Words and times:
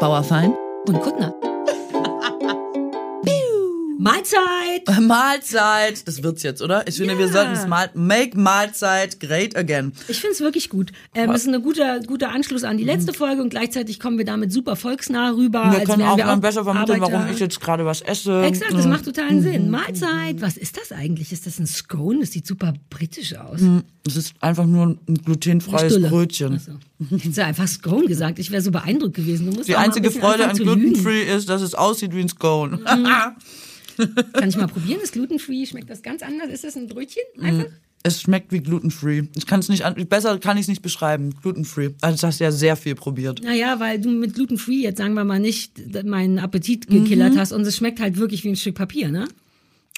Bauerfein 0.00 0.56
und 0.88 1.00
Kuttner. 1.02 1.34
Mahlzeit! 4.00 5.00
Mahlzeit! 5.02 6.08
Das 6.08 6.22
wird's 6.22 6.42
jetzt, 6.42 6.62
oder? 6.62 6.88
Ich 6.88 6.96
finde, 6.96 7.12
Ja. 7.12 7.18
wir 7.18 7.28
sollten 7.28 7.52
es 7.52 7.66
mal 7.66 7.90
make 7.94 8.38
Mahlzeit 8.38 9.20
great 9.20 9.54
again. 9.56 9.92
Ich 10.08 10.20
finde 10.20 10.32
es 10.32 10.40
wirklich 10.40 10.70
gut. 10.70 10.90
Ähm, 11.14 11.30
das 11.30 11.42
ist 11.42 11.52
ein 11.52 11.62
guter, 11.62 12.00
guter 12.00 12.30
Anschluss 12.30 12.64
an 12.64 12.78
die 12.78 12.84
letzte 12.84 13.12
Folge 13.12 13.42
und 13.42 13.50
gleichzeitig 13.50 14.00
kommen 14.00 14.16
wir 14.16 14.24
damit 14.24 14.52
super 14.52 14.76
volksnah 14.76 15.32
rüber. 15.32 15.70
Wir 15.76 15.84
können 15.84 16.02
auch 16.02 16.16
wir 16.16 16.24
dann 16.24 16.40
besser 16.40 16.64
vermitteln, 16.64 17.02
Arbeiter. 17.02 17.18
warum 17.18 17.30
ich 17.32 17.40
jetzt 17.40 17.60
gerade 17.60 17.84
was 17.84 18.00
esse. 18.00 18.42
Exakt, 18.42 18.72
das 18.72 18.84
Mhm. 18.86 18.90
macht 18.90 19.04
totalen 19.04 19.42
Sinn. 19.42 19.68
Mahlzeit, 19.70 20.40
was 20.40 20.56
ist 20.56 20.78
das 20.78 20.92
eigentlich? 20.92 21.30
Ist 21.32 21.46
das 21.46 21.58
ein 21.58 21.66
Scone? 21.66 22.20
Das 22.20 22.32
sieht 22.32 22.46
super 22.46 22.72
britisch 22.88 23.34
aus. 23.36 23.60
Es 24.06 24.16
ist 24.16 24.32
einfach 24.40 24.64
nur 24.64 24.96
ein 25.08 25.14
glutenfreies 25.26 25.92
Stulle. 25.92 26.08
Brötchen. 26.08 26.54
Achso. 26.54 26.72
Hättest 27.10 27.36
du 27.36 27.44
einfach 27.44 27.68
Scone 27.68 28.06
gesagt. 28.06 28.38
Ich 28.38 28.50
wäre 28.50 28.62
so 28.62 28.70
beeindruckt 28.70 29.14
gewesen. 29.14 29.50
Die 29.66 29.76
auch 29.76 29.80
einzige 29.80 30.10
Freude 30.10 30.48
an. 30.48 30.56
Gluten-Free 30.56 31.22
ist, 31.24 31.50
dass 31.50 31.60
es 31.60 31.74
aussieht 31.74 32.14
wie 32.14 32.20
ein 32.20 32.28
Scone. 32.30 32.80
Kann 34.32 34.48
ich 34.48 34.56
mal 34.56 34.66
probieren? 34.68 35.00
Ist 35.02 35.12
glutenfree? 35.12 35.66
Schmeckt 35.66 35.90
das 35.90 36.02
ganz 36.02 36.22
anders? 36.22 36.48
Ist 36.50 36.64
das 36.64 36.76
ein 36.76 36.86
Brötchen? 36.88 37.22
Einfach? 37.40 37.66
Es 38.02 38.22
schmeckt 38.22 38.50
wie 38.50 38.60
Gluten-Free. 38.60 39.24
Ich 39.36 39.46
kann 39.46 39.60
es 39.60 39.68
nicht 39.68 39.84
besser 40.08 40.38
kann 40.38 40.56
ich 40.56 40.62
es 40.62 40.68
nicht 40.68 40.80
beschreiben. 40.80 41.34
Gluten-Free. 41.42 41.90
Also 42.00 42.14
das 42.14 42.22
hast 42.22 42.40
du 42.40 42.44
ja 42.44 42.50
sehr 42.50 42.76
viel 42.76 42.94
probiert. 42.94 43.42
Naja, 43.42 43.78
weil 43.78 44.00
du 44.00 44.08
mit 44.08 44.34
glutenfree 44.34 44.80
jetzt 44.80 44.96
sagen 44.98 45.12
wir 45.12 45.24
mal 45.24 45.38
nicht 45.38 45.72
meinen 46.06 46.38
Appetit 46.38 46.86
gekillert 46.88 47.34
Mhm. 47.34 47.38
hast 47.38 47.52
und 47.52 47.60
es 47.66 47.76
schmeckt 47.76 48.00
halt 48.00 48.16
wirklich 48.16 48.42
wie 48.42 48.48
ein 48.48 48.56
Stück 48.56 48.76
Papier, 48.76 49.10
ne? 49.10 49.28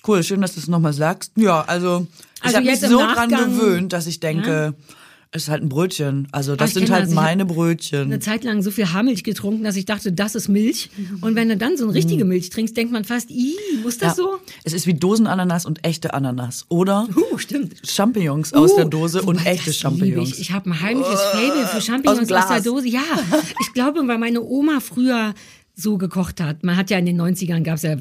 Cool, 0.05 0.25
schön, 0.25 0.41
dass 0.41 0.55
du 0.55 0.61
es 0.61 0.67
nochmal 0.67 0.93
sagst. 0.93 1.31
Ja, 1.37 1.61
also 1.63 2.09
ich 2.39 2.43
Also 2.47 2.57
habe 2.57 2.67
mich 2.67 2.81
so 2.81 2.99
dran 2.99 3.31
Nachgang- 3.31 3.57
gewöhnt, 3.57 3.93
dass 3.93 4.09
ich 4.09 4.19
denke, 4.19 4.75
es 4.75 5.02
ist 5.35 5.49
halt 5.49 5.63
ein 5.63 5.69
Brötchen. 5.71 6.29
Also 6.31 6.57
das 6.57 6.75
sind 6.75 6.91
halt 6.91 7.05
das. 7.05 7.09
Ich 7.11 7.15
meine 7.15 7.47
Brötchen. 7.47 8.03
Eine 8.03 8.21
Zeit 8.21 8.45
lang 8.45 8.63
so 8.63 8.71
viel 8.71 8.93
Haarmilch 8.93 9.25
getrunken, 9.25 9.65
dass 9.65 9.77
ich 9.77 9.87
dachte, 9.87 10.13
das 10.13 10.35
ist 10.35 10.49
Milch. 10.49 10.91
Und 11.23 11.35
wenn 11.37 11.49
du 11.49 11.57
dann 11.57 11.77
so 11.79 11.85
eine 11.85 11.95
richtige 11.95 12.25
Milch 12.27 12.51
trinkst, 12.51 12.77
denkt 12.77 12.93
man 12.93 13.05
fast, 13.05 13.31
ih, 13.31 13.55
muss 13.83 13.99
das 13.99 14.17
Mhm. 14.19 14.23
Ja. 14.25 14.31
so? 14.31 14.39
Es 14.65 14.73
ist 14.75 14.87
wie 14.87 14.95
Dosenananas 14.95 15.65
und 15.65 15.85
echte 15.87 16.13
Ananas. 16.15 16.67
Oder 16.69 17.09
Uh, 17.17 17.39
stimmt. 17.39 17.75
Champignons 17.83 18.53
aus 18.53 18.75
der 18.77 18.87
Uh, 18.87 18.91
Dose 18.91 19.23
und 19.23 19.45
echte 19.47 19.73
Champignons. 19.73 20.33
Ich, 20.33 20.41
ich 20.41 20.53
habe 20.53 20.69
ein 20.71 20.81
heimliches 20.81 21.21
Fable 21.33 21.67
für 21.67 21.77
aus 21.79 21.85
Champignons 21.87 22.29
dem 22.29 22.37
aus, 22.37 22.49
der. 22.49 22.61
Dose. 22.61 22.89
Ja, 22.89 23.01
ich 23.61 23.73
glaube, 23.73 24.07
weil 24.07 24.19
meine 24.19 24.43
Oma 24.43 24.81
früher 24.81 25.33
so 25.83 25.99
gekocht 25.99 26.41
hat. 26.41 26.63
Man 26.65 26.77
hat 26.77 26.91
ja 26.91 26.99
in 26.99 27.07
den 27.07 27.21
90ern 27.21 27.63
gab 27.63 27.77
es 27.77 27.83
ja 27.83 27.97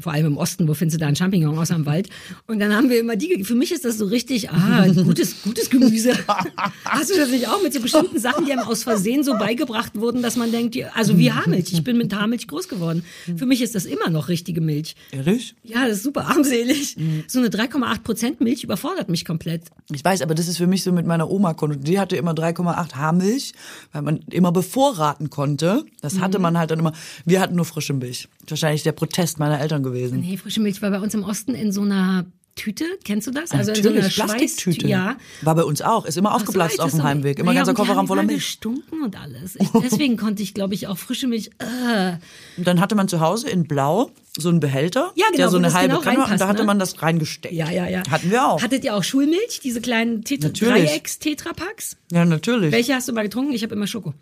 vor 0.00 0.12
allem 0.12 0.26
im 0.26 0.36
Osten, 0.36 0.68
wo 0.68 0.74
findest 0.74 0.96
du 0.96 1.00
da 1.00 1.06
einen 1.06 1.16
Champignon 1.16 1.58
aus 1.58 1.68
dem 1.68 1.86
Wald? 1.86 2.08
Und 2.46 2.58
dann 2.60 2.74
haben 2.74 2.90
wir 2.90 3.00
immer 3.00 3.16
die, 3.16 3.42
für 3.44 3.54
mich 3.54 3.72
ist 3.72 3.84
das 3.84 3.98
so 3.98 4.06
richtig, 4.06 4.50
ah, 4.50 4.86
gutes, 4.88 5.42
gutes 5.42 5.70
Gemüse. 5.70 6.12
Hast 6.84 7.10
du 7.10 7.16
das 7.16 7.30
nicht 7.30 7.48
auch 7.48 7.62
mit 7.62 7.72
so 7.72 7.80
bestimmten 7.80 8.18
Sachen, 8.18 8.44
die 8.44 8.52
einem 8.52 8.62
aus 8.62 8.82
Versehen 8.82 9.24
so 9.24 9.32
beigebracht 9.38 9.94
wurden, 9.96 10.22
dass 10.22 10.36
man 10.36 10.52
denkt, 10.52 10.76
also 10.94 11.18
wie 11.18 11.32
Haarmilch. 11.32 11.72
Ich 11.72 11.82
bin 11.84 11.96
mit 11.96 12.14
Haarmilch 12.14 12.46
groß 12.46 12.68
geworden. 12.68 13.04
Für 13.36 13.46
mich 13.46 13.62
ist 13.62 13.74
das 13.74 13.84
immer 13.86 14.10
noch 14.10 14.28
richtige 14.28 14.60
Milch. 14.60 14.94
Ehrlich? 15.10 15.54
Ja, 15.64 15.86
das 15.88 15.98
ist 15.98 16.02
super 16.04 16.26
armselig. 16.26 16.96
So 17.28 17.38
eine 17.38 17.48
3,8 17.48 18.02
Prozent 18.02 18.40
Milch 18.40 18.62
überfordert 18.64 19.08
mich 19.08 19.24
komplett. 19.24 19.62
Ich 19.92 20.04
weiß, 20.04 20.22
aber 20.22 20.34
das 20.34 20.48
ist 20.48 20.58
für 20.58 20.66
mich 20.66 20.82
so 20.82 20.92
mit 20.92 21.06
meiner 21.06 21.30
Oma. 21.30 21.54
Die 21.78 21.98
hatte 21.98 22.16
immer 22.16 22.32
3,8 22.32 22.94
Haarmilch, 22.94 23.52
weil 23.92 24.02
man 24.02 24.18
immer 24.30 24.52
bevorraten 24.52 25.30
konnte. 25.30 25.84
Das 26.00 26.18
hatte 26.20 26.38
Mhm. 26.38 26.42
man 26.42 26.58
halt 26.58 26.70
dann 26.70 26.78
immer. 26.78 26.92
Wir 27.24 27.40
hatten 27.40 27.56
nur 27.56 27.64
frische 27.64 27.92
Milch. 27.92 28.28
Wahrscheinlich 28.48 28.82
der 28.82 28.92
Protest 28.92 29.38
meiner 29.38 29.60
Eltern 29.60 29.82
gewesen. 29.82 30.20
Nee, 30.20 30.36
frische 30.36 30.60
Milch 30.60 30.80
war 30.82 30.90
bei 30.90 31.00
uns 31.00 31.14
im 31.14 31.22
Osten 31.24 31.54
in 31.54 31.72
so 31.72 31.82
einer 31.82 32.26
Tüte. 32.54 32.84
Kennst 33.04 33.26
du 33.26 33.30
das? 33.30 33.50
Also 33.52 33.70
in 33.72 33.82
so 33.82 33.88
einer 33.88 34.00
Natürlich, 34.00 34.14
Plastiktüte. 34.14 34.86
Ja. 34.86 35.16
War 35.40 35.54
bei 35.54 35.64
uns 35.64 35.80
auch. 35.80 36.04
Ist 36.04 36.18
immer 36.18 36.34
aufgeplatzt 36.34 36.80
auf 36.80 36.90
dem 36.90 37.02
Heimweg. 37.02 37.38
Immer 37.38 37.46
Naja, 37.52 37.60
ganzer 37.60 37.72
Kofferraum 37.72 38.06
voller 38.06 38.24
Milch. 38.24 38.40
gestunken 38.40 39.02
und 39.02 39.18
alles. 39.18 39.56
Ich, 39.56 39.68
deswegen 39.82 40.18
konnte 40.18 40.42
ich, 40.42 40.52
glaube 40.52 40.74
ich, 40.74 40.86
auch 40.86 40.98
frische 40.98 41.28
Milch. 41.28 41.50
Äh, 41.58 42.16
Und 42.58 42.66
dann 42.66 42.78
hatte 42.80 42.94
man 42.94 43.08
zu 43.08 43.20
Hause 43.20 43.48
in 43.48 43.64
Blau 43.66 44.10
so 44.36 44.50
einen 44.50 44.60
Behälter, 44.60 45.12
Ja, 45.14 45.24
genau, 45.28 45.36
der 45.38 45.48
so 45.48 45.56
eine 45.56 45.72
halbe 45.72 45.98
genau 46.00 46.18
war, 46.18 46.30
und 46.30 46.40
da 46.40 46.46
hatte 46.48 46.60
ne? 46.60 46.66
man 46.66 46.78
das 46.78 47.00
reingesteckt. 47.00 47.54
ja, 47.54 47.70
ja, 47.70 47.88
ja. 47.88 48.02
Hatten 48.10 48.30
wir 48.30 48.46
auch. 48.46 48.62
Hattet 48.62 48.84
ihr 48.84 48.94
auch 48.96 49.04
Schulmilch? 49.04 49.60
Diese 49.64 49.80
kleinen 49.80 50.22
Tet 50.24 50.42
Natürlich. 50.42 50.90
Dreiecks-Tetrapacks? 50.90 51.96
ja, 52.12 52.24
natürlich. 52.26 52.72
Welche 52.72 52.94
hast 52.94 53.08
du 53.08 53.12
mal 53.14 53.22
getrunken? 53.22 53.52
Ich 53.52 53.62
habe 53.62 53.74
immer 53.74 53.86
Schoko. 53.86 54.12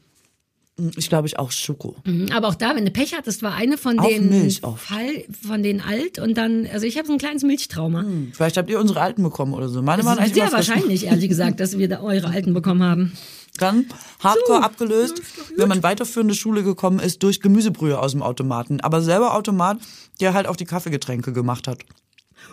Ich 0.97 1.09
glaube, 1.09 1.27
ich 1.27 1.39
auch 1.39 1.51
Schoko. 1.51 1.97
Mhm, 2.05 2.29
Aber 2.35 2.49
auch 2.49 2.55
da, 2.55 2.75
wenn 2.75 2.85
du 2.85 2.91
Pech 2.91 3.15
hattest, 3.15 3.43
war 3.43 3.55
eine 3.55 3.77
von 3.79 3.99
Auch 3.99 4.09
den 4.09 4.29
Milch 4.29 4.63
oft. 4.65 4.85
Fall 4.85 5.25
von 5.47 5.63
den 5.63 5.81
alt 5.81 6.19
und 6.19 6.37
dann, 6.37 6.67
also 6.73 6.87
ich 6.87 6.97
habe 6.97 7.07
so 7.07 7.13
ein 7.13 7.19
kleines 7.19 7.43
Milchtrauma. 7.43 8.05
Vielleicht 8.33 8.57
habt 8.57 8.71
ihr 8.71 8.81
unsere 8.81 9.01
alten 9.01 9.23
bekommen 9.23 9.55
oder 9.55 9.69
so. 9.69 9.83
Meine 9.83 10.03
Das 10.03 10.07
waren 10.07 10.19
ist 10.19 10.25
eigentlich 10.25 10.43
sehr 10.43 10.53
wahrscheinlich, 10.53 11.07
ehrlich 11.07 11.29
gesagt, 11.29 11.61
dass 11.61 11.79
wir 11.79 11.89
da 11.89 12.01
eure 12.01 12.29
alten 12.29 12.55
bekommen 12.55 12.83
haben. 12.83 13.13
Dann 13.59 13.87
Hardcore 14.21 14.59
So, 14.59 14.65
abgelöst, 14.65 15.23
wenn 15.57 15.69
man 15.69 15.83
weiterführende 15.83 16.35
Schule 16.35 16.63
gekommen 16.63 16.99
ist, 17.01 17.23
durch 17.23 17.41
Gemüsebrühe 17.41 17.99
aus 17.99 18.13
dem 18.13 18.23
Automaten. 18.23 18.81
Aber 18.81 19.03
selber 19.03 19.35
Automat, 19.35 19.79
der 20.21 20.35
halt 20.35 20.47
auch 20.47 20.57
die 20.57 20.65
Kaffeegetränke 20.65 21.33
gemacht 21.33 21.69
hat. 21.69 21.81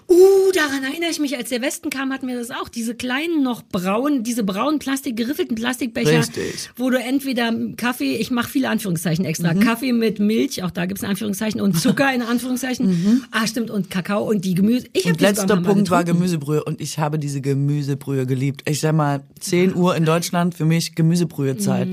Uh, 0.10 0.52
daran 0.54 0.86
erinnere 0.86 1.10
ich 1.12 1.20
mich, 1.20 1.36
als 1.36 1.50
der 1.50 1.62
Westen 1.62 1.90
kam, 1.90 2.14
hatten 2.14 2.28
wir 2.30 2.38
das 2.38 2.50
auch. 2.50 2.70
Diese 2.70 2.96
kleinen, 2.96 3.44
noch 3.44 3.62
braunen, 3.62 4.24
diese 4.24 4.44
braunen 4.46 4.80
Plastik, 4.80 5.18
geriffelten 5.18 5.56
Plastikbecher, 5.56 6.20
Richtig. 6.20 6.70
wo 6.78 6.90
du 6.90 6.98
entweder 6.98 7.52
Kaffee, 7.76 8.16
ich 8.16 8.32
mache 8.32 8.50
viele 8.50 8.70
Anführungszeichen 8.70 9.26
extra, 9.26 9.54
Mhm. 9.54 9.60
Kaffee 9.60 9.92
mit 9.92 10.20
Milch, 10.20 10.64
auch 10.64 10.72
da 10.72 10.86
gibt's 10.86 11.04
Anführungszeichen, 11.04 11.60
und 11.60 11.78
Zucker 11.78 12.14
in 12.14 12.22
Anführungszeichen. 12.22 13.26
Ah, 13.32 13.46
stimmt, 13.48 13.70
und 13.70 13.90
Kakao 13.90 14.24
und 14.30 14.46
die 14.46 14.54
Gemüse. 14.56 14.88
Ich 14.94 15.06
Mhm. 15.06 15.12
Und 15.12 15.22
letzter 15.22 15.58
Punkt 15.58 15.90
war. 15.90 16.04
Gemüsebrühe 16.06 16.64
und 16.64 16.80
ich 16.80 17.00
habe 17.00 17.20
diese 17.20 17.42
Gemüsebrühe 17.42 18.26
geliebt. 18.26 18.62
Ich 18.70 18.80
sag 18.80 18.94
mal, 18.96 19.24
10 19.42 19.76
Uhr 19.76 19.96
in 19.98 20.06
Deutschland 20.06 20.56
für 20.56 20.66
mich 20.66 20.96
Gemüsebrühezeit. 20.96 21.90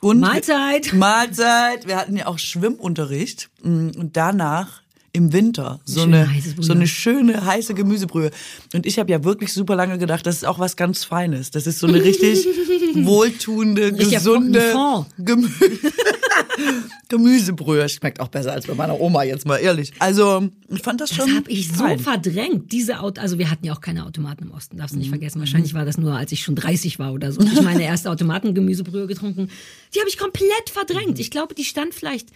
Und 0.00 0.16
Mhm. 0.16 0.20
Mahlzeit. 0.22 0.92
Mahlzeit. 0.94 1.86
Wir 1.86 1.96
hatten 1.96 2.16
ja 2.16 2.26
auch 2.26 2.38
Schwimmunterricht 2.38 3.50
mm, 3.62 3.90
und 3.98 4.16
danach 4.16 4.81
im 5.14 5.32
Winter 5.34 5.80
so 5.84 6.02
eine 6.02 6.24
Brühe. 6.24 6.64
so 6.64 6.72
eine 6.72 6.86
schöne 6.86 7.44
heiße 7.44 7.74
Gemüsebrühe 7.74 8.30
und 8.74 8.86
ich 8.86 8.98
habe 8.98 9.10
ja 9.12 9.22
wirklich 9.24 9.52
super 9.52 9.76
lange 9.76 9.98
gedacht, 9.98 10.24
das 10.26 10.36
ist 10.36 10.44
auch 10.44 10.58
was 10.58 10.76
ganz 10.76 11.04
feines. 11.04 11.50
Das 11.50 11.66
ist 11.66 11.78
so 11.80 11.86
eine 11.86 12.02
richtig 12.02 12.46
wohltuende, 12.94 13.92
gesunde. 13.92 14.72
Gemü 15.18 15.48
Gemüsebrühe. 17.08 17.88
Schmeckt 17.88 18.20
auch 18.20 18.28
besser 18.28 18.52
als 18.52 18.66
bei 18.66 18.74
meiner 18.74 18.98
Oma 19.00 19.22
jetzt 19.24 19.46
mal 19.46 19.58
ehrlich. 19.58 19.92
Also, 19.98 20.48
ich 20.68 20.80
fand 20.82 21.00
das, 21.00 21.10
Das 21.10 21.18
schon 21.18 21.34
habe 21.36 21.50
ich 21.50 21.68
so 21.68 21.74
fein. 21.84 21.98
verdrängt. 21.98 22.72
Diese 22.72 23.00
Auto, 23.00 23.20
also 23.20 23.38
wir 23.38 23.50
hatten 23.50 23.66
ja 23.66 23.72
auch 23.74 23.80
keine 23.80 24.06
Automaten 24.06 24.44
im 24.44 24.50
Osten, 24.52 24.76
darfst 24.78 24.92
du 24.92 24.96
Mhm. 24.96 25.00
nicht 25.02 25.08
vergessen. 25.10 25.38
Wahrscheinlich 25.40 25.74
war 25.74 25.84
das 25.84 25.98
nur, 25.98 26.14
als 26.16 26.32
ich 26.32 26.40
schon 26.42 26.54
30 26.54 26.98
war 26.98 27.12
oder 27.12 27.32
so. 27.32 27.40
Ich 27.42 27.60
meine 27.62 27.82
erste 27.84 28.10
Automatengemüsebrühe 28.10 29.06
getrunken. 29.06 29.48
Die 29.94 29.98
habe 30.00 30.08
ich 30.08 30.16
komplett 30.18 30.70
verdrängt. 30.72 31.18
Ich 31.18 31.30
glaube, 31.30 31.54
die 31.54 31.64
stand 31.64 31.94
vielleicht. 31.94 32.28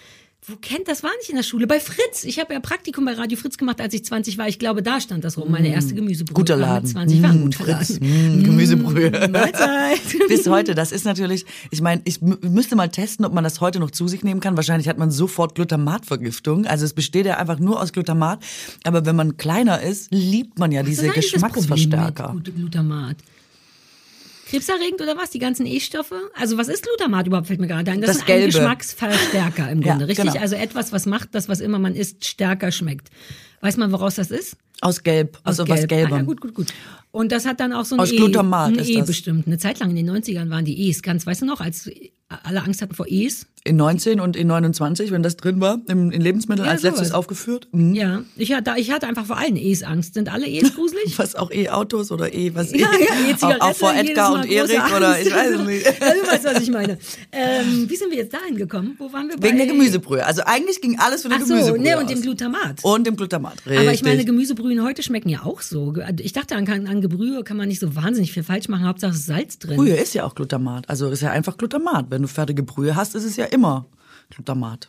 Wo 0.48 0.54
kennt 0.54 0.86
das 0.86 1.02
war 1.02 1.10
nicht 1.18 1.28
in 1.30 1.34
der 1.34 1.42
Schule? 1.42 1.66
Bei 1.66 1.80
Fritz. 1.80 2.22
Ich 2.22 2.38
habe 2.38 2.54
ja 2.54 2.60
Praktikum 2.60 3.04
bei 3.04 3.14
Radio 3.14 3.36
Fritz 3.36 3.56
gemacht, 3.58 3.80
als 3.80 3.92
ich 3.94 4.04
20 4.04 4.38
war. 4.38 4.46
Ich 4.46 4.60
glaube, 4.60 4.80
da 4.80 5.00
stand 5.00 5.24
das 5.24 5.36
rum. 5.38 5.50
Meine 5.50 5.68
erste 5.72 5.94
Gemüsebrühe. 5.94 6.34
Guter 6.34 6.60
war 6.60 6.74
mit 6.80 6.84
Laden. 6.84 6.86
20 6.88 7.22
war 7.22 7.30
ein 7.30 7.40
Mm, 7.40 7.42
guter 7.46 7.64
Fritz. 7.64 7.88
Laden. 8.00 8.40
Mm, 8.40 8.44
Gemüsebrühe. 8.44 9.10
Mahlzeit. 9.28 9.98
Bis 10.28 10.46
heute, 10.48 10.76
das 10.76 10.92
ist 10.92 11.04
natürlich, 11.04 11.46
ich 11.72 11.80
meine, 11.80 12.00
ich 12.04 12.18
mü- 12.20 12.48
müsste 12.48 12.76
mal 12.76 12.88
testen, 12.90 13.24
ob 13.24 13.32
man 13.34 13.42
das 13.42 13.60
heute 13.60 13.80
noch 13.80 13.90
zu 13.90 14.06
sich 14.06 14.22
nehmen 14.22 14.38
kann. 14.40 14.56
Wahrscheinlich 14.56 14.88
hat 14.88 14.98
man 14.98 15.10
sofort 15.10 15.56
Glutamatvergiftung. 15.56 16.64
Also 16.66 16.84
es 16.84 16.92
besteht 16.92 17.26
ja 17.26 17.38
einfach 17.38 17.58
nur 17.58 17.80
aus 17.82 17.92
Glutamat. 17.92 18.38
Aber 18.84 19.04
wenn 19.04 19.16
man 19.16 19.36
kleiner 19.38 19.80
ist, 19.82 20.12
liebt 20.12 20.60
man 20.60 20.70
ja 20.70 20.82
Was 20.82 20.88
diese 20.90 21.08
Geschmacksverstärker. 21.08 22.28
Glut- 22.30 22.54
Glutamat. 22.54 23.16
Krebserregend 24.46 25.00
oder 25.02 25.16
was? 25.16 25.30
Die 25.30 25.38
ganzen 25.38 25.66
E-Stoffe? 25.66 26.30
Also 26.34 26.56
was 26.56 26.68
ist 26.68 26.82
Glutamat 26.84 27.26
überhaupt? 27.26 27.48
Fällt 27.48 27.60
mir 27.60 27.66
gerade 27.66 27.90
ein. 27.90 28.00
Das, 28.00 28.08
Das 28.08 28.16
ist 28.18 28.30
ein. 28.30 28.46
Geschmacksverstärker 28.46 29.70
im 29.70 29.82
Ja, 29.82 29.90
Grunde, 29.92 30.08
richtig? 30.08 30.26
genau. 30.26 30.40
Also 30.40 30.54
etwas, 30.56 30.92
was 30.92 31.06
macht, 31.06 31.34
das, 31.34 31.48
was 31.48 31.60
immer 31.60 31.78
man 31.78 31.94
isst, 31.94 32.24
stärker 32.24 32.70
schmeckt. 32.72 33.08
Weiß 33.60 33.76
man, 33.76 33.90
woraus 33.92 34.14
das 34.16 34.30
ist? 34.30 34.56
Aus 34.80 35.02
Gelb, 35.02 35.38
also 35.42 35.66
was 35.66 35.78
Gelb. 35.80 35.88
Gelbem. 35.88 36.12
Ah, 36.14 36.16
ja, 36.18 36.22
gut, 36.22 36.40
gut, 36.40 36.54
gut. 36.54 36.66
Und 37.10 37.32
das 37.32 37.46
hat 37.46 37.60
dann 37.60 37.72
auch 37.72 37.84
so 37.86 37.96
ein 37.96 38.00
Aus 38.00 38.12
E. 38.12 38.16
Glutamat 38.16 38.68
ein 38.72 38.78
ist 38.78 38.88
E 38.90 38.98
das. 38.98 39.06
bestimmt. 39.06 39.46
Eine 39.46 39.58
Zeit 39.58 39.78
lang 39.80 39.90
in 39.90 39.96
den 39.96 40.10
90ern 40.10 40.50
waren 40.50 40.64
die 40.64 40.88
E's 40.88 41.02
ganz, 41.02 41.26
weißt 41.26 41.42
du 41.42 41.46
noch, 41.46 41.60
als 41.60 41.90
alle 42.28 42.62
Angst 42.62 42.82
hatten 42.82 42.94
vor 42.94 43.06
E's? 43.08 43.46
In 43.66 43.76
19 43.76 44.20
und 44.20 44.36
in 44.36 44.46
29, 44.46 45.10
wenn 45.10 45.22
das 45.22 45.36
drin 45.36 45.60
war, 45.60 45.78
im, 45.88 46.10
in 46.10 46.20
Lebensmitteln 46.20 46.66
Ja, 46.66 46.72
als 46.72 46.82
letztes 46.82 47.08
sowas. 47.08 47.18
aufgeführt. 47.18 47.68
Mhm. 47.72 47.94
Ja. 47.94 48.22
Ich 48.36 48.52
hatte, 48.52 48.72
ich 48.76 48.90
hatte 48.92 49.06
einfach 49.06 49.26
vor 49.26 49.36
allen 49.36 49.56
E's 49.56 49.82
Angst. 49.82 50.14
Sind 50.14 50.32
alle 50.32 50.46
E's 50.46 50.74
gruselig? 50.76 51.18
Was 51.18 51.34
auch 51.34 51.50
E-Autos 51.50 52.10
oder 52.12 52.32
E, 52.32 52.54
was 52.54 52.70
Ja, 52.72 52.78
ja, 52.78 53.30
E-Zigarette, 53.30 53.62
auch, 53.62 53.70
auch 53.70 53.74
vor 53.76 53.92
Edgar 53.94 54.32
und 54.34 54.50
Erik 54.50 54.80
oder 54.96 55.20
ich 55.20 55.32
weiß 55.32 55.50
es 55.60 55.66
nicht. 55.66 55.86
Ja, 56.00 56.12
du 56.14 56.30
weißt, 56.32 56.44
was 56.44 56.62
ich 56.62 56.70
meine. 56.70 56.98
Ähm, 57.32 57.86
wie 57.88 57.96
sind 57.96 58.10
wir 58.10 58.18
jetzt 58.18 58.32
dahin 58.32 58.56
gekommen? 58.56 58.94
Wo 58.98 59.12
waren 59.12 59.28
wir 59.28 59.36
bei? 59.36 59.48
Wegen 59.48 59.56
der 59.58 59.66
Gemüsebrühe. 59.66 60.24
Also 60.24 60.42
eigentlich 60.44 60.80
ging 60.80 60.98
alles 60.98 61.22
von 61.22 61.30
der 61.30 61.40
Ach 61.42 61.46
so, 61.46 61.54
Gemüsebrühe 61.54 61.82
ne, 61.82 61.96
und 61.98 62.04
aus. 62.04 62.10
dem 62.10 62.22
Glutamat. 62.22 62.84
Und 62.84 63.06
dem 63.06 63.16
Glutamat. 63.16 63.54
Richtig. 63.66 63.78
Aber 63.78 63.92
ich 63.92 64.02
meine, 64.04 64.24
Gemüsebrühen 64.24 64.82
heute 64.84 65.02
schmecken 65.02 65.28
ja 65.28 65.42
auch 65.44 65.60
so. 65.60 65.94
Ich 66.20 66.32
dachte, 66.32 66.54
an, 66.54 66.68
an 66.68 67.00
Gebrühe 67.00 67.42
kann 67.44 67.56
man 67.56 67.68
nicht 67.68 67.80
so 67.80 67.96
wahnsinnig 67.96 68.32
viel 68.32 68.42
falsch 68.44 68.68
machen. 68.68 68.86
Hauptsache 68.86 69.14
Salz 69.14 69.58
drin. 69.58 69.76
Brühe 69.76 69.96
ist 69.96 70.14
ja 70.14 70.24
auch 70.24 70.34
Glutamat. 70.34 70.88
Also 70.88 71.08
ist 71.08 71.22
ja 71.22 71.30
einfach 71.30 71.56
Glutamat. 71.56 72.06
Wenn 72.10 72.22
du 72.22 72.28
fertige 72.28 72.62
Brühe 72.62 72.94
hast, 72.94 73.14
ist 73.14 73.24
es 73.24 73.36
ja 73.36 73.46
immer 73.46 73.55
Glutamat. 74.30 74.88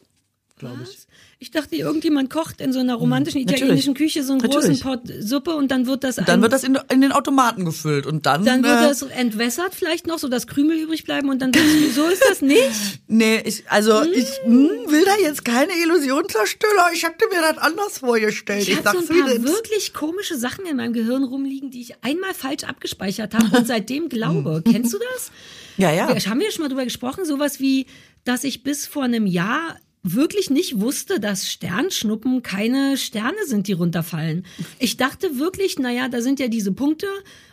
glaube 0.59 0.79
ich. 0.83 1.05
Ich 1.39 1.51
dachte, 1.51 1.75
irgendjemand 1.75 2.31
kocht 2.31 2.61
in 2.61 2.73
so 2.73 2.79
einer 2.79 2.95
romantischen 2.95 3.41
Natürlich. 3.41 3.61
italienischen 3.61 3.93
Küche 3.93 4.23
so 4.23 4.31
einen 4.33 4.41
Natürlich. 4.41 4.81
großen 4.81 5.03
Pot 5.13 5.23
Suppe 5.23 5.55
und 5.55 5.69
dann 5.69 5.85
wird 5.85 6.03
das 6.03 6.15
Dann 6.15 6.25
ein- 6.27 6.41
wird 6.41 6.51
das 6.51 6.63
in, 6.63 6.79
in 6.91 7.01
den 7.01 7.11
Automaten 7.11 7.63
gefüllt 7.63 8.07
und 8.07 8.25
dann. 8.25 8.43
dann 8.43 8.63
wird 8.63 8.73
äh, 8.75 8.87
das 8.87 9.03
entwässert 9.03 9.75
vielleicht 9.75 10.07
noch, 10.07 10.17
so 10.17 10.29
dass 10.29 10.47
Krümel 10.47 10.75
übrig 10.79 11.03
bleiben 11.03 11.29
und 11.29 11.43
dann 11.43 11.53
wird- 11.53 11.93
so 11.93 12.05
ist 12.07 12.23
das 12.27 12.41
nicht. 12.41 12.71
Nee, 13.07 13.39
ich, 13.45 13.69
also 13.69 14.01
ich 14.01 14.27
Mm. 14.47 14.49
hm, 14.67 14.69
will 14.91 15.05
da 15.05 15.15
jetzt 15.21 15.45
keine 15.45 15.73
Illusion 15.83 16.27
zerstören. 16.27 16.73
Ich 16.91 17.05
hatte 17.05 17.25
mir 17.31 17.39
das 17.41 17.59
anders 17.59 17.99
vorgestellt. 17.99 18.63
Ich 18.63 18.69
Ich, 18.69 18.77
habe 18.83 18.89
so 18.97 18.97
ein 18.97 19.05
sag's, 19.05 19.19
paar 19.35 19.43
wirklich 19.43 19.93
komische 19.93 20.37
Sachen 20.37 20.65
in 20.65 20.75
meinem 20.77 20.93
Gehirn 20.93 21.23
rumliegen, 21.23 21.69
die 21.69 21.81
ich 21.81 22.03
einmal 22.03 22.33
falsch 22.33 22.63
abgespeichert 22.63 23.35
habe 23.35 23.55
und 23.57 23.67
seitdem 23.67 24.09
glaube. 24.09 24.63
Kennst 24.65 24.91
du 24.91 24.97
das? 25.13 25.31
Ja, 25.77 25.91
ja. 25.91 26.13
Wir, 26.13 26.29
haben 26.29 26.39
wir 26.39 26.51
schon 26.51 26.63
mal 26.63 26.69
drüber 26.69 26.83
gesprochen? 26.83 27.25
Sowas 27.25 27.59
wie, 27.59 27.85
dass 28.23 28.43
ich 28.43 28.63
bis 28.63 28.87
vor 28.87 29.03
einem 29.03 29.25
Jahr 29.25 29.77
wirklich 30.03 30.49
nicht 30.49 30.79
wusste, 30.79 31.19
dass 31.19 31.49
Sternschnuppen 31.51 32.41
keine 32.43 32.97
Sterne 32.97 33.45
sind, 33.45 33.67
die 33.67 33.73
runterfallen. 33.73 34.45
Ich 34.79 34.97
dachte 34.97 35.37
wirklich, 35.39 35.79
naja, 35.79 36.07
da 36.07 36.21
sind 36.21 36.39
ja 36.39 36.47
diese 36.47 36.71
Punkte 36.71 37.07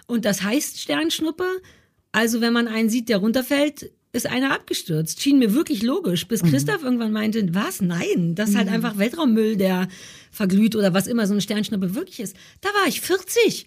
und 0.07 0.25
das 0.25 0.43
heißt 0.43 0.81
Sternschnuppe. 0.81 1.47
Also 2.13 2.41
wenn 2.41 2.53
man 2.53 2.69
einen 2.69 2.91
sieht, 2.91 3.09
der 3.09 3.19
runterfällt, 3.19 3.91
ist 4.13 4.29
einer 4.29 4.53
abgestürzt. 4.53 5.21
Schien 5.21 5.41
mir 5.41 5.55
wirklich 5.55 5.83
logisch, 5.83 6.29
bis 6.29 6.43
Christoph 6.43 6.85
irgendwann 6.85 7.11
meinte, 7.11 7.53
was? 7.53 7.81
Nein, 7.81 8.37
das 8.37 8.51
ist 8.51 8.57
halt 8.57 8.69
einfach 8.69 8.97
Weltraummüll, 8.97 9.57
der 9.57 9.89
verglüht 10.31 10.77
oder 10.77 10.95
was 10.95 11.09
immer 11.09 11.27
so 11.27 11.33
eine 11.35 11.41
Sternschnuppe 11.41 11.97
wirklich 11.97 12.21
ist. 12.21 12.37
Da 12.61 12.69
war 12.69 12.87
ich 12.87 13.01
40. 13.01 13.67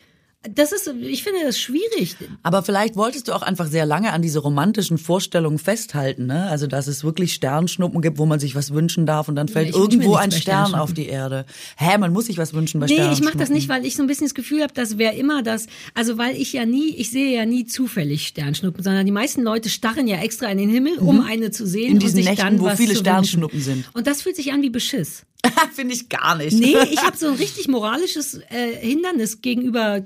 Das 0.54 0.72
ist, 0.72 0.88
ich 1.02 1.24
finde 1.24 1.40
das 1.46 1.60
schwierig. 1.60 2.16
Aber 2.44 2.62
vielleicht 2.64 2.96
wolltest 2.96 3.28
du 3.28 3.34
auch 3.34 3.42
einfach 3.42 3.68
sehr 3.68 3.86
lange 3.86 4.14
an 4.14 4.22
diese 4.22 4.40
romantischen 4.40 4.98
Vorstellungen 4.98 5.58
festhalten, 5.58 6.26
ne? 6.28 6.48
Also, 6.50 6.68
dass 6.68 6.88
es 6.88 7.04
wirklich 7.04 7.34
Sternschnuppen 7.34 8.02
gibt, 8.02 8.18
wo 8.18 8.26
man 8.26 8.40
sich 8.40 8.54
was 8.56 8.74
wünschen 8.74 9.06
darf 9.06 9.28
und 9.30 9.36
dann 9.36 9.48
fällt 9.48 9.70
ich 9.70 9.76
irgendwo 9.76 10.16
ein 10.16 10.32
Stern 10.32 10.76
auf 10.76 10.94
die 10.94 11.08
Erde. 11.08 11.46
Hä, 11.78 11.98
man 11.98 12.14
muss 12.14 12.26
sich 12.28 12.38
was 12.38 12.54
wünschen 12.54 12.80
bei 12.80 12.86
Nee, 12.88 12.94
ich 12.94 12.98
Sternschnuppen. 13.00 13.26
mache 13.26 13.38
das 13.40 13.50
nicht, 13.50 13.70
weil 13.70 13.86
ich 13.86 13.96
so 13.96 14.04
ein 14.04 14.08
bisschen 14.08 14.28
das 14.28 14.34
Gefühl 14.36 14.62
habe, 14.62 14.74
das 14.74 14.98
wäre 14.98 15.16
immer 15.16 15.42
das, 15.42 15.68
also 15.94 16.18
weil 16.18 16.36
ich 16.36 16.54
ja 16.54 16.66
nie, 16.66 16.96
ich 16.96 17.10
sehe 17.12 17.36
ja 17.36 17.46
nie 17.46 17.66
zufällig 17.66 18.28
Sternschnuppen, 18.28 18.84
sondern 18.84 19.06
die 19.06 19.12
meisten 19.12 19.42
Leute 19.42 19.70
starren 19.70 20.08
ja 20.08 20.18
extra 20.18 20.48
in 20.48 20.58
den 20.58 20.70
Himmel, 20.70 20.98
um 21.00 21.22
eine 21.22 21.52
zu 21.52 21.66
sehen 21.66 21.78
Mhm. 21.88 21.94
In 21.94 22.00
diesen 22.00 22.18
und 22.18 22.24
sich 22.24 22.30
Nächten, 22.32 22.46
dann 22.46 22.60
wo 22.60 22.66
was 22.66 22.78
viele 22.78 22.96
Sternschnuppen 22.96 23.62
sind. 23.62 23.90
Und 23.94 24.08
das 24.08 24.22
fühlt 24.24 24.36
sich 24.36 24.52
an 24.52 24.62
wie 24.62 24.70
Beschiss. 24.70 25.24
Finde 25.74 25.94
ich 25.94 26.10
gar 26.10 26.36
nicht. 26.36 26.58
Nee, 26.60 26.76
ich 26.92 27.02
habe 27.04 27.16
so 27.16 27.28
ein 27.28 27.36
richtig 27.36 27.68
moralisches 27.68 28.40
äh, 28.50 28.76
Hindernis 28.80 29.42
gegenüber 29.42 30.06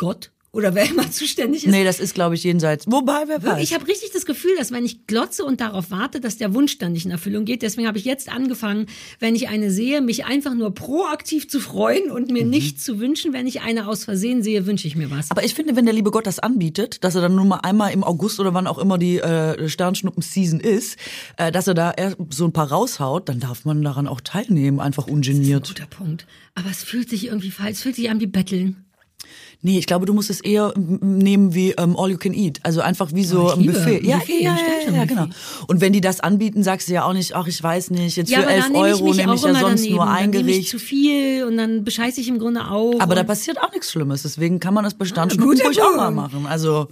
Gott 0.00 0.30
oder 0.52 0.74
wer 0.74 0.84
immer 0.90 1.08
zuständig 1.12 1.64
ist. 1.64 1.70
Nee, 1.70 1.84
das 1.84 2.00
ist, 2.00 2.12
glaube 2.12 2.34
ich, 2.34 2.42
jenseits. 2.42 2.84
Wobei, 2.90 3.22
wer 3.28 3.40
weiß. 3.40 3.62
Ich 3.62 3.72
habe 3.72 3.86
richtig 3.86 4.10
das 4.12 4.26
Gefühl, 4.26 4.50
dass 4.58 4.72
wenn 4.72 4.84
ich 4.84 5.06
glotze 5.06 5.44
und 5.44 5.60
darauf 5.60 5.92
warte, 5.92 6.20
dass 6.20 6.38
der 6.38 6.52
Wunsch 6.54 6.76
dann 6.78 6.90
nicht 6.90 7.04
in 7.04 7.12
Erfüllung 7.12 7.44
geht. 7.44 7.62
Deswegen 7.62 7.86
habe 7.86 7.98
ich 7.98 8.04
jetzt 8.04 8.28
angefangen, 8.28 8.86
wenn 9.20 9.36
ich 9.36 9.48
eine 9.48 9.70
sehe, 9.70 10.00
mich 10.00 10.24
einfach 10.24 10.54
nur 10.56 10.74
proaktiv 10.74 11.48
zu 11.48 11.60
freuen 11.60 12.10
und 12.10 12.26
Mhm. 12.26 12.32
mir 12.32 12.44
nichts 12.44 12.82
zu 12.84 12.98
wünschen. 12.98 13.32
Wenn 13.32 13.46
ich 13.46 13.60
eine 13.60 13.86
aus 13.86 14.02
Versehen 14.02 14.42
sehe, 14.42 14.66
wünsche 14.66 14.88
ich 14.88 14.96
mir 14.96 15.08
was. 15.12 15.30
Aber 15.30 15.44
ich 15.44 15.54
finde, 15.54 15.76
wenn 15.76 15.84
der 15.84 15.94
liebe 15.94 16.10
Gott 16.10 16.26
das 16.26 16.40
anbietet, 16.40 17.04
dass 17.04 17.14
er 17.14 17.20
dann 17.20 17.36
nur 17.36 17.44
mal 17.44 17.58
einmal 17.58 17.92
im 17.92 18.02
August 18.02 18.40
oder 18.40 18.52
wann 18.52 18.66
auch 18.66 18.78
immer 18.78 18.98
die 18.98 19.18
äh, 19.20 19.68
Sternschnuppen-Season 19.68 20.58
ist, 20.58 20.96
äh, 21.36 21.52
dass 21.52 21.68
er 21.68 21.74
da 21.74 21.94
so 22.30 22.44
ein 22.44 22.52
paar 22.52 22.72
raushaut, 22.72 23.28
dann 23.28 23.38
darf 23.38 23.64
man 23.64 23.82
daran 23.82 24.08
auch 24.08 24.20
teilnehmen, 24.20 24.80
einfach 24.80 25.06
ungeniert. 25.06 25.68
Guter 25.68 25.86
Punkt. 25.86 26.26
Aber 26.56 26.70
es 26.70 26.82
fühlt 26.82 27.08
sich 27.08 27.26
irgendwie 27.26 27.52
falsch. 27.52 27.70
Es 27.76 27.82
fühlt 27.82 27.94
sich 27.94 28.10
an 28.10 28.18
wie 28.20 28.26
Betteln. 28.26 28.84
Nee, 29.62 29.78
ich 29.78 29.86
glaube, 29.86 30.06
du 30.06 30.14
musst 30.14 30.30
es 30.30 30.40
eher 30.40 30.72
nehmen 30.76 31.52
wie 31.54 31.72
ähm, 31.72 31.94
All 31.98 32.10
You 32.10 32.16
Can 32.16 32.32
Eat. 32.32 32.60
Also 32.62 32.80
einfach 32.80 33.10
wie 33.12 33.24
so 33.24 33.48
Oh, 33.48 33.50
ein 33.50 33.66
Buffet. 33.66 34.00
ja, 34.02 34.16
Buffet, 34.16 34.42
ja, 34.42 34.56
ja, 34.56 34.90
ja, 34.90 34.96
ja, 34.96 35.04
genau. 35.04 35.26
Und 35.66 35.82
wenn 35.82 35.92
die 35.92 36.00
das 36.00 36.20
anbieten, 36.20 36.62
sagst 36.62 36.88
du 36.88 36.94
ja 36.94 37.04
auch 37.04 37.12
nicht, 37.12 37.34
ach, 37.36 37.46
ich 37.46 37.62
weiß 37.62 37.90
nicht, 37.90 38.16
jetzt 38.16 38.32
für 38.32 38.40
aber 38.40 38.50
11 38.52 38.62
da 38.64 38.68
nehme 38.70 38.88
ich 38.88 38.94
Euro 38.94 39.14
nehme 39.14 39.34
ich 39.34 39.42
ja 39.42 39.54
sonst 39.54 39.80
daneben. 39.82 39.96
nur 39.96 40.04
Dann 40.06 40.14
ein 40.14 40.32
ich 40.32 40.38
Gericht. 40.40 40.68
zu 40.70 40.78
viel 40.78 41.44
und 41.44 41.58
dann 41.58 41.84
bescheiße 41.84 42.20
ich 42.22 42.28
im 42.28 42.38
Grunde 42.38 42.70
auch. 42.70 42.94
Aber 43.00 43.14
da 43.14 43.22
passiert 43.22 43.60
auch 43.62 43.70
nichts 43.70 43.90
Schlimmes. 43.92 44.22
Deswegen 44.22 44.60
kann 44.60 44.72
man 44.72 44.82
das 44.84 44.94
bei 44.94 45.04
Sternschnuppen 45.04 45.50
guter 45.54 45.66
ruhig 45.66 45.82
auch 45.82 45.94
mal 45.94 46.10
machen. 46.10 46.46
Also 46.46 46.88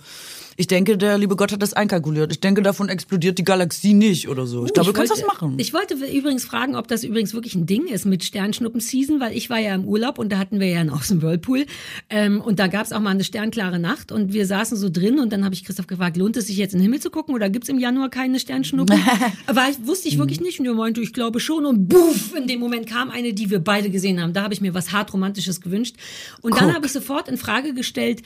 ich 0.60 0.66
denke, 0.66 0.98
der 0.98 1.16
liebe 1.18 1.36
Gott 1.36 1.52
hat 1.52 1.62
das 1.62 1.72
einkalkuliert. 1.72 2.32
Ich 2.32 2.40
denke, 2.40 2.62
davon 2.62 2.88
explodiert 2.88 3.38
die 3.38 3.44
Galaxie 3.44 3.94
nicht 3.94 4.28
oder 4.28 4.44
so. 4.44 4.66
Ich 4.66 4.72
glaube, 4.72 4.88
du 4.88 4.92
kannst 4.92 5.10
wollte- 5.12 5.22
das 5.22 5.32
machen. 5.40 5.54
Ich 5.58 5.72
wollte 5.72 5.94
übrigens 5.94 6.44
fragen, 6.44 6.74
ob 6.74 6.88
das 6.88 7.04
übrigens 7.04 7.32
wirklich 7.32 7.54
ein 7.54 7.64
Ding 7.66 7.86
ist 7.86 8.06
mit 8.06 8.24
Sternschnuppen-Season, 8.24 9.20
weil 9.20 9.36
ich 9.36 9.50
war 9.50 9.60
ja 9.60 9.72
im 9.76 9.84
Urlaub 9.84 10.18
und 10.18 10.30
da 10.32 10.38
hatten 10.38 10.58
wir 10.58 10.66
ja 10.66 10.80
einen 10.80 10.90
Außen 10.90 11.22
Whirlpool 11.22 11.64
ähm, 12.10 12.40
und 12.40 12.58
da 12.58 12.66
gab 12.66 12.84
es 12.86 12.92
auch 12.92 12.98
mal 12.98 13.10
eine 13.10 13.22
sternklare 13.22 13.78
Nacht 13.78 14.10
und 14.10 14.32
wir 14.32 14.46
saßen 14.46 14.76
so 14.76 14.90
drin 14.90 15.20
und 15.20 15.32
dann 15.32 15.44
habe 15.44 15.54
ich 15.54 15.64
Christoph 15.64 15.86
gefragt, 15.86 16.16
lohnt 16.16 16.36
es 16.36 16.48
sich 16.48 16.56
jetzt 16.56 16.72
in 16.72 16.80
den 16.80 16.82
Himmel 16.82 16.98
zu 16.98 17.10
gucken 17.10 17.36
oder 17.36 17.48
gibt's 17.50 17.68
im 17.68 17.78
Januar 17.78 18.08
keine 18.10 18.40
Sternschnuppen? 18.40 18.98
Aber 19.46 19.68
ich, 19.70 19.86
wusste 19.86 20.08
ich 20.08 20.18
wirklich 20.18 20.40
nicht 20.40 20.58
und 20.58 20.66
er 20.66 20.74
meinte, 20.74 21.00
ich 21.00 21.12
glaube 21.12 21.38
schon 21.38 21.66
und 21.66 21.86
buff, 21.86 22.34
in 22.36 22.48
dem 22.48 22.58
Moment 22.58 22.88
kam 22.88 23.10
eine, 23.10 23.32
die 23.32 23.48
wir 23.50 23.60
beide 23.60 23.90
gesehen 23.90 24.20
haben. 24.20 24.32
Da 24.32 24.42
habe 24.42 24.54
ich 24.54 24.60
mir 24.60 24.74
was 24.74 24.90
hart 24.90 25.12
Romantisches 25.12 25.60
gewünscht 25.60 25.94
und 26.42 26.56
dann 26.56 26.66
Guck. 26.66 26.74
habe 26.74 26.86
ich 26.86 26.92
sofort 26.92 27.28
in 27.28 27.36
Frage 27.36 27.74
gestellt, 27.74 28.22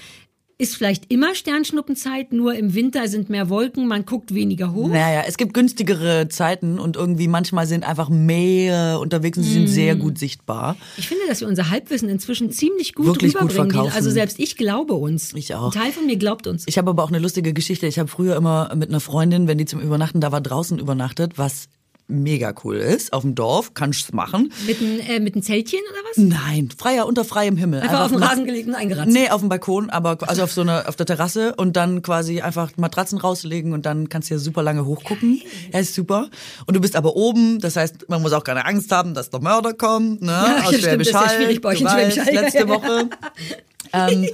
ist 0.58 0.76
vielleicht 0.76 1.12
immer 1.12 1.34
Sternschnuppenzeit, 1.34 2.32
nur 2.32 2.54
im 2.54 2.74
Winter 2.74 3.08
sind 3.08 3.30
mehr 3.30 3.48
Wolken, 3.48 3.88
man 3.88 4.04
guckt 4.06 4.32
weniger 4.34 4.72
hoch. 4.72 4.88
Naja, 4.88 5.24
es 5.26 5.36
gibt 5.36 5.54
günstigere 5.54 6.28
Zeiten 6.28 6.78
und 6.78 6.96
irgendwie 6.96 7.26
manchmal 7.28 7.66
sind 7.66 7.88
einfach 7.88 8.08
mehr 8.08 8.98
unterwegs 9.00 9.38
und 9.38 9.44
sie 9.44 9.52
sind 9.52 9.64
Mm. 9.64 9.66
sehr 9.68 9.96
gut 9.96 10.18
sichtbar. 10.18 10.76
Ich 10.96 11.08
finde, 11.08 11.24
dass 11.28 11.40
wir 11.40 11.48
unser 11.48 11.70
Halbwissen 11.70 12.08
inzwischen 12.08 12.50
ziemlich 12.50 12.94
gut 12.94 13.06
Wirklich 13.06 13.32
gut 13.34 13.42
rüberbringen. 13.42 13.70
verkaufen. 13.72 13.96
also 13.96 14.10
selbst 14.10 14.38
ich 14.38 14.56
glaube 14.56 14.94
uns. 14.94 15.32
Ich 15.34 15.54
auch. 15.54 15.74
Ein 15.74 15.80
Teil 15.82 15.92
von 15.92 16.06
mir 16.06 16.16
glaubt 16.16 16.46
uns. 16.46 16.64
Ich 16.66 16.78
habe 16.78 16.90
aber 16.90 17.02
auch 17.02 17.08
eine 17.08 17.18
lustige 17.18 17.52
Geschichte. 17.52 17.86
Ich 17.86 17.98
habe 17.98 18.08
früher 18.08 18.36
immer 18.36 18.72
mit 18.76 18.88
einer 18.90 19.00
Freundin, 19.00 19.48
wenn 19.48 19.58
die 19.58 19.64
zum 19.64 19.80
Übernachten 19.80 20.20
da 20.20 20.32
war, 20.32 20.40
draußen 20.40 20.78
übernachtet, 20.78 21.38
was 21.38 21.68
mega 22.12 22.54
cool 22.64 22.76
ist. 22.76 23.12
Auf 23.12 23.22
dem 23.22 23.34
Dorf 23.34 23.74
kannst 23.74 24.02
du's 24.08 24.12
machen. 24.12 24.52
Mit 24.66 24.80
einem 24.80 25.00
äh, 25.00 25.20
mit 25.20 25.34
einem 25.34 25.42
Zeltchen 25.42 25.80
oder 25.90 26.00
was? 26.08 26.16
Nein, 26.18 26.68
freier 26.76 27.06
unter 27.06 27.24
freiem 27.24 27.56
Himmel. 27.56 27.80
Einfach 27.80 28.04
auf 28.04 28.10
den 28.10 28.20
Mat- 28.20 28.30
Rasen 28.32 28.44
gelegt 28.44 28.68
und 28.68 28.74
eingeratzt. 28.74 29.10
Nee, 29.10 29.28
auf 29.30 29.40
dem 29.40 29.48
Balkon, 29.48 29.90
aber 29.90 30.18
also 30.28 30.42
auf 30.42 30.52
so 30.52 30.60
einer 30.60 30.88
auf 30.88 30.96
der 30.96 31.06
Terrasse 31.06 31.54
und 31.56 31.76
dann 31.76 32.02
quasi 32.02 32.40
einfach 32.40 32.70
Matratzen 32.76 33.18
rauslegen 33.18 33.72
und 33.72 33.86
dann 33.86 34.08
kannst 34.08 34.30
du 34.30 34.34
ja 34.34 34.38
super 34.40 34.62
lange 34.62 34.84
hochgucken. 34.86 35.40
Ja, 35.72 35.80
ist 35.80 35.94
super. 35.94 36.28
Und 36.66 36.74
du 36.74 36.80
bist 36.80 36.96
aber 36.96 37.16
oben, 37.16 37.58
das 37.60 37.76
heißt, 37.76 38.08
man 38.08 38.22
muss 38.22 38.32
auch 38.32 38.44
keine 38.44 38.64
Angst 38.66 38.92
haben, 38.92 39.14
dass 39.14 39.30
der 39.30 39.40
Mörder 39.40 39.72
kommt, 39.74 40.22
ne? 40.22 40.30
Ja, 40.30 40.56
aus 40.62 40.68
stimmt, 40.68 40.82
Schwäbisch 40.84 41.10
das 41.12 41.24
ist 41.24 41.30
ja 41.32 41.36
schwierig 41.38 41.60
bei 41.60 41.68
euch 41.70 41.78
du 41.78 41.84
in 41.84 41.90
Schwäbisch 41.90 42.18
Hall. 42.18 42.34
letzte 42.34 42.68
Woche. 42.68 43.08
ähm, 43.92 44.28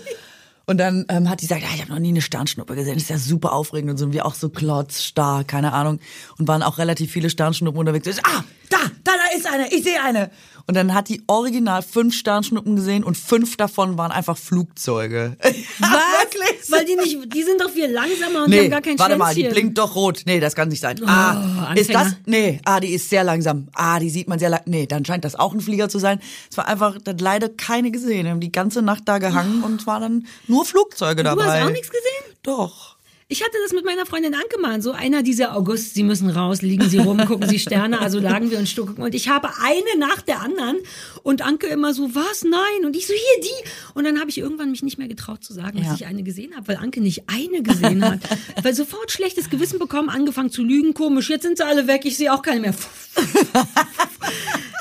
und 0.69 0.77
dann 0.77 1.07
ähm, 1.09 1.31
hat 1.31 1.41
die 1.41 1.47
gesagt, 1.47 1.63
ja, 1.63 1.69
ich 1.75 1.81
habe 1.81 1.91
noch 1.91 1.99
nie 1.99 2.11
eine 2.11 2.21
Sternschnuppe 2.21 2.75
gesehen. 2.75 2.93
Das 2.93 3.05
ist 3.05 3.09
ja 3.09 3.17
super 3.17 3.55
aufregend 3.55 3.91
und 3.91 3.97
so. 3.97 4.05
Und 4.05 4.13
wir 4.13 4.27
auch 4.27 4.35
so 4.35 4.51
klotzstarr, 4.51 5.45
keine 5.45 5.73
Ahnung. 5.73 5.99
Und 6.39 6.47
waren 6.47 6.63
auch 6.63 6.77
relativ 6.77 7.11
viele 7.11 7.31
Sternschnuppen 7.31 7.81
unterwegs. 7.81 8.07
Ich 8.07 8.23
ah, 8.27 8.45
da, 8.69 8.77
da, 9.03 9.13
da 9.13 9.37
ist 9.39 9.47
eine, 9.51 9.73
ich 9.73 9.83
sehe 9.83 10.03
eine. 10.05 10.31
Und 10.69 10.75
dann 10.75 10.93
hat 10.93 11.09
die 11.09 11.23
original 11.29 11.81
fünf 11.81 12.15
Sternschnuppen 12.15 12.77
gesehen 12.77 13.03
und 13.03 13.17
fünf 13.17 13.57
davon 13.57 13.97
waren 13.97 14.13
einfach 14.13 14.37
Flugzeuge. 14.37 15.35
Was? 15.79 15.91
Wirklich? 15.91 16.71
Weil 16.71 16.85
die 16.85 16.95
nicht, 16.95 17.35
die 17.35 17.43
sind 17.43 17.59
doch 17.61 17.71
viel 17.71 17.91
langsamer 17.91 18.45
und 18.45 18.51
die 18.51 18.57
Nee, 18.59 18.65
haben 18.65 18.71
gar 18.73 18.81
kein 18.83 18.99
warte 18.99 19.17
mal, 19.17 19.35
die 19.35 19.45
blinkt 19.49 19.79
doch 19.79 19.95
rot. 19.97 20.25
Nee, 20.27 20.41
das 20.41 20.55
kann 20.55 20.69
nicht 20.69 20.81
sein. 20.81 21.01
ah, 21.07 21.73
ist 21.75 21.89
Anfänger. 21.89 22.05
das? 22.05 22.17
Nee, 22.27 22.61
ah, 22.67 22.81
die 22.81 22.93
ist 22.93 23.09
sehr 23.09 23.25
langsam. 23.25 23.69
Ah, 23.73 23.99
die 23.99 24.11
sieht 24.11 24.29
man 24.29 24.39
sehr 24.39 24.51
lang. 24.51 24.61
Nee, 24.67 24.87
dann 24.87 25.07
scheint 25.07 25.25
das 25.25 25.37
auch 25.37 25.55
ein 25.55 25.63
Flieger 25.63 25.89
zu 25.89 25.99
sein. 25.99 26.21
Es 26.51 26.59
war 26.59 26.69
einfach, 26.69 26.99
da 27.03 27.13
hat 27.13 27.21
leider 27.23 27.49
keine 27.49 27.91
gesehen. 27.91 28.25
Wir 28.25 28.33
haben 28.33 28.41
die 28.41 28.53
ganze 28.53 28.83
Nacht 28.83 29.05
da 29.07 29.17
gehangen 29.17 29.63
und 29.65 29.81
es 29.81 29.87
waren 29.87 30.03
dann 30.03 30.27
nur 30.49 30.67
Flugzeuge 30.67 31.23
Du 31.23 31.31
dabei. 31.31 31.61
hast 31.63 31.67
auch 31.67 31.73
nichts 31.73 31.89
gesehen? 31.89 32.37
Doch. 32.43 32.98
Ich 33.31 33.43
hatte 33.43 33.59
das 33.63 33.75
mit 33.75 33.85
meiner 33.85 34.07
Freundin 34.07 34.35
Anke 34.35 34.59
mal. 34.59 34.81
So 34.81 34.93
einer 34.93 35.23
dieser 35.23 35.55
August, 35.55 35.93
sie 35.93 36.03
müssen 36.03 36.31
raus, 36.31 36.63
liegen 36.63 36.89
sie 36.89 36.97
rum, 36.97 37.19
gucken 37.27 37.47
sie 37.47 37.59
Sterne. 37.59 38.01
Also 38.01 38.21
lagen 38.21 38.51
wir 38.51 38.59
und 38.59 38.67
stucken. 38.67 39.03
Und 39.03 39.15
ich 39.15 39.29
habe 39.29 39.51
eine 39.63 39.99
nach 39.99 40.23
der 40.23 40.41
anderen. 40.41 40.79
Und 41.25 41.43
Anke 41.43 41.67
immer 41.67 41.93
so, 41.93 42.15
was? 42.15 42.43
Nein. 42.45 42.87
Und 42.87 42.97
ich 42.97 43.07
so, 43.07 43.13
hier, 43.13 43.43
die. 43.43 43.69
Und 43.93 44.05
dann 44.05 44.19
habe 44.19 44.31
ich 44.31 44.39
irgendwann 44.39 44.71
mich 44.71 44.83
nicht 44.83 44.97
mehr 44.97 45.09
getraut 45.09 45.45
zu 45.45 45.53
sagen, 45.53 45.77
Ja. 45.77 45.85
dass 45.91 46.01
ich 46.01 46.07
eine 46.07 46.23
gesehen 46.23 46.57
habe, 46.57 46.69
weil 46.69 46.77
Anke 46.77 47.03
nicht 47.03 47.25
eine 47.27 47.63
gesehen 47.63 48.03
hat. 48.03 48.21
weil 48.63 48.75
sofort 48.75 49.11
schlechtes 49.13 49.51
Gewissen 49.51 49.79
bekommen, 49.79 50.09
angefangen 50.09 50.51
zu 50.51 50.65
lügen. 50.65 50.95
Komisch, 50.95 51.29
jetzt 51.29 51.43
sind 51.43 51.59
sie 51.59 51.67
alle 51.67 51.87
weg. 51.87 52.07
Ich 52.07 52.17
sehe 52.17 52.33
auch 52.33 52.41
keine 52.41 52.61
mehr. 52.61 52.75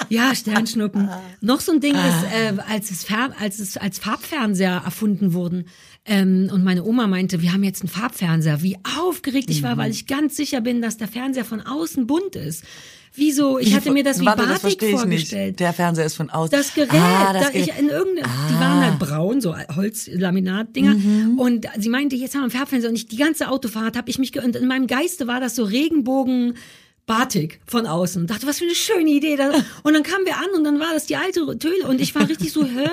Ja, 0.10 0.34
Sternschnuppen. 0.34 1.10
Noch 1.42 1.60
so 1.60 1.74
ein 1.74 1.82
Ding 1.82 1.94
ist, 1.94 2.34
äh, 2.34 2.54
als, 2.70 2.92
es 2.92 3.04
Fer 3.04 3.32
als 3.42 3.60
es 3.60 3.76
als 3.76 4.00
Farbfernseher 4.00 4.82
erfunden 4.86 5.34
wurden 5.34 5.66
ähm, 6.08 6.50
und 6.54 6.64
meine 6.64 6.84
Oma 6.84 7.06
meinte, 7.08 7.42
wir 7.42 7.54
haben 7.54 7.64
jetzt 7.64 7.82
einen 7.82 7.90
Farbfernseher. 7.90 8.64
Wie 8.64 8.78
aufgeregt 9.00 9.50
ich 9.50 9.62
war, 9.64 9.78
weil 9.78 9.92
ich 9.92 10.08
ganz 10.08 10.36
sicher 10.36 10.62
bin, 10.62 10.82
dass 10.82 10.98
der 10.98 11.08
Fernseher 11.08 11.46
von 11.46 11.62
außen 11.62 12.08
bunt 12.08 12.36
ist. 12.36 12.64
Wieso? 13.16 13.58
Ich 13.58 13.74
hatte 13.76 13.90
mir 13.92 14.04
das 14.04 14.20
wie 14.22 14.26
Warte, 14.26 14.44
das 14.44 14.62
Batik 14.62 14.62
verstehe 14.62 14.90
ich 14.90 15.00
vorgestellt. 15.00 15.48
nicht. 15.48 15.60
Der 15.60 15.74
Fernseher 15.74 16.06
ist 16.06 16.14
von 16.16 16.30
außen. 16.30 16.52
Das 16.56 16.74
Gerät, 16.76 16.90
Ah, 16.94 17.34
das 17.34 17.46
da 17.46 17.50
Gerät. 17.50 17.68
ich 17.70 17.80
in 17.80 17.90
irgendeine, 17.90 18.28
die 18.50 18.54
waren 18.60 18.86
halt 18.86 19.00
braun, 19.00 19.42
so 19.42 19.56
Holzlaminat-Dinger. 19.58 20.94
Mhm. 20.94 21.40
Und 21.40 21.66
sie 21.80 21.90
meinte, 21.90 22.16
jetzt 22.16 22.36
haben 22.36 22.42
wir 22.42 22.44
einen 22.46 22.52
Farbfernseher 22.52 22.90
und 22.90 22.96
ich 22.96 23.08
die 23.08 23.18
ganze 23.18 23.50
Autofahrt 23.50 23.98
habe 23.98 24.10
ich 24.10 24.20
mich, 24.20 24.32
ge 24.32 24.44
und 24.44 24.56
in 24.56 24.68
meinem 24.68 24.88
Geiste 24.88 25.28
war 25.28 25.40
das 25.40 25.56
so 25.56 25.64
Regenbogen, 25.64 26.54
Batik 27.08 27.62
von 27.66 27.88
außen. 27.88 28.22
Und 28.22 28.30
dachte, 28.30 28.46
was 28.46 28.60
für 28.60 28.66
eine 28.66 28.76
schöne 28.76 29.10
Idee. 29.10 29.38
Und 29.84 29.94
dann 29.94 30.04
kamen 30.04 30.26
wir 30.26 30.36
an 30.36 30.50
und 30.56 30.66
dann 30.66 30.78
war 30.80 30.94
das 30.94 31.06
die 31.06 31.16
alte 31.16 31.58
Töle 31.58 31.88
und 31.88 32.02
ich 32.02 32.14
war 32.14 32.28
richtig 32.28 32.52
so, 32.52 32.66
hä? 32.66 32.90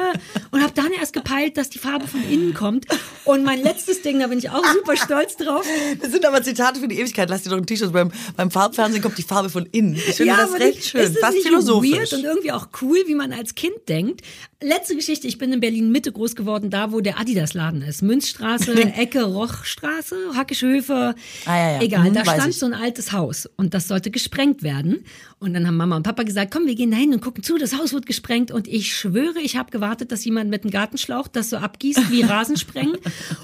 Und 0.52 0.62
habe 0.62 0.73
dann 0.73 0.92
erst 0.92 1.12
gepeilt, 1.12 1.56
dass 1.56 1.68
die 1.68 1.80
Farbe 1.80 2.06
von 2.06 2.23
innen 2.30 2.54
kommt. 2.54 2.87
Und 3.25 3.42
mein 3.44 3.61
letztes 3.61 4.02
Ding, 4.02 4.21
da 4.21 4.28
bin 4.28 4.38
ich 4.38 4.50
auch 4.50 4.64
super 4.73 4.97
stolz 4.97 5.37
drauf. 5.37 5.66
Das 6.00 6.12
sind 6.12 6.25
aber 6.25 6.42
Zitate 6.42 6.78
für 6.78 6.87
die 6.87 6.99
Ewigkeit. 7.00 7.28
Lass 7.28 7.42
dir 7.42 7.50
doch 7.50 7.56
ein 7.56 7.66
T-Shirt 7.66 7.92
beim, 7.92 8.12
beim 8.37 8.50
Farbfernsehen 8.52 9.02
kommt 9.02 9.18
die 9.18 9.23
Farbe 9.25 9.50
von 9.50 9.66
innen. 9.66 9.97
Ich 9.97 10.14
finde 10.14 10.26
Ja, 10.26 10.37
das 10.37 10.50
aber 10.50 10.61
recht 10.61 10.85
schön, 10.85 11.00
ist 11.00 11.14
das 11.14 11.21
fast 11.21 11.35
nicht 11.35 11.49
philosophisch. 11.49 11.90
Weird 11.99 12.12
und 12.12 12.25
irgendwie 12.25 12.52
auch 12.52 12.68
cool, 12.83 12.99
wie 13.06 13.16
man 13.16 13.33
als 13.33 13.56
Kind 13.56 13.88
denkt. 13.88 14.21
Letzte 14.66 14.97
Geschichte, 14.97 15.28
ich 15.28 15.37
bin 15.37 15.52
in 15.52 15.61
Berlin 15.61 15.90
Mitte 15.92 16.11
groß 16.11 16.37
geworden, 16.37 16.71
da 16.71 16.90
wo 16.90 17.00
der 17.02 17.21
Adidas-Laden 17.21 17.83
ist. 17.83 18.00
Münzstraße, 18.02 18.73
Ecke 18.97 19.23
Rochstraße, 19.25 20.16
Hackische 20.35 20.66
Höfe. 20.66 21.14
Ah, 21.44 21.56
ja, 21.56 21.71
ja. 21.73 21.83
Egal, 21.83 22.09
Mhm, 22.09 22.14
da 22.14 22.25
stand 22.25 22.49
ich. 22.49 22.59
so 22.59 22.64
ein 22.64 22.73
altes 22.73 23.12
Haus 23.12 23.47
und 23.56 23.75
das 23.75 23.88
sollte 23.88 24.11
gesprengt 24.11 24.62
werden. 24.62 25.04
Und 25.41 25.53
dann 25.53 25.67
haben 25.67 25.76
Mama 25.76 25.97
und 25.97 26.05
Papa 26.05 26.23
gesagt, 26.23 26.53
komm, 26.53 26.67
wir 26.67 26.75
gehen 26.75 26.91
dahin 26.91 27.12
und 27.12 27.21
gucken 27.21 27.43
zu, 27.43 27.59
das 27.59 27.76
Haus 27.76 27.93
wird 27.93 28.07
gesprengt. 28.07 28.50
Und 28.50 28.67
ich 28.67 28.97
schwöre, 28.97 29.41
ich 29.43 29.57
habe 29.57 29.71
gewartet, 29.71 30.11
dass 30.11 30.25
jemand 30.25 30.49
mit 30.49 30.62
einem 30.62 30.71
Gartenschlauch 30.71 31.29
das 31.29 31.50
so 31.50 31.57
abgießt 31.59 32.11
wie 32.11 32.23
Rasensprengen. 32.25 32.97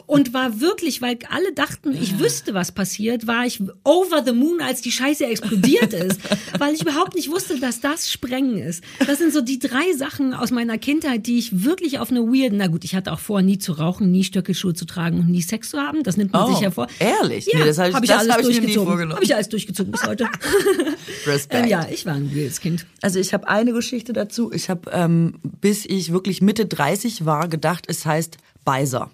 und 0.06 0.32
war 0.32 0.61
wirklich, 0.61 1.02
weil 1.02 1.18
alle 1.28 1.52
dachten, 1.52 1.92
ich 2.00 2.18
wüsste, 2.18 2.54
was 2.54 2.73
passiert, 2.73 3.26
war 3.26 3.44
ich 3.44 3.61
over 3.85 4.23
the 4.25 4.32
moon, 4.32 4.61
als 4.62 4.80
die 4.80 4.92
Scheiße 4.92 5.26
explodiert 5.26 5.92
ist. 5.92 6.20
weil 6.59 6.75
ich 6.75 6.82
überhaupt 6.82 7.14
nicht 7.16 7.30
wusste, 7.30 7.59
dass 7.61 7.80
das 7.80 8.11
Sprengen 8.11 8.56
ist. 8.59 8.82
Das 9.06 9.18
sind 9.18 9.32
so 9.32 9.42
die 9.42 9.59
drei 9.59 9.92
Sachen 9.94 10.32
aus 10.32 10.50
meiner 10.50 10.78
Kindheit, 10.78 11.26
die 11.26 11.38
ich 11.38 11.64
wirklich 11.64 11.99
auf 11.99 12.11
eine 12.11 12.20
weird, 12.23 12.52
na 12.54 12.68
gut, 12.68 12.85
ich 12.85 12.94
hatte 12.94 13.12
auch 13.12 13.20
vor, 13.20 13.42
nie 13.42 13.59
zu 13.59 13.73
rauchen, 13.73 14.11
nie 14.11 14.25
Stöckelschuhe 14.25 14.73
zu 14.73 14.87
tragen 14.87 15.18
und 15.20 15.28
nie 15.28 15.42
Sex 15.42 15.70
zu 15.70 15.78
haben. 15.78 16.02
Das 16.02 16.16
nimmt 16.16 16.32
man 16.32 16.44
Oh, 16.49 16.52
sich 16.52 16.61
ja 16.61 16.70
vor. 16.70 16.87
ehrlich? 16.99 17.47
Ja, 17.52 17.59
Nee, 17.59 17.64
das 17.66 17.78
hab 17.78 17.88
ich- 17.88 17.94
hab 17.94 18.04
ich 18.04 18.14
alles 18.14 18.32
hab 18.32 18.40
ich 18.40 18.47
nie 18.49 18.54
durchgezogen. 18.54 19.12
Habe 19.12 19.25
ich 19.25 19.35
alles 19.35 19.49
durchgezogen 19.50 19.92
bis 19.92 20.02
heute. 20.06 20.26
Respekt. 21.26 21.64
ähm, 21.64 21.68
ja, 21.68 21.79
ich 21.88 22.06
war 22.06 22.14
ein 22.14 22.34
weirdes 22.34 22.60
Kind. 22.60 22.87
Also 23.02 23.18
ich 23.18 23.32
habe 23.32 23.49
eine 23.49 23.72
Geschichte 23.72 24.12
dazu. 24.12 24.52
Ich 24.52 24.68
habe, 24.70 24.90
ähm, 24.92 25.34
bis 25.42 25.87
ich 25.87 26.12
wirklich 26.12 26.42
Mitte 26.42 26.66
30 26.66 27.25
war, 27.26 27.49
gedacht, 27.49 27.84
es 27.88 28.04
heißt 28.06 28.38
Beiser. 28.64 29.10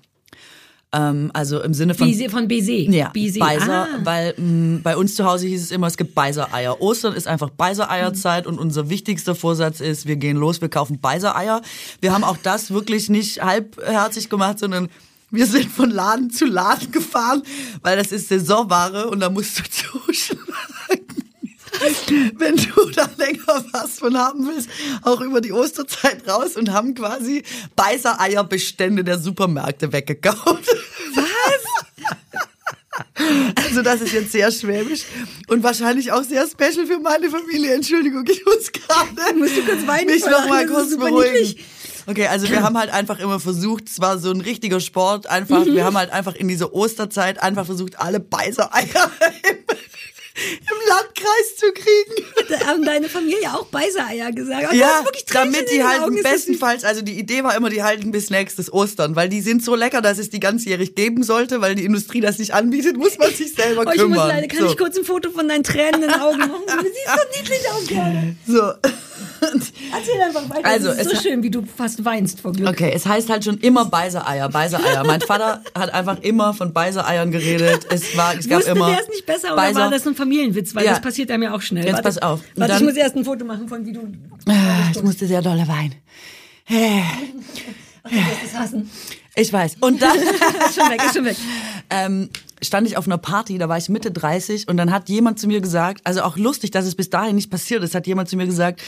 Ähm, 0.92 1.30
also 1.34 1.60
im 1.62 1.74
Sinne 1.74 1.94
von... 1.94 2.06
Bise, 2.06 2.30
von 2.30 2.46
BC. 2.48 2.88
Ja, 2.92 3.08
BC. 3.10 3.38
Beiser, 3.40 3.88
Ah. 3.92 4.00
weil 4.04 4.34
mh, 4.36 4.80
bei 4.82 4.96
uns 4.96 5.14
zu 5.16 5.24
Hause 5.24 5.46
hieß 5.48 5.62
es 5.62 5.70
immer, 5.72 5.88
es 5.88 5.96
gibt 5.96 6.14
Beisereier. 6.14 6.80
Ostern 6.80 7.14
ist 7.14 7.26
einfach 7.26 7.50
Beisereierzeit 7.50 8.46
und 8.46 8.58
unser 8.58 8.88
wichtigster 8.88 9.34
Vorsatz 9.34 9.80
ist, 9.80 10.06
wir 10.06 10.16
gehen 10.16 10.36
los, 10.36 10.60
wir 10.60 10.68
kaufen 10.68 11.00
Beisereier. 11.00 11.60
Wir 12.00 12.12
haben 12.14 12.22
auch 12.24 12.36
das 12.36 12.70
wirklich 12.70 13.08
nicht 13.10 13.42
halbherzig 13.42 14.30
gemacht, 14.30 14.58
sondern 14.60 14.88
wir 15.32 15.46
sind 15.46 15.66
von 15.68 15.90
Laden 15.90 16.30
zu 16.30 16.46
Laden 16.46 16.92
gefahren, 16.92 17.42
weil 17.82 17.96
das 17.96 18.12
ist 18.12 18.28
Saisonware 18.28 19.08
und 19.08 19.18
da 19.18 19.28
musst 19.28 19.58
du 19.58 19.62
zuschlagen. 19.68 21.05
Wenn 22.38 22.56
du 22.56 22.90
da 22.94 23.08
länger 23.16 23.64
was 23.72 23.98
von 23.98 24.16
haben 24.16 24.46
willst, 24.48 24.68
auch 25.02 25.20
über 25.20 25.40
die 25.40 25.52
Osterzeit 25.52 26.26
raus 26.28 26.56
und 26.56 26.72
haben 26.72 26.94
quasi 26.94 27.42
Beisereierbestände 27.74 29.04
der 29.04 29.18
Supermärkte 29.18 29.92
weggekauft. 29.92 30.68
Also 33.56 33.82
das 33.82 34.00
ist 34.00 34.12
jetzt 34.12 34.32
sehr 34.32 34.50
schwäbisch 34.50 35.02
und 35.48 35.62
wahrscheinlich 35.62 36.12
auch 36.12 36.22
sehr 36.22 36.46
special 36.46 36.86
für 36.86 36.98
meine 36.98 37.28
Familie. 37.30 37.74
Entschuldigung, 37.74 38.24
ich 38.28 38.44
muss 38.44 38.70
gerade 38.72 39.34
mich 40.06 40.24
noch 40.24 40.48
mal 40.48 40.66
kurz 40.66 40.96
beruhigen. 40.96 41.32
niedlich. 41.32 41.64
Okay, 42.06 42.26
also 42.28 42.48
wir 42.48 42.62
haben 42.62 42.78
halt 42.78 42.90
einfach 42.90 43.18
immer 43.18 43.40
versucht, 43.40 43.88
es 43.88 44.00
war 44.00 44.18
so 44.18 44.30
ein 44.30 44.40
richtiger 44.40 44.80
Sport, 44.80 45.26
einfach, 45.26 45.64
Mhm. 45.66 45.74
wir 45.74 45.84
haben 45.84 45.96
halt 45.98 46.10
einfach 46.10 46.34
in 46.36 46.46
dieser 46.48 46.72
Osterzeit 46.72 47.42
einfach 47.42 47.66
versucht, 47.66 47.98
alle 47.98 48.20
Beisereier 48.20 49.10
im, 50.36 50.88
Landkreis 50.88 51.56
zu 51.56 51.66
kriegen. 51.72 52.26
Da 52.48 52.66
haben 52.66 52.84
deine 52.84 53.08
Familie 53.08 53.52
auch 53.54 53.66
Beisereier 53.66 54.30
gesagt. 54.32 54.70
Und 54.72 54.78
Ja, 54.78 55.02
damit 55.32 55.70
die 55.70 55.82
halten 55.82 56.04
Augen. 56.04 56.22
Bestenfalls, 56.22 56.84
also 56.84 57.02
die 57.02 57.18
Idee 57.18 57.42
war 57.42 57.56
immer, 57.56 57.70
die 57.70 57.82
halten 57.82 58.10
bis 58.12 58.30
nächstes 58.30 58.72
Ostern, 58.72 59.16
weil 59.16 59.28
die 59.28 59.40
sind 59.40 59.64
so 59.64 59.74
lecker, 59.74 60.00
dass 60.02 60.18
es 60.18 60.30
die 60.30 60.40
ganzjährig 60.40 60.94
geben 60.94 61.22
sollte, 61.22 61.60
weil 61.60 61.74
die 61.74 61.84
Industrie 61.84 62.20
das 62.20 62.38
nicht 62.38 62.52
anbietet, 62.54 62.96
muss 62.96 63.18
man 63.18 63.30
sich 63.32 63.54
selber 63.54 63.84
Oh, 63.86 63.90
ich 63.90 63.96
muss 64.02 64.10
kümmern. 64.10 64.28
leider, 64.28 64.46
kann 64.48 64.60
so. 64.60 64.66
ich 64.70 64.76
kurz 64.78 64.96
ein 64.98 65.04
Foto 65.04 65.30
von 65.30 65.48
deinen 65.48 65.64
tränenden 65.64 66.12
Augen 66.12 66.38
machen? 66.38 66.62
Du 66.66 66.82
siehst 66.84 67.06
so 67.06 67.40
niedlich 67.40 67.70
aus 67.70 67.86
gerade. 67.86 68.36
so. 68.46 68.90
Erzähl 69.40 70.20
einfach 70.20 70.48
weiter. 70.50 70.64
Also, 70.66 70.88
es 70.88 71.06
ist 71.06 71.10
so 71.16 71.22
schön, 71.22 71.42
wie 71.42 71.50
du 71.50 71.62
fast 71.76 72.04
weinst 72.04 72.40
vor 72.40 72.52
Glück. 72.52 72.68
Okay, 72.68 72.90
es 72.94 73.04
heißt 73.06 73.28
halt 73.28 73.44
schon 73.44 73.58
immer 73.58 73.84
Beisereier, 73.84 74.48
Beisereier. 74.48 75.04
Mein 75.04 75.20
Vater 75.20 75.62
hat 75.74 75.92
einfach 75.92 76.20
immer 76.22 76.54
von 76.54 76.72
Beisereiern 76.72 77.30
geredet. 77.30 77.86
Es 77.90 78.16
war, 78.16 78.34
es 78.36 78.48
gab 78.48 78.58
Wusste 78.60 78.72
immer 78.72 78.90
der 78.90 79.02
es 79.02 79.08
nicht 79.08 79.26
besser 79.26 79.48
oder 79.48 79.56
Beiser. 79.56 79.80
war 79.80 79.90
das 79.90 80.06
ein 80.06 80.14
Familienwitz? 80.26 80.74
Weil 80.74 80.84
Ja. 80.84 80.90
das 80.92 81.00
passiert 81.00 81.30
einem 81.30 81.44
ja 81.44 81.54
auch 81.54 81.60
schnell. 81.62 81.84
Jetzt 81.84 81.92
Warte, 81.94 82.02
pass 82.08 82.18
auf. 82.18 82.40
Und 82.40 82.60
Warte, 82.60 82.72
ich 82.74 82.78
dann- 82.78 82.86
muss 82.88 82.96
erst 82.96 83.16
ein 83.16 83.24
Foto 83.24 83.44
machen 83.44 83.68
von 83.68 83.84
wie 83.86 83.92
du 83.92 84.00
Ah, 84.48 84.90
Ich 84.94 85.02
musste 85.02 85.26
sehr 85.26 85.40
dolle 85.42 85.66
weinen. 85.68 85.94
Hassen. 88.54 88.90
Ich 89.34 89.52
weiß. 89.52 89.76
Und 89.80 90.00
dann 90.00 90.16
Ist 90.18 90.74
schon 90.80 90.90
weg, 90.90 91.02
ist 91.04 91.14
schon 91.14 91.24
weg. 91.24 91.36
ähm, 91.90 92.30
stand 92.62 92.86
ich 92.86 92.96
auf 92.96 93.06
einer 93.06 93.18
Party, 93.18 93.58
da 93.58 93.68
war 93.68 93.76
ich 93.76 93.88
Mitte 93.88 94.10
30 94.10 94.66
und 94.68 94.76
dann 94.78 94.90
hat 94.92 95.08
jemand 95.08 95.38
zu 95.38 95.46
mir 95.46 95.60
gesagt, 95.60 96.00
also 96.04 96.22
auch 96.22 96.36
lustig, 96.38 96.70
dass 96.70 96.86
es 96.86 96.94
bis 96.94 97.10
dahin 97.10 97.34
nicht 97.36 97.50
passiert 97.50 97.82
ist, 97.82 97.94
hat 97.94 98.06
jemand 98.06 98.28
zu 98.30 98.36
mir 98.36 98.46
gesagt, 98.46 98.80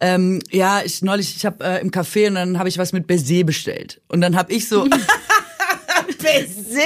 ähm, 0.00 0.40
ja, 0.50 0.82
ich 0.84 1.00
neulich, 1.02 1.36
ich 1.36 1.46
habe 1.46 1.64
äh, 1.64 1.80
im 1.80 1.90
Café 1.90 2.28
und 2.28 2.34
dann 2.34 2.58
habe 2.58 2.68
ich 2.68 2.76
was 2.78 2.92
mit 2.92 3.06
Baiser 3.06 3.44
bestellt 3.44 4.00
und 4.08 4.20
dann 4.20 4.36
habe 4.36 4.52
ich 4.52 4.68
so 4.68 4.86
Baiser. 6.22 6.64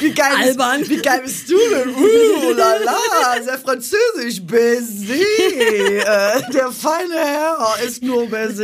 wie 0.00 0.10
geil 0.12 0.32
Albern. 0.36 0.78
Bist, 0.80 0.90
wie 0.90 0.96
geil 0.98 1.20
bist 1.24 1.48
du 1.50 1.56
denn? 1.70 1.94
Uh, 1.94 2.52
la 2.52 2.74
la, 2.84 3.42
sehr 3.42 3.58
französisch. 3.58 4.42
Baiser. 4.46 5.14
Äh, 5.14 6.52
der 6.52 6.70
feine 6.72 7.14
Herr 7.14 7.74
ist 7.84 8.02
nur 8.02 8.28
so, 8.28 8.62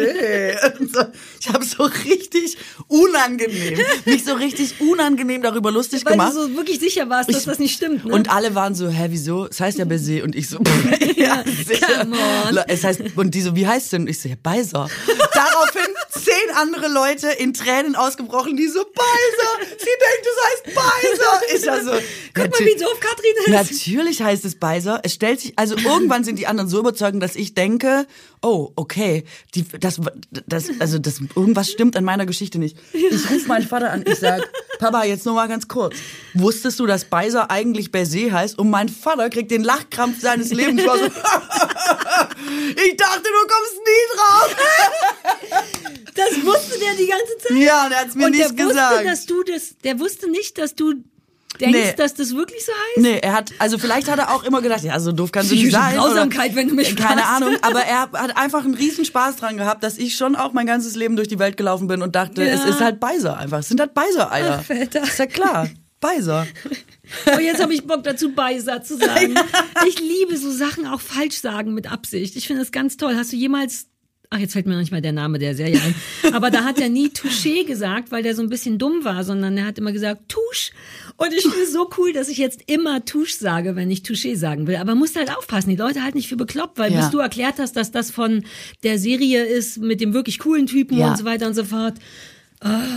Ich 1.40 1.49
habe 1.52 1.64
so 1.64 1.85
richtig 1.85 2.56
unangenehm, 2.88 3.78
mich 4.04 4.25
so 4.25 4.35
richtig 4.35 4.80
unangenehm 4.80 5.42
darüber 5.42 5.71
lustig 5.71 6.04
Weil 6.04 6.12
gemacht. 6.12 6.35
du 6.35 6.42
so 6.49 6.56
wirklich 6.56 6.78
sicher 6.80 7.09
warst, 7.09 7.28
dass 7.28 7.38
Ich- 7.38 7.44
das 7.44 7.59
nicht 7.59 7.75
stimmt. 7.75 8.04
Ne? 8.04 8.14
Und 8.14 8.30
alle 8.30 8.54
waren 8.54 8.75
so, 8.75 8.88
hä, 8.88 9.06
wieso? 9.11 9.47
Es 9.47 9.61
heißt 9.61 9.78
ja 9.78 9.85
Baiser. 9.85 10.25
Und 10.25 10.35
ich 10.35 10.49
so, 10.49 10.59
ja, 11.16 11.42
sicher. 11.66 11.87
come 12.00 12.16
on. 12.49 12.59
Es 12.68 12.85
heißt, 12.85 13.00
und 13.16 13.35
die 13.35 13.40
so, 13.42 13.54
wie 13.56 13.66
heißt 13.66 13.92
denn? 13.92 14.02
Und 14.02 14.09
ich 14.09 14.21
so, 14.21 14.28
ja, 14.28 14.37
Beiser. 14.42 14.88
Daraufhin 15.33 15.94
zehn 16.14 16.56
andere 16.56 16.88
Leute 16.88 17.28
in 17.28 17.54
Tränen 17.54 17.97
ausgebrochen, 17.97 18.56
die 18.56 18.68
so, 18.68 18.85
Beiser. 18.85 19.71
Sie 19.71 19.85
denkt, 19.85 20.26
es 20.26 20.44
heißt 20.47 20.75
Beiser. 20.75 21.56
Ich 21.56 21.66
war 21.66 21.83
so, 21.83 22.00
Guck 22.35 22.50
mal, 22.50 22.66
wie 22.66 22.78
doof 22.78 23.00
Katrin 23.00 23.33
ist. 23.44 23.49
Natürlich 23.49 24.23
heißt 24.23 24.44
es 24.44 24.56
Beiser. 24.56 25.00
Es 25.02 25.14
stellt 25.14 25.40
sich, 25.40 25.59
also 25.59 25.76
irgendwann 25.76 26.25
sind 26.25 26.38
die 26.38 26.47
anderen 26.47 26.68
so 26.68 26.78
überzeugend, 26.78 27.23
dass 27.23 27.37
ich 27.37 27.54
denke, 27.54 28.06
oh, 28.42 28.71
okay, 28.76 29.25
die, 29.54 29.64
das, 29.80 30.00
das, 30.47 30.71
also 30.80 30.99
das, 30.99 31.21
irgendwas 31.35 31.71
stimmt 31.71 31.97
an 31.97 32.04
meiner 32.04 32.26
Geschichte 32.26 32.59
nicht. 32.59 32.76
Ich 32.92 33.30
rufe 33.30 33.49
meinen 33.49 33.66
Vater 33.66 33.90
an, 33.90 34.04
ich 34.06 34.18
sag, 34.18 34.49
Papa, 34.84 35.04
jetzt 35.04 35.24
nur 35.24 35.34
mal 35.34 35.48
ganz 35.48 35.66
kurz. 35.66 35.96
Wusstest 36.34 36.78
du, 36.78 36.84
dass 36.84 37.06
Beiser 37.06 37.50
eigentlich 37.50 37.90
Baiser 37.90 38.30
heißt? 38.32 38.58
Und 38.58 38.68
mein 38.68 38.90
Vater 38.90 39.30
kriegt 39.30 39.50
den 39.50 39.64
Lachkrampf 39.64 40.20
seines 40.20 40.50
Lebens. 40.52 40.82
Ich 40.82 40.86
so, 40.86 40.94
ich 40.94 41.00
dachte, 42.98 43.22
du 43.22 43.46
kommst 43.48 43.80
nie 43.80 44.04
drauf. 44.14 44.54
Das 46.14 46.44
wusste 46.44 46.78
der 46.78 46.92
die 46.96 47.06
ganze 47.06 47.38
Zeit. 47.38 47.56
Ja, 47.56 47.88
der 47.88 48.00
hat's 48.00 48.14
mir 48.14 48.26
Und 48.26 48.32
nicht 48.32 48.44
der 48.44 48.50
wusste, 48.50 48.66
gesagt. 48.68 49.06
dass 49.06 49.24
du 49.24 49.42
das, 49.42 49.74
der 49.82 49.98
wusste 49.98 50.28
nicht, 50.30 50.58
dass 50.58 50.74
du 50.74 50.96
denkst, 51.61 51.78
Nee. 51.78 51.94
dass 51.96 52.14
das 52.14 52.34
wirklich 52.34 52.64
so 52.64 52.73
heißt. 52.73 52.99
Nee, 52.99 53.18
er 53.23 53.32
hat, 53.32 53.52
also 53.58 53.78
vielleicht 53.78 54.11
hat 54.11 54.18
er 54.18 54.34
auch 54.34 54.44
immer 54.44 54.61
gedacht, 54.62 54.82
ja, 54.82 54.99
so 55.00 55.12
doof 55.12 55.32
kannst 55.32 55.50
du 55.50 55.54
nicht 55.54 55.70
sein. 55.73 55.94
Grausamkeit, 55.96 56.50
oder, 56.52 56.56
wenn 56.56 56.68
du 56.68 56.75
mich 56.75 56.94
Keine 56.96 57.23
fragst. 57.23 57.42
Ahnung, 57.42 57.56
aber 57.62 57.80
er 57.84 58.00
hat 58.12 58.37
einfach 58.37 58.64
einen 58.64 58.75
riesen 58.75 59.04
Spaß 59.04 59.37
dran 59.37 59.56
gehabt, 59.56 59.82
dass 59.84 59.99
ich 59.99 60.16
schon 60.16 60.37
auch 60.37 60.52
mein 60.52 60.66
ganzes 60.66 60.94
Leben 60.96 61.16
durch 61.16 61.28
die 61.28 61.38
Welt 61.38 61.56
gelaufen 61.56 61.87
bin 61.87 62.02
und 62.02 62.14
dachte, 62.16 62.42
Ja. 62.44 62.52
es 62.52 62.64
ist 62.64 62.80
halt 62.80 63.00
Beiser 63.00 63.37
einfach. 63.37 63.58
Es 63.61 63.68
sind 63.68 63.80
halt 63.80 63.94
Beiser-Eier. 63.94 64.64
Ist 64.68 65.18
ja 65.18 65.26
klar. 65.26 65.68
Beiser. 66.00 66.46
Oh, 67.34 67.38
jetzt 67.38 67.62
habe 67.62 67.73
ich 67.73 67.87
Bock 67.87 68.02
dazu, 68.04 68.32
Beiser 68.32 68.82
zu 68.82 68.96
sagen. 68.99 69.34
Ich 69.87 69.99
liebe 70.00 70.37
so 70.37 70.50
Sachen 70.50 70.87
auch 70.87 71.00
falsch 71.00 71.40
sagen 71.40 71.75
mit 71.75 71.90
Absicht. 71.90 72.37
Ich 72.37 72.46
finde 72.46 72.62
das 72.62 72.73
ganz 72.73 72.96
toll. 72.96 73.14
Hast 73.16 73.32
du 73.32 73.37
jemals 73.37 73.87
Ach, 74.31 74.38
jetzt 74.38 74.52
fällt 74.54 74.66
mir 74.66 74.73
noch 74.73 74.81
nicht 74.81 74.90
mal 74.90 75.00
der 75.02 75.12
Name 75.12 75.38
der 75.38 75.54
Serie 75.54 75.81
ein. 75.81 75.95
Aber 76.35 76.50
da 76.50 76.64
hat 76.64 76.81
er 76.81 76.88
nie 76.88 77.09
Touché 77.09 77.64
gesagt, 77.64 78.11
weil 78.11 78.23
der 78.23 78.35
so 78.35 78.43
ein 78.43 78.49
bisschen 78.49 78.78
dumm 78.78 79.04
war, 79.04 79.23
sondern 79.23 79.57
er 79.57 79.66
hat 79.66 79.78
immer 79.78 79.93
gesagt 79.93 80.28
Touche. 80.28 80.73
Und 81.16 81.33
ich 81.33 81.43
finde 81.43 81.61
es 81.62 81.73
so 81.73 81.88
cool, 81.99 82.12
dass 82.12 82.28
ich 82.28 82.38
jetzt 82.38 82.62
immer 82.66 83.04
Touche 83.04 83.35
sage, 83.38 83.76
wenn 83.76 83.90
ich 83.90 84.00
Touché 84.00 84.37
sagen 84.37 84.66
will. 84.66 84.76
Aber 84.76 84.95
musst 84.97 85.14
halt 85.16 85.31
aufpassen, 85.37 85.71
die 85.71 85.76
Leute 85.76 86.02
halt 86.02 86.14
nicht 86.16 86.28
für 86.28 86.37
bekloppt, 86.37 86.78
weil 86.78 86.93
Ja. 86.93 87.00
bis 87.02 87.11
du 87.11 87.19
erklärt 87.19 87.57
hast, 87.59 87.76
dass 87.76 87.93
das 87.93 88.11
von 88.11 88.45
der 88.83 88.99
Serie 88.99 89.45
ist 89.45 89.78
mit 89.78 90.00
dem 90.00 90.14
wirklich 90.14 90.38
coolen 90.40 90.66
Typen 90.66 90.99
Ja. 90.99 91.11
und 91.11 91.19
so 91.19 91.25
weiter 91.25 91.47
und 91.47 91.54
so 91.54 91.64
fort. 91.64 91.95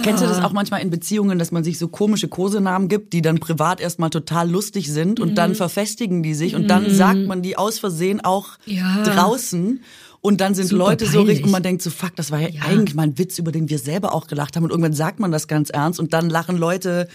Kennst 0.02 0.24
du 0.24 0.28
das 0.28 0.42
auch 0.42 0.54
manchmal 0.54 0.82
in 0.82 0.90
Beziehungen, 0.90 1.38
dass 1.40 1.52
man 1.52 1.62
sich 1.66 1.78
so 1.78 1.90
komische 1.90 2.30
Kosenamen 2.30 2.88
gibt, 2.88 3.12
die 3.12 3.22
dann 3.22 3.40
privat 3.40 3.82
erstmal 3.82 4.10
total 4.10 4.50
lustig 4.50 4.90
sind 4.90 5.20
und 5.20 5.32
Mhm. 5.32 5.36
dann 5.36 5.56
verfestigen 5.56 6.24
die 6.24 6.36
sich 6.36 6.56
und 6.56 6.70
dann 6.70 6.90
sagt 6.90 7.26
man 7.28 7.42
die 7.42 7.58
aus 7.58 7.78
Versehen 7.78 8.22
auch 8.24 8.52
Ja. 8.66 9.04
draußen. 9.04 9.82
Und 10.22 10.42
dann 10.42 10.56
sind 10.56 10.68
Super 10.68 10.86
Leute 10.86 11.06
so 11.06 11.12
peinlich. 11.20 11.30
richtig 11.30 11.46
und 11.46 11.52
man 11.52 11.64
denkt 11.64 11.82
so, 11.82 11.90
fuck, 11.90 12.16
das 12.16 12.32
war 12.32 12.40
ja, 12.40 12.50
Ja. 12.50 12.62
eigentlich 12.64 12.96
mal 12.96 13.04
ein 13.04 13.18
Witz, 13.18 13.38
über 13.40 13.52
den 13.52 13.70
wir 13.70 13.80
selber 13.80 14.14
auch 14.14 14.28
gelacht 14.28 14.56
haben. 14.56 14.64
Und 14.64 14.72
irgendwann 14.72 14.94
sagt 14.94 15.20
man 15.20 15.32
das 15.32 15.48
ganz 15.48 15.70
ernst 15.70 16.00
und 16.00 16.14
dann 16.14 16.30
lachen 16.30 16.58
Leute 16.58 17.08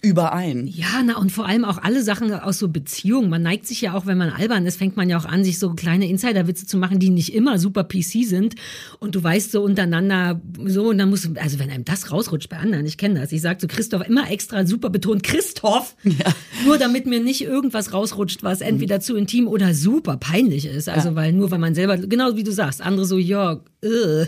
überein. 0.00 0.68
Ja, 0.68 1.02
na 1.04 1.16
und 1.16 1.32
vor 1.32 1.46
allem 1.46 1.64
auch 1.64 1.78
alle 1.78 2.04
Sachen 2.04 2.32
aus 2.32 2.58
so 2.58 2.68
Beziehungen. 2.68 3.28
Man 3.28 3.42
neigt 3.42 3.66
sich 3.66 3.80
ja 3.80 3.94
auch, 3.94 4.06
wenn 4.06 4.16
man 4.16 4.30
albern 4.30 4.64
ist, 4.64 4.76
fängt 4.76 4.96
man 4.96 5.08
ja 5.08 5.18
auch 5.18 5.24
an, 5.24 5.42
sich 5.42 5.58
so 5.58 5.70
kleine 5.70 6.08
Insiderwitze 6.08 6.66
zu 6.66 6.76
machen, 6.76 7.00
die 7.00 7.10
nicht 7.10 7.34
immer 7.34 7.58
super 7.58 7.82
PC 7.82 8.24
sind. 8.24 8.54
Und 9.00 9.16
du 9.16 9.22
weißt 9.22 9.50
so 9.50 9.62
untereinander 9.62 10.40
so 10.66 10.90
und 10.90 10.98
dann 10.98 11.10
musst 11.10 11.24
du, 11.24 11.34
also 11.40 11.58
wenn 11.58 11.70
einem 11.70 11.84
das 11.84 12.12
rausrutscht 12.12 12.48
bei 12.48 12.58
anderen, 12.58 12.86
ich 12.86 12.96
kenne 12.96 13.20
das. 13.20 13.32
Ich 13.32 13.42
sage 13.42 13.58
zu 13.58 13.66
Christoph 13.66 14.06
immer 14.06 14.30
extra 14.30 14.64
super 14.64 14.88
betont 14.88 15.24
Christoph, 15.24 15.96
ja. 16.04 16.32
nur 16.64 16.78
damit 16.78 17.06
mir 17.06 17.20
nicht 17.20 17.42
irgendwas 17.42 17.92
rausrutscht, 17.92 18.44
was 18.44 18.60
entweder 18.60 19.00
zu 19.00 19.16
intim 19.16 19.48
oder 19.48 19.74
super 19.74 20.16
peinlich 20.16 20.66
ist. 20.66 20.88
Also 20.88 21.08
ja. 21.08 21.14
weil 21.16 21.32
nur 21.32 21.50
weil 21.50 21.58
man 21.58 21.74
selber, 21.74 21.96
genau 21.96 22.36
wie 22.36 22.44
du 22.44 22.52
sagst, 22.52 22.80
andere 22.82 23.04
so, 23.04 23.18
ja, 23.18 23.60
äh, 23.80 24.26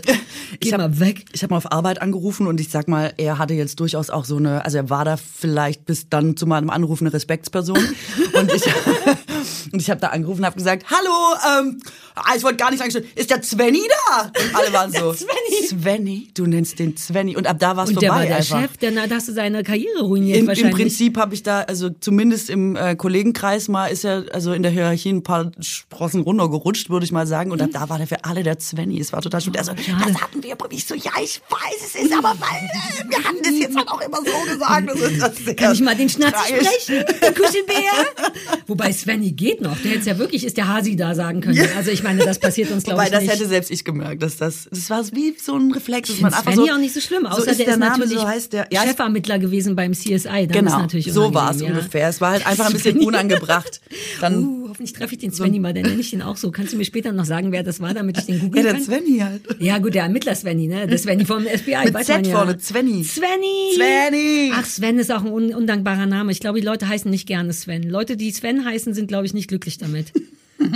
geh 0.59 0.71
hab, 0.71 0.79
mal 0.79 0.99
weg. 0.99 1.25
Ich 1.33 1.43
habe 1.43 1.51
mal 1.51 1.57
auf 1.57 1.71
Arbeit 1.71 2.01
angerufen 2.01 2.47
und 2.47 2.59
ich 2.61 2.69
sag 2.69 2.87
mal, 2.87 3.13
er 3.17 3.37
hatte 3.37 3.53
jetzt 3.53 3.79
durchaus 3.79 4.09
auch 4.09 4.23
so 4.23 4.37
eine, 4.37 4.63
also 4.63 4.77
er 4.77 4.89
war 4.89 5.03
da 5.03 5.17
vielleicht 5.17 5.85
bis 5.85 6.07
dann 6.07 6.37
zu 6.37 6.47
meinem 6.47 6.69
Anruf 6.69 7.01
eine 7.01 7.11
Respektsperson 7.11 7.77
und 8.33 8.53
ich 8.53 8.63
und 9.73 9.81
ich 9.81 9.89
habe 9.89 9.99
da 9.99 10.07
angerufen 10.07 10.39
und 10.39 10.45
habe 10.45 10.55
gesagt, 10.55 10.85
hallo, 10.89 11.59
ähm, 11.59 11.81
ah, 12.15 12.33
ich 12.35 12.43
wollte 12.43 12.57
gar 12.57 12.71
nicht 12.71 12.79
sagen, 12.79 13.05
ist 13.15 13.29
der 13.29 13.41
Zwenny 13.41 13.81
da? 14.09 14.25
Und 14.25 14.55
alle 14.55 14.73
waren 14.73 14.91
so, 14.93 15.13
Zwenny. 15.13 15.67
Zwenny, 15.67 16.27
du 16.33 16.45
nennst 16.45 16.79
den 16.79 16.97
Zwenny 16.97 17.35
und 17.35 17.47
ab 17.47 17.57
da 17.59 17.75
war 17.75 17.85
es 17.85 17.91
vorbei. 17.91 18.01
Der 18.01 18.11
war 18.11 18.25
der 18.25 18.35
einfach. 18.37 18.61
Chef, 18.61 18.77
der, 18.77 18.91
da 18.91 19.15
hast 19.15 19.27
du 19.27 19.33
seine 19.33 19.63
Karriere 19.63 20.01
ruiniert 20.01 20.39
Im, 20.39 20.47
wahrscheinlich. 20.47 20.71
Im 20.71 20.77
Prinzip 20.77 21.17
habe 21.17 21.33
ich 21.33 21.43
da, 21.43 21.61
also 21.61 21.89
zumindest 21.89 22.49
im 22.49 22.75
äh, 22.75 22.95
Kollegenkreis 22.95 23.67
mal 23.67 23.87
ist 23.87 24.03
ja 24.03 24.23
also 24.31 24.53
in 24.53 24.63
der 24.63 24.71
Hierarchie 24.71 25.11
ein 25.11 25.23
paar 25.23 25.51
Sprossen 25.59 26.21
runtergerutscht, 26.21 26.89
würde 26.89 27.05
ich 27.05 27.11
mal 27.11 27.27
sagen. 27.27 27.51
Und 27.51 27.61
ab 27.61 27.69
da 27.73 27.89
war 27.89 27.97
der 27.97 28.07
für 28.07 28.23
alle 28.25 28.43
der 28.43 28.59
Zwenny. 28.59 28.99
Es 28.99 29.13
war 29.13 29.21
total 29.21 29.41
schön. 29.41 29.55
Also, 29.57 29.73
das 29.73 30.21
hatten 30.21 30.43
wir, 30.43 30.55
ich 30.71 30.85
so, 30.85 30.95
ja, 30.95 31.11
ich 31.21 31.41
weiß, 31.49 31.85
es 31.85 31.95
ist 31.95 32.13
aber, 32.13 32.35
weil 32.39 33.05
äh, 33.05 33.09
wir 33.09 33.23
hatten 33.23 33.37
das 33.43 33.53
jetzt 33.59 33.77
halt 33.77 33.87
auch 33.87 34.01
immer 34.01 34.17
so 34.17 34.51
gesagt. 34.53 34.89
Das 34.89 34.99
ist, 34.99 35.21
das 35.21 35.39
ist 35.39 35.57
Kann 35.57 35.73
ich 35.73 35.81
mal 35.81 35.95
den 35.95 36.09
Schnatz 36.09 36.35
sprechen? 36.47 37.05
Kuschelbär? 37.35 37.91
Wobei 38.67 38.91
Svenny 38.91 39.31
geht 39.31 39.61
noch. 39.61 39.77
Der 39.79 39.91
hätte 39.91 40.09
ja 40.09 40.17
wirklich, 40.17 40.45
ist 40.45 40.57
der 40.57 40.67
Hasi 40.67 40.95
da 40.95 41.15
sagen 41.15 41.41
können. 41.41 41.59
Also 41.75 41.91
ich 41.91 42.00
meine, 42.03 42.23
das 42.23 42.39
passiert 42.39 42.71
uns, 42.71 42.83
glaube 42.83 43.03
ich, 43.03 43.09
das 43.09 43.23
nicht. 43.23 43.33
hätte 43.33 43.47
selbst 43.47 43.71
ich 43.71 43.83
gemerkt, 43.83 44.21
dass 44.23 44.37
das, 44.37 44.67
das 44.69 44.89
war 44.89 45.03
wie 45.13 45.35
so 45.41 45.55
ein 45.55 45.71
Reflex. 45.71 46.09
Ich 46.09 46.17
finde 46.17 46.35
Svenny 46.35 46.55
so, 46.55 46.73
auch 46.73 46.77
nicht 46.77 46.93
so 46.93 47.01
schlimm, 47.01 47.25
außer 47.25 47.41
so 47.41 47.49
ist 47.49 47.59
der, 47.59 47.65
der 47.65 47.73
ist 47.75 47.79
Name, 47.79 47.97
natürlich 47.99 48.19
so 48.19 48.27
heißt 48.27 48.53
der, 48.53 48.67
ja, 48.71 48.81
Chefermittler 48.83 49.39
gewesen 49.39 49.75
beim 49.75 49.93
CSI. 49.93 50.47
Genau, 50.47 50.87
so 51.07 51.33
war 51.33 51.51
es 51.51 51.61
ja. 51.61 51.67
ungefähr. 51.67 52.09
Es 52.09 52.21
war 52.21 52.31
halt 52.31 52.45
einfach 52.45 52.67
ein 52.67 52.73
bisschen 52.73 52.99
unangebracht. 52.99 53.81
Dann, 54.19 54.43
uh, 54.43 54.69
hoffentlich 54.69 54.93
treffe 54.93 55.13
ich 55.13 55.19
den 55.19 55.31
Svenny 55.31 55.57
so 55.57 55.61
mal, 55.61 55.73
dann 55.73 55.83
nenne 55.83 55.99
ich 55.99 56.11
den 56.11 56.21
auch 56.21 56.37
so. 56.37 56.51
Kannst 56.51 56.73
du 56.73 56.77
mir 56.77 56.85
später 56.85 57.11
noch 57.11 57.25
sagen, 57.25 57.51
wer 57.51 57.63
das 57.63 57.79
war, 57.79 57.93
damit 57.93 58.17
ich 58.17 58.25
den 58.25 58.39
googeln 58.39 58.65
kann? 58.65 58.65
Ja, 58.65 58.73
der 58.73 58.81
Svenny 58.81 59.19
halt. 59.19 59.41
Ja 59.59 59.77
gut, 59.77 59.93
der 59.93 60.03
Ermittler 60.03 60.35
Svenny, 60.35 60.67
ne? 60.67 60.87
Der 60.87 60.97
Svenny 60.97 61.25
vom 61.25 61.43
FBI. 61.43 61.85
Mit 61.85 61.93
weiß 61.93 62.05
Z 62.07 62.27
vorne, 62.27 62.57
Svenny. 62.59 63.03
Svenny! 63.03 63.75
Svenny! 63.75 64.51
Ach, 64.53 64.65
Sven 64.65 64.99
ist 64.99 65.11
auch 65.11 65.23
ein 65.23 65.53
undankbarer 65.53 66.05
Name. 66.05 66.31
Ich 66.31 66.39
glaube, 66.39 66.59
die 66.59 66.65
Leute 66.65 66.87
heißen 66.87 67.09
nicht 67.09 67.27
gerne 67.27 67.53
Sven. 67.53 67.83
Leute, 67.83 68.17
die 68.17 68.31
Sven 68.31 68.65
heißen, 68.65 68.93
sind, 68.93 69.07
glaube 69.07 69.25
ich, 69.25 69.33
nicht 69.33 69.47
glücklich 69.47 69.77
damit. 69.77 70.13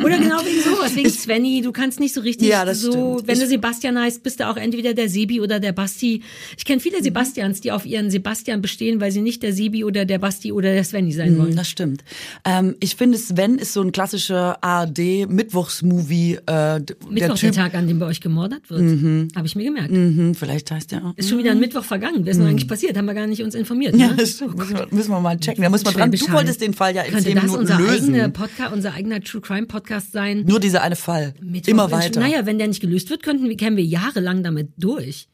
Oder 0.03 0.17
genau 0.17 0.37
wegen 0.43 0.61
sowas, 0.61 0.95
wegen 0.95 1.09
Svenny. 1.09 1.61
Du 1.61 1.71
kannst 1.71 1.99
nicht 1.99 2.13
so 2.13 2.21
richtig 2.21 2.47
ja, 2.49 2.71
so, 2.73 2.91
stimmt. 3.17 3.27
wenn 3.27 3.39
du 3.39 3.47
Sebastian 3.47 3.99
heißt, 3.99 4.23
bist 4.23 4.39
du 4.39 4.47
auch 4.49 4.57
entweder 4.57 4.93
der 4.93 5.09
Sebi 5.09 5.41
oder 5.41 5.59
der 5.59 5.71
Basti. 5.71 6.21
Ich 6.57 6.65
kenne 6.65 6.79
viele 6.79 7.01
Sebastians, 7.03 7.61
die 7.61 7.71
auf 7.71 7.85
ihren 7.85 8.09
Sebastian 8.11 8.61
bestehen, 8.61 8.99
weil 9.01 9.11
sie 9.11 9.21
nicht 9.21 9.43
der 9.43 9.53
Sebi 9.53 9.83
oder 9.83 10.05
der 10.05 10.19
Basti 10.19 10.51
oder 10.51 10.73
der 10.73 10.83
Svenny 10.83 11.11
sein 11.11 11.33
Mhm, 11.35 11.39
wollen. 11.39 11.55
Das 11.55 11.69
stimmt. 11.69 12.03
Ähm, 12.45 12.75
ich 12.79 12.95
finde, 12.95 13.17
Sven 13.17 13.57
ist 13.57 13.73
so 13.73 13.81
ein 13.81 13.91
klassischer 13.91 14.63
ARD-Mittwochsmovie. 14.63 16.35
Äh, 16.35 16.39
der 16.45 16.81
Mittwoch, 17.09 17.35
Typ. 17.37 17.51
der 17.53 17.63
Tag, 17.63 17.75
an 17.75 17.87
dem 17.87 17.99
bei 17.99 18.05
euch 18.07 18.21
gemordet 18.21 18.69
wird. 18.69 18.81
Mhm. 18.81 19.27
Habe 19.35 19.47
ich 19.47 19.55
mir 19.55 19.63
gemerkt. 19.65 19.91
Mhm, 19.91 20.35
vielleicht 20.35 20.71
heißt 20.71 20.91
der 20.91 21.05
auch. 21.05 21.13
Ist 21.17 21.29
schon 21.29 21.37
wieder 21.37 21.51
ein 21.51 21.59
Mittwoch 21.59 21.83
vergangen. 21.83 22.25
Wer 22.25 22.31
ist 22.31 22.37
denn 22.39 22.47
eigentlich 22.47 22.67
passiert? 22.67 22.97
Haben 22.97 23.05
wir 23.05 23.13
gar 23.13 23.27
nicht 23.27 23.43
uns 23.43 23.55
informiert. 23.55 23.95
Ja, 23.95 24.07
Ne? 24.09 24.15
das 24.17 24.31
stimmt. 24.31 24.57
Müssen 24.57 24.73
wir, 24.77 24.87
müssen 24.91 25.11
wir 25.11 25.19
mal 25.19 25.37
checken. 25.39 25.63
Da 25.63 25.69
muss 25.69 25.83
man 25.83 25.93
dran. 25.93 26.11
Du 26.11 26.31
wolltest 26.31 26.61
den 26.61 26.73
Fall 26.73 26.95
ja 26.95 27.01
in 27.03 27.11
Könnte 27.11 27.25
zehn 27.25 27.35
das 27.35 27.43
Minuten 27.45 27.61
unser 27.61 27.77
lösen. 27.79 28.13
eigener 28.13 28.29
Podcast, 28.29 28.73
unser 28.73 28.93
eigener 28.93 29.21
True 29.21 29.41
Crime 29.41 29.65
Podcast 29.67 29.74
sein? 30.11 30.43
Nur 30.45 30.59
dieser 30.59 30.81
eine 30.81 30.95
Fall. 30.95 31.33
Mittwoch 31.41 31.71
Immer 31.71 31.91
weiter. 31.91 32.19
Naja, 32.19 32.45
wenn 32.45 32.57
der 32.57 32.67
nicht 32.67 32.81
gelöst 32.81 33.09
wird, 33.09 33.23
könnten 33.23 33.47
wir, 33.49 33.57
kämen 33.57 33.77
wir 33.77 33.85
jahrelang 33.85 34.43
damit 34.43 34.69
durch. 34.77 35.27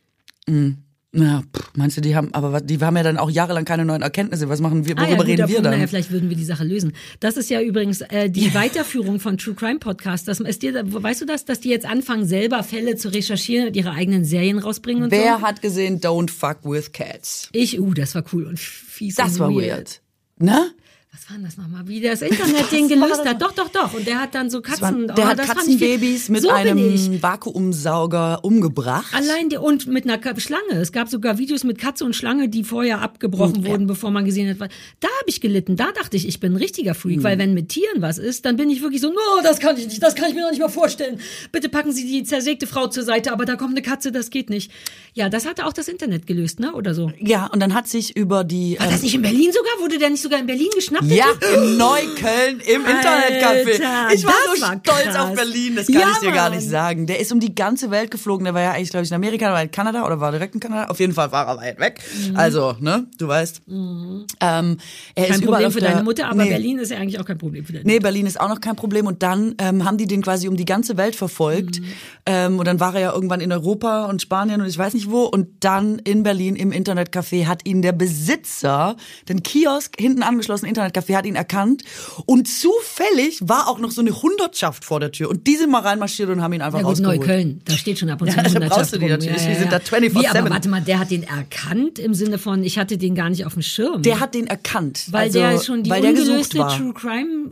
Ja, 1.13 1.41
pff, 1.41 1.71
meinst 1.75 1.97
du, 1.97 2.01
die 2.01 2.15
haben, 2.15 2.33
aber 2.33 2.61
die 2.61 2.79
haben 2.79 2.95
ja 2.95 3.03
dann 3.03 3.17
auch 3.17 3.29
jahrelang 3.29 3.65
keine 3.65 3.83
neuen 3.83 4.01
Erkenntnisse. 4.01 4.47
Was 4.47 4.61
machen 4.61 4.85
wir, 4.87 4.97
Ah, 4.97 5.03
ja, 5.03 5.09
worüber 5.09 5.27
reden 5.27 5.49
wir 5.49 5.61
dann? 5.61 5.73
Naja, 5.73 5.87
vielleicht 5.87 6.09
würden 6.09 6.29
wir 6.29 6.37
die 6.37 6.45
Sache 6.45 6.63
lösen. 6.63 6.93
Das 7.19 7.35
ist 7.35 7.49
ja 7.49 7.61
übrigens 7.61 7.99
äh, 7.99 8.29
die 8.29 8.53
Weiterführung 8.53 9.19
von 9.19 9.37
True 9.37 9.53
Crime 9.53 9.79
Podcast. 9.79 10.29
Das 10.29 10.39
ist 10.39 10.61
dir, 10.61 10.73
weißt 10.85 11.19
du 11.21 11.25
das, 11.25 11.43
dass 11.43 11.59
die 11.59 11.67
jetzt 11.69 11.85
anfangen, 11.85 12.25
selber 12.25 12.63
Fälle 12.63 12.95
zu 12.95 13.09
recherchieren 13.13 13.67
und 13.67 13.75
ihre 13.75 13.91
eigenen 13.91 14.23
Serien 14.23 14.57
rausbringen 14.57 15.03
und 15.03 15.11
Wer 15.11 15.39
so? 15.39 15.41
hat 15.41 15.61
gesehen 15.61 15.99
Don't 15.99 16.31
Fuck 16.31 16.59
with 16.63 16.93
Cats? 16.93 17.49
Ich, 17.51 17.77
uh, 17.77 17.93
das 17.93 18.15
war 18.15 18.23
cool 18.31 18.45
und 18.45 18.57
fies 18.57 19.15
Das 19.15 19.33
und 19.33 19.39
war 19.39 19.49
weird. 19.53 20.01
Ne? 20.39 20.71
Was 21.13 21.29
war 21.29 21.35
denn 21.35 21.43
das 21.43 21.57
nochmal? 21.57 21.85
Wie 21.89 21.99
das 21.99 22.21
Internet-Ding 22.21 22.87
gelöst 22.87 23.25
hat. 23.25 23.41
Doch, 23.41 23.51
doch, 23.51 23.67
doch. 23.67 23.93
Und 23.93 24.07
der 24.07 24.21
hat 24.21 24.33
dann 24.33 24.49
so 24.49 24.61
Das 24.61 24.79
war, 24.81 24.91
Katzen. 24.91 25.07
der 25.07 25.17
oh, 25.17 25.27
hat 25.27 25.37
Katzenbabys 25.39 26.29
mit 26.29 26.41
so 26.41 26.49
einem 26.49 27.21
Vakuumsauger 27.21 28.45
umgebracht. 28.45 29.13
Allein 29.13 29.49
die, 29.49 29.57
und 29.57 29.87
mit 29.87 30.05
einer 30.05 30.21
Schlange. 30.39 30.71
Es 30.79 30.93
gab 30.93 31.09
sogar 31.09 31.37
Videos 31.37 31.65
mit 31.65 31.77
Katze 31.79 32.05
und 32.05 32.15
Schlange, 32.15 32.47
die 32.47 32.63
vorher 32.63 33.01
abgebrochen 33.01 33.63
ja. 33.63 33.69
wurden, 33.69 33.87
bevor 33.87 34.09
man 34.09 34.23
gesehen 34.23 34.49
hat. 34.57 34.71
Da 35.01 35.09
habe 35.09 35.25
ich 35.27 35.41
gelitten. 35.41 35.75
Da 35.75 35.91
dachte 35.91 36.15
ich, 36.15 36.25
ich 36.29 36.39
bin 36.39 36.53
ein 36.53 36.55
richtiger 36.55 36.95
Freak, 36.95 37.17
Hm. 37.17 37.23
weil 37.23 37.37
wenn 37.37 37.53
mit 37.53 37.67
Tieren 37.67 38.01
was 38.01 38.17
ist, 38.17 38.45
dann 38.45 38.55
bin 38.55 38.69
ich 38.69 38.81
wirklich 38.81 39.01
so, 39.01 39.09
no, 39.09 39.19
das 39.43 39.59
kann 39.59 39.75
ich 39.75 39.87
nicht, 39.87 40.01
das 40.01 40.15
kann 40.15 40.29
ich 40.29 40.35
mir 40.35 40.43
noch 40.43 40.51
nicht 40.51 40.61
mal 40.61 40.69
vorstellen. 40.69 41.19
Bitte 41.51 41.67
packen 41.67 41.91
Sie 41.91 42.05
die 42.07 42.23
zersägte 42.23 42.67
Frau 42.67 42.87
zur 42.87 43.03
Seite, 43.03 43.33
aber 43.33 43.43
da 43.43 43.57
kommt 43.57 43.71
eine 43.71 43.81
Katze, 43.81 44.13
das 44.13 44.29
geht 44.29 44.49
nicht. 44.49 44.71
Ja, 45.13 45.27
das 45.27 45.45
hatte 45.45 45.65
auch 45.65 45.73
das 45.73 45.89
Internet 45.89 46.25
gelöst, 46.25 46.61
ne? 46.61 46.71
Oder 46.73 46.95
so. 46.95 47.11
Ja, 47.19 47.47
und 47.47 47.59
dann 47.59 47.73
hat 47.73 47.89
sich 47.89 48.15
über 48.15 48.45
die 48.45 48.79
War 48.79 48.85
ähm, 48.85 48.93
das 48.93 49.01
nicht 49.03 49.13
in 49.13 49.21
Berlin 49.21 49.51
sogar? 49.51 49.71
Wurde 49.81 49.97
der 49.97 50.09
nicht 50.09 50.21
sogar 50.21 50.39
in 50.39 50.45
Berlin 50.45 50.69
geschnappt? 50.73 51.10
Ja, 51.15 51.25
in 51.55 51.77
Neukölln 51.77 52.59
im 52.59 52.81
Internetcafé. 52.81 53.81
Ich 54.13 54.25
war 54.25 54.33
so 54.55 54.61
war 54.61 54.79
stolz 54.83 55.03
krass. 55.03 55.15
auf 55.17 55.35
Berlin, 55.35 55.75
das 55.75 55.87
kann 55.87 55.95
Ja, 55.95 56.09
ich 56.11 56.17
dir 56.19 56.31
gar 56.31 56.49
nicht 56.49 56.67
sagen. 56.67 57.05
Der 57.07 57.19
ist 57.19 57.31
um 57.31 57.39
die 57.39 57.53
ganze 57.55 57.91
Welt 57.91 58.11
geflogen. 58.11 58.45
Der 58.45 58.53
war 58.53 58.61
ja 58.61 58.71
eigentlich, 58.71 58.89
glaube 58.89 59.03
ich, 59.05 59.11
in 59.11 59.15
Amerika, 59.15 59.45
der 59.45 59.53
war 59.53 59.61
in 59.63 59.71
Kanada 59.71 60.05
oder 60.05 60.19
war 60.19 60.31
direkt 60.31 60.53
in 60.55 60.59
Kanada. 60.59 60.85
Auf 60.89 60.99
jeden 60.99 61.13
Fall 61.13 61.31
war 61.31 61.47
er 61.47 61.57
weit 61.57 61.79
weg. 61.79 62.01
Also, 62.35 62.75
ne, 62.79 63.07
du 63.17 63.27
weißt. 63.27 63.61
Ähm, 63.67 64.27
er 64.39 64.51
Mhm. 64.51 64.77
Kein 65.15 65.31
ist 65.31 65.45
Problem 65.45 65.71
für 65.71 65.79
der, 65.79 65.91
deine 65.91 66.03
Mutter, 66.03 66.27
aber 66.27 66.43
nee. 66.43 66.49
Berlin 66.49 66.79
ist 66.79 66.91
ja 66.91 66.97
eigentlich 66.97 67.19
auch 67.19 67.25
kein 67.25 67.37
Problem 67.37 67.65
für 67.65 67.73
deine 67.73 67.85
Nee, 67.85 67.99
Berlin 67.99 68.25
ist 68.25 68.39
auch 68.39 68.49
noch 68.49 68.61
kein 68.61 68.75
Problem. 68.75 69.07
Und 69.07 69.23
dann 69.23 69.55
ähm, 69.59 69.85
haben 69.85 69.97
die 69.97 70.07
den 70.07 70.21
quasi 70.21 70.47
um 70.47 70.55
die 70.57 70.65
ganze 70.65 70.97
Welt 70.97 71.15
verfolgt. 71.15 71.81
Ähm, 72.25 72.59
und 72.59 72.65
dann 72.65 72.79
war 72.79 72.93
er 72.95 73.01
ja 73.01 73.13
irgendwann 73.13 73.41
in 73.41 73.51
Europa 73.51 74.05
und 74.05 74.21
Spanien 74.21 74.61
und 74.61 74.67
ich 74.67 74.77
weiß 74.77 74.93
nicht 74.93 75.09
wo. 75.09 75.23
Und 75.23 75.47
dann 75.63 75.99
in 75.99 76.23
Berlin 76.23 76.55
im 76.55 76.71
Internetcafé 76.71 77.45
hat 77.47 77.65
ihn 77.67 77.81
der 77.81 77.91
Besitzer, 77.93 78.95
den 79.29 79.43
Kiosk, 79.43 79.95
hinten 79.99 80.23
angeschlossen 80.23 80.65
Internetcafé, 80.91 81.15
hat 81.15 81.25
ihn 81.25 81.35
erkannt. 81.35 81.83
Und 82.25 82.47
zufällig 82.47 83.39
war 83.41 83.67
auch 83.67 83.79
noch 83.79 83.91
so 83.91 84.01
eine 84.01 84.21
Hundertschaft 84.21 84.85
vor 84.85 84.99
der 84.99 85.11
Tür. 85.11 85.29
Und 85.29 85.47
die 85.47 85.55
sind 85.55 85.71
mal 85.71 85.81
reinmarschiert 85.81 86.29
und 86.29 86.41
haben 86.41 86.53
ihn 86.53 86.61
einfach 86.61 86.79
Ja 86.79 86.83
gut, 86.83 86.91
rausgeholt. 86.91 87.19
Neukölln, 87.19 87.61
da 87.65 87.73
steht 87.73 87.99
schon 87.99 88.09
ab 88.09 88.21
und 88.21 88.29
zu 88.29 88.37
Ja, 88.37 88.43
eine 88.43 88.49
da 88.49 88.53
Hundertschaft 88.55 88.79
brauchst 88.79 88.93
du 88.93 88.97
die 88.97 89.05
rum. 89.05 89.11
natürlich, 89.11 89.41
die 89.45 89.55
sind 89.55 89.71
da 89.71 89.77
24/7. 89.77 90.21
Wie, 90.21 90.27
aber 90.27 90.49
warte 90.49 90.69
mal, 90.69 90.81
der 90.81 90.99
hat 90.99 91.11
den 91.11 91.23
erkannt 91.23 91.99
im 91.99 92.13
Sinne 92.13 92.37
von, 92.37 92.63
ich 92.63 92.77
hatte 92.77 92.97
den 92.97 93.15
gar 93.15 93.29
nicht 93.29 93.45
auf 93.45 93.53
dem 93.53 93.61
Schirm. 93.61 94.01
Der 94.01 94.19
hat 94.19 94.33
den 94.33 94.47
erkannt. 94.47 95.05
weil 95.11 95.23
also, 95.23 95.39
der 95.39 95.59
schon 95.59 95.83
die 95.83 95.91
ungelöste. 95.91 96.57
True 96.57 96.93
Crime 96.93 97.51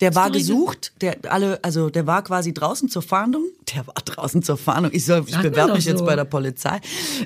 Der 0.00 0.14
war 0.14 0.30
gesucht, 0.30 0.92
der 1.02 1.16
alle, 1.28 1.62
also 1.62 1.90
der 1.90 2.06
war 2.06 2.24
quasi 2.24 2.54
draußen 2.54 2.88
zur 2.88 3.02
Fahndung. 3.02 3.44
Der 3.76 3.86
war 3.86 3.94
draußen 3.94 4.42
zur 4.42 4.56
Fahndung. 4.56 4.90
Ich 4.92 5.04
soll, 5.04 5.24
ich 5.28 5.36
bewerbe 5.36 5.74
mich 5.74 5.84
jetzt 5.84 6.00
so. 6.00 6.04
bei 6.04 6.16
der 6.16 6.24
Polizei. 6.24 6.80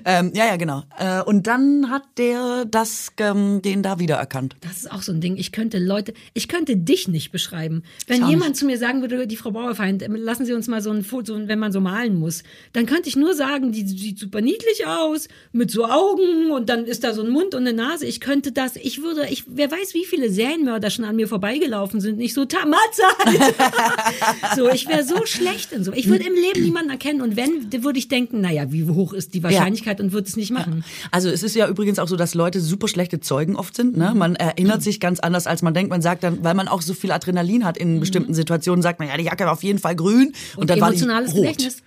Ähm, 0.04 0.30
ja, 0.34 0.44
ja, 0.44 0.56
genau. 0.56 0.82
Äh, 0.98 1.22
und 1.22 1.46
dann 1.46 1.88
hat 1.88 2.02
der 2.18 2.66
das, 2.66 3.12
ähm, 3.16 3.62
den 3.62 3.82
da 3.82 3.98
wiedererkannt. 3.98 4.54
Das 4.60 4.76
ist 4.76 4.92
auch 4.92 5.00
so 5.00 5.12
ein 5.12 5.22
Ding. 5.22 5.38
Ich 5.38 5.52
könnte 5.52 5.78
Leute, 5.78 6.12
ich 6.34 6.48
könnte 6.48 6.76
dich 6.76 7.08
nicht 7.08 7.32
beschreiben. 7.32 7.82
Wenn 8.06 8.18
Ich 8.18 8.22
auch 8.24 8.28
jemand 8.28 8.58
zu 8.58 8.66
mir 8.66 8.76
sagen 8.76 9.00
würde, 9.00 9.26
die 9.26 9.36
Frau 9.36 9.52
Bauerfeind, 9.52 10.02
ähm, 10.02 10.16
lassen 10.16 10.44
Sie 10.44 10.52
uns 10.52 10.68
mal 10.68 10.82
so 10.82 10.90
ein 10.90 11.02
Foto, 11.02 11.34
wenn 11.48 11.58
man 11.58 11.72
so 11.72 11.80
malen 11.80 12.18
muss, 12.18 12.42
dann 12.74 12.84
könnte 12.84 13.08
ich 13.08 13.16
nur 13.16 13.32
sagen, 13.32 13.72
die 13.72 13.86
sieht 13.86 14.18
super 14.18 14.42
niedlich 14.42 14.86
aus, 14.86 15.28
mit 15.52 15.70
so 15.70 15.86
Augen 15.86 16.50
und 16.50 16.68
dann 16.68 16.84
ist 16.84 17.04
da 17.04 17.14
so 17.14 17.22
ein 17.22 17.30
Mund 17.30 17.54
und 17.54 17.66
eine 17.66 17.72
Nase. 17.72 18.04
Ich 18.04 18.20
könnte 18.20 18.52
das, 18.52 18.76
ich 18.76 19.02
würde, 19.02 19.28
ich, 19.30 19.44
wer 19.46 19.70
weiß, 19.70 19.94
wie 19.94 20.04
viele 20.04 20.28
Serienmörder 20.28 20.90
schon 20.90 21.06
an 21.06 21.16
mir 21.16 21.26
vorbeigelaufen 21.26 22.02
sind, 22.02 22.18
nicht 22.18 22.34
so, 22.34 22.44
Mahlzeit! 22.64 23.54
so, 24.56 24.68
ich 24.68 24.88
wäre 24.88 25.04
so 25.04 25.26
schlecht 25.26 25.72
in 25.72 25.84
so. 25.84 25.92
Ich 25.92 26.08
würde 26.08 26.24
im 26.24 26.34
Leben 26.34 26.62
niemanden 26.62 26.90
erkennen 26.90 27.20
und 27.20 27.36
wenn, 27.36 27.72
würde 27.82 27.98
ich 27.98 28.08
denken, 28.08 28.40
naja, 28.40 28.72
wie 28.72 28.84
hoch 28.84 29.12
ist 29.12 29.34
die 29.34 29.42
Wahrscheinlichkeit 29.42 30.00
und 30.00 30.12
würde 30.12 30.28
es 30.28 30.36
nicht 30.36 30.50
machen. 30.50 30.84
Also 31.10 31.28
es 31.28 31.42
ist 31.42 31.54
ja 31.54 31.68
übrigens 31.68 31.98
auch 31.98 32.08
so, 32.08 32.16
dass 32.16 32.34
Leute 32.34 32.60
super 32.60 32.88
schlechte 32.88 33.20
Zeugen 33.20 33.56
oft 33.56 33.76
sind. 33.76 33.96
Ne? 33.96 34.12
Man 34.14 34.36
erinnert 34.36 34.82
sich 34.82 35.00
ganz 35.00 35.20
anders, 35.20 35.46
als 35.46 35.62
man 35.62 35.74
denkt. 35.74 35.90
Man 35.90 36.02
sagt 36.02 36.22
dann, 36.22 36.42
weil 36.44 36.54
man 36.54 36.68
auch 36.68 36.82
so 36.82 36.94
viel 36.94 37.12
Adrenalin 37.12 37.64
hat 37.64 37.76
in 37.76 38.00
bestimmten 38.00 38.34
Situationen, 38.34 38.82
sagt 38.82 38.98
man, 38.98 39.08
ja, 39.08 39.16
die 39.16 39.24
Jacke 39.24 39.44
war 39.44 39.52
auf 39.52 39.62
jeden 39.62 39.78
Fall 39.78 39.96
grün 39.96 40.32
und, 40.56 40.70
dann 40.70 40.80
war 40.80 40.92
die 40.92 41.02
rot. 41.02 41.34
Gedächtnis. 41.34 41.82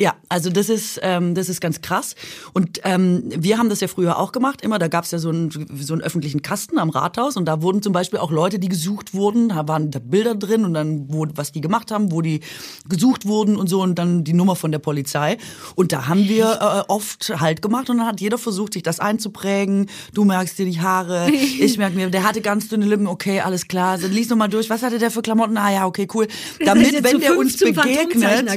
Ja, 0.00 0.14
also 0.30 0.48
das 0.48 0.70
ist 0.70 0.98
ähm, 1.02 1.34
das 1.34 1.50
ist 1.50 1.60
ganz 1.60 1.82
krass. 1.82 2.14
Und 2.54 2.80
ähm, 2.84 3.22
wir 3.36 3.58
haben 3.58 3.68
das 3.68 3.80
ja 3.80 3.86
früher 3.86 4.18
auch 4.18 4.32
gemacht. 4.32 4.62
Immer, 4.62 4.78
da 4.78 4.88
gab 4.88 5.04
es 5.04 5.10
ja 5.10 5.18
so 5.18 5.28
einen 5.28 5.50
so 5.50 5.92
einen 5.92 6.00
öffentlichen 6.00 6.40
Kasten 6.40 6.78
am 6.78 6.88
Rathaus 6.88 7.36
und 7.36 7.44
da 7.44 7.60
wurden 7.60 7.82
zum 7.82 7.92
Beispiel 7.92 8.18
auch 8.18 8.30
Leute, 8.30 8.58
die 8.58 8.70
gesucht 8.70 9.12
wurden, 9.12 9.50
da 9.50 9.68
waren 9.68 9.90
da 9.90 9.98
Bilder 9.98 10.34
drin 10.34 10.64
und 10.64 10.72
dann 10.72 11.12
wo 11.12 11.26
was 11.34 11.52
die 11.52 11.60
gemacht 11.60 11.90
haben, 11.90 12.12
wo 12.12 12.22
die 12.22 12.40
gesucht 12.88 13.26
wurden 13.26 13.56
und 13.56 13.68
so 13.68 13.82
und 13.82 13.98
dann 13.98 14.24
die 14.24 14.32
Nummer 14.32 14.56
von 14.56 14.72
der 14.72 14.78
Polizei. 14.78 15.36
Und 15.74 15.92
da 15.92 16.08
haben 16.08 16.26
wir 16.26 16.46
äh, 16.46 16.90
oft 16.90 17.38
halt 17.38 17.60
gemacht 17.60 17.90
und 17.90 17.98
dann 17.98 18.06
hat 18.06 18.22
jeder 18.22 18.38
versucht, 18.38 18.72
sich 18.72 18.82
das 18.82 19.00
einzuprägen. 19.00 19.90
Du 20.14 20.24
merkst 20.24 20.58
dir 20.58 20.64
die 20.64 20.80
Haare, 20.80 21.30
ich 21.60 21.76
merke 21.76 21.96
mir, 21.96 22.08
der 22.08 22.22
hatte 22.22 22.40
ganz 22.40 22.68
dünne 22.68 22.86
Lippen. 22.86 23.06
Okay, 23.06 23.40
alles 23.40 23.68
klar. 23.68 23.98
Dann 23.98 24.12
lies 24.12 24.30
noch 24.30 24.38
mal 24.38 24.48
durch. 24.48 24.70
Was 24.70 24.82
hatte 24.82 24.98
der 24.98 25.10
für 25.10 25.20
Klamotten? 25.20 25.58
Ah 25.58 25.70
ja, 25.70 25.86
okay, 25.86 26.08
cool. 26.14 26.26
Damit, 26.64 27.04
wenn 27.04 27.20
der 27.20 27.36
uns 27.36 27.58
begegnet, 27.58 28.48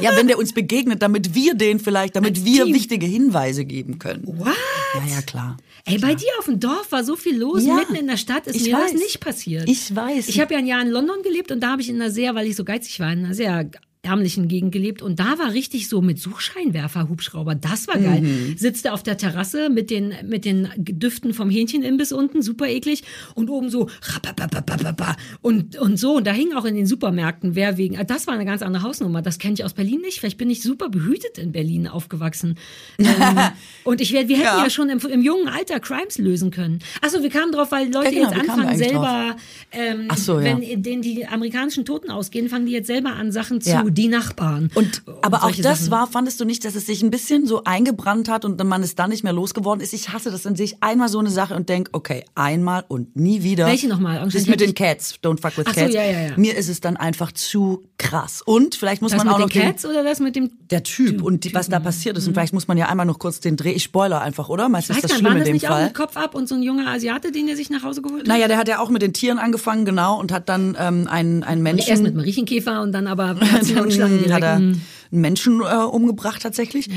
ja, 0.00 0.10
wenn 0.14 0.28
der 0.28 0.38
uns 0.38 0.51
begegnet, 0.54 1.02
damit 1.02 1.34
wir 1.34 1.54
den 1.54 1.78
vielleicht, 1.80 2.16
damit 2.16 2.36
Als 2.36 2.44
wir 2.44 2.64
Team. 2.64 2.74
wichtige 2.74 3.06
Hinweise 3.06 3.64
geben 3.64 3.98
können. 3.98 4.22
What? 4.26 4.54
Ja, 4.94 5.14
ja, 5.16 5.22
klar. 5.22 5.56
Ey, 5.84 5.98
bei 5.98 6.14
dir 6.14 6.28
auf 6.38 6.44
dem 6.44 6.60
Dorf 6.60 6.92
war 6.92 7.02
so 7.04 7.16
viel 7.16 7.36
los, 7.38 7.64
Ja, 7.64 7.74
mitten 7.74 7.94
in 7.96 8.06
der 8.06 8.16
Stadt 8.16 8.46
ist 8.46 8.60
mir 8.64 8.72
das 8.72 8.92
weiß. 8.92 8.94
nicht 8.94 9.20
passiert. 9.20 9.68
Ich 9.68 9.94
weiß. 9.94 10.28
Ich 10.28 10.38
habe 10.40 10.52
ja 10.54 10.58
ein 10.60 10.66
Jahr 10.66 10.80
in 10.82 10.88
London 10.88 11.22
gelebt 11.22 11.50
und 11.50 11.60
da 11.60 11.72
habe 11.72 11.82
ich 11.82 11.88
in 11.88 11.96
einer 12.00 12.10
sehr, 12.10 12.34
weil 12.34 12.46
ich 12.46 12.54
so 12.56 12.64
geizig 12.64 13.00
war, 13.00 13.12
in 13.12 13.24
einer 13.24 13.34
sehr 13.34 13.68
ärmlichen 14.04 14.48
Gegend 14.48 14.72
gelebt 14.72 15.00
und 15.00 15.20
da 15.20 15.38
war 15.38 15.52
richtig 15.52 15.88
so 15.88 16.02
mit 16.02 16.18
Suchscheinwerfer 16.18 17.08
Hubschrauber, 17.08 17.54
das 17.54 17.86
war 17.86 17.98
geil. 17.98 18.22
Mhm. 18.22 18.56
Sitzt 18.58 18.84
er 18.84 18.94
auf 18.94 19.04
der 19.04 19.16
Terrasse 19.16 19.70
mit 19.70 19.90
den 19.90 20.12
mit 20.26 20.44
den 20.44 20.68
Düften 20.76 21.32
vom 21.32 21.50
Hähnchenimbiss 21.50 22.10
unten, 22.10 22.42
super 22.42 22.66
eklig 22.66 23.04
und 23.36 23.48
oben 23.48 23.70
so 23.70 23.88
und 25.40 25.76
und 25.78 25.96
so 25.98 26.16
und 26.16 26.26
da 26.26 26.32
hing 26.32 26.52
auch 26.54 26.64
in 26.64 26.74
den 26.74 26.86
Supermärkten 26.86 27.54
wer 27.54 27.76
wegen 27.78 27.96
das 28.08 28.26
war 28.26 28.34
eine 28.34 28.44
ganz 28.44 28.62
andere 28.62 28.82
Hausnummer, 28.82 29.22
das 29.22 29.38
kenne 29.38 29.54
ich 29.54 29.64
aus 29.64 29.72
Berlin 29.72 30.00
nicht, 30.00 30.18
vielleicht 30.18 30.38
bin 30.38 30.50
ich 30.50 30.62
super 30.62 30.88
behütet 30.88 31.38
in 31.38 31.52
Berlin 31.52 31.86
aufgewachsen. 31.86 32.56
ähm, 32.98 33.06
und 33.84 34.00
ich 34.00 34.12
wär, 34.12 34.26
wir 34.28 34.36
hätten 34.36 34.46
ja, 34.46 34.64
Ja. 34.64 34.70
schon 34.70 34.88
im, 34.90 34.98
im 34.98 35.22
jungen 35.22 35.46
Alter 35.46 35.78
Crimes 35.78 36.18
lösen 36.18 36.50
können. 36.50 36.80
Achso, 37.00 37.22
wir 37.22 37.30
kamen 37.30 37.52
drauf, 37.52 37.70
weil 37.70 37.92
Leute 37.92 38.12
Ja, 38.16 38.28
genau, 38.28 38.30
jetzt 38.32 38.50
anfangen 38.50 38.76
selber 38.76 39.36
ähm, 39.70 40.08
so, 40.16 40.40
ja. 40.40 40.44
wenn 40.60 40.82
denen 40.82 41.02
die 41.02 41.24
amerikanischen 41.24 41.84
Toten 41.84 42.10
ausgehen, 42.10 42.48
fangen 42.48 42.66
die 42.66 42.72
jetzt 42.72 42.88
selber 42.88 43.12
an, 43.14 43.30
Sachen 43.30 43.60
zu, 43.60 43.70
Ja. 43.70 43.91
Die 43.94 44.08
Nachbarn. 44.08 44.70
Und, 44.74 45.02
aber 45.22 45.44
auch 45.44 45.52
das 45.52 45.80
Sachen. 45.80 45.90
war, 45.90 46.06
fandest 46.06 46.40
du 46.40 46.44
nicht, 46.44 46.64
dass 46.64 46.74
es 46.74 46.86
sich 46.86 47.02
ein 47.02 47.10
bisschen 47.10 47.46
so 47.46 47.64
eingebrannt 47.64 48.28
hat 48.28 48.44
und 48.44 48.62
man 48.64 48.82
es 48.82 48.94
dann 48.94 49.10
nicht 49.10 49.24
mehr 49.24 49.32
losgeworden 49.32 49.82
ist? 49.82 49.92
Ich 49.92 50.12
hasse 50.12 50.30
das 50.30 50.46
an 50.46 50.56
sich. 50.56 50.76
Einmal 50.82 51.08
so 51.08 51.18
eine 51.18 51.30
Sache 51.30 51.54
und 51.54 51.68
denk, 51.68 51.90
okay, 51.92 52.24
einmal 52.34 52.84
und 52.88 53.16
nie 53.16 53.42
wieder. 53.42 53.66
Welche 53.66 53.88
nochmal? 53.88 54.14
Das 54.14 54.24
Anscheinend 54.24 54.48
mit 54.48 54.60
den 54.60 54.74
Cats, 54.74 55.16
Don't 55.22 55.40
Fuck 55.40 55.58
With 55.58 55.66
Ach 55.68 55.74
so, 55.74 55.80
Cats. 55.80 55.94
ja, 55.94 56.02
ja, 56.02 56.20
ja. 56.28 56.36
Mir 56.36 56.56
ist 56.56 56.68
es 56.68 56.80
dann 56.80 56.96
einfach 56.96 57.32
zu 57.32 57.84
krass. 57.98 58.42
Und 58.44 58.74
vielleicht 58.74 59.02
muss 59.02 59.12
Das 59.12 59.18
man 59.18 59.26
mit 59.28 59.34
auch 59.36 59.40
noch 59.40 59.50
den, 59.50 59.62
Cats 59.62 59.84
oder 59.84 60.02
das 60.02 60.20
mit 60.20 60.36
dem 60.36 60.50
der 60.70 60.82
Typ 60.82 61.22
und 61.22 61.44
die, 61.44 61.54
was 61.54 61.68
da 61.68 61.80
passiert 61.80 62.16
ist. 62.16 62.26
Und 62.26 62.34
vielleicht 62.34 62.52
muss 62.54 62.66
man 62.68 62.78
ja 62.78 62.88
einmal 62.88 63.06
noch 63.06 63.18
kurz 63.18 63.40
den 63.40 63.56
Dreh. 63.56 63.72
Ich 63.72 63.84
spoiler 63.84 64.20
einfach, 64.20 64.48
oder? 64.48 64.72
Weiß 64.72 64.90
ist 64.90 65.04
das 65.04 65.18
schlimm 65.18 65.36
in 65.36 65.44
dem 65.44 65.52
nicht 65.54 65.66
auch 65.66 65.72
Fall? 65.72 65.84
mit 65.86 65.94
Kopf 65.94 66.16
ab 66.16 66.34
und 66.34 66.48
so 66.48 66.54
ein 66.54 66.62
junger 66.62 66.88
Asiate, 66.88 67.30
den 67.32 67.48
er 67.48 67.56
sich 67.56 67.70
nach 67.70 67.82
Hause 67.82 68.02
geholt 68.02 68.22
hat? 68.22 68.26
Naja, 68.28 68.48
der 68.48 68.56
hat 68.58 68.68
ja 68.68 68.80
auch 68.80 68.88
mit 68.90 69.02
den 69.02 69.12
Tieren 69.12 69.38
angefangen, 69.38 69.84
genau, 69.84 70.18
und 70.18 70.32
hat 70.32 70.48
dann 70.48 70.76
ähm, 70.78 71.06
einen, 71.08 71.42
einen 71.42 71.62
Menschen. 71.62 71.88
Erst 71.90 72.02
mit 72.02 72.14
Mariechenkäfer 72.14 72.82
und 72.82 72.92
dann 72.92 73.06
aber 73.06 73.36
und 73.82 73.92
Schlangen 73.92 74.18
Dann 74.18 74.40
direkt. 74.40 74.44
hat 74.44 74.60
er. 74.60 74.72
Einen 75.12 75.20
Menschen 75.20 75.60
äh, 75.60 75.64
umgebracht 75.84 76.42
tatsächlich. 76.42 76.86
Ja. 76.86 76.92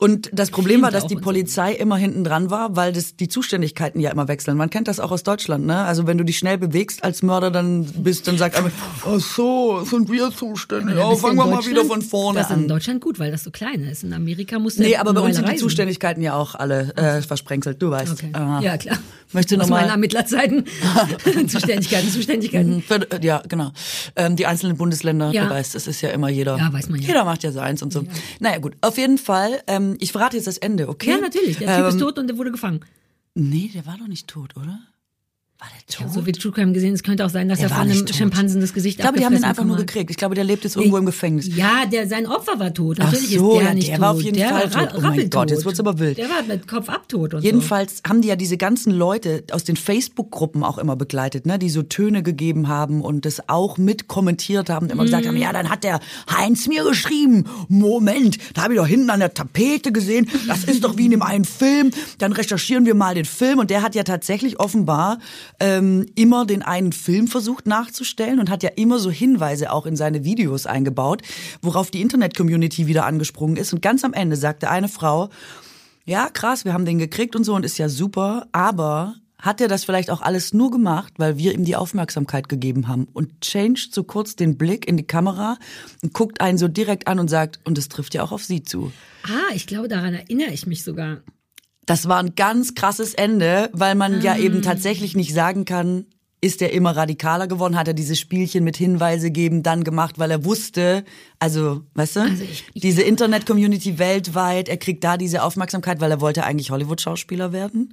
Und 0.00 0.30
das 0.32 0.50
Problem 0.50 0.82
war, 0.82 0.90
dass 0.90 1.06
die. 1.06 1.16
Polizei 1.16 1.72
immer 1.74 1.96
hinten 1.96 2.22
dran 2.24 2.48
war, 2.50 2.76
weil 2.76 2.92
das 2.92 3.16
die 3.16 3.28
Zuständigkeiten 3.28 3.98
ja 4.00 4.10
immer 4.10 4.28
wechseln. 4.28 4.56
Man 4.56 4.70
kennt 4.70 4.86
das 4.88 5.00
auch 5.00 5.10
aus 5.10 5.24
Deutschland, 5.24 5.66
ne? 5.66 5.78
Also 5.78 6.06
wenn 6.06 6.16
du 6.16 6.24
dich 6.24 6.38
schnell 6.38 6.56
bewegst 6.56 7.02
als 7.04 7.22
Mörder, 7.22 7.50
dann 7.50 7.84
bist, 7.84 8.28
dann 8.28 8.38
sagt 8.38 8.56
einer, 8.56 8.70
ach 9.04 9.18
so, 9.20 9.82
sind 9.84 10.10
wir 10.10 10.30
zuständig. 10.30 10.96
Ja, 10.96 11.10
du 11.10 11.16
fangen 11.16 11.36
wir 11.36 11.46
mal 11.46 11.66
wieder 11.66 11.84
von 11.84 12.00
vorne 12.00 12.38
Das 12.38 12.50
ist 12.50 12.56
in 12.56 12.62
an. 12.62 12.68
Deutschland 12.68 13.00
gut, 13.00 13.18
weil 13.18 13.32
das 13.32 13.42
so 13.44 13.50
klein 13.50 13.82
ist. 13.82 14.04
In 14.04 14.12
Amerika 14.12 14.58
musst 14.60 14.78
du 14.78 14.82
Nee, 14.84 14.96
aber 14.96 15.12
bei 15.12 15.20
uns 15.20 15.34
sind 15.36 15.46
die 15.48 15.50
reisen. 15.52 15.62
Zuständigkeiten 15.62 16.22
ja 16.22 16.34
auch 16.36 16.54
alle 16.54 16.94
äh, 16.96 17.20
versprengselt, 17.20 17.82
du 17.82 17.90
weißt. 17.90 18.12
Okay. 18.12 18.30
Äh, 18.34 18.64
Ja, 18.64 18.78
klar. 18.78 18.96
Möchte 19.32 19.56
noch 19.56 19.64
Aus 19.64 19.70
meinen 19.70 19.86
mal- 19.88 19.92
Ermittlerzeiten. 19.92 20.64
Zuständigkeiten, 21.48 22.08
Zuständigkeiten. 22.10 22.82
Für- 22.82 23.10
äh, 23.10 23.18
Ja, 23.22 23.42
genau. 23.48 23.72
Ähm, 24.16 24.36
die 24.36 24.46
einzelnen 24.46 24.76
Bundesländer, 24.76 25.32
Ja. 25.32 25.44
du 25.44 25.50
weißt, 25.50 25.74
es 25.74 25.86
ist 25.86 26.00
ja 26.00 26.10
immer 26.10 26.28
jeder. 26.28 26.56
Ja, 26.56 26.72
weiß 26.72 26.88
man 26.88 27.00
ja. 27.00 27.08
Jeder 27.08 27.24
macht 27.24 27.42
ja 27.42 27.52
seins 27.58 27.82
und 27.82 27.92
so. 27.92 28.04
Naja, 28.40 28.58
gut. 28.58 28.74
Auf 28.80 28.96
jeden 28.98 29.18
Fall, 29.18 29.60
ähm, 29.66 29.96
ich 30.00 30.12
verrate 30.12 30.36
jetzt 30.36 30.46
das 30.46 30.58
Ende, 30.58 30.88
okay? 30.88 31.10
Ja, 31.10 31.18
natürlich. 31.18 31.58
Der 31.58 31.76
Typ 31.76 31.86
ist 31.88 31.94
Ähm, 31.94 32.00
tot 32.00 32.18
und 32.18 32.26
der 32.28 32.38
wurde 32.38 32.50
gefangen. 32.52 32.80
Nee, 33.34 33.70
der 33.74 33.84
war 33.86 33.96
doch 33.98 34.08
nicht 34.08 34.26
tot, 34.28 34.56
oder? 34.56 34.78
War 35.60 35.66
der 35.68 35.78
Ich 35.88 35.96
tot? 35.96 36.04
habe 36.04 36.14
so 36.14 36.22
viel 36.22 36.32
True 36.34 36.52
Crime 36.52 36.72
gesehen, 36.72 36.94
es 36.94 37.02
könnte 37.02 37.26
auch 37.26 37.30
sein, 37.30 37.48
dass 37.48 37.58
Der 37.58 37.68
er 37.68 37.74
von 37.74 37.90
einem 37.90 38.06
tot. 38.06 38.14
Schimpansen 38.14 38.60
das 38.60 38.72
Gesicht 38.72 38.98
ich 38.98 39.02
glaube, 39.02 39.18
die 39.18 39.24
haben 39.24 39.32
abgefressen 39.34 39.48
einfach 39.50 39.64
nur 39.64 39.76
gekriegt. 39.76 40.08
Ich 40.10 40.16
glaube, 40.16 40.36
der 40.36 40.44
lebt 40.44 40.62
jetzt 40.62 40.76
irgendwo 40.76 40.98
im 40.98 41.06
Gefängnis. 41.06 41.48
Ja, 41.56 41.84
der, 41.86 42.06
sein 42.06 42.26
Opfer 42.28 42.60
war 42.60 42.72
tot. 42.72 42.98
Ach 43.00 43.06
Natürlich 43.12 43.36
so, 43.38 43.52
ist 43.54 43.58
der 43.60 43.68
ja, 43.68 43.74
nicht 43.74 43.88
der 43.88 43.94
tot. 43.96 44.02
war 44.02 44.10
auf 44.12 44.22
jeden 44.22 44.36
der 44.36 44.48
Fall 44.50 44.68
tot. 44.70 44.88
Oh 44.96 45.00
mein. 45.00 45.30
Gott, 45.30 45.50
jetzt 45.50 45.64
wird's 45.64 45.80
aber 45.80 45.98
wild. 45.98 46.16
Der 46.18 46.28
war 46.30 46.42
mit 46.44 46.68
Kopf 46.68 46.88
ab 46.88 47.08
tot 47.08 47.34
und 47.34 47.42
Jedenfalls 47.42 48.02
haben 48.06 48.22
die 48.22 48.28
ja 48.28 48.36
diese 48.36 48.56
ganzen 48.56 48.92
Leute 48.92 49.42
aus 49.50 49.64
den 49.64 49.74
Facebook-Gruppen 49.76 50.62
auch 50.62 50.78
immer 50.78 50.94
begleitet, 50.94 51.44
ne, 51.46 51.58
die 51.58 51.70
so 51.70 51.82
Töne 51.82 52.22
gegeben 52.22 52.68
haben 52.68 53.02
und 53.02 53.24
das 53.24 53.48
auch 53.48 53.78
mit 53.78 54.06
kommentiert 54.06 54.70
haben, 54.70 54.88
immer 54.90 55.04
gesagt 55.04 55.26
haben, 55.26 55.34
Mhm. 55.34 55.40
ja, 55.42 55.52
dann 55.52 55.70
hat 55.70 55.82
der 55.82 55.98
Heinz 56.30 56.68
mir 56.68 56.84
geschrieben, 56.84 57.44
Moment, 57.68 58.38
da 58.54 58.62
habe 58.62 58.74
ich 58.74 58.78
doch 58.78 58.86
hinten 58.86 59.10
an 59.10 59.18
der 59.20 59.34
Tapete 59.34 59.90
gesehen, 59.90 60.28
das 60.46 60.62
ist 60.64 60.84
doch 60.84 60.96
wie 60.96 61.06
in 61.06 61.10
dem 61.10 61.22
einen 61.22 61.44
Film, 61.44 61.90
dann 62.18 62.32
recherchieren 62.32 62.86
wir 62.86 62.94
mal 62.94 63.14
den 63.16 63.24
Film 63.24 63.58
und 63.58 63.70
der 63.70 63.82
hat 63.82 63.94
ja 63.96 64.04
tatsächlich 64.04 64.60
offenbar 64.60 65.18
ähm, 65.60 66.06
immer 66.14 66.46
den 66.46 66.62
einen 66.62 66.92
Film 66.92 67.28
versucht 67.28 67.66
nachzustellen 67.66 68.40
und 68.40 68.50
hat 68.50 68.62
ja 68.62 68.70
immer 68.76 68.98
so 68.98 69.10
Hinweise 69.10 69.72
auch 69.72 69.86
in 69.86 69.96
seine 69.96 70.24
Videos 70.24 70.66
eingebaut, 70.66 71.22
worauf 71.62 71.90
die 71.90 72.02
Internet-Community 72.02 72.86
wieder 72.86 73.06
angesprungen 73.06 73.56
ist 73.56 73.72
und 73.72 73.82
ganz 73.82 74.04
am 74.04 74.12
Ende 74.12 74.36
sagte 74.36 74.70
eine 74.70 74.88
Frau, 74.88 75.30
ja, 76.04 76.30
krass, 76.30 76.64
wir 76.64 76.72
haben 76.72 76.86
den 76.86 76.98
gekriegt 76.98 77.36
und 77.36 77.44
so 77.44 77.54
und 77.54 77.64
ist 77.64 77.78
ja 77.78 77.88
super, 77.88 78.46
aber 78.52 79.16
hat 79.38 79.60
er 79.60 79.68
das 79.68 79.84
vielleicht 79.84 80.10
auch 80.10 80.20
alles 80.20 80.52
nur 80.52 80.70
gemacht, 80.70 81.14
weil 81.16 81.38
wir 81.38 81.54
ihm 81.54 81.64
die 81.64 81.76
Aufmerksamkeit 81.76 82.48
gegeben 82.48 82.88
haben 82.88 83.06
und 83.12 83.40
changed 83.40 83.94
so 83.94 84.02
kurz 84.02 84.34
den 84.34 84.58
Blick 84.58 84.88
in 84.88 84.96
die 84.96 85.06
Kamera 85.06 85.58
und 86.02 86.12
guckt 86.12 86.40
einen 86.40 86.58
so 86.58 86.66
direkt 86.66 87.06
an 87.06 87.20
und 87.20 87.28
sagt, 87.28 87.60
und 87.64 87.78
es 87.78 87.88
trifft 87.88 88.14
ja 88.14 88.22
auch 88.22 88.32
auf 88.32 88.44
sie 88.44 88.62
zu. 88.62 88.92
Ah, 89.22 89.54
ich 89.54 89.66
glaube, 89.66 89.88
daran 89.88 90.14
erinnere 90.14 90.50
ich 90.50 90.66
mich 90.66 90.82
sogar. 90.82 91.18
Das 91.88 92.06
war 92.06 92.18
ein 92.18 92.34
ganz 92.36 92.74
krasses 92.74 93.14
Ende, 93.14 93.70
weil 93.72 93.94
man 93.96 94.22
ja 94.22 94.36
eben 94.36 94.62
tatsächlich 94.62 95.16
nicht 95.16 95.34
sagen 95.34 95.64
kann, 95.64 96.06
ist 96.40 96.62
er 96.62 96.72
immer 96.72 96.94
radikaler 96.96 97.48
geworden, 97.48 97.76
hat 97.76 97.88
er 97.88 97.94
dieses 97.94 98.20
Spielchen 98.20 98.62
mit 98.62 98.76
Hinweise 98.76 99.32
geben 99.32 99.64
dann 99.64 99.82
gemacht, 99.82 100.20
weil 100.20 100.30
er 100.30 100.44
wusste, 100.44 101.04
also, 101.40 101.82
weißt 101.94 102.14
du, 102.14 102.20
Also 102.20 102.44
ich- 102.44 102.64
ich- 102.74 102.80
diese 102.80 103.02
Internet-Community 103.02 103.98
weltweit, 103.98 104.68
er 104.68 104.76
kriegt 104.76 105.02
da 105.02 105.16
diese 105.16 105.42
Aufmerksamkeit, 105.42 106.00
weil 106.00 106.12
er 106.12 106.20
wollte 106.20 106.44
eigentlich 106.44 106.70
Hollywood-Schauspieler 106.70 107.50
werden. 107.52 107.90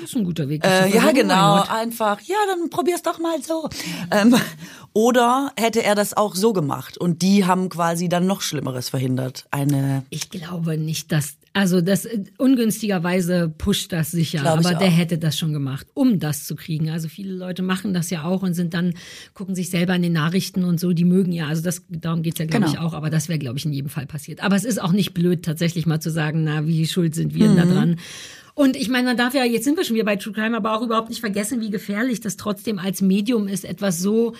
Das 0.00 0.10
ist 0.10 0.16
ein 0.16 0.24
guter 0.24 0.48
Weg. 0.48 0.64
Äh, 0.64 0.92
ja, 0.92 1.12
genau, 1.12 1.62
einfach, 1.68 2.20
ja, 2.22 2.34
dann 2.48 2.68
probier's 2.68 3.02
doch 3.02 3.20
mal 3.20 3.40
so. 3.40 3.68
Ähm, 4.10 4.34
oder 4.92 5.52
hätte 5.56 5.84
er 5.84 5.94
das 5.94 6.16
auch 6.16 6.34
so 6.34 6.52
gemacht 6.52 6.98
und 6.98 7.22
die 7.22 7.44
haben 7.46 7.68
quasi 7.68 8.08
dann 8.08 8.26
noch 8.26 8.40
Schlimmeres 8.40 8.88
verhindert. 8.88 9.46
Eine, 9.52 10.04
Ich 10.10 10.30
glaube 10.30 10.76
nicht, 10.78 11.12
dass 11.12 11.34
also 11.54 11.80
das 11.80 12.04
äh, 12.04 12.24
ungünstigerweise 12.36 13.48
pusht 13.56 13.92
das 13.92 14.10
sicher, 14.10 14.40
Glaub 14.40 14.58
aber 14.58 14.74
der 14.74 14.90
hätte 14.90 15.18
das 15.18 15.38
schon 15.38 15.52
gemacht, 15.52 15.86
um 15.94 16.18
das 16.18 16.44
zu 16.46 16.56
kriegen. 16.56 16.90
Also 16.90 17.08
viele 17.08 17.32
Leute 17.32 17.62
machen 17.62 17.94
das 17.94 18.10
ja 18.10 18.24
auch 18.24 18.42
und 18.42 18.54
sind 18.54 18.74
dann 18.74 18.94
gucken 19.34 19.54
sich 19.54 19.70
selber 19.70 19.94
in 19.94 20.02
den 20.02 20.12
Nachrichten 20.12 20.64
und 20.64 20.80
so, 20.80 20.92
die 20.92 21.04
mögen 21.04 21.32
ja, 21.32 21.46
also 21.46 21.62
das 21.62 21.82
darum 21.88 22.22
geht's 22.22 22.38
ja 22.38 22.46
glaube 22.46 22.66
Genau. 22.66 22.72
ich 22.74 22.80
auch, 22.80 22.92
aber 22.92 23.08
das 23.08 23.28
wäre 23.28 23.38
glaube 23.38 23.58
ich 23.58 23.64
in 23.64 23.72
jedem 23.72 23.88
Fall 23.88 24.06
passiert. 24.06 24.42
Aber 24.42 24.56
es 24.56 24.64
ist 24.64 24.82
auch 24.82 24.92
nicht 24.92 25.14
blöd 25.14 25.44
tatsächlich 25.44 25.86
mal 25.86 26.00
zu 26.00 26.10
sagen, 26.10 26.44
na, 26.44 26.66
wie 26.66 26.86
schuld 26.86 27.14
sind 27.14 27.34
wir 27.34 27.46
denn 27.46 27.52
Mhm. 27.54 27.56
da 27.56 27.64
dran? 27.66 27.96
Und 28.56 28.76
ich 28.76 28.88
meine, 28.88 29.06
man 29.08 29.16
darf 29.16 29.34
ja, 29.34 29.44
jetzt 29.44 29.64
sind 29.64 29.76
wir 29.76 29.84
schon 29.84 29.96
wieder 29.96 30.04
bei 30.04 30.14
True 30.16 30.32
Crime, 30.32 30.56
aber 30.56 30.76
auch 30.76 30.82
überhaupt 30.82 31.08
nicht 31.08 31.18
vergessen, 31.20 31.60
wie 31.60 31.70
gefährlich 31.70 32.20
das 32.20 32.36
trotzdem 32.36 32.78
als 32.78 33.00
Medium 33.02 33.48
ist, 33.48 33.64
etwas 33.64 34.00
so 34.00 34.34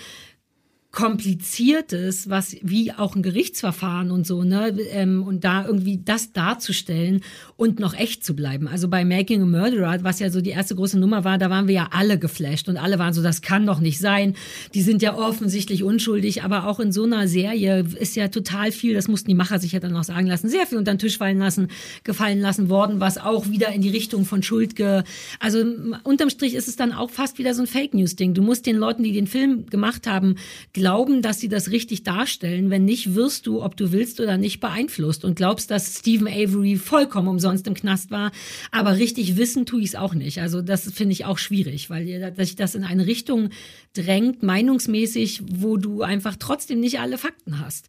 kompliziertes, 0.94 2.30
was 2.30 2.56
wie 2.62 2.92
auch 2.92 3.16
ein 3.16 3.22
Gerichtsverfahren 3.22 4.12
und 4.12 4.26
so, 4.26 4.44
ne, 4.44 4.68
ähm, 4.92 5.24
und 5.24 5.42
da 5.42 5.66
irgendwie 5.66 6.00
das 6.02 6.32
darzustellen 6.32 7.22
und 7.56 7.80
noch 7.80 7.94
echt 7.94 8.24
zu 8.24 8.34
bleiben. 8.36 8.68
Also 8.68 8.88
bei 8.88 9.04
Making 9.04 9.42
a 9.42 9.44
Murderer, 9.44 9.98
was 10.04 10.20
ja 10.20 10.30
so 10.30 10.40
die 10.40 10.50
erste 10.50 10.76
große 10.76 10.96
Nummer 10.98 11.24
war, 11.24 11.36
da 11.36 11.50
waren 11.50 11.66
wir 11.66 11.74
ja 11.74 11.88
alle 11.90 12.16
geflasht 12.16 12.68
und 12.68 12.76
alle 12.76 13.00
waren 13.00 13.12
so, 13.12 13.22
das 13.22 13.42
kann 13.42 13.66
doch 13.66 13.80
nicht 13.80 13.98
sein. 13.98 14.34
Die 14.72 14.82
sind 14.82 15.02
ja 15.02 15.18
offensichtlich 15.18 15.82
unschuldig, 15.82 16.44
aber 16.44 16.68
auch 16.68 16.78
in 16.78 16.92
so 16.92 17.02
einer 17.02 17.26
Serie 17.26 17.84
ist 17.98 18.14
ja 18.14 18.28
total 18.28 18.70
viel, 18.70 18.94
das 18.94 19.08
mussten 19.08 19.28
die 19.28 19.34
Macher 19.34 19.58
sich 19.58 19.72
ja 19.72 19.80
dann 19.80 19.96
auch 19.96 20.04
sagen 20.04 20.28
lassen, 20.28 20.48
sehr 20.48 20.66
viel 20.66 20.78
unter 20.78 20.94
den 20.94 21.00
Tisch 21.00 21.18
fallen 21.18 21.38
lassen, 21.38 21.68
gefallen 22.04 22.40
lassen 22.40 22.68
worden, 22.68 23.00
was 23.00 23.18
auch 23.18 23.50
wieder 23.50 23.72
in 23.72 23.82
die 23.82 23.90
Richtung 23.90 24.24
von 24.24 24.44
Schuld 24.44 24.76
ge, 24.76 25.02
also 25.40 25.64
unterm 26.04 26.30
Strich 26.30 26.54
ist 26.54 26.68
es 26.68 26.76
dann 26.76 26.92
auch 26.92 27.10
fast 27.10 27.38
wieder 27.38 27.52
so 27.52 27.62
ein 27.62 27.66
Fake 27.66 27.94
News 27.94 28.14
Ding. 28.14 28.32
Du 28.32 28.42
musst 28.42 28.64
den 28.66 28.76
Leuten, 28.76 29.02
die 29.02 29.12
den 29.12 29.26
Film 29.26 29.66
gemacht 29.66 30.06
haben, 30.06 30.36
glauben, 30.84 31.22
dass 31.22 31.40
sie 31.40 31.48
das 31.48 31.70
richtig 31.70 32.02
darstellen. 32.02 32.68
Wenn 32.68 32.84
nicht, 32.84 33.14
wirst 33.14 33.46
du, 33.46 33.62
ob 33.62 33.74
du 33.74 33.90
willst 33.90 34.20
oder 34.20 34.36
nicht, 34.36 34.60
beeinflusst 34.60 35.24
und 35.24 35.34
glaubst, 35.34 35.70
dass 35.70 36.00
Stephen 36.00 36.28
Avery 36.28 36.76
vollkommen 36.76 37.28
umsonst 37.28 37.66
im 37.66 37.72
Knast 37.72 38.10
war. 38.10 38.32
Aber 38.70 38.98
richtig 38.98 39.38
wissen 39.38 39.64
tue 39.64 39.80
ich 39.80 39.86
es 39.86 39.94
auch 39.94 40.12
nicht. 40.12 40.42
Also 40.42 40.60
das 40.60 40.92
finde 40.92 41.14
ich 41.14 41.24
auch 41.24 41.38
schwierig, 41.38 41.88
weil 41.88 42.34
sich 42.36 42.56
das 42.56 42.74
in 42.74 42.84
eine 42.84 43.06
Richtung 43.06 43.48
drängt, 43.94 44.42
meinungsmäßig, 44.42 45.40
wo 45.50 45.78
du 45.78 46.02
einfach 46.02 46.36
trotzdem 46.38 46.80
nicht 46.80 47.00
alle 47.00 47.16
Fakten 47.16 47.60
hast. 47.60 47.88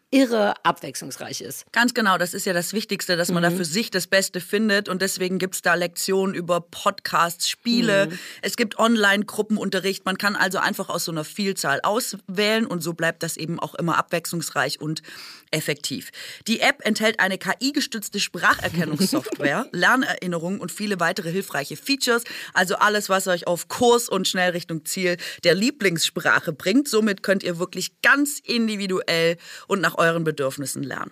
irre 0.11 0.53
abwechslungsreich 0.65 1.39
ist. 1.41 1.71
Ganz 1.71 1.93
genau, 1.93 2.17
das 2.17 2.33
ist 2.33 2.45
ja 2.45 2.51
das 2.51 2.73
Wichtigste, 2.73 3.15
dass 3.15 3.31
man 3.31 3.41
da 3.41 3.49
für 3.49 3.63
sich 3.63 3.91
das 3.91 4.07
Beste 4.07 4.41
findet. 4.41 4.89
Und 4.89 5.01
deswegen 5.01 5.39
gibt's 5.39 5.61
da 5.61 5.73
Lektionen 5.73 6.35
über 6.35 6.59
Podcasts, 6.59 7.49
Spiele. 7.49 8.09
Es 8.41 8.57
gibt 8.57 8.77
Online-Gruppenunterricht. 8.77 10.05
Man 10.05 10.17
kann 10.17 10.35
also 10.35 10.59
einfach 10.59 10.89
aus 10.89 11.05
so 11.05 11.13
einer 11.13 11.23
Vielzahl 11.23 11.79
auswählen 11.81 12.65
und 12.65 12.81
so 12.81 12.93
bleibt 12.93 13.23
das 13.23 13.37
eben 13.37 13.59
auch 13.59 13.73
immer 13.75 13.97
abwechslungsreich 13.97 14.81
und 14.81 15.01
effektiv. 15.51 16.11
Die 16.47 16.61
App 16.61 16.85
enthält 16.85 17.19
eine 17.19 17.37
KI-gestützte 17.37 18.19
Spracherkennungssoftware, 18.19 19.67
Lernerinnerungen 19.71 20.59
und 20.59 20.71
viele 20.71 20.99
weitere 20.99 21.31
hilfreiche 21.31 21.75
Features. 21.75 22.23
Also 22.53 22.75
alles, 22.75 23.09
was 23.09 23.27
euch 23.27 23.47
auf 23.47 23.67
Kurs 23.67 24.09
und 24.09 24.27
schnell 24.27 24.51
Richtung 24.51 24.85
Ziel 24.85 25.17
der 25.43 25.55
Lieblingssprache 25.55 26.53
bringt. 26.53 26.87
Somit 26.87 27.23
könnt 27.23 27.43
ihr 27.43 27.59
wirklich 27.59 28.01
ganz 28.01 28.39
individuell 28.39 29.37
und 29.67 29.81
nach 29.81 29.97
euren 29.97 30.23
Bedürfnissen 30.23 30.83
lernen. 30.83 31.11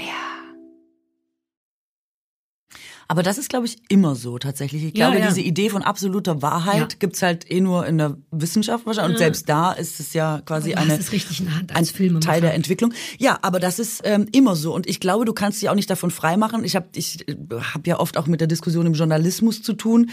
Aber 3.11 3.23
das 3.23 3.37
ist, 3.37 3.49
glaube 3.49 3.65
ich, 3.65 3.75
immer 3.89 4.15
so 4.15 4.37
tatsächlich. 4.37 4.85
Ich 4.85 4.97
Ja, 4.97 5.07
glaube, 5.09 5.19
ja. 5.21 5.27
diese 5.27 5.41
Idee 5.41 5.69
von 5.69 5.83
absoluter 5.83 6.41
Wahrheit 6.41 6.93
Ja. 6.93 6.97
gibt's 6.97 7.21
halt 7.21 7.51
eh 7.51 7.59
nur 7.59 7.85
in 7.85 7.97
der 7.97 8.15
Wissenschaft 8.31 8.85
wahrscheinlich. 8.85 9.15
Und 9.15 9.17
selbst 9.17 9.49
da 9.49 9.73
ist 9.73 9.99
es 9.99 10.13
ja 10.13 10.39
quasi 10.45 10.75
eine, 10.75 10.93
ein 11.73 11.85
Filmemacher. 11.85 12.25
Teil 12.25 12.39
der 12.39 12.53
Entwicklung. 12.53 12.93
Ja, 13.19 13.37
aber 13.41 13.59
das 13.59 13.79
ist 13.79 13.99
ähm, 14.05 14.27
immer 14.31 14.55
so. 14.55 14.73
Und 14.73 14.87
ich 14.87 15.01
glaube, 15.01 15.25
du 15.25 15.33
kannst 15.33 15.61
dich 15.61 15.67
auch 15.67 15.75
nicht 15.75 15.89
davon 15.89 16.09
freimachen. 16.09 16.63
Ich 16.63 16.77
habe 16.77 16.87
ich 16.95 17.27
äh, 17.27 17.35
hab 17.73 17.85
ja 17.85 17.99
oft 17.99 18.15
auch 18.17 18.27
mit 18.27 18.39
der 18.39 18.47
Diskussion 18.47 18.85
im 18.85 18.93
Journalismus 18.93 19.61
zu 19.61 19.73
tun. 19.73 20.09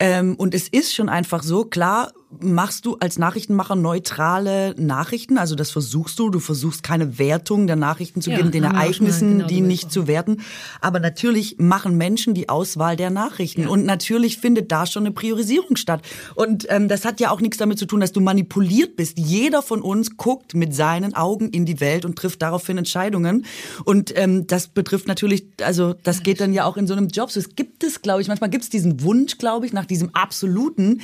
Ähm, 0.00 0.34
und 0.34 0.54
es 0.56 0.66
ist 0.66 0.92
schon 0.92 1.08
einfach 1.08 1.44
so, 1.44 1.64
klar 1.64 2.10
machst 2.40 2.86
du 2.86 2.96
als 3.00 3.18
Nachrichtenmacher 3.18 3.74
neutrale 3.76 4.74
Nachrichten, 4.76 5.38
also 5.38 5.54
das 5.54 5.70
versuchst 5.70 6.18
du, 6.18 6.30
du 6.30 6.40
versuchst 6.40 6.82
keine 6.82 7.18
Wertung 7.18 7.66
der 7.66 7.76
Nachrichten 7.76 8.20
zu 8.20 8.30
Ja, 8.30 8.36
geben, 8.36 8.50
den 8.50 8.64
Ereignissen, 8.64 9.38
genau 9.38 9.46
die 9.46 9.60
nicht 9.60 9.90
zu 9.90 10.06
werten. 10.06 10.42
Aber 10.80 11.00
natürlich 11.00 11.56
machen 11.58 11.96
Menschen 11.96 12.34
die 12.34 12.48
Auswahl 12.48 12.96
der 12.96 13.10
Nachrichten. 13.10 13.66
Und 13.66 13.84
natürlich 13.84 14.38
findet 14.38 14.72
da 14.72 14.86
schon 14.86 15.04
eine 15.04 15.12
Priorisierung 15.12 15.76
statt. 15.76 16.02
Und 16.34 16.66
ähm, 16.70 16.88
das 16.88 17.04
hat 17.04 17.20
ja 17.20 17.30
auch 17.30 17.40
nichts 17.40 17.58
damit 17.58 17.78
zu 17.78 17.86
tun, 17.86 18.00
dass 18.00 18.12
du 18.12 18.20
manipuliert 18.20 18.96
bist. 18.96 19.18
Jeder 19.18 19.62
von 19.62 19.82
uns 19.82 20.16
guckt 20.16 20.54
mit 20.54 20.74
seinen 20.74 21.14
Augen 21.14 21.50
in 21.50 21.66
die 21.66 21.80
Welt 21.80 22.04
und 22.04 22.16
trifft 22.16 22.42
daraufhin 22.42 22.78
Entscheidungen. 22.78 23.44
Und 23.84 24.16
ähm, 24.16 24.46
das 24.46 24.68
betrifft 24.68 25.06
natürlich, 25.06 25.46
also 25.62 25.94
das 26.02 26.22
geht 26.22 26.40
dann 26.40 26.52
ja 26.52 26.64
auch 26.64 26.76
in 26.76 26.86
so 26.86 26.94
einem 26.94 27.08
Job. 27.08 27.30
So, 27.30 27.40
es 27.40 27.54
gibt 27.54 27.84
es, 27.84 28.02
glaube 28.02 28.22
ich, 28.22 28.28
manchmal 28.28 28.50
gibt 28.50 28.64
es 28.64 28.70
diesen 28.70 29.02
Wunsch, 29.02 29.38
glaube 29.38 29.66
ich, 29.66 29.72
nach 29.72 29.86
diesem 29.86 30.14
Absoluten. 30.14 31.00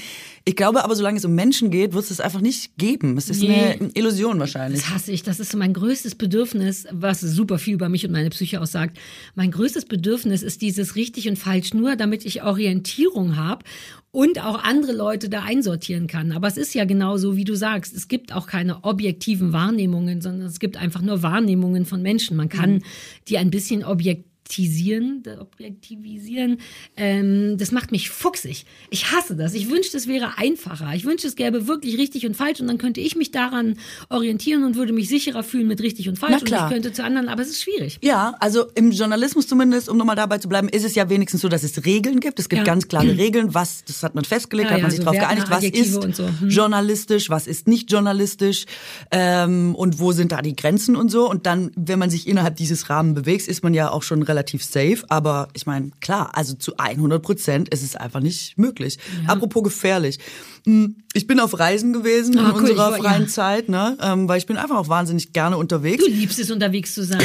Ich 0.46 0.56
glaube 0.56 0.82
aber, 0.84 0.96
solange 0.96 1.18
es 1.18 1.24
um 1.24 1.34
Menschen 1.34 1.70
geht, 1.70 1.92
wird 1.92 2.02
es 2.02 2.08
das 2.08 2.20
einfach 2.20 2.40
nicht 2.40 2.76
geben. 2.78 3.16
Es 3.18 3.28
ist 3.28 3.42
Nee. 3.42 3.76
eine 3.78 3.90
Illusion 3.94 4.38
wahrscheinlich. 4.40 4.80
Das 4.80 4.90
hasse 4.90 5.12
ich. 5.12 5.22
Das 5.22 5.38
ist 5.38 5.52
so 5.52 5.58
mein 5.58 5.74
größtes 5.74 6.14
Bedürfnis, 6.14 6.86
was 6.90 7.20
super 7.20 7.58
viel 7.58 7.74
über 7.74 7.88
mich 7.90 8.06
und 8.06 8.12
meine 8.12 8.30
Psyche 8.30 8.60
aussagt. 8.60 8.98
Mein 9.34 9.50
größtes 9.50 9.84
Bedürfnis 9.84 10.42
ist 10.42 10.62
dieses 10.62 10.96
richtig 10.96 11.28
und 11.28 11.38
falsch 11.38 11.74
nur, 11.74 11.94
damit 11.96 12.24
ich 12.24 12.42
Orientierung 12.42 13.36
habe 13.36 13.64
und 14.12 14.42
auch 14.42 14.64
andere 14.64 14.92
Leute 14.92 15.28
da 15.28 15.42
einsortieren 15.42 16.06
kann. 16.06 16.32
Aber 16.32 16.48
es 16.48 16.56
ist 16.56 16.74
ja 16.74 16.86
genau 16.86 17.18
so, 17.18 17.36
wie 17.36 17.44
du 17.44 17.54
sagst. 17.54 17.94
Es 17.94 18.08
gibt 18.08 18.32
auch 18.32 18.46
keine 18.46 18.82
objektiven 18.84 19.52
Wahrnehmungen, 19.52 20.22
sondern 20.22 20.46
es 20.46 20.58
gibt 20.58 20.78
einfach 20.78 21.02
nur 21.02 21.22
Wahrnehmungen 21.22 21.84
von 21.84 22.00
Menschen. 22.00 22.36
Man 22.36 22.48
kann 22.48 22.82
die 23.28 23.36
ein 23.36 23.50
bisschen 23.50 23.84
objektiv 23.84 24.29
objektivisieren, 24.50 25.22
objektivisieren, 25.38 26.58
ähm, 26.96 27.56
das 27.58 27.70
macht 27.72 27.92
mich 27.92 28.10
fuchsig. 28.10 28.64
Ich 28.90 29.12
hasse 29.12 29.36
das. 29.36 29.54
Ich 29.54 29.70
wünschte, 29.70 29.96
es 29.96 30.06
wäre 30.08 30.38
einfacher. 30.38 30.92
Ich 30.94 31.04
wünschte, 31.04 31.28
es 31.28 31.36
gäbe 31.36 31.68
wirklich 31.68 31.98
richtig 31.98 32.26
und 32.26 32.36
falsch 32.36 32.60
und 32.60 32.66
dann 32.66 32.78
könnte 32.78 33.00
ich 33.00 33.14
mich 33.16 33.30
daran 33.30 33.76
orientieren 34.08 34.64
und 34.64 34.74
würde 34.74 34.92
mich 34.92 35.08
sicherer 35.08 35.42
fühlen 35.44 35.68
mit 35.68 35.80
richtig 35.80 36.08
und 36.08 36.18
falsch 36.18 36.32
Na 36.32 36.38
und 36.38 36.44
klar. 36.46 36.68
ich 36.68 36.74
könnte 36.74 36.92
zu 36.92 37.04
anderen, 37.04 37.28
aber 37.28 37.42
es 37.42 37.50
ist 37.50 37.62
schwierig. 37.62 37.98
Ja, 38.02 38.34
also 38.40 38.66
im 38.74 38.90
Journalismus 38.90 39.46
zumindest, 39.46 39.88
um 39.88 39.96
nochmal 39.96 40.16
dabei 40.16 40.38
zu 40.38 40.48
bleiben, 40.48 40.68
ist 40.68 40.84
es 40.84 40.94
ja 40.96 41.08
wenigstens 41.08 41.42
so, 41.42 41.48
dass 41.48 41.62
es 41.62 41.84
Regeln 41.84 42.18
gibt. 42.20 42.38
Es 42.40 42.48
gibt 42.48 42.58
Ja. 42.60 42.64
ganz 42.64 42.88
klare 42.88 43.06
Regeln, 43.18 43.54
was, 43.54 43.84
das 43.84 44.02
hat 44.02 44.14
man 44.16 44.24
festgelegt, 44.24 44.70
Ja, 44.70 44.74
hat 44.76 44.82
man 44.82 44.90
ja, 44.90 44.96
sich 44.96 45.04
so 45.04 45.12
darauf 45.12 45.20
geeinigt, 45.20 45.50
was 45.50 45.64
ist 45.64 45.96
und 45.96 46.16
so. 46.16 46.26
Hm. 46.26 46.48
journalistisch, 46.48 47.30
was 47.30 47.46
ist 47.46 47.68
nicht 47.68 47.90
journalistisch 47.92 48.66
ähm, 49.12 49.74
und 49.76 50.00
wo 50.00 50.10
sind 50.12 50.32
da 50.32 50.42
die 50.42 50.56
Grenzen 50.56 50.96
und 50.96 51.08
so. 51.10 51.30
Und 51.30 51.46
dann, 51.46 51.70
wenn 51.76 51.98
man 51.98 52.10
sich 52.10 52.26
innerhalb 52.26 52.56
dieses 52.56 52.90
Rahmens 52.90 53.14
bewegt, 53.14 53.46
ist 53.46 53.62
man 53.62 53.74
ja 53.74 53.90
auch 53.90 54.02
schon 54.02 54.22
relativ 54.22 54.39
relativ 54.40 54.64
safe, 54.64 55.02
aber 55.08 55.48
ich 55.52 55.66
meine, 55.66 55.90
klar, 56.00 56.30
also 56.34 56.54
zu 56.54 56.72
100 56.78 57.22
Prozent 57.22 57.68
ist 57.68 57.82
es 57.82 57.94
einfach 57.94 58.20
nicht 58.20 58.56
möglich. 58.56 58.98
Apropos 59.26 59.62
gefährlich. 59.62 60.18
Hm, 60.66 60.96
Ich 61.12 61.26
bin 61.26 61.40
auf 61.40 61.58
Reisen 61.58 61.92
gewesen 61.92 62.38
Ah, 62.38 62.50
in 62.50 62.54
cool, 62.54 62.60
unserer 62.60 62.92
war- 62.92 62.98
freien 62.98 63.22
ja. 63.22 63.28
Zeit, 63.28 63.68
ne? 63.68 63.98
ähm, 64.00 64.28
weil 64.28 64.38
ich 64.38 64.46
bin 64.46 64.56
einfach 64.56 64.76
auch 64.76 64.88
wahnsinnig 64.88 65.32
gerne 65.32 65.56
unterwegs. 65.58 66.04
Du 66.04 66.10
liebst 66.10 66.38
es, 66.38 66.50
unterwegs 66.50 66.94
zu 66.94 67.04
sein. 67.04 67.20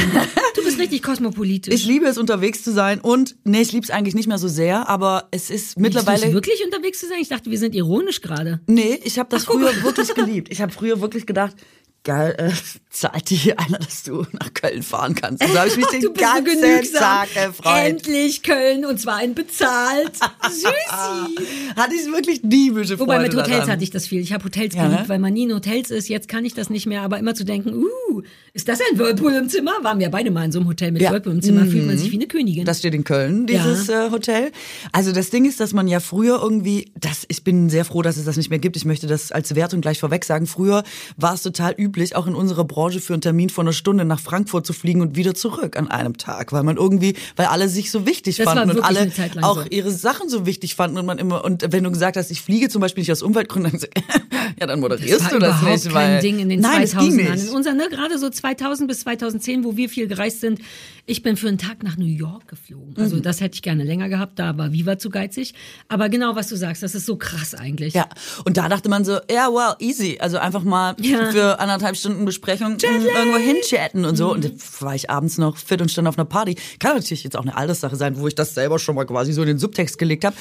Du 0.56 0.64
bist 0.64 0.78
richtig 0.80 1.04
kosmopolitisch. 1.04 1.74
Ich 1.74 1.86
liebe 1.86 2.06
es, 2.06 2.18
unterwegs 2.18 2.64
zu 2.64 2.72
sein 2.74 3.00
und, 3.00 3.36
nee, 3.44 3.62
ich 3.62 3.72
liebe 3.72 3.84
es 3.84 3.92
eigentlich 3.92 4.16
nicht 4.16 4.28
mehr 4.28 4.38
so 4.40 4.48
sehr, 4.48 4.90
aber 4.90 5.28
es 5.32 5.50
ist 5.50 5.52
Liebst 5.52 5.78
du 5.78 5.82
mittlerweile... 5.82 6.34
wirklich 6.34 6.64
unterwegs 6.66 7.00
zu 7.00 7.08
sein? 7.08 7.18
Ich 7.22 7.30
dachte, 7.30 7.50
wir 7.52 7.60
sind 7.60 7.76
ironisch 7.76 8.22
gerade. 8.22 8.60
Nee, 8.68 9.00
ich 9.04 9.20
habe 9.20 9.30
das 9.30 9.46
früher 9.46 9.72
wirklich 9.84 10.14
geliebt. 10.16 10.48
Ich 10.52 10.62
habe 10.62 10.72
früher 10.74 11.00
wirklich 11.02 11.26
gedacht, 11.26 11.56
geil, 12.06 12.34
äh, 12.38 12.52
zahlt 12.90 13.30
dir 13.30 13.38
hier 13.38 13.60
einer, 13.60 13.78
dass 13.80 14.04
du 14.04 14.26
nach 14.40 14.54
Köln 14.54 14.82
fahren 14.84 15.16
kannst. 15.16 15.44
Und 15.44 15.52
so 15.52 15.60
habe 15.60 15.68
ich 15.68 15.76
mich 15.76 15.86
den 15.92 16.02
du 16.02 16.14
bist 16.14 16.26
so 16.26 16.34
ganzen 16.34 16.62
genügsam. 16.62 17.02
Tag 17.02 17.34
gefreut. 17.34 17.86
Endlich 17.86 18.42
Köln 18.44 18.86
und 18.86 19.00
zwar 19.02 19.18
ein 19.18 19.36
bezahlt. 19.36 20.14
Süßi. 20.50 21.76
Hatte 21.76 21.94
ich 21.96 22.06
wirklich 22.12 22.40
diebische 22.44 22.98
Freude 22.98 23.02
Wobei 23.02 23.20
mit 23.24 23.34
Hotels 23.34 23.50
daran. 23.50 23.70
hatte 23.72 23.84
ich 23.84 23.90
das 23.92 24.08
viel. 24.08 24.22
Ich 24.22 24.32
habe 24.34 24.46
Hotels 24.46 24.76
Ja, 24.76 24.84
geliebt, 24.86 25.02
ne? 25.04 25.10
weil 25.10 25.20
man 25.20 25.34
nie 25.34 25.44
in 25.44 25.54
Hotels 25.54 25.92
ist. 25.92 26.08
Jetzt 26.08 26.28
kann 26.30 26.46
ich 26.46 26.54
das 26.54 26.70
nicht 26.70 26.86
mehr. 26.86 27.02
Aber 27.02 27.18
immer 27.20 27.36
zu 27.36 27.44
denken, 27.44 27.74
uh, 27.74 28.22
ist 28.54 28.70
das 28.70 28.80
ein 28.92 28.98
Whirlpool 28.98 29.34
im 29.34 29.50
Zimmer? 29.50 29.74
Waren 29.82 30.00
wir 30.00 30.10
beide 30.10 30.32
mal 30.32 30.46
in 30.46 30.52
so 30.52 30.60
einem 30.60 30.70
Hotel 30.70 30.92
mit 30.92 31.02
Ja. 31.02 31.10
Mhm. 31.10 31.14
Whirlpool 31.16 31.34
im 31.34 31.42
Zimmer. 31.42 31.66
Fühlt 31.66 31.86
man 31.88 31.98
sich 31.98 32.12
wie 32.12 32.16
eine 32.16 32.28
Königin. 32.28 32.66
Das 32.66 32.80
steht 32.80 32.94
in 32.94 33.04
Köln, 33.04 33.46
dieses 33.48 33.90
äh, 33.90 34.10
Hotel. 34.12 34.52
Also 34.94 35.12
das 35.12 35.30
Ding 35.32 35.46
ist, 35.46 35.60
dass 35.60 35.74
man 35.74 35.88
ja 35.88 36.00
früher 36.00 36.40
irgendwie, 36.42 36.92
das, 37.00 37.26
ich 37.28 37.44
bin 37.44 37.70
sehr 37.70 37.84
froh, 37.86 38.02
dass 38.02 38.18
es 38.18 38.26
das 38.26 38.38
nicht 38.38 38.50
mehr 38.50 38.60
gibt. 38.60 38.78
Ich 38.78 38.86
möchte 38.86 39.08
das 39.08 39.32
als 39.32 39.56
Wertung 39.56 39.82
gleich 39.82 40.00
vorweg 40.00 40.24
sagen. 40.24 40.48
Früher 40.48 40.84
war 41.18 41.34
es 41.34 41.42
total 41.42 41.74
üblich, 41.96 42.16
auch 42.16 42.28
in 42.28 42.36
unserer 42.36 42.66
Branche 42.66 43.00
für 43.00 43.14
einen 43.14 43.22
Termin 43.22 43.50
von 43.50 43.66
einer 43.66 43.74
Stunde 43.74 44.06
nach 44.06 44.20
Frankfurt 44.20 44.66
zu 44.66 44.74
fliegen 44.74 45.02
und 45.02 45.16
wieder 45.16 45.34
zurück 45.34 45.78
an 45.78 45.90
einem 45.90 46.18
Tag, 46.18 46.52
weil 46.52 46.64
man 46.64 46.78
irgendwie, 46.78 47.16
weil 47.36 47.46
alle 47.48 47.70
sich 47.70 47.90
so 47.92 48.06
wichtig 48.06 48.38
Das 48.38 48.46
fanden 48.46 48.78
und 48.78 48.82
alle 48.84 49.12
auch 49.42 49.64
so. 49.64 49.70
ihre 49.70 49.92
Sachen 49.92 50.30
so 50.30 50.46
wichtig 50.46 50.76
fanden 50.76 50.98
und 50.98 51.06
man 51.06 51.18
immer, 51.18 51.44
und 51.46 51.72
wenn 51.72 51.84
du 51.84 51.92
gesagt 51.92 52.18
hast, 52.18 52.32
ich 52.32 52.42
fliege 52.42 52.70
zum 52.70 52.82
Beispiel 52.82 53.02
nicht 53.02 53.12
aus 53.12 53.22
Umweltgründen, 53.22 53.80
dann 53.80 53.90
ja, 54.60 54.68
dann 54.68 54.80
moderierst 54.80 55.26
das 55.26 55.30
du 55.32 55.40
das 55.40 55.62
nicht. 55.62 55.86
kein 55.86 55.94
weil, 55.94 56.22
Ding 56.22 56.40
in 56.40 56.50
den 56.50 56.60
Nein, 56.60 56.84
es 56.84 56.92
ging 56.92 57.14
2000ern. 57.14 57.32
nicht. 57.34 57.48
In 57.48 57.56
unser, 57.56 57.74
ne, 57.74 57.88
gerade 57.90 58.18
so 58.18 58.30
2000 58.30 58.88
bis 58.90 59.00
2010, 59.02 59.64
wo 59.64 59.78
wir 59.78 59.90
viel 59.90 60.08
gereist 60.08 60.42
sind. 60.42 60.60
Ich 61.08 61.22
bin 61.22 61.38
für 61.38 61.48
einen 61.48 61.60
Tag 61.60 61.84
nach 61.84 61.98
New 61.98 62.06
York 62.08 62.48
geflogen. 62.48 62.94
Mhm. 62.98 63.04
Also 63.04 63.20
das 63.20 63.40
hätte 63.40 63.54
ich 63.56 63.62
gerne 63.62 63.84
länger 63.84 64.10
gehabt. 64.10 64.40
Da 64.40 64.58
war 64.58 64.72
Viva 64.72 64.98
zu 64.98 65.10
geizig. 65.12 65.54
Aber 65.88 66.10
genau, 66.10 66.36
was 66.36 66.48
du 66.48 66.56
sagst, 66.56 66.82
das 66.82 66.96
ist 66.96 67.06
so 67.06 67.16
krass 67.16 67.54
eigentlich. 67.54 67.94
Ja, 67.94 68.08
und 68.44 68.58
da 68.58 68.68
dachte 68.70 68.90
man 68.90 69.06
so, 69.06 69.20
ja, 69.32 69.50
well, 69.52 69.76
easy. 69.80 70.18
Also 70.20 70.38
einfach 70.40 70.64
mal 70.64 70.96
Ja. 71.00 71.32
für 71.32 71.60
anderthalb 71.60 71.96
Stunden 71.96 72.26
Besprechung 72.26 72.74
mh, 72.74 72.80
irgendwo 72.82 73.38
hinchatten 73.38 74.04
und 74.04 74.16
so. 74.16 74.32
Und 74.32 74.46
dann 74.46 74.54
war 74.80 74.96
ich 74.96 75.10
abends 75.12 75.38
noch 75.38 75.58
fit 75.58 75.80
und 75.80 75.92
stand 75.92 76.08
auf 76.08 76.18
einer 76.18 76.26
Party. 76.26 76.56
Kann 76.80 76.96
natürlich 76.96 77.24
jetzt 77.24 77.38
auch 77.38 77.44
eine 77.44 77.56
Alterssache 77.56 77.96
sein, 77.96 78.18
wo 78.18 78.28
ich 78.28 78.34
das 78.34 78.56
selber 78.56 78.80
schon 78.80 78.96
mal 78.96 79.06
quasi 79.06 79.32
so 79.32 79.42
in 79.44 79.48
den 79.48 79.60
Subtext 79.60 80.00
gelegt 80.00 80.26
habe. 80.26 80.36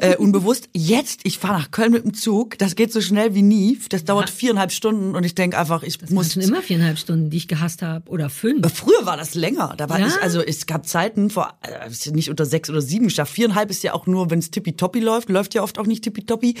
Äh, 0.00 0.16
unbewusst. 0.18 0.68
Jetzt, 0.76 1.20
ich 1.24 1.38
fahre 1.38 1.54
nach 1.60 1.70
Köln 1.70 1.92
mit 1.92 2.04
dem 2.04 2.12
Zug. 2.12 2.58
Das 2.58 2.76
geht 2.76 2.92
so 2.92 3.00
schnell 3.00 3.34
wie 3.34 3.42
nie. 3.42 3.78
Das 3.88 4.04
dauert 4.04 4.28
viereinhalb 4.28 4.70
Stunden 4.72 5.16
und 5.16 5.24
ich 5.24 5.34
denke 5.34 5.58
einfach, 5.58 5.82
ich 5.82 5.96
Das 5.96 6.10
muss 6.10 6.34
schon 6.34 6.42
immer 6.42 6.60
viereinhalb 6.60 6.98
Stunden, 6.98 7.30
die 7.30 7.38
ich 7.38 7.48
gehasst 7.48 7.80
habe. 7.80 8.06
Oder 8.10 8.28
fünf. 8.28 8.70
Früher 8.74 9.06
war 9.06 9.16
das 9.16 9.34
länger. 9.34 9.72
Da 9.78 9.88
war 9.88 9.98
Ja? 9.98 10.09
Ich, 10.16 10.22
also 10.22 10.40
es 10.40 10.66
gab 10.66 10.86
Zeiten, 10.86 11.30
vor 11.30 11.54
äh, 11.62 12.10
nicht 12.10 12.30
unter 12.30 12.44
sechs 12.44 12.68
oder 12.70 12.80
sieben 12.80 13.06
geschafft. 13.06 13.32
Viereinhalb 13.32 13.70
ist 13.70 13.82
ja 13.82 13.94
auch 13.94 14.06
nur, 14.06 14.30
wenn 14.30 14.38
es 14.38 14.50
tippitoppi 14.50 15.00
läuft, 15.00 15.28
läuft 15.28 15.54
ja 15.54 15.62
oft 15.62 15.78
auch 15.78 15.86
nicht 15.86 16.04
tippitoppi. 16.04 16.54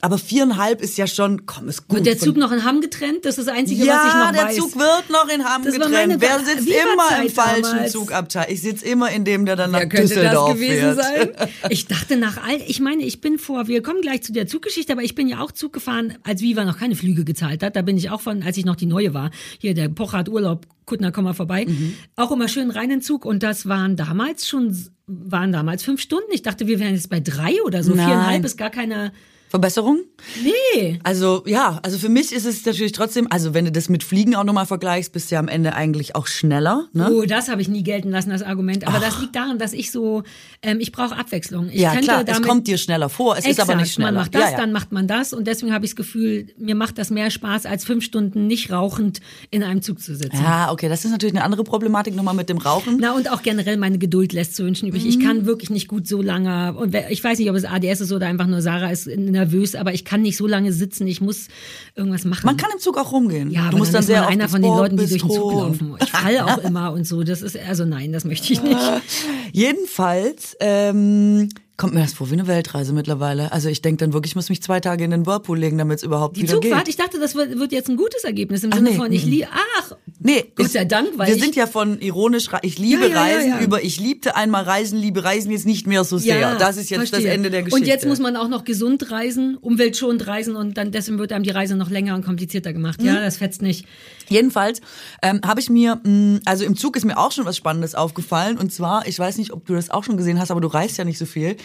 Aber 0.00 0.18
viereinhalb 0.18 0.80
ist 0.80 0.98
ja 0.98 1.06
schon, 1.06 1.46
komm, 1.46 1.68
ist 1.68 1.88
gut. 1.88 1.96
Wird 1.98 2.06
der 2.06 2.16
Von- 2.16 2.28
Zug 2.28 2.36
noch 2.36 2.52
in 2.52 2.64
Hamm 2.64 2.80
getrennt? 2.80 3.24
Das 3.24 3.38
ist 3.38 3.46
das 3.48 3.54
Einzige, 3.54 3.84
ja, 3.84 3.94
was 3.94 4.06
ich 4.12 4.18
noch 4.18 4.32
der 4.32 4.44
weiß. 4.44 4.56
Zug 4.56 4.76
wird 4.78 5.10
noch 5.10 5.28
in 5.28 5.44
Hamm 5.44 5.64
Das 5.64 5.78
meine 5.78 6.18
getrennt. 6.18 6.20
Wer 6.22 6.38
sitzt 6.56 6.68
immer 6.68 7.22
im 7.24 7.30
falschen 7.30 7.62
damals. 7.62 7.92
Zugabteil? 7.92 8.46
Ich 8.50 8.62
sitze 8.62 8.84
immer 8.86 9.10
in 9.10 9.24
dem, 9.24 9.46
der 9.46 9.56
dann 9.56 9.70
nach 9.72 9.80
könnte 9.80 10.02
Düsseldorf 10.02 10.50
das 10.50 10.58
gewesen 10.58 10.94
fährt. 10.94 11.38
sein? 11.38 11.48
Ich 11.70 11.86
dachte 11.86 12.16
nach 12.16 12.36
all, 12.42 12.60
ich 12.66 12.80
meine, 12.80 13.02
ich 13.04 13.20
bin 13.20 13.38
vor, 13.38 13.68
wir 13.68 13.82
kommen 13.82 14.00
gleich 14.00 14.22
zu 14.22 14.32
der 14.32 14.46
Zuggeschichte, 14.46 14.92
aber 14.92 15.02
ich 15.02 15.14
bin 15.14 15.28
ja 15.28 15.40
auch 15.40 15.52
Zug 15.52 15.72
gefahren, 15.72 16.18
als 16.24 16.40
Viva 16.42 16.64
noch 16.64 16.78
keine 16.78 16.96
Flüge 16.96 17.24
gezahlt 17.24 17.62
hat. 17.62 17.76
Da 17.76 17.82
bin 17.82 17.96
ich 17.96 18.10
auch 18.10 18.20
von, 18.20 18.42
als 18.42 18.56
ich 18.56 18.64
noch 18.64 18.76
die 18.76 18.86
neue 18.86 19.14
war. 19.14 19.30
Hier, 19.58 19.74
der 19.74 19.88
Pocher 19.88 20.18
hat 20.18 20.28
Urlaub, 20.28 20.66
Kuttner, 20.84 21.12
komm 21.12 21.24
mal 21.24 21.34
vorbei. 21.34 21.66
Mhm. 21.66 21.94
Auch 22.16 22.32
immer 22.32 22.48
schön 22.48 22.70
rein 22.70 22.90
in 22.90 23.02
Zug 23.02 23.24
und 23.24 23.42
das 23.42 23.66
waren 23.66 23.96
damals 23.96 24.48
schon, 24.48 24.76
waren 25.06 25.52
damals 25.52 25.82
fünf 25.82 26.00
Stunden. 26.00 26.30
Ich 26.32 26.42
dachte, 26.42 26.66
wir 26.66 26.80
wären 26.80 26.94
jetzt 26.94 27.10
bei 27.10 27.20
drei 27.20 27.62
oder 27.64 27.82
so. 27.82 27.94
Nein. 27.94 28.06
Viereinhalb 28.06 28.44
ist 28.44 28.56
gar 28.56 28.70
keine, 28.70 29.12
Verbesserung? 29.52 30.00
nee. 30.42 30.98
Also 31.02 31.42
ja, 31.46 31.78
also 31.82 31.98
für 31.98 32.08
mich 32.08 32.32
ist 32.32 32.46
es 32.46 32.64
natürlich 32.64 32.92
trotzdem, 32.92 33.26
also 33.28 33.52
wenn 33.52 33.66
du 33.66 33.70
das 33.72 33.90
mit 33.90 34.02
Fliegen 34.02 34.34
auch 34.34 34.44
nochmal 34.44 34.64
vergleichst, 34.64 35.12
bist 35.12 35.30
du 35.30 35.34
ja 35.34 35.40
am 35.40 35.48
Ende 35.48 35.74
eigentlich 35.74 36.16
auch 36.16 36.26
schneller. 36.26 36.86
Ne? 36.94 37.10
Oh, 37.12 37.26
das 37.26 37.50
habe 37.50 37.60
ich 37.60 37.68
nie 37.68 37.82
gelten 37.82 38.08
lassen, 38.10 38.30
das 38.30 38.42
Argument. 38.42 38.86
Aber 38.88 38.98
das 38.98 39.20
liegt 39.20 39.36
daran, 39.36 39.58
dass 39.58 39.74
ich 39.74 39.90
so, 39.90 40.22
ähm, 40.62 40.80
ich 40.80 40.90
brauche 40.90 41.14
Abwechslung. 41.18 41.68
Ich 41.70 41.82
ja 41.82 41.94
klar, 41.96 42.20
es 42.20 42.26
damit, 42.32 42.48
kommt 42.48 42.66
dir 42.66 42.78
schneller 42.78 43.10
vor, 43.10 43.36
es 43.36 43.44
ist 43.46 43.60
aber 43.60 43.74
nicht 43.74 43.92
schneller. 43.92 44.12
Man 44.12 44.22
macht 44.22 44.34
das, 44.34 44.42
ja, 44.42 44.50
ja. 44.52 44.56
dann 44.56 44.72
macht 44.72 44.90
man 44.90 45.06
das 45.06 45.34
und 45.34 45.46
deswegen 45.46 45.74
habe 45.74 45.84
ich 45.84 45.90
das 45.90 45.96
Gefühl, 45.96 46.46
mir 46.56 46.74
macht 46.74 46.96
das 46.96 47.10
mehr 47.10 47.30
Spaß, 47.30 47.66
als 47.66 47.84
fünf 47.84 48.04
Stunden 48.04 48.46
nicht 48.46 48.72
rauchend 48.72 49.20
in 49.50 49.62
einem 49.62 49.82
Zug 49.82 50.00
zu 50.00 50.16
sitzen. 50.16 50.42
Ja, 50.42 50.72
okay, 50.72 50.88
das 50.88 51.04
ist 51.04 51.10
natürlich 51.10 51.34
eine 51.34 51.44
andere 51.44 51.62
Problematik 51.62 52.16
nochmal 52.16 52.34
mit 52.34 52.48
dem 52.48 52.56
Rauchen. 52.56 52.96
Na 52.98 53.12
und 53.14 53.30
auch 53.30 53.42
generell 53.42 53.76
meine 53.76 53.98
Geduld 53.98 54.32
lässt 54.32 54.56
zu 54.56 54.64
wünschen 54.64 54.88
übrig. 54.88 55.04
Ich 55.04 55.18
Mhm. 55.18 55.24
kann 55.26 55.46
wirklich 55.46 55.68
nicht 55.68 55.88
gut 55.88 56.08
so 56.08 56.22
lange 56.22 56.72
und 56.74 56.94
ich 57.10 57.22
weiß 57.22 57.38
nicht, 57.38 57.50
ob 57.50 57.56
es 57.56 57.66
ADS 57.66 58.00
ist 58.00 58.12
oder 58.12 58.26
einfach 58.28 58.46
nur 58.46 58.62
Sarah 58.62 58.90
ist 58.90 59.06
nervös, 59.42 59.74
aber 59.74 59.92
ich 59.92 60.04
kann 60.04 60.22
nicht 60.22 60.36
so 60.36 60.46
lange 60.46 60.72
sitzen. 60.72 61.06
Ich 61.06 61.20
muss 61.20 61.48
irgendwas 61.94 62.24
machen. 62.24 62.46
Man 62.46 62.56
kann 62.56 62.70
im 62.72 62.78
Zug 62.78 62.96
auch 62.98 63.12
rumgehen. 63.12 63.50
ja, 63.50 63.70
du 63.70 63.78
musst 63.78 63.92
dann, 63.92 64.00
dann 64.00 64.06
sehr 64.06 64.26
einer 64.26 64.48
von 64.48 64.62
den 64.62 64.70
Leuten, 64.70 64.96
die 64.96 65.06
durch 65.06 65.22
den 65.22 65.30
Zug 65.30 65.52
laufen. 65.52 65.96
Ich 66.02 66.10
falle 66.10 66.46
auch 66.46 66.58
immer 66.58 66.92
und 66.92 67.06
so. 67.06 67.22
Das 67.22 67.42
ist 67.42 67.56
also 67.58 67.84
nein, 67.84 68.12
das 68.12 68.24
möchte 68.24 68.52
ich 68.52 68.62
nicht. 68.62 68.78
Jedenfalls 69.52 70.56
ähm, 70.60 71.48
kommt 71.76 71.94
mir 71.94 72.00
das 72.02 72.12
vor 72.14 72.30
wie 72.30 72.34
eine 72.34 72.46
Weltreise 72.46 72.92
mittlerweile. 72.92 73.52
Also 73.52 73.68
ich 73.68 73.82
denke 73.82 74.04
dann 74.04 74.12
wirklich, 74.12 74.32
ich 74.32 74.36
muss 74.36 74.48
mich 74.48 74.62
zwei 74.62 74.80
Tage 74.80 75.04
in 75.04 75.10
den 75.10 75.26
Whirlpool 75.26 75.58
legen, 75.58 75.78
damit 75.78 75.98
es 75.98 76.02
überhaupt 76.04 76.36
Die 76.36 76.42
wieder 76.42 76.54
Zugfahrt, 76.54 76.84
geht. 76.84 76.88
ich 76.88 76.96
dachte, 76.96 77.18
das 77.18 77.34
wird, 77.34 77.58
wird 77.58 77.72
jetzt 77.72 77.88
ein 77.88 77.96
gutes 77.96 78.24
Ergebnis 78.24 78.64
im 78.64 78.70
Ach, 78.72 78.76
Sinne 78.76 78.90
nee, 78.90 78.96
von 78.96 79.12
ich 79.12 79.24
liebe. 79.24 79.48
Ach, 79.52 79.92
Nee, 80.24 80.52
Gott 80.54 80.70
sei 80.70 80.84
Dank, 80.84 81.08
weil 81.16 81.28
wir 81.28 81.42
sind 81.42 81.56
ja 81.56 81.66
von 81.66 82.00
ironisch, 82.00 82.48
ich 82.62 82.78
liebe 82.78 83.02
Ja, 83.02 83.08
ja, 83.08 83.14
ja, 83.14 83.20
Reisen 83.22 83.50
ja. 83.50 83.60
über 83.60 83.82
ich 83.82 83.98
liebte 83.98 84.36
einmal 84.36 84.64
Reisen, 84.64 84.98
liebe 84.98 85.24
Reisen 85.24 85.50
jetzt 85.50 85.66
nicht 85.66 85.86
mehr 85.86 86.04
so 86.04 86.18
sehr. 86.18 86.56
das 86.56 86.76
ist 86.76 86.90
jetzt 86.90 87.02
das 87.02 87.08
verstehe. 87.10 87.32
Ende 87.32 87.50
der 87.50 87.62
Geschichte. 87.62 87.80
Und 87.80 87.86
jetzt 87.86 88.06
muss 88.06 88.20
man 88.20 88.36
auch 88.36 88.48
noch 88.48 88.64
gesund 88.64 89.10
reisen, 89.10 89.56
umweltschonend 89.56 90.26
reisen 90.26 90.56
und 90.56 90.76
dann 90.76 90.92
deswegen 90.92 91.18
wird 91.18 91.32
einem 91.32 91.44
die 91.44 91.50
Reise 91.50 91.76
noch 91.76 91.90
länger 91.90 92.14
und 92.14 92.24
komplizierter 92.24 92.72
gemacht. 92.72 93.00
Mhm. 93.00 93.06
Ja, 93.06 93.20
das 93.20 93.38
fetzt 93.38 93.62
nicht. 93.62 93.86
Jedenfalls 94.28 94.80
ähm, 95.22 95.40
habe 95.44 95.60
ich 95.60 95.70
mir, 95.70 96.00
mh, 96.02 96.40
also 96.44 96.64
im 96.64 96.76
Zug 96.76 96.96
ist 96.96 97.04
mir 97.04 97.18
auch 97.18 97.32
schon 97.32 97.44
was 97.44 97.56
Spannendes 97.56 97.94
aufgefallen. 97.94 98.58
Und 98.58 98.72
zwar, 98.72 99.06
ich 99.06 99.18
weiß 99.18 99.38
nicht, 99.38 99.52
ob 99.52 99.66
du 99.66 99.74
das 99.74 99.90
auch 99.90 100.04
schon 100.04 100.16
gesehen 100.16 100.38
hast, 100.38 100.50
aber 100.50 100.60
du 100.60 100.68
reist 100.68 100.98
ja 100.98 101.04
nicht 101.04 101.18
so 101.18 101.26
viel. 101.26 101.56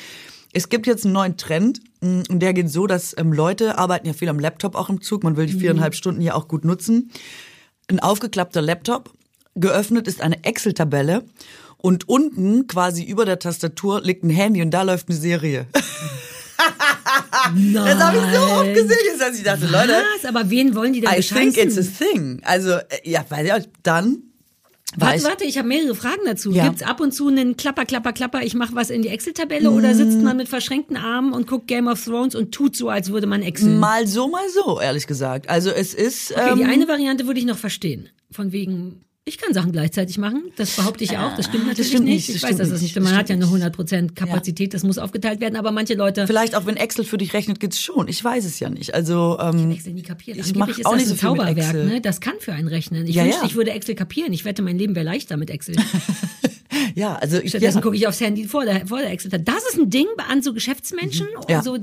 Es 0.53 0.69
gibt 0.69 0.87
jetzt 0.87 1.03
einen 1.05 1.13
neuen 1.13 1.37
Trend 1.37 1.81
mh, 2.01 2.23
und 2.29 2.39
der 2.39 2.53
geht 2.53 2.69
so, 2.71 2.87
dass 2.87 3.15
ähm, 3.17 3.33
Leute 3.33 3.77
arbeiten 3.77 4.07
ja 4.07 4.13
viel 4.13 4.29
am 4.29 4.39
Laptop 4.39 4.75
auch 4.75 4.89
im 4.89 5.01
Zug. 5.01 5.23
Man 5.23 5.37
will 5.37 5.45
die 5.45 5.53
viereinhalb 5.53 5.93
Stunden 5.93 6.21
ja 6.21 6.33
auch 6.33 6.47
gut 6.47 6.65
nutzen. 6.65 7.11
Ein 7.89 7.99
aufgeklappter 8.01 8.61
Laptop, 8.61 9.11
geöffnet 9.55 10.07
ist 10.07 10.21
eine 10.21 10.43
Excel-Tabelle 10.43 11.23
und 11.77 12.09
unten 12.09 12.67
quasi 12.67 13.03
über 13.03 13.23
der 13.25 13.39
Tastatur 13.39 14.01
liegt 14.01 14.23
ein 14.23 14.29
Handy 14.29 14.61
und 14.61 14.71
da 14.71 14.81
läuft 14.81 15.07
eine 15.09 15.17
Serie. 15.17 15.67
Nein. 17.55 17.73
Das 17.85 17.99
habe 18.03 18.17
ich 18.17 18.35
so 18.35 18.43
oft 18.43 18.73
gesehen, 18.73 19.19
dass 19.19 19.37
ich 19.37 19.43
dachte, 19.43 19.67
Leute, 19.67 19.93
Was? 20.15 20.25
Aber 20.25 20.49
wen 20.49 20.75
wollen 20.75 20.91
die 20.91 21.01
denn 21.01 21.13
I 21.13 21.21
think 21.21 21.55
it's 21.55 21.77
a 21.77 21.81
thing. 21.81 22.41
Also, 22.43 22.71
äh, 22.71 22.81
ja, 23.03 23.23
weiß 23.29 23.45
ich 23.45 23.53
auch, 23.53 23.59
dann 23.83 24.23
Warte, 24.95 25.17
ich, 25.17 25.23
warte, 25.25 25.43
ich 25.43 25.57
habe 25.57 25.67
mehrere 25.67 25.93
Fragen 25.95 26.21
dazu. 26.25 26.51
Ja. 26.51 26.65
Gibt's 26.67 26.81
ab 26.81 27.01
und 27.01 27.13
zu 27.13 27.27
einen 27.27 27.57
Klapper, 27.57 27.85
Klapper, 27.85 28.13
Klapper, 28.13 28.41
ich 28.43 28.53
mache 28.55 28.73
was 28.73 28.89
in 28.89 29.01
die 29.01 29.09
Excel-Tabelle 29.09 29.69
oder 29.71 29.93
Mm. 29.93 29.95
sitzt 29.97 30.21
man 30.21 30.37
mit 30.37 30.47
verschränkten 30.47 30.95
Armen 30.95 31.33
und 31.33 31.45
guckt 31.45 31.67
Game 31.67 31.87
of 31.87 32.03
Thrones 32.03 32.35
und 32.35 32.53
tut 32.53 32.75
so, 32.75 32.89
als 32.89 33.11
würde 33.11 33.27
man 33.27 33.41
Excel? 33.43 33.69
mal 33.75 34.07
so, 34.07 34.27
mal 34.29 34.47
so, 34.49 34.79
ehrlich 34.79 35.05
gesagt. 35.05 35.49
Also 35.49 35.69
es 35.71 35.93
ist, 35.93 36.31
Okay, 36.31 36.51
ähm, 36.51 36.57
die 36.59 36.63
eine 36.65 36.87
Variante 36.87 37.27
würde 37.27 37.39
ich 37.39 37.45
noch 37.45 37.57
verstehen. 37.57 38.09
Von 38.31 38.51
wegen, 38.53 39.01
ich 39.27 39.37
kann 39.37 39.53
Sachen 39.53 39.71
gleichzeitig 39.71 40.17
machen. 40.17 40.51
Das 40.55 40.75
behaupte 40.75 41.03
ich 41.03 41.17
auch. 41.17 41.35
Das 41.35 41.47
stimmt 41.47 41.67
natürlich 41.67 41.89
stimmt 41.89 42.05
nicht. 42.05 42.27
nicht, 42.27 42.29
Ich 42.29 42.41
das 42.41 42.49
weiß, 42.49 42.57
dass 42.57 42.69
das 42.69 42.81
nicht, 42.81 42.91
stimmt. 42.91 43.03
Man 43.05 43.13
das 43.13 43.19
hat 43.19 43.29
ja 43.29 43.35
eine 43.35 43.45
stimmt 43.45 43.63
100% 43.63 44.15
Kapazität. 44.15 44.73
Das 44.73 44.83
muss 44.83 44.97
aufgeteilt 44.97 45.41
werden. 45.41 45.55
Aber 45.57 45.71
manche 45.71 45.95
Leute 45.95 46.25
vielleicht 46.27 46.55
auch 46.55 46.65
wenn 46.65 46.77
Excel 46.77 47.03
für 47.05 47.17
dich 47.17 47.33
rechnet, 47.33 47.59
geht's 47.59 47.81
schon. 47.81 48.07
Ich 48.07 48.23
weiß 48.23 48.45
es 48.45 48.59
ja 48.59 48.69
nicht. 48.69 48.93
Also 48.93 49.37
ähm, 49.39 49.71
Excel 49.71 49.93
nie 49.93 50.01
kapiert. 50.03 50.37
Ich 50.37 50.45
Angeblich 50.45 50.59
mach 50.59 50.77
ist 50.79 50.85
auch 50.85 50.91
das 50.93 51.01
nicht 51.01 51.09
so 51.09 51.15
viel 51.15 51.29
mit 51.31 51.39
Zauberwerk. 51.39 51.57
Excel. 51.57 51.85
Ne? 51.85 52.01
Das 52.01 52.21
kann 52.21 52.35
für 52.39 52.53
einen 52.53 52.67
rechnen. 52.69 53.05
Ich 53.05 53.15
Ja, 53.15 53.23
wünschte, 53.25 53.41
ja. 53.41 53.47
ich 53.47 53.55
würde 53.55 53.71
Excel 53.71 53.95
kapieren. 53.95 54.31
Ich 54.31 54.45
wette, 54.45 54.61
mein 54.61 54.77
Leben 54.77 54.95
wäre 54.95 55.05
leichter 55.05 55.35
mit 55.35 55.49
Excel. 55.49 55.75
ja, 56.95 57.15
also 57.15 57.37
ich, 57.39 57.49
Stattdessen 57.49 57.77
ja. 57.77 57.81
gucke 57.81 57.95
ich 57.95 58.07
aufs 58.07 58.21
Handy 58.21 58.45
vor 58.45 58.65
der, 58.65 58.87
vor 58.87 58.99
der 58.99 59.11
Excel. 59.11 59.31
Das 59.31 59.63
ist 59.69 59.77
ein 59.77 59.89
Ding 59.89 60.07
an 60.29 60.41
so 60.41 60.53
Geschäftsmenschen. 60.53 61.27
Ja. 61.49 61.57
Also, 61.57 61.77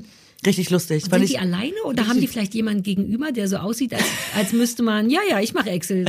Richtig 0.46 0.70
lustig. 0.70 1.04
Sind 1.04 1.22
ich, 1.22 1.30
die 1.32 1.38
alleine 1.38 1.74
oder 1.84 2.06
haben 2.06 2.20
die 2.20 2.26
vielleicht 2.26 2.54
jemanden 2.54 2.82
gegenüber, 2.82 3.32
der 3.32 3.48
so 3.48 3.56
aussieht, 3.56 3.94
als, 3.94 4.04
als 4.36 4.52
müsste 4.52 4.82
man, 4.82 5.10
ja, 5.10 5.20
ja, 5.28 5.40
ich 5.40 5.54
mache 5.54 5.70
Excel. 5.70 6.04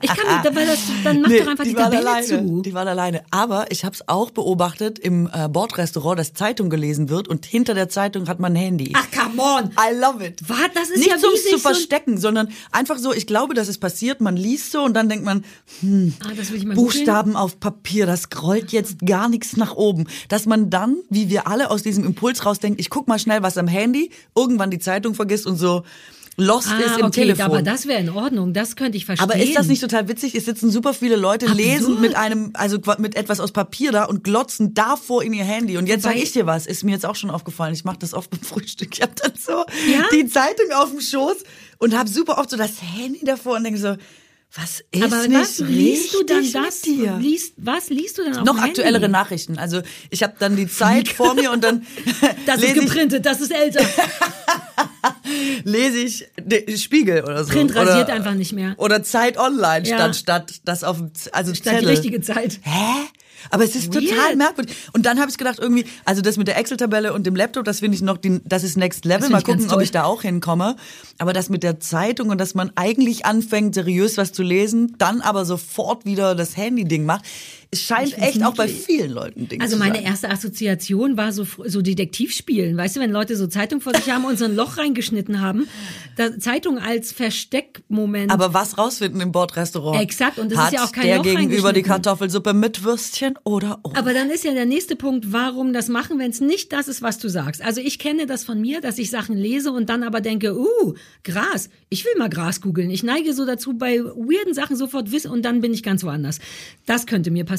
Ich 0.00 0.08
kann 0.10 0.42
nicht, 0.42 0.56
weil 0.56 0.66
das, 0.66 0.78
dann 1.04 1.20
mach 1.22 1.28
Nee, 1.28 1.40
doch 1.40 1.46
einfach 1.48 1.64
die, 1.64 1.76
waren 1.76 1.90
Tabelle 1.92 2.08
alleine. 2.10 2.26
zu. 2.26 2.62
Die 2.62 2.74
waren 2.74 2.88
alleine. 2.88 3.22
Aber 3.30 3.70
ich 3.70 3.84
habe 3.84 3.94
es 3.94 4.08
auch 4.08 4.30
beobachtet 4.30 4.98
im 4.98 5.28
äh, 5.32 5.48
Bordrestaurant, 5.48 6.18
dass 6.18 6.32
Zeitung 6.34 6.70
gelesen 6.70 7.08
wird 7.08 7.28
und 7.28 7.46
hinter 7.46 7.74
der 7.74 7.88
Zeitung 7.88 8.28
hat 8.28 8.40
man 8.40 8.52
ein 8.52 8.56
Handy. 8.56 8.92
Ach, 8.94 9.06
come 9.10 9.40
on. 9.42 9.70
I 9.72 9.94
love 9.98 10.24
it. 10.24 10.40
Was? 10.48 10.58
Das 10.74 10.90
ist 10.90 10.98
Nicht 10.98 11.08
ja 11.10 11.18
zum 11.18 11.30
wie 11.32 11.50
zu 11.50 11.58
verstecken, 11.58 12.18
sondern 12.18 12.48
einfach 12.72 12.98
so, 12.98 13.12
ich 13.12 13.26
glaube, 13.26 13.54
dass 13.54 13.68
es 13.68 13.78
passiert, 13.78 14.20
man 14.20 14.36
liest 14.36 14.72
so 14.72 14.82
und 14.82 14.94
dann 14.94 15.08
denkt 15.08 15.24
man, 15.24 15.44
Ah, 15.82 15.86
mal 15.86 16.34
googeln. 16.34 16.74
Buchstaben 16.74 17.36
auf 17.36 17.60
Papier, 17.60 18.06
das 18.06 18.22
scrollt 18.22 18.72
jetzt 18.72 19.04
gar 19.06 19.28
nichts 19.28 19.56
nach 19.56 19.74
oben. 19.76 20.06
Dass 20.28 20.46
man 20.46 20.70
dann, 20.70 20.96
wie 21.10 21.28
wir 21.30 21.46
alle 21.46 21.70
aus 21.70 21.82
diesem 21.82 22.04
Impuls 22.04 22.44
rausdenken, 22.44 22.80
ich 22.80 22.90
guck 22.90 23.06
mal 23.08 23.18
schnell 23.18 23.42
was 23.42 23.56
am 23.58 23.67
Handy, 23.68 24.10
irgendwann 24.36 24.70
die 24.70 24.78
Zeitung 24.78 25.14
vergisst 25.14 25.46
und 25.46 25.56
so 25.56 25.84
lost 26.40 26.68
Ah, 26.70 26.78
ist 26.78 26.98
im 26.98 27.06
okay, 27.06 27.22
Telefon. 27.22 27.44
aber 27.46 27.62
das 27.62 27.86
wäre 27.88 27.98
in 28.00 28.10
Ordnung, 28.10 28.52
das 28.52 28.76
könnte 28.76 28.96
ich 28.96 29.04
verstehen. 29.06 29.28
Aber 29.28 29.40
ist 29.40 29.56
das 29.56 29.66
nicht 29.66 29.80
total 29.80 30.06
witzig? 30.08 30.36
Es 30.36 30.44
sitzen 30.44 30.70
super 30.70 30.94
viele 30.94 31.16
Leute, 31.16 31.46
lesen 31.46 31.78
Absurd. 31.86 32.00
mit 32.00 32.14
einem, 32.14 32.50
also 32.54 32.78
mit 32.98 33.16
etwas 33.16 33.40
aus 33.40 33.50
Papier 33.50 33.90
da 33.90 34.04
und 34.04 34.22
glotzen 34.22 34.72
davor 34.72 35.24
in 35.24 35.32
ihr 35.32 35.42
Handy. 35.42 35.76
Und 35.78 35.88
jetzt 35.88 36.04
sage 36.04 36.18
ich 36.18 36.30
dir 36.30 36.46
was, 36.46 36.66
ist 36.66 36.84
mir 36.84 36.92
jetzt 36.92 37.04
auch 37.06 37.16
schon 37.16 37.30
aufgefallen. 37.30 37.74
Ich 37.74 37.84
mache 37.84 37.98
das 37.98 38.14
oft 38.14 38.30
beim 38.30 38.40
Frühstück. 38.42 38.90
Ich 38.94 39.02
habe 39.02 39.14
dann 39.20 39.32
so 39.36 39.64
Ja? 39.92 40.04
die 40.12 40.28
Zeitung 40.28 40.66
auf 40.76 40.90
dem 40.90 41.00
Schoß 41.00 41.38
und 41.78 41.98
habe 41.98 42.08
super 42.08 42.38
oft 42.38 42.50
so 42.50 42.56
das 42.56 42.80
Handy 42.82 43.24
davor 43.24 43.56
und 43.56 43.64
denke 43.64 43.80
so, 43.80 43.96
was 44.54 44.82
ist 44.90 45.02
Aber 45.04 45.16
was 45.30 45.58
liest 45.58 46.14
du 46.14 46.22
dann 46.24 46.50
das? 46.52 46.84
Liest, 46.86 47.52
was 47.58 47.90
liest 47.90 48.18
du 48.18 48.24
dann 48.24 48.38
auf 48.38 48.44
Noch 48.44 48.58
aktuellere 48.58 49.02
Handy? 49.02 49.12
Nachrichten. 49.12 49.58
Also 49.58 49.82
ich 50.10 50.22
habe 50.22 50.34
dann 50.38 50.56
die 50.56 50.66
Zeit 50.66 51.08
vor 51.08 51.34
mir 51.34 51.52
und 51.52 51.62
dann 51.62 51.86
Das 52.46 52.62
ist 52.62 52.74
geprintet, 52.74 53.26
das 53.26 53.40
ist 53.40 53.52
älter. 53.52 53.84
lese 55.64 55.98
ich 55.98 56.82
Spiegel 56.82 57.22
oder 57.24 57.44
so. 57.44 57.50
Print 57.52 57.74
rasiert 57.74 58.04
oder, 58.06 58.14
einfach 58.14 58.34
nicht 58.34 58.52
mehr. 58.52 58.74
Oder 58.78 59.02
Zeit 59.02 59.36
Online 59.38 59.86
Ja. 59.86 59.96
statt 59.96 60.16
statt 60.16 60.52
das 60.64 60.84
auf 60.84 60.96
dem 60.98 61.14
Z- 61.14 61.34
also 61.34 61.54
Statt 61.54 61.64
die 61.74 61.76
Zettel. 61.80 61.88
richtige 61.90 62.20
Zeit. 62.20 62.60
Hä? 62.62 62.94
Aber 63.50 63.64
es 63.64 63.74
ist 63.74 63.94
Weird. 63.94 64.08
total 64.08 64.36
merkwürdig. 64.36 64.76
Und 64.92 65.06
dann 65.06 65.18
habe 65.20 65.30
ich 65.30 65.38
gedacht, 65.38 65.58
irgendwie, 65.58 65.84
also 66.04 66.22
das 66.22 66.36
mit 66.36 66.48
der 66.48 66.58
Excel-Tabelle 66.58 67.12
und 67.12 67.26
dem 67.26 67.36
Laptop, 67.36 67.64
das 67.64 67.80
finde 67.80 67.96
ich 67.96 68.02
noch, 68.02 68.16
die, 68.18 68.40
das 68.44 68.64
ist 68.64 68.76
Next 68.76 69.04
Level. 69.04 69.28
Mal 69.30 69.42
gucken, 69.42 69.70
ob 69.70 69.80
ich 69.80 69.90
da 69.90 70.04
auch 70.04 70.22
hinkomme. 70.22 70.76
Aber 71.18 71.32
das 71.32 71.48
mit 71.48 71.62
der 71.62 71.80
Zeitung 71.80 72.30
und 72.30 72.38
dass 72.38 72.54
man 72.54 72.72
eigentlich 72.74 73.26
anfängt, 73.26 73.74
seriös 73.74 74.16
was 74.16 74.32
zu 74.32 74.42
lesen, 74.42 74.94
dann 74.98 75.20
aber 75.20 75.44
sofort 75.44 76.04
wieder 76.04 76.34
das 76.34 76.56
Handy-Ding 76.56 77.04
macht, 77.04 77.24
es 77.70 77.82
scheint 77.82 78.16
echt 78.16 78.42
auch 78.42 78.54
bei 78.54 78.66
vielen 78.66 79.10
Leuten 79.10 79.42
ein 79.42 79.48
Ding 79.48 79.60
Also 79.60 79.76
meine 79.76 80.02
erste 80.02 80.30
Assoziation 80.30 81.18
war 81.18 81.32
so, 81.32 81.46
so 81.66 81.82
Detektivspielen. 81.82 82.74
Weißt 82.78 82.96
du, 82.96 83.00
wenn 83.00 83.10
Leute 83.10 83.36
so 83.36 83.46
Zeitung 83.46 83.82
vor 83.82 83.94
sich 83.94 84.10
haben 84.10 84.24
und 84.24 84.38
so 84.38 84.46
ein 84.46 84.56
Loch 84.56 84.78
reingeschnitten 84.78 85.42
haben, 85.42 85.68
da 86.16 86.38
Zeitung 86.38 86.78
als 86.78 87.12
Versteckmoment. 87.12 88.32
Aber 88.32 88.54
was 88.54 88.78
rausfinden 88.78 89.20
im 89.20 89.32
Bordrestaurant? 89.32 90.00
Exakt, 90.00 90.38
und 90.38 90.50
das 90.50 90.58
Hat 90.58 90.72
ist 90.72 90.78
ja 90.78 90.84
auch 90.86 90.92
kein 90.92 91.06
der 91.06 91.16
Loch 91.18 91.24
gegenüber 91.24 91.74
die. 91.74 91.82
Kartoffelsuppe 91.82 92.54
mit 92.54 92.84
Würstchen 92.84 93.38
oder 93.44 93.80
ohne? 93.82 93.98
Aber 93.98 94.14
dann 94.14 94.30
ist 94.30 94.44
ja 94.44 94.54
der 94.54 94.66
nächste 94.66 94.96
Punkt, 94.96 95.30
warum 95.32 95.74
das 95.74 95.88
machen, 95.88 96.18
wenn 96.18 96.30
es 96.30 96.40
nicht 96.40 96.72
das 96.72 96.88
ist, 96.88 97.02
was 97.02 97.18
du 97.18 97.28
sagst. 97.28 97.62
Also 97.62 97.82
ich 97.82 97.98
kenne 97.98 98.26
das 98.26 98.44
von 98.44 98.60
mir, 98.60 98.80
dass 98.80 98.98
ich 98.98 99.10
Sachen 99.10 99.36
lese 99.36 99.72
und 99.72 99.90
dann 99.90 100.04
aber 100.04 100.22
denke, 100.22 100.58
uh, 100.58 100.94
Gras, 101.22 101.68
ich 101.90 102.04
will 102.06 102.12
mal 102.16 102.30
Gras 102.30 102.62
googeln. 102.62 102.90
Ich 102.90 103.02
neige 103.02 103.34
so 103.34 103.44
dazu, 103.44 103.76
bei 103.76 104.00
weirden 104.02 104.54
Sachen 104.54 104.76
sofort 104.76 105.12
wissen 105.12 105.30
und 105.30 105.42
dann 105.42 105.60
bin 105.60 105.74
ich 105.74 105.82
ganz 105.82 106.02
woanders. 106.02 106.38
Das 106.86 107.06
könnte 107.06 107.30
mir 107.30 107.44
passieren. 107.44 107.57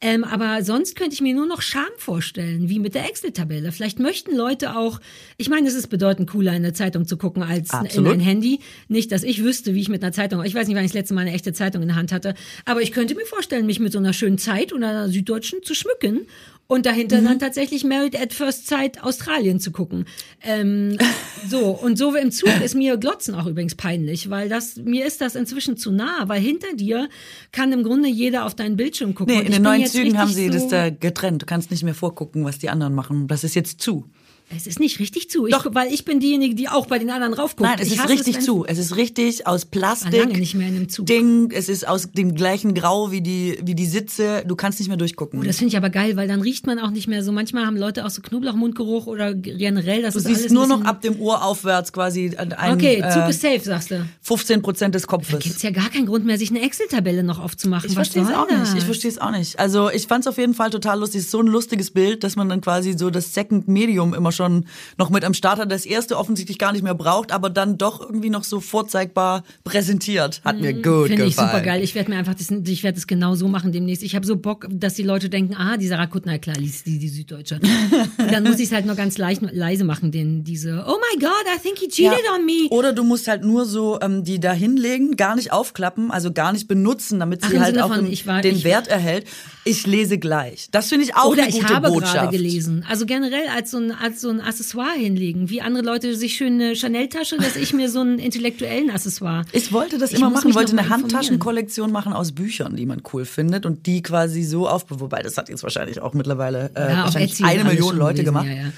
Ähm, 0.00 0.24
aber 0.24 0.62
sonst 0.62 0.96
könnte 0.96 1.14
ich 1.14 1.20
mir 1.20 1.34
nur 1.34 1.46
noch 1.46 1.62
Scham 1.62 1.88
vorstellen, 1.96 2.68
wie 2.68 2.78
mit 2.78 2.94
der 2.94 3.08
Excel-Tabelle. 3.08 3.72
Vielleicht 3.72 3.98
möchten 3.98 4.36
Leute 4.36 4.76
auch, 4.76 5.00
ich 5.36 5.48
meine, 5.48 5.68
es 5.68 5.74
ist 5.74 5.88
bedeutend 5.88 6.30
cooler, 6.30 6.52
in 6.52 6.64
eine 6.64 6.72
Zeitung 6.72 7.06
zu 7.06 7.16
gucken, 7.16 7.42
als 7.42 7.70
in 7.72 7.78
Absolut. 7.78 8.12
ein 8.12 8.20
Handy. 8.20 8.60
Nicht, 8.88 9.12
dass 9.12 9.22
ich 9.22 9.42
wüsste, 9.42 9.74
wie 9.74 9.80
ich 9.80 9.88
mit 9.88 10.02
einer 10.02 10.12
Zeitung, 10.12 10.44
ich 10.44 10.54
weiß 10.54 10.66
nicht, 10.66 10.76
wann 10.76 10.84
ich 10.84 10.90
das 10.90 10.98
letzte 10.98 11.14
Mal 11.14 11.22
eine 11.22 11.32
echte 11.32 11.52
Zeitung 11.52 11.82
in 11.82 11.88
der 11.88 11.96
Hand 11.96 12.12
hatte, 12.12 12.34
aber 12.64 12.82
ich 12.82 12.92
könnte 12.92 13.14
mir 13.14 13.26
vorstellen, 13.26 13.66
mich 13.66 13.80
mit 13.80 13.92
so 13.92 13.98
einer 13.98 14.12
schönen 14.12 14.38
Zeit 14.38 14.72
oder 14.72 14.88
einer 14.88 15.08
Süddeutschen 15.08 15.62
zu 15.62 15.74
schmücken 15.74 16.26
und 16.66 16.86
dahinter 16.86 17.20
Mhm. 17.20 17.24
dann 17.26 17.38
tatsächlich 17.38 17.84
Married 17.84 18.18
at 18.18 18.32
First 18.32 18.66
Sight 18.66 19.02
Australien 19.02 19.60
zu 19.60 19.72
gucken. 19.72 20.06
Ähm, 20.42 20.96
so, 21.48 21.70
und 21.70 21.98
so 21.98 22.14
im 22.14 22.30
Zug 22.30 22.50
ist 22.64 22.74
mir 22.74 22.96
Glotzen 22.96 23.34
auch 23.34 23.46
übrigens 23.46 23.74
peinlich, 23.74 24.30
weil 24.30 24.48
das, 24.48 24.76
mir 24.76 25.06
ist 25.06 25.20
das 25.20 25.34
inzwischen 25.34 25.76
zu 25.76 25.92
nah, 25.92 26.24
weil 26.28 26.40
hinter 26.40 26.74
dir 26.74 27.08
kann 27.52 27.72
im 27.72 27.82
Grunde 27.82 28.08
jeder 28.08 28.46
auf 28.46 28.54
deinen 28.54 28.76
Bildschirm 28.76 29.14
gucken. 29.14 29.34
Nee, 29.36 29.42
in 29.42 29.52
den 29.52 29.62
neuen 29.62 29.86
Zügen 29.86 30.18
haben 30.18 30.32
sie 30.32 30.46
so, 30.46 30.52
das 30.52 30.68
da 30.68 30.90
getrennt. 30.90 31.42
Du 31.42 31.46
kannst 31.46 31.70
nicht 31.70 31.82
mehr 31.82 31.94
vorgucken, 31.94 32.44
was 32.44 32.58
die 32.58 32.70
anderen 32.70 32.94
machen. 32.94 33.28
Das 33.28 33.44
ist 33.44 33.54
jetzt 33.54 33.80
zu. 33.80 34.06
Es 34.56 34.66
ist 34.66 34.80
nicht 34.80 34.98
richtig 34.98 35.30
zu, 35.30 35.46
ich, 35.46 35.52
Doch. 35.54 35.66
weil 35.74 35.92
ich 35.92 36.04
bin 36.04 36.20
diejenige, 36.20 36.54
die 36.54 36.68
auch 36.68 36.86
bei 36.86 36.98
den 36.98 37.10
anderen 37.10 37.34
raufguckt. 37.34 37.68
Nein, 37.68 37.78
es 37.80 37.88
ich 37.88 37.94
ist 37.98 38.08
richtig 38.08 38.36
wenn- 38.36 38.42
zu. 38.42 38.64
Es 38.66 38.78
ist 38.78 38.96
richtig 38.96 39.46
aus 39.46 39.64
Plastik. 39.64 40.12
War 40.12 40.20
lange 40.26 40.38
nicht 40.38 40.54
mehr 40.54 40.68
in 40.68 40.76
einem 40.76 40.88
Zug. 40.88 41.06
Ding. 41.06 41.50
Es 41.52 41.68
ist 41.68 41.86
aus 41.86 42.10
dem 42.12 42.34
gleichen 42.34 42.74
Grau 42.74 43.10
wie 43.10 43.20
die, 43.20 43.58
wie 43.64 43.74
die 43.74 43.86
Sitze. 43.86 44.44
Du 44.46 44.56
kannst 44.56 44.78
nicht 44.78 44.88
mehr 44.88 44.96
durchgucken. 44.96 45.40
Oh, 45.40 45.42
das 45.42 45.56
finde 45.58 45.68
ich 45.70 45.76
aber 45.76 45.90
geil, 45.90 46.16
weil 46.16 46.28
dann 46.28 46.40
riecht 46.40 46.66
man 46.66 46.78
auch 46.78 46.90
nicht 46.90 47.08
mehr 47.08 47.22
so. 47.22 47.32
Manchmal 47.32 47.66
haben 47.66 47.76
Leute 47.76 48.04
auch 48.04 48.10
so 48.10 48.22
Knoblauchmundgeruch 48.22 49.06
oder 49.06 49.34
generell, 49.34 50.02
das 50.02 50.14
du 50.14 50.18
ist 50.20 50.26
siehst 50.26 50.40
alles 50.40 50.52
nur 50.52 50.66
noch 50.66 50.84
ab 50.84 51.00
dem 51.02 51.20
Ohr 51.20 51.44
aufwärts 51.44 51.92
quasi 51.92 52.34
ein, 52.36 52.52
ein, 52.52 52.74
Okay, 52.74 53.02
Zug 53.12 53.22
äh, 53.22 53.30
ist 53.30 53.40
safe, 53.40 53.60
sagst 53.60 53.90
du. 53.90 54.04
15 54.22 54.62
Prozent 54.62 54.94
des 54.94 55.06
Kopfes. 55.06 55.38
Gibt's 55.40 55.62
ja 55.62 55.70
gar 55.70 55.88
keinen 55.90 56.06
Grund 56.06 56.24
mehr, 56.24 56.38
sich 56.38 56.50
eine 56.50 56.62
Excel-Tabelle 56.62 57.22
noch 57.22 57.38
aufzumachen. 57.38 57.88
Ich 57.88 57.94
verstehe 57.94 58.22
es 58.22 58.30
auch 58.30 58.46
das? 58.48 58.70
nicht. 58.70 58.78
Ich 58.78 58.84
verstehe 58.84 59.10
es 59.10 59.18
auch 59.18 59.30
nicht. 59.30 59.58
Also 59.58 59.90
ich 59.90 60.06
fand 60.06 60.24
es 60.24 60.28
auf 60.28 60.38
jeden 60.38 60.54
Fall 60.54 60.70
total 60.70 60.98
lustig. 61.00 61.20
Es 61.20 61.24
ist 61.26 61.30
so 61.30 61.40
ein 61.40 61.46
lustiges 61.46 61.90
Bild, 61.90 62.24
dass 62.24 62.36
man 62.36 62.48
dann 62.48 62.60
quasi 62.60 62.94
so 62.96 63.10
das 63.10 63.32
Second 63.34 63.68
Medium 63.68 64.14
immer 64.14 64.32
schon 64.32 64.41
noch 64.98 65.10
mit 65.10 65.24
am 65.24 65.34
Start 65.34 65.58
hat. 65.58 65.70
Das 65.72 65.86
erste 65.86 66.18
offensichtlich 66.18 66.58
gar 66.58 66.72
nicht 66.72 66.82
mehr 66.82 66.94
braucht, 66.94 67.32
aber 67.32 67.50
dann 67.50 67.78
doch 67.78 68.00
irgendwie 68.00 68.30
noch 68.30 68.44
so 68.44 68.60
vorzeigbar 68.60 69.42
präsentiert. 69.64 70.40
Hat 70.44 70.60
mir 70.60 70.72
gut 70.74 70.84
Mhm. 70.84 71.06
Finde 71.06 71.24
gefallen. 71.24 71.28
ich 71.28 71.34
super 71.36 71.60
geil. 71.60 71.82
Ich 71.82 71.94
werde 71.94 72.10
mir 72.10 72.16
einfach 72.18 72.34
das, 72.34 72.50
ich 72.50 72.82
werde 72.82 72.98
es 72.98 73.06
genau 73.06 73.34
so 73.34 73.48
machen 73.48 73.72
demnächst. 73.72 74.02
Ich 74.02 74.14
habe 74.14 74.26
so 74.26 74.36
Bock, 74.36 74.66
dass 74.70 74.94
die 74.94 75.02
Leute 75.02 75.28
denken, 75.30 75.54
ah, 75.56 75.76
die 75.76 75.86
Sarah 75.88 76.06
Kuttner, 76.06 76.38
klar, 76.38 76.56
liest 76.56 76.86
die, 76.86 76.98
die 76.98 77.08
Süddeutsche. 77.08 77.60
Und 78.18 78.32
dann 78.32 78.44
muss 78.44 78.56
ich 78.58 78.66
es 78.66 78.72
halt 78.72 78.86
nur 78.86 78.94
ganz 78.94 79.18
leicht, 79.18 79.42
leise 79.52 79.84
machen, 79.84 80.10
den, 80.12 80.44
diese, 80.44 80.84
oh 80.86 80.96
my 80.96 81.20
God, 81.20 81.30
I 81.56 81.58
think 81.60 81.78
he 81.78 81.88
cheated 81.88 82.24
on 82.34 82.44
me. 82.44 82.68
Oder 82.70 82.92
du 82.92 83.04
musst 83.04 83.28
halt 83.28 83.42
nur 83.44 83.64
so 83.64 83.98
ähm, 84.00 84.24
die 84.24 84.40
da 84.40 84.52
hinlegen, 84.52 85.16
gar 85.16 85.34
nicht 85.36 85.52
aufklappen, 85.52 86.10
also 86.10 86.32
gar 86.32 86.52
nicht 86.52 86.68
benutzen, 86.68 87.18
damit 87.20 87.40
Ach, 87.42 87.48
sie 87.50 87.56
im 87.56 87.62
halt 87.62 87.80
auch 87.80 87.96
im, 87.96 88.06
ich 88.06 88.26
war- 88.26 88.40
den 88.42 88.56
ich- 88.56 88.64
Wert 88.64 88.88
erhält. 88.88 89.26
Ich 89.64 89.86
lese 89.86 90.18
gleich. 90.18 90.66
Das 90.72 90.88
finde 90.88 91.04
ich 91.04 91.14
auch 91.14 91.26
Oder 91.26 91.42
eine 91.44 91.50
ich 91.50 91.60
gute 91.60 91.72
habe 91.74 91.88
Botschaft. 91.90 92.14
gerade 92.14 92.36
gelesen. 92.36 92.84
Also 92.88 93.06
generell 93.06 93.46
als 93.54 93.70
so, 93.70 93.78
ein, 93.78 93.92
als 93.92 94.20
so 94.20 94.31
ein 94.32 94.40
Accessoire 94.40 94.94
hinlegen. 94.96 95.48
Wie 95.50 95.60
andere 95.62 95.84
Leute 95.84 96.16
sich 96.16 96.34
schön 96.34 96.54
eine 96.54 96.74
Chanel-Tasche, 96.74 97.36
dass 97.36 97.56
ich 97.56 97.72
mir 97.72 97.88
so 97.88 98.00
einen 98.00 98.18
intellektuellen 98.18 98.90
Accessoire. 98.90 99.44
Ich 99.52 99.72
wollte 99.72 99.98
das 99.98 100.12
Ich 100.12 100.18
immer 100.18 100.30
machen, 100.30 100.48
mich 100.48 100.56
wollte 100.56 100.76
eine. 100.76 100.88
Handtaschenkollektion 100.88 101.92
machen 101.92 102.12
aus 102.12 102.32
Büchern, 102.32 102.76
die 102.76 102.86
man 102.86 103.02
cool 103.12 103.24
findet 103.24 103.66
und 103.66 103.86
die 103.86 104.02
quasi 104.02 104.42
so 104.42 104.68
auf, 104.68 104.86
wobei 104.88 105.22
das 105.22 105.36
hat 105.36 105.48
jetzt 105.48 105.62
wahrscheinlich 105.62 106.00
auch 106.00 106.14
mittlerweile 106.14 106.70
äh, 106.74 106.90
Ja, 106.90 107.04
wahrscheinlich 107.04 107.44
eine 107.44 107.64
Million 107.64 107.96
Leute 107.96 108.24
gelesen, 108.24 108.24
gemacht. 108.24 108.46
Ja, 108.46 108.52
ja. 108.52 108.72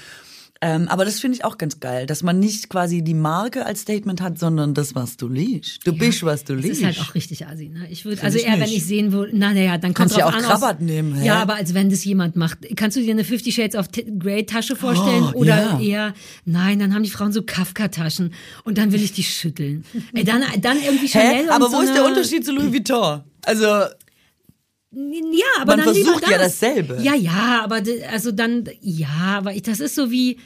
Ähm, 0.67 0.87
aber 0.87 1.05
das 1.05 1.19
finde 1.19 1.37
ich 1.37 1.45
auch 1.45 1.59
ganz 1.59 1.79
geil, 1.79 2.07
dass 2.07 2.23
man 2.23 2.39
nicht 2.39 2.69
quasi 2.69 3.03
die 3.03 3.13
Marke 3.13 3.67
als 3.67 3.81
Statement 3.81 4.19
hat, 4.19 4.39
sondern 4.39 4.73
das, 4.73 4.95
was 4.95 5.15
du 5.15 5.27
liest. 5.27 5.85
Du 5.85 5.93
bist, 5.95 6.23
was 6.23 6.43
du 6.43 6.55
Das 6.55 6.65
liest. 6.65 6.79
ist 6.81 6.85
halt 6.87 6.99
auch 7.01 7.13
richtig 7.13 7.45
assi, 7.45 7.69
ne? 7.69 7.87
Ich 7.91 8.03
würde, 8.03 8.23
also 8.23 8.39
ich 8.39 8.45
eher, 8.45 8.53
wenn 8.53 8.61
nicht. 8.61 8.77
ich 8.77 8.85
sehen 8.85 9.11
würde, 9.11 9.31
na, 9.37 9.53
naja, 9.53 9.77
dann 9.77 9.93
Kannst 9.93 10.17
ja 10.17 10.23
drauf 10.23 10.33
auch 10.33 10.37
an, 10.37 10.43
Krabbert 10.43 10.77
aus, 10.77 10.81
nehmen, 10.81 11.13
hä? 11.15 11.27
Ja, 11.27 11.35
aber 11.41 11.55
als 11.55 11.75
wenn 11.75 11.91
das 11.91 12.03
jemand 12.03 12.35
macht. 12.35 12.57
Kannst 12.75 12.97
du 12.97 13.01
dir 13.01 13.11
eine 13.11 13.23
Fifty 13.23 13.51
Shades 13.51 13.75
of 13.75 13.89
Grey 14.17 14.45
Tasche 14.47 14.75
vorstellen? 14.75 15.25
Oh, 15.33 15.39
Oder 15.39 15.61
ja. 15.61 15.79
eher, 15.79 16.13
nein, 16.45 16.79
dann 16.79 16.95
haben 16.95 17.03
die 17.03 17.11
Frauen 17.11 17.31
so 17.31 17.43
Kafka-Taschen 17.43 18.33
und 18.63 18.77
dann 18.79 18.91
will 18.91 19.03
ich 19.03 19.11
die 19.13 19.23
schütteln. 19.23 19.85
Ey, 20.13 20.23
dann, 20.23 20.41
dann 20.61 20.77
irgendwie 20.83 21.07
Chanel 21.07 21.45
Hä? 21.45 21.49
Aber 21.49 21.69
so 21.69 21.77
wo 21.77 21.81
ist 21.81 21.93
der 21.93 22.05
Unterschied 22.05 22.43
zu 22.43 22.51
Louis 22.53 22.71
Vuitton? 22.73 23.21
Also, 23.45 23.65
Ja, 23.67 23.91
aber 25.61 25.75
Man 25.77 25.85
dann 25.85 25.93
lieber 25.95 26.11
versucht 26.13 26.31
ja 26.31 26.37
das. 26.37 26.59
dasselbe. 26.59 26.99
Ja, 27.03 27.13
ja, 27.13 27.61
aber 27.63 27.81
also 28.11 28.31
dann, 28.31 28.63
ja, 28.81 29.07
aber 29.37 29.53
ich, 29.53 29.61
das 29.61 29.79
ist 29.79 29.93
so 29.95 30.09
wie, 30.09 30.37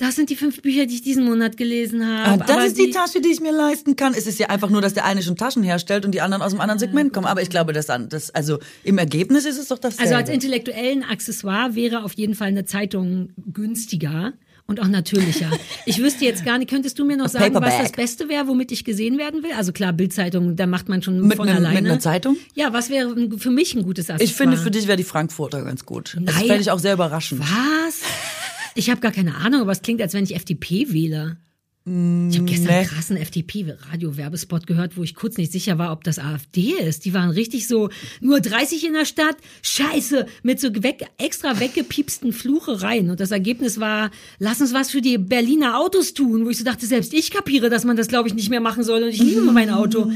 das 0.00 0.16
sind 0.16 0.30
die 0.30 0.36
fünf 0.36 0.62
Bücher, 0.62 0.86
die 0.86 0.94
ich 0.94 1.02
diesen 1.02 1.24
Monat 1.26 1.58
gelesen 1.58 2.06
habe. 2.06 2.30
Ah, 2.30 2.36
das 2.38 2.50
aber 2.56 2.64
ist 2.64 2.78
die 2.78 2.90
Tasche, 2.90 3.20
die 3.20 3.28
ich 3.28 3.40
mir 3.40 3.52
leisten 3.52 3.96
kann. 3.96 4.14
Es 4.14 4.26
ist 4.26 4.38
ja 4.38 4.48
einfach 4.48 4.70
nur, 4.70 4.80
dass 4.80 4.94
der 4.94 5.04
eine 5.04 5.22
schon 5.22 5.36
Taschen 5.36 5.62
herstellt 5.62 6.06
und 6.06 6.12
die 6.12 6.22
anderen 6.22 6.42
aus 6.42 6.52
einem 6.52 6.62
anderen 6.62 6.78
Segment 6.78 7.12
kommen. 7.12 7.26
Aber 7.26 7.42
ich 7.42 7.50
glaube, 7.50 7.74
das, 7.74 7.86
das 8.08 8.30
also 8.30 8.58
im 8.82 8.96
Ergebnis 8.96 9.44
ist 9.44 9.58
es 9.58 9.68
doch 9.68 9.78
dasselbe. 9.78 10.04
Also 10.04 10.14
als 10.14 10.30
intellektuellen 10.30 11.04
Accessoire 11.04 11.74
wäre 11.74 12.02
auf 12.02 12.14
jeden 12.14 12.34
Fall 12.34 12.48
eine 12.48 12.64
Zeitung 12.64 13.34
günstiger 13.52 14.32
und 14.66 14.80
auch 14.80 14.88
natürlicher. 14.88 15.50
Ich 15.86 16.00
wüsste 16.00 16.24
jetzt 16.24 16.44
gar 16.44 16.56
nicht, 16.58 16.70
könntest 16.70 16.98
du 16.98 17.04
mir 17.04 17.16
noch 17.16 17.28
sagen, 17.28 17.52
was 17.54 17.60
Paperback. 17.60 17.82
das 17.82 17.92
Beste 17.92 18.28
wäre, 18.28 18.46
womit 18.46 18.70
ich 18.70 18.84
gesehen 18.84 19.18
werden 19.18 19.42
will? 19.42 19.50
Also 19.56 19.72
klar, 19.72 19.92
Bildzeitung, 19.92 20.56
da 20.56 20.66
macht 20.66 20.88
man 20.88 21.02
schon 21.02 21.20
Mit 21.26 21.36
von 21.36 21.46
mit 21.46 21.56
alleine. 21.56 21.78
einer 21.78 21.98
Zeitung? 21.98 22.36
Ja, 22.54 22.72
was 22.72 22.88
wäre 22.90 23.14
für 23.38 23.50
mich 23.50 23.74
ein 23.74 23.82
gutes 23.82 24.08
Accessoire? 24.08 24.22
ich 24.24 24.34
finde, 24.34 24.56
für 24.56 24.70
dich 24.70 24.86
wäre 24.86 24.96
die 24.96 25.04
Frankfurter 25.04 25.62
ganz 25.64 25.84
gut. 25.84 26.16
Das 26.20 26.36
Nein. 26.36 26.46
fände 26.46 26.60
ich 26.60 26.70
auch 26.70 26.78
sehr 26.78 26.94
überraschend. 26.94 27.40
Was? 27.40 28.00
Ich 28.74 28.90
habe 28.90 29.00
gar 29.00 29.12
keine 29.12 29.36
Ahnung, 29.36 29.62
aber 29.62 29.72
es 29.72 29.82
klingt, 29.82 30.00
als 30.00 30.14
wenn 30.14 30.24
ich 30.24 30.34
FDP 30.34 30.92
wähle. 30.92 31.38
Ich 31.86 31.92
habe 32.36 32.44
gestern 32.44 32.66
nee. 32.66 32.72
einen 32.72 32.86
krassen 32.86 33.16
FDP-Radio-Werbespot 33.16 34.66
gehört, 34.66 34.98
wo 34.98 35.02
ich 35.02 35.14
kurz 35.14 35.38
nicht 35.38 35.50
sicher 35.50 35.78
war, 35.78 35.92
ob 35.92 36.04
das 36.04 36.18
AfD 36.18 36.72
ist. 36.72 37.06
Die 37.06 37.14
waren 37.14 37.30
richtig 37.30 37.66
so, 37.66 37.88
nur 38.20 38.40
30 38.40 38.86
in 38.86 38.92
der 38.92 39.06
Stadt, 39.06 39.36
scheiße, 39.62 40.26
mit 40.42 40.60
so 40.60 40.68
weg, 40.82 41.06
extra 41.16 41.58
weggepiepsten 41.58 42.34
Fluchereien. 42.34 43.08
Und 43.08 43.18
das 43.18 43.30
Ergebnis 43.30 43.80
war, 43.80 44.10
lass 44.38 44.60
uns 44.60 44.74
was 44.74 44.90
für 44.90 45.00
die 45.00 45.16
Berliner 45.16 45.80
Autos 45.80 46.12
tun, 46.12 46.44
wo 46.44 46.50
ich 46.50 46.58
so 46.58 46.64
dachte, 46.64 46.84
selbst 46.84 47.14
ich 47.14 47.30
kapiere, 47.30 47.70
dass 47.70 47.84
man 47.84 47.96
das, 47.96 48.08
glaube 48.08 48.28
ich, 48.28 48.34
nicht 48.34 48.50
mehr 48.50 48.60
machen 48.60 48.84
soll. 48.84 49.02
Und 49.02 49.08
ich 49.08 49.22
liebe 49.22 49.40
mein 49.50 49.70
Auto. 49.70 50.12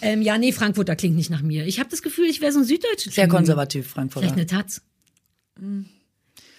Ähm, 0.00 0.22
ja, 0.22 0.38
nee, 0.38 0.52
Frankfurter 0.52 0.94
klingt 0.94 1.16
nicht 1.16 1.30
nach 1.30 1.42
mir. 1.42 1.66
Ich 1.66 1.80
habe 1.80 1.90
das 1.90 2.02
Gefühl, 2.02 2.26
ich 2.26 2.40
wäre 2.40 2.52
so 2.52 2.60
ein 2.60 2.64
süddeutscher 2.64 3.10
Sehr 3.10 3.26
konservativ, 3.26 3.88
Frankfurter. 3.88 4.28
Vielleicht 4.28 4.52
eine 4.52 4.62
Taz. 4.62 4.82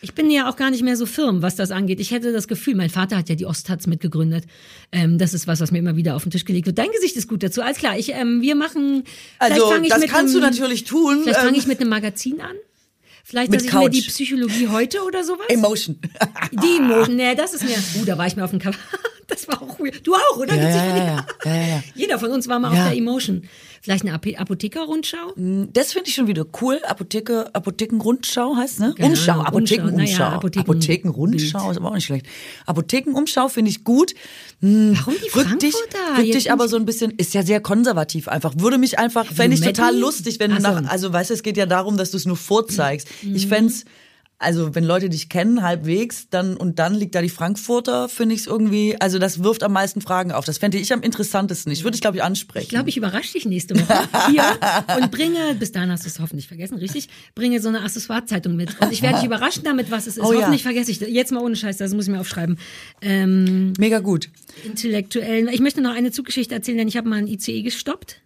Ich 0.01 0.13
bin 0.13 0.31
ja 0.31 0.49
auch 0.49 0.55
gar 0.55 0.71
nicht 0.71 0.81
mehr 0.83 0.95
so 0.95 1.05
firm, 1.05 1.41
was 1.41 1.55
das 1.55 1.71
angeht. 1.71 1.99
Ich 1.99 2.11
hätte 2.11 2.31
das 2.31 2.47
Gefühl, 2.47 2.75
mein 2.75 2.89
Vater 2.89 3.17
hat 3.17 3.27
ja 3.27 3.35
die 3.35 3.45
Osttaz 3.45 3.85
mitgegründet. 3.85 4.45
Ähm, 4.91 5.17
das 5.17 5.33
ist 5.33 5.45
was, 5.45 5.59
was 5.59 5.71
mir 5.71 5.79
immer 5.79 5.97
wieder 5.97 6.15
auf 6.15 6.23
den 6.23 6.31
Tisch 6.31 6.45
gelegt 6.45 6.67
wird. 6.67 6.77
Dein 6.77 6.91
Gesicht 6.91 7.17
ist 7.17 7.27
gut 7.27 7.43
dazu. 7.43 7.61
Alles 7.61 7.77
klar, 7.77 7.97
ich, 7.97 8.13
ähm, 8.13 8.41
wir 8.41 8.55
machen. 8.55 9.03
Also, 9.39 9.73
das 9.89 10.01
kannst 10.07 10.33
du 10.33 10.39
einem- 10.39 10.49
natürlich 10.49 10.85
tun. 10.85 11.21
Vielleicht 11.23 11.39
fange 11.39 11.49
ähm, 11.49 11.55
ich 11.55 11.67
mit 11.67 11.81
einem 11.81 11.89
Magazin 11.89 12.39
an. 12.39 12.55
Vielleicht, 13.25 13.53
dass 13.53 13.63
ich 13.63 13.73
mir 13.73 13.79
Couch. 13.81 13.93
die 13.93 14.01
Psychologie 14.01 14.69
heute 14.69 15.03
oder 15.03 15.23
sowas. 15.23 15.45
Emotion. 15.49 15.99
Die 16.51 16.77
Emotion, 16.77 17.15
nee, 17.15 17.35
das 17.35 17.53
ist 17.53 17.63
mir. 17.63 17.77
Uh, 18.01 18.05
da 18.05 18.17
war 18.17 18.25
ich 18.25 18.35
mir 18.35 18.43
auf 18.43 18.49
dem 18.49 18.59
Cover. 18.59 18.77
Das 19.29 19.47
war 19.47 19.61
auch 19.61 19.79
weird. 19.79 20.05
Du 20.05 20.15
auch, 20.15 20.37
oder? 20.37 20.55
Ja, 20.55 20.69
ja, 20.69 21.25
ja. 21.45 21.83
Jeder 21.95 22.19
von 22.19 22.31
uns 22.31 22.47
war 22.47 22.59
mal 22.59 22.69
auf 22.69 22.73
der 22.89 22.97
Emotion. 22.97 23.43
Vielleicht 23.81 24.03
eine 24.03 24.13
Apo- 24.13 24.35
Apotheker-Rundschau? 24.35 25.33
Das 25.71 25.93
finde 25.93 26.09
ich 26.09 26.15
schon 26.15 26.27
wieder 26.27 26.45
cool. 26.61 26.81
Apotheke, 26.85 27.53
Apothekenrundschau 27.55 28.55
heißt, 28.57 28.79
ne? 28.81 28.93
Keine 28.97 29.09
Umschau, 29.11 29.39
Apothekenumschau. 29.39 29.95
Umschau. 30.01 30.23
Naja, 30.23 30.35
Apotheken- 30.37 30.59
Apothekenrundschau 30.61 31.71
ist 31.71 31.77
aber 31.77 31.89
auch 31.89 31.93
nicht 31.95 32.05
schlecht. 32.05 32.25
Apothekenumschau 32.65 33.47
finde 33.47 33.71
ich 33.71 33.83
gut. 33.83 34.13
Hm, 34.61 34.97
Warum 34.97 35.13
die 35.13 35.19
dich, 35.21 35.31
Frankfurter? 35.31 36.17
rück 36.17 36.25
Jetzt 36.25 36.35
dich 36.35 36.43
bin 36.45 36.53
aber 36.53 36.65
ich- 36.65 36.71
so 36.71 36.77
ein 36.77 36.85
bisschen, 36.85 37.11
ist 37.11 37.33
ja 37.33 37.43
sehr 37.43 37.61
konservativ 37.61 38.27
einfach. 38.27 38.53
Würde 38.57 38.77
mich 38.77 38.99
einfach, 38.99 39.25
fände 39.25 39.55
ich 39.55 39.61
total 39.61 39.97
lustig, 39.97 40.39
wenn 40.39 40.51
du 40.51 40.57
Ach 40.57 40.61
so. 40.61 40.81
nach, 40.81 40.91
also 40.91 41.13
weißt 41.13 41.29
du, 41.29 41.33
es 41.35 41.43
geht 41.43 41.55
ja 41.57 41.65
darum, 41.65 41.97
dass 41.97 42.11
du 42.11 42.17
es 42.17 42.25
nur 42.25 42.37
vorzeigst. 42.37 43.07
Ich 43.33 43.47
fänd's, 43.47 43.85
also 44.39 44.73
wenn 44.73 44.85
Leute 44.85 45.09
dich 45.09 45.27
kennen, 45.27 45.61
halbwegs, 45.61 46.29
dann 46.29 46.55
und 46.55 46.79
dann 46.79 46.95
liegt 46.95 47.13
da 47.13 47.21
die 47.21 47.29
Frankfurter, 47.29 48.07
finde 48.07 48.35
ich 48.35 48.41
es 48.41 48.47
irgendwie, 48.47 48.95
also 48.99 49.19
das 49.19 49.43
wirft 49.43 49.63
am 49.63 49.73
meisten 49.73 49.99
Fragen 49.99 50.31
auf. 50.31 50.45
Das 50.45 50.57
fände 50.57 50.77
ich 50.77 50.93
am 50.93 51.01
interessantesten. 51.01 51.73
Ich 51.73 51.83
würde 51.83 51.91
dich, 51.91 52.01
glaube 52.01 52.17
ich, 52.17 52.23
ansprechen. 52.23 52.63
Ich 52.63 52.69
glaube, 52.69 52.87
ich 52.87 52.95
überrasche 52.95 53.33
dich 53.33 53.45
nächste 53.45 53.75
Woche 53.77 54.07
hier 54.31 54.43
und 54.97 55.11
bringe, 55.11 55.55
bis 55.59 55.73
dahin 55.73 55.91
hast 55.91 56.05
du 56.05 56.07
es 56.07 56.19
hoffentlich 56.19 56.47
vergessen, 56.47 56.77
richtig? 56.77 57.09
Bringe 57.35 57.59
so 57.59 57.67
eine 57.67 57.81
Accessoire-Zeitung 57.81 58.55
mit. 58.55 58.79
Und 58.79 58.93
ich 58.93 59.01
werde 59.01 59.17
dich 59.17 59.25
überraschen 59.25 59.65
damit, 59.65 59.91
was 59.91 60.07
es 60.07 60.15
ist. 60.15 60.23
Oh 60.23 60.31
ja. 60.31 60.39
hoffentlich 60.39 60.63
vergesse 60.63 60.89
ich 60.89 60.99
das. 60.99 61.09
Jetzt 61.09 61.33
mal 61.33 61.43
ohne 61.43 61.57
Scheiß, 61.57 61.75
das 61.75 61.93
muss 61.93 62.05
ich 62.05 62.11
mir 62.11 62.21
aufschreiben. 62.21 62.57
Ähm, 63.01 63.73
Mega 63.77 63.99
gut. 63.99 64.29
intellektuellen. 64.63 65.49
Ich 65.49 65.59
möchte 65.59 65.81
noch 65.81 65.93
eine 65.93 66.11
Zuggeschichte 66.11 66.55
erzählen, 66.55 66.77
denn 66.77 66.87
ich 66.87 66.95
habe 66.95 67.09
mal 67.09 67.17
ein 67.17 67.27
ICE 67.27 67.61
gestoppt. 67.61 68.21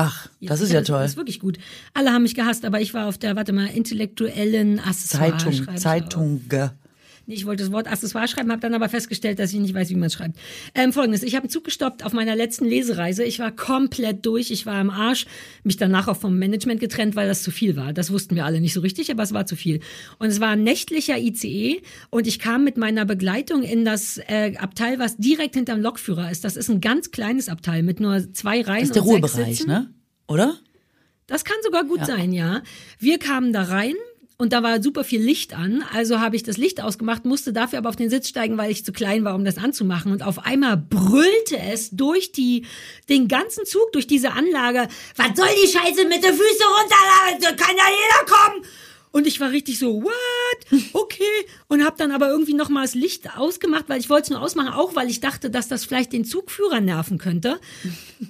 Ach, 0.00 0.28
das 0.40 0.60
ist 0.60 0.70
ja 0.70 0.82
toll. 0.82 1.02
Das 1.02 1.12
ist 1.12 1.16
wirklich 1.16 1.40
gut. 1.40 1.58
Alle 1.92 2.12
haben 2.12 2.22
mich 2.22 2.36
gehasst, 2.36 2.64
aber 2.64 2.80
ich 2.80 2.94
war 2.94 3.08
auf 3.08 3.18
der, 3.18 3.34
warte 3.34 3.52
mal, 3.52 3.66
intellektuellen 3.66 4.78
Accessoire. 4.78 5.36
Zeitung, 5.36 5.76
Zeitung. 5.76 6.48
Ich 7.30 7.44
wollte 7.44 7.62
das 7.62 7.70
Wort 7.70 7.86
Accessoire 7.88 8.26
schreiben, 8.26 8.50
habe 8.50 8.62
dann 8.62 8.72
aber 8.72 8.88
festgestellt, 8.88 9.38
dass 9.38 9.52
ich 9.52 9.60
nicht 9.60 9.74
weiß, 9.74 9.90
wie 9.90 9.96
man 9.96 10.04
es 10.04 10.14
schreibt. 10.14 10.38
Ähm, 10.74 10.94
Folgendes, 10.94 11.22
ich 11.22 11.34
habe 11.34 11.42
einen 11.44 11.50
Zug 11.50 11.64
gestoppt 11.64 12.02
auf 12.02 12.14
meiner 12.14 12.34
letzten 12.34 12.64
Lesereise. 12.64 13.22
Ich 13.22 13.38
war 13.38 13.52
komplett 13.52 14.24
durch, 14.24 14.50
ich 14.50 14.64
war 14.64 14.76
am 14.76 14.88
Arsch, 14.88 15.26
mich 15.62 15.76
danach 15.76 16.08
auch 16.08 16.16
vom 16.16 16.38
Management 16.38 16.80
getrennt, 16.80 17.16
weil 17.16 17.28
das 17.28 17.42
zu 17.42 17.50
viel 17.50 17.76
war. 17.76 17.92
Das 17.92 18.10
wussten 18.10 18.34
wir 18.34 18.46
alle 18.46 18.62
nicht 18.62 18.72
so 18.72 18.80
richtig, 18.80 19.10
aber 19.10 19.22
es 19.22 19.34
war 19.34 19.44
zu 19.44 19.56
viel. 19.56 19.80
Und 20.18 20.28
es 20.28 20.40
war 20.40 20.48
ein 20.48 20.62
nächtlicher 20.62 21.18
ICE 21.18 21.82
und 22.08 22.26
ich 22.26 22.38
kam 22.38 22.64
mit 22.64 22.78
meiner 22.78 23.04
Begleitung 23.04 23.62
in 23.62 23.84
das 23.84 24.16
äh, 24.26 24.56
Abteil, 24.56 24.98
was 24.98 25.18
direkt 25.18 25.54
hinterm 25.54 25.82
Lokführer 25.82 26.30
ist. 26.30 26.44
Das 26.44 26.56
ist 26.56 26.70
ein 26.70 26.80
ganz 26.80 27.10
kleines 27.10 27.50
Abteil 27.50 27.82
mit 27.82 28.00
nur 28.00 28.32
zwei 28.32 28.62
Reihen 28.62 28.80
Das 28.80 28.88
ist 28.88 28.96
der 28.96 29.02
Ruhebereich, 29.02 29.66
ne? 29.66 29.92
Oder? 30.28 30.56
Das 31.26 31.44
kann 31.44 31.58
sogar 31.62 31.84
gut 31.84 32.06
sein, 32.06 32.32
ja. 32.32 32.62
Wir 32.98 33.18
kamen 33.18 33.52
da 33.52 33.64
rein 33.64 33.94
und 34.40 34.52
da 34.52 34.62
war 34.62 34.80
super 34.80 35.02
viel 35.02 35.20
Licht 35.20 35.52
an. 35.52 35.84
Also 35.92 36.20
habe 36.20 36.36
ich 36.36 36.44
das 36.44 36.56
Licht 36.56 36.80
ausgemacht, 36.80 37.24
musste 37.24 37.52
dafür 37.52 37.80
aber 37.80 37.88
auf 37.88 37.96
den 37.96 38.08
Sitz 38.08 38.28
steigen, 38.28 38.56
weil 38.56 38.70
ich 38.70 38.84
zu 38.84 38.92
klein 38.92 39.24
war, 39.24 39.34
um 39.34 39.44
das 39.44 39.58
anzumachen. 39.58 40.12
Und 40.12 40.22
auf 40.22 40.46
einmal 40.46 40.76
brüllte 40.76 41.58
es 41.58 41.90
durch 41.90 42.30
die, 42.30 42.64
den 43.08 43.26
ganzen 43.26 43.66
Zug, 43.66 43.90
durch 43.92 44.06
diese 44.06 44.30
Anlage. 44.30 44.86
Was 45.16 45.36
soll 45.36 45.48
die 45.60 45.66
Scheiße 45.68 46.04
mit 46.04 46.22
den 46.22 46.34
Füßen 46.34 46.66
runter? 46.80 47.40
Da 47.40 47.52
kann 47.52 47.76
ja 47.76 47.84
jeder 47.88 48.32
kommen. 48.32 48.64
Und 49.10 49.26
ich 49.26 49.40
war 49.40 49.50
richtig 49.50 49.78
so, 49.78 50.02
what? 50.04 50.82
Okay. 50.92 51.24
Und 51.66 51.84
habe 51.84 51.96
dann 51.98 52.12
aber 52.12 52.28
irgendwie 52.28 52.54
noch 52.54 52.68
mal 52.68 52.82
das 52.82 52.94
Licht 52.94 53.36
ausgemacht, 53.36 53.88
weil 53.88 53.98
ich 53.98 54.10
wollte 54.10 54.24
es 54.24 54.30
nur 54.30 54.40
ausmachen, 54.40 54.68
auch 54.68 54.94
weil 54.94 55.08
ich 55.08 55.20
dachte, 55.20 55.50
dass 55.50 55.66
das 55.66 55.84
vielleicht 55.84 56.12
den 56.12 56.24
Zugführer 56.24 56.80
nerven 56.80 57.18
könnte. 57.18 57.58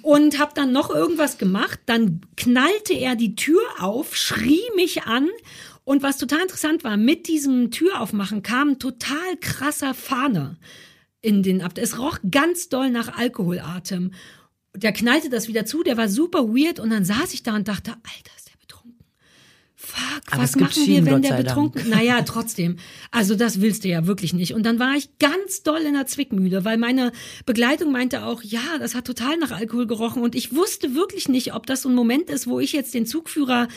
Und 0.01 0.39
habe 0.39 0.53
dann 0.55 0.71
noch 0.71 0.89
irgendwas 0.89 1.37
gemacht. 1.37 1.79
Dann 1.85 2.21
knallte 2.37 2.93
er 2.93 3.15
die 3.15 3.35
Tür 3.35 3.61
auf, 3.79 4.15
schrie 4.15 4.63
mich 4.75 5.03
an. 5.03 5.29
Und 5.89 6.03
was 6.03 6.17
total 6.17 6.43
interessant 6.43 6.83
war, 6.83 6.97
mit 6.97 7.27
diesem 7.27 7.71
Türaufmachen 7.71 8.43
kam 8.43 8.69
ein 8.69 8.77
total 8.77 9.37
krasser 9.41 9.95
Fahne 9.95 10.59
in 11.19 11.41
den 11.41 11.63
Abteil. 11.63 11.83
Es 11.83 11.97
roch 11.97 12.19
ganz 12.29 12.69
doll 12.69 12.91
nach 12.91 13.17
Alkoholatem. 13.17 14.13
Der 14.75 14.93
knallte 14.93 15.31
das 15.31 15.47
wieder 15.47 15.65
zu, 15.65 15.81
der 15.81 15.97
war 15.97 16.07
super 16.07 16.47
weird. 16.49 16.79
Und 16.79 16.91
dann 16.91 17.05
saß 17.05 17.33
ich 17.33 17.41
da 17.41 17.55
und 17.55 17.67
dachte, 17.67 17.93
Alter. 17.93 18.38
Fuck, 19.89 20.21
Aber 20.31 20.43
was 20.43 20.55
machen 20.55 20.75
wir, 20.75 20.83
Schienen, 20.83 21.05
wenn 21.07 21.21
Gott 21.21 21.31
der 21.31 21.37
betrunken 21.37 21.89
Naja, 21.89 22.21
trotzdem. 22.21 22.77
Also 23.09 23.35
das 23.35 23.59
willst 23.59 23.83
du 23.83 23.87
ja 23.87 24.05
wirklich 24.05 24.33
nicht. 24.33 24.53
Und 24.53 24.63
dann 24.63 24.77
war 24.77 24.95
ich 24.95 25.17
ganz 25.17 25.63
doll 25.63 25.79
in 25.81 25.93
der 25.93 26.05
Zwickmühle, 26.05 26.63
weil 26.63 26.77
meine 26.77 27.11
Begleitung 27.47 27.91
meinte 27.91 28.23
auch, 28.23 28.43
ja, 28.43 28.77
das 28.79 28.93
hat 28.93 29.05
total 29.05 29.37
nach 29.37 29.51
Alkohol 29.51 29.87
gerochen. 29.87 30.21
Und 30.21 30.35
ich 30.35 30.53
wusste 30.53 30.93
wirklich 30.93 31.27
nicht, 31.27 31.55
ob 31.55 31.65
das 31.65 31.81
so 31.81 31.89
ein 31.89 31.95
Moment 31.95 32.29
ist, 32.29 32.45
wo 32.45 32.59
ich 32.59 32.71
jetzt 32.71 32.93
den 32.93 33.07
Zugführer 33.07 33.67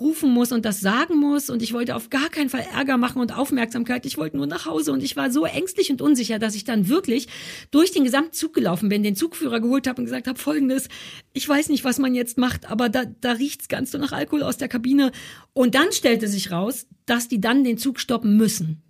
rufen 0.00 0.30
muss 0.30 0.50
und 0.50 0.64
das 0.64 0.80
sagen 0.80 1.16
muss. 1.16 1.50
Und 1.50 1.62
ich 1.62 1.72
wollte 1.72 1.94
auf 1.94 2.10
gar 2.10 2.30
keinen 2.30 2.48
Fall 2.48 2.66
Ärger 2.74 2.96
machen 2.96 3.20
und 3.20 3.36
Aufmerksamkeit. 3.36 4.06
Ich 4.06 4.18
wollte 4.18 4.36
nur 4.38 4.46
nach 4.46 4.66
Hause. 4.66 4.92
Und 4.92 5.04
ich 5.04 5.14
war 5.14 5.30
so 5.30 5.44
ängstlich 5.44 5.90
und 5.92 6.02
unsicher, 6.02 6.40
dass 6.40 6.56
ich 6.56 6.64
dann 6.64 6.88
wirklich 6.88 7.28
durch 7.70 7.92
den 7.92 8.02
gesamten 8.02 8.32
Zug 8.32 8.54
gelaufen 8.54 8.88
bin, 8.88 9.04
den 9.04 9.14
Zugführer 9.14 9.60
geholt 9.60 9.86
habe 9.86 10.00
und 10.00 10.06
gesagt 10.06 10.26
habe, 10.26 10.38
folgendes, 10.38 10.88
ich 11.32 11.48
weiß 11.48 11.68
nicht, 11.68 11.84
was 11.84 11.98
man 11.98 12.14
jetzt 12.14 12.38
macht, 12.38 12.68
aber 12.68 12.88
da, 12.88 13.04
da 13.20 13.32
riecht's 13.32 13.68
ganz 13.68 13.92
so 13.92 13.98
nach 13.98 14.12
Alkohol 14.12 14.42
aus 14.42 14.56
der 14.56 14.68
Kabine. 14.68 15.12
Und 15.52 15.74
dann 15.74 15.92
stellte 15.92 16.28
sich 16.28 16.50
raus, 16.50 16.86
dass 17.06 17.28
die 17.28 17.40
dann 17.40 17.64
den 17.64 17.78
Zug 17.78 18.00
stoppen 18.00 18.36
müssen. 18.36 18.82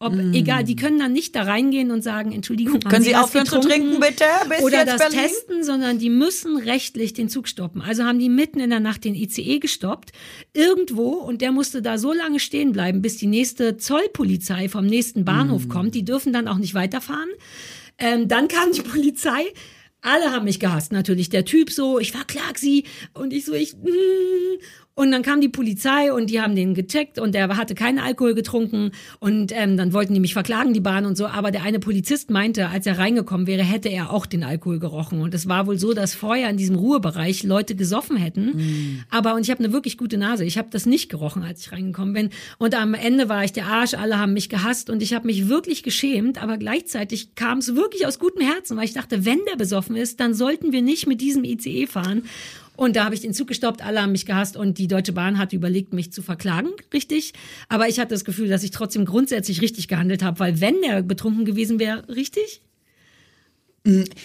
Ob, 0.00 0.14
egal, 0.32 0.62
die 0.62 0.76
können 0.76 1.00
dann 1.00 1.12
nicht 1.12 1.34
da 1.34 1.42
reingehen 1.42 1.90
und 1.90 2.02
sagen, 2.02 2.30
Entschuldigung, 2.30 2.74
haben 2.74 2.86
Mm. 2.86 2.88
Können 2.88 3.04
Sie 3.04 3.14
was 3.14 3.24
aufhören 3.24 3.46
zu 3.46 3.58
trinken, 3.58 3.98
bitte? 3.98 4.24
Bis 4.48 4.62
Oder 4.62 4.84
das 4.84 4.98
Berlin? 4.98 5.18
testen, 5.18 5.64
sondern 5.64 5.98
die 5.98 6.08
müssen 6.08 6.56
rechtlich 6.56 7.14
den 7.14 7.28
Zug 7.28 7.48
stoppen. 7.48 7.80
Also 7.82 8.04
haben 8.04 8.20
die 8.20 8.28
mitten 8.28 8.60
in 8.60 8.70
der 8.70 8.78
Nacht 8.78 9.02
den 9.04 9.16
ICE 9.16 9.58
gestoppt, 9.58 10.12
irgendwo, 10.52 11.14
und 11.14 11.40
der 11.42 11.50
musste 11.50 11.82
da 11.82 11.98
so 11.98 12.12
lange 12.12 12.38
stehen 12.38 12.70
bleiben, 12.70 13.02
bis 13.02 13.16
die 13.16 13.26
nächste 13.26 13.76
Zollpolizei 13.76 14.68
vom 14.68 14.86
nächsten 14.86 15.24
Bahnhof 15.24 15.66
Mm. 15.66 15.68
kommt. 15.68 15.94
Die 15.96 16.04
dürfen 16.04 16.32
dann 16.32 16.46
auch 16.46 16.58
nicht 16.58 16.74
weiterfahren. 16.74 17.30
Ähm, 17.98 18.28
dann 18.28 18.46
kam 18.46 18.70
die 18.70 18.82
Polizei. 18.82 19.46
Alle 20.00 20.30
haben 20.30 20.44
mich 20.44 20.60
gehasst, 20.60 20.92
natürlich. 20.92 21.28
Der 21.28 21.44
Typ 21.44 21.70
so, 21.72 21.98
ich 21.98 22.12
verklag 22.12 22.56
sie. 22.56 22.84
Und 23.14 23.32
ich 23.32 23.44
so, 23.44 23.52
ich, 23.52 23.74
mm. 23.74 24.60
Und 24.98 25.12
dann 25.12 25.22
kam 25.22 25.40
die 25.40 25.48
Polizei 25.48 26.12
und 26.12 26.28
die 26.28 26.40
haben 26.40 26.56
den 26.56 26.74
gecheckt 26.74 27.20
und 27.20 27.32
der 27.32 27.56
hatte 27.56 27.76
keinen 27.76 28.00
Alkohol 28.00 28.34
getrunken 28.34 28.90
und 29.20 29.52
ähm, 29.54 29.76
dann 29.76 29.92
wollten 29.92 30.12
die 30.12 30.18
mich 30.18 30.32
verklagen, 30.32 30.74
die 30.74 30.80
Bahn 30.80 31.06
und 31.06 31.16
so. 31.16 31.28
Aber 31.28 31.52
der 31.52 31.62
eine 31.62 31.78
Polizist 31.78 32.30
meinte, 32.30 32.68
als 32.68 32.84
er 32.84 32.98
reingekommen 32.98 33.46
wäre, 33.46 33.62
hätte 33.62 33.88
er 33.90 34.12
auch 34.12 34.26
den 34.26 34.42
Alkohol 34.42 34.80
gerochen. 34.80 35.20
Und 35.20 35.34
es 35.34 35.48
war 35.48 35.68
wohl 35.68 35.78
so, 35.78 35.92
dass 35.92 36.16
vorher 36.16 36.50
in 36.50 36.56
diesem 36.56 36.74
Ruhebereich 36.74 37.44
Leute 37.44 37.76
gesoffen 37.76 38.16
hätten. 38.16 39.04
Aber 39.08 39.36
und 39.36 39.42
ich 39.42 39.52
habe 39.52 39.62
eine 39.62 39.72
wirklich 39.72 39.98
gute 39.98 40.18
Nase. 40.18 40.44
Ich 40.44 40.58
habe 40.58 40.66
das 40.72 40.84
nicht 40.84 41.08
gerochen, 41.08 41.44
als 41.44 41.60
ich 41.60 41.70
reingekommen 41.70 42.12
bin. 42.12 42.30
Und 42.58 42.74
am 42.74 42.94
Ende 42.94 43.28
war 43.28 43.44
ich 43.44 43.52
der 43.52 43.66
Arsch. 43.66 43.94
Alle 43.94 44.18
haben 44.18 44.32
mich 44.32 44.48
gehasst 44.48 44.90
und 44.90 45.00
ich 45.00 45.14
habe 45.14 45.28
mich 45.28 45.48
wirklich 45.48 45.84
geschämt. 45.84 46.42
Aber 46.42 46.58
gleichzeitig 46.58 47.36
kam 47.36 47.58
es 47.58 47.76
wirklich 47.76 48.04
aus 48.04 48.18
gutem 48.18 48.44
Herzen, 48.44 48.76
weil 48.76 48.86
ich 48.86 48.94
dachte, 48.94 49.24
wenn 49.24 49.38
der 49.48 49.54
besoffen 49.54 49.94
ist, 49.94 50.18
dann 50.18 50.34
sollten 50.34 50.72
wir 50.72 50.82
nicht 50.82 51.06
mit 51.06 51.20
diesem 51.20 51.44
ICE 51.44 51.86
fahren. 51.86 52.24
Und 52.78 52.94
da 52.94 53.04
habe 53.04 53.14
ich 53.16 53.20
den 53.20 53.34
Zug 53.34 53.48
gestoppt, 53.48 53.82
alle 53.84 54.00
haben 54.00 54.12
mich 54.12 54.24
gehasst 54.24 54.56
und 54.56 54.78
die 54.78 54.86
Deutsche 54.86 55.12
Bahn 55.12 55.36
hat 55.36 55.52
überlegt, 55.52 55.92
mich 55.92 56.12
zu 56.12 56.22
verklagen, 56.22 56.68
richtig. 56.94 57.32
Aber 57.68 57.88
ich 57.88 57.98
hatte 57.98 58.14
das 58.14 58.24
Gefühl, 58.24 58.48
dass 58.48 58.62
ich 58.62 58.70
trotzdem 58.70 59.04
grundsätzlich 59.04 59.60
richtig 59.60 59.88
gehandelt 59.88 60.22
habe, 60.22 60.38
weil 60.38 60.60
wenn 60.60 60.80
der 60.82 61.02
betrunken 61.02 61.44
gewesen 61.44 61.80
wäre, 61.80 62.08
richtig? 62.08 62.62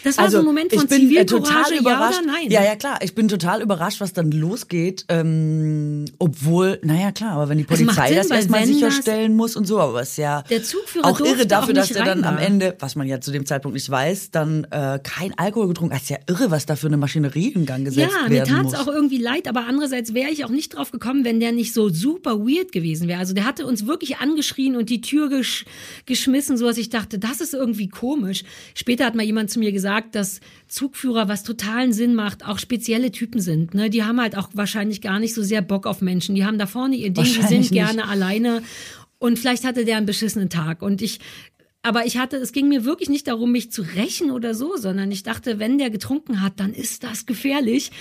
Das 0.04 0.18
war 0.18 0.30
so 0.30 0.40
ein 0.40 0.46
Moment 0.46 0.74
von 0.74 0.84
ich 0.84 0.90
bin 0.90 1.16
äh, 1.16 1.26
total 1.26 1.72
ja 1.74 1.80
überrascht. 1.80 2.20
oder 2.22 2.32
nein? 2.32 2.50
Ja, 2.50 2.64
ja, 2.64 2.76
klar. 2.76 3.00
Ich 3.02 3.16
bin 3.16 3.28
total 3.28 3.62
überrascht, 3.62 4.02
was 4.02 4.14
dann 4.14 4.32
losgeht. 4.32 5.06
Ähm, 5.10 6.06
obwohl, 6.20 6.80
naja, 6.84 7.12
klar, 7.12 7.34
aber 7.34 7.50
wenn 7.50 7.58
die 7.58 7.64
Polizei 7.64 8.08
Sinn, 8.10 8.18
das 8.18 8.30
erstmal 8.30 8.66
sicherstellen 8.66 9.36
muss 9.36 9.56
und 9.56 9.66
so, 9.66 9.80
aber 9.80 10.02
es 10.02 10.12
ist 10.12 10.18
ja 10.18 10.44
Der 10.50 10.64
Zugführer 10.64 11.06
auch 11.06 11.20
irre 11.20 11.46
dafür, 11.48 11.72
auch 11.74 11.76
dass 11.76 11.90
der 11.90 12.04
dann 12.04 12.24
rein 12.24 12.38
am. 12.38 12.44
Ende, 12.44 12.76
was 12.80 12.96
man 12.96 13.08
ja 13.08 13.22
zu 13.22 13.32
dem 13.32 13.46
Zeitpunkt 13.46 13.74
nicht 13.76 13.90
weiß, 13.90 14.32
dann 14.32 14.66
äh, 14.72 15.00
kein 15.02 15.38
Alkohol 15.38 15.68
getrunken 15.70 15.94
hat. 15.96 16.02
Das 16.02 16.10
ist 16.10 16.10
ja 16.10 16.18
irre, 16.28 16.52
was 16.52 16.66
da 16.66 16.76
für 16.76 16.88
eine 16.88 16.98
Maschinerie 16.98 17.50
in 17.50 17.66
Gang 17.66 17.86
gesetzt 17.86 18.14
Ja, 18.22 18.28
mir 18.28 18.36
werden 18.36 18.50
tat's 18.56 18.72
muss. 18.72 18.76
auch 18.76 18.88
irgendwie 18.88 19.18
leid, 19.18 19.48
aber 19.48 19.66
andererseits 19.68 20.14
wäre 20.14 20.30
ich 20.32 20.44
auch 20.46 20.50
nicht 20.50 20.76
drauf 20.76 20.92
gekommen, 20.92 21.24
wenn 21.26 21.40
der 21.40 21.52
nicht 21.52 21.74
so 21.74 21.90
super 21.90 22.40
weird 22.40 22.72
gewesen 22.72 23.08
wäre. 23.08 23.20
Also 23.20 23.34
der 23.34 23.46
hatte 23.46 23.66
uns 23.66 23.88
wirklich 23.88 24.18
angeschrien 24.18 24.76
und 24.76 24.90
die 24.90 25.02
Tür 25.02 25.30
gesch 25.30 25.66
geschmissen, 26.06 26.58
so 26.58 26.66
dass 26.68 26.78
ich 26.78 26.90
dachte, 26.90 27.20
das 27.20 27.40
ist 27.42 27.54
irgendwie 27.54 27.88
komisch. 27.88 28.44
Später 28.74 29.06
hat 29.06 29.16
mal 29.16 29.24
jemand 29.24 29.50
zu 29.54 29.60
mir 29.60 29.72
gesagt, 29.72 30.16
dass 30.16 30.42
Zugführer, 30.68 31.28
was 31.28 31.44
totalen 31.44 31.94
Sinn 31.94 32.16
macht, 32.16 32.46
auch 32.46 32.60
spezielle 32.60 33.12
Typen 33.12 33.40
sind. 33.40 33.74
Ne? 33.74 33.90
Die 33.90 34.04
haben 34.04 34.20
halt 34.20 34.38
auch 34.38 34.50
wahrscheinlich 34.54 35.02
gar 35.02 35.20
nicht 35.20 35.34
so 35.34 35.42
sehr 35.42 35.62
Bock 35.62 35.86
auf 35.86 36.02
Menschen. 36.02 36.36
Die 36.36 36.46
haben 36.46 36.58
da 36.58 36.68
vorne 36.68 36.96
ihr 36.96 37.12
Ding, 37.12 37.24
die 37.24 37.42
sind 37.42 37.60
nicht. 37.60 37.72
gerne 37.72 38.08
alleine. 38.08 38.64
Und 39.20 39.40
vielleicht 39.40 39.64
hatte 39.64 39.86
der 39.86 39.98
einen 39.98 40.06
beschissenen 40.06 40.50
Tag. 40.50 40.82
Und 40.82 41.02
ich, 41.02 41.20
aber 41.82 42.06
ich 42.06 42.18
hatte, 42.18 42.38
es 42.38 42.52
ging 42.52 42.68
mir 42.68 42.86
wirklich 42.86 43.10
nicht 43.10 43.28
darum, 43.28 43.52
mich 43.52 43.72
zu 43.72 43.82
rächen 43.82 44.32
oder 44.32 44.54
so, 44.54 44.76
sondern 44.78 45.12
ich 45.12 45.24
dachte, 45.24 45.60
wenn 45.60 45.78
der 45.78 45.90
getrunken 45.90 46.42
hat, 46.42 46.60
dann 46.60 46.74
ist 46.74 47.04
das 47.04 47.26
gefährlich. 47.26 47.92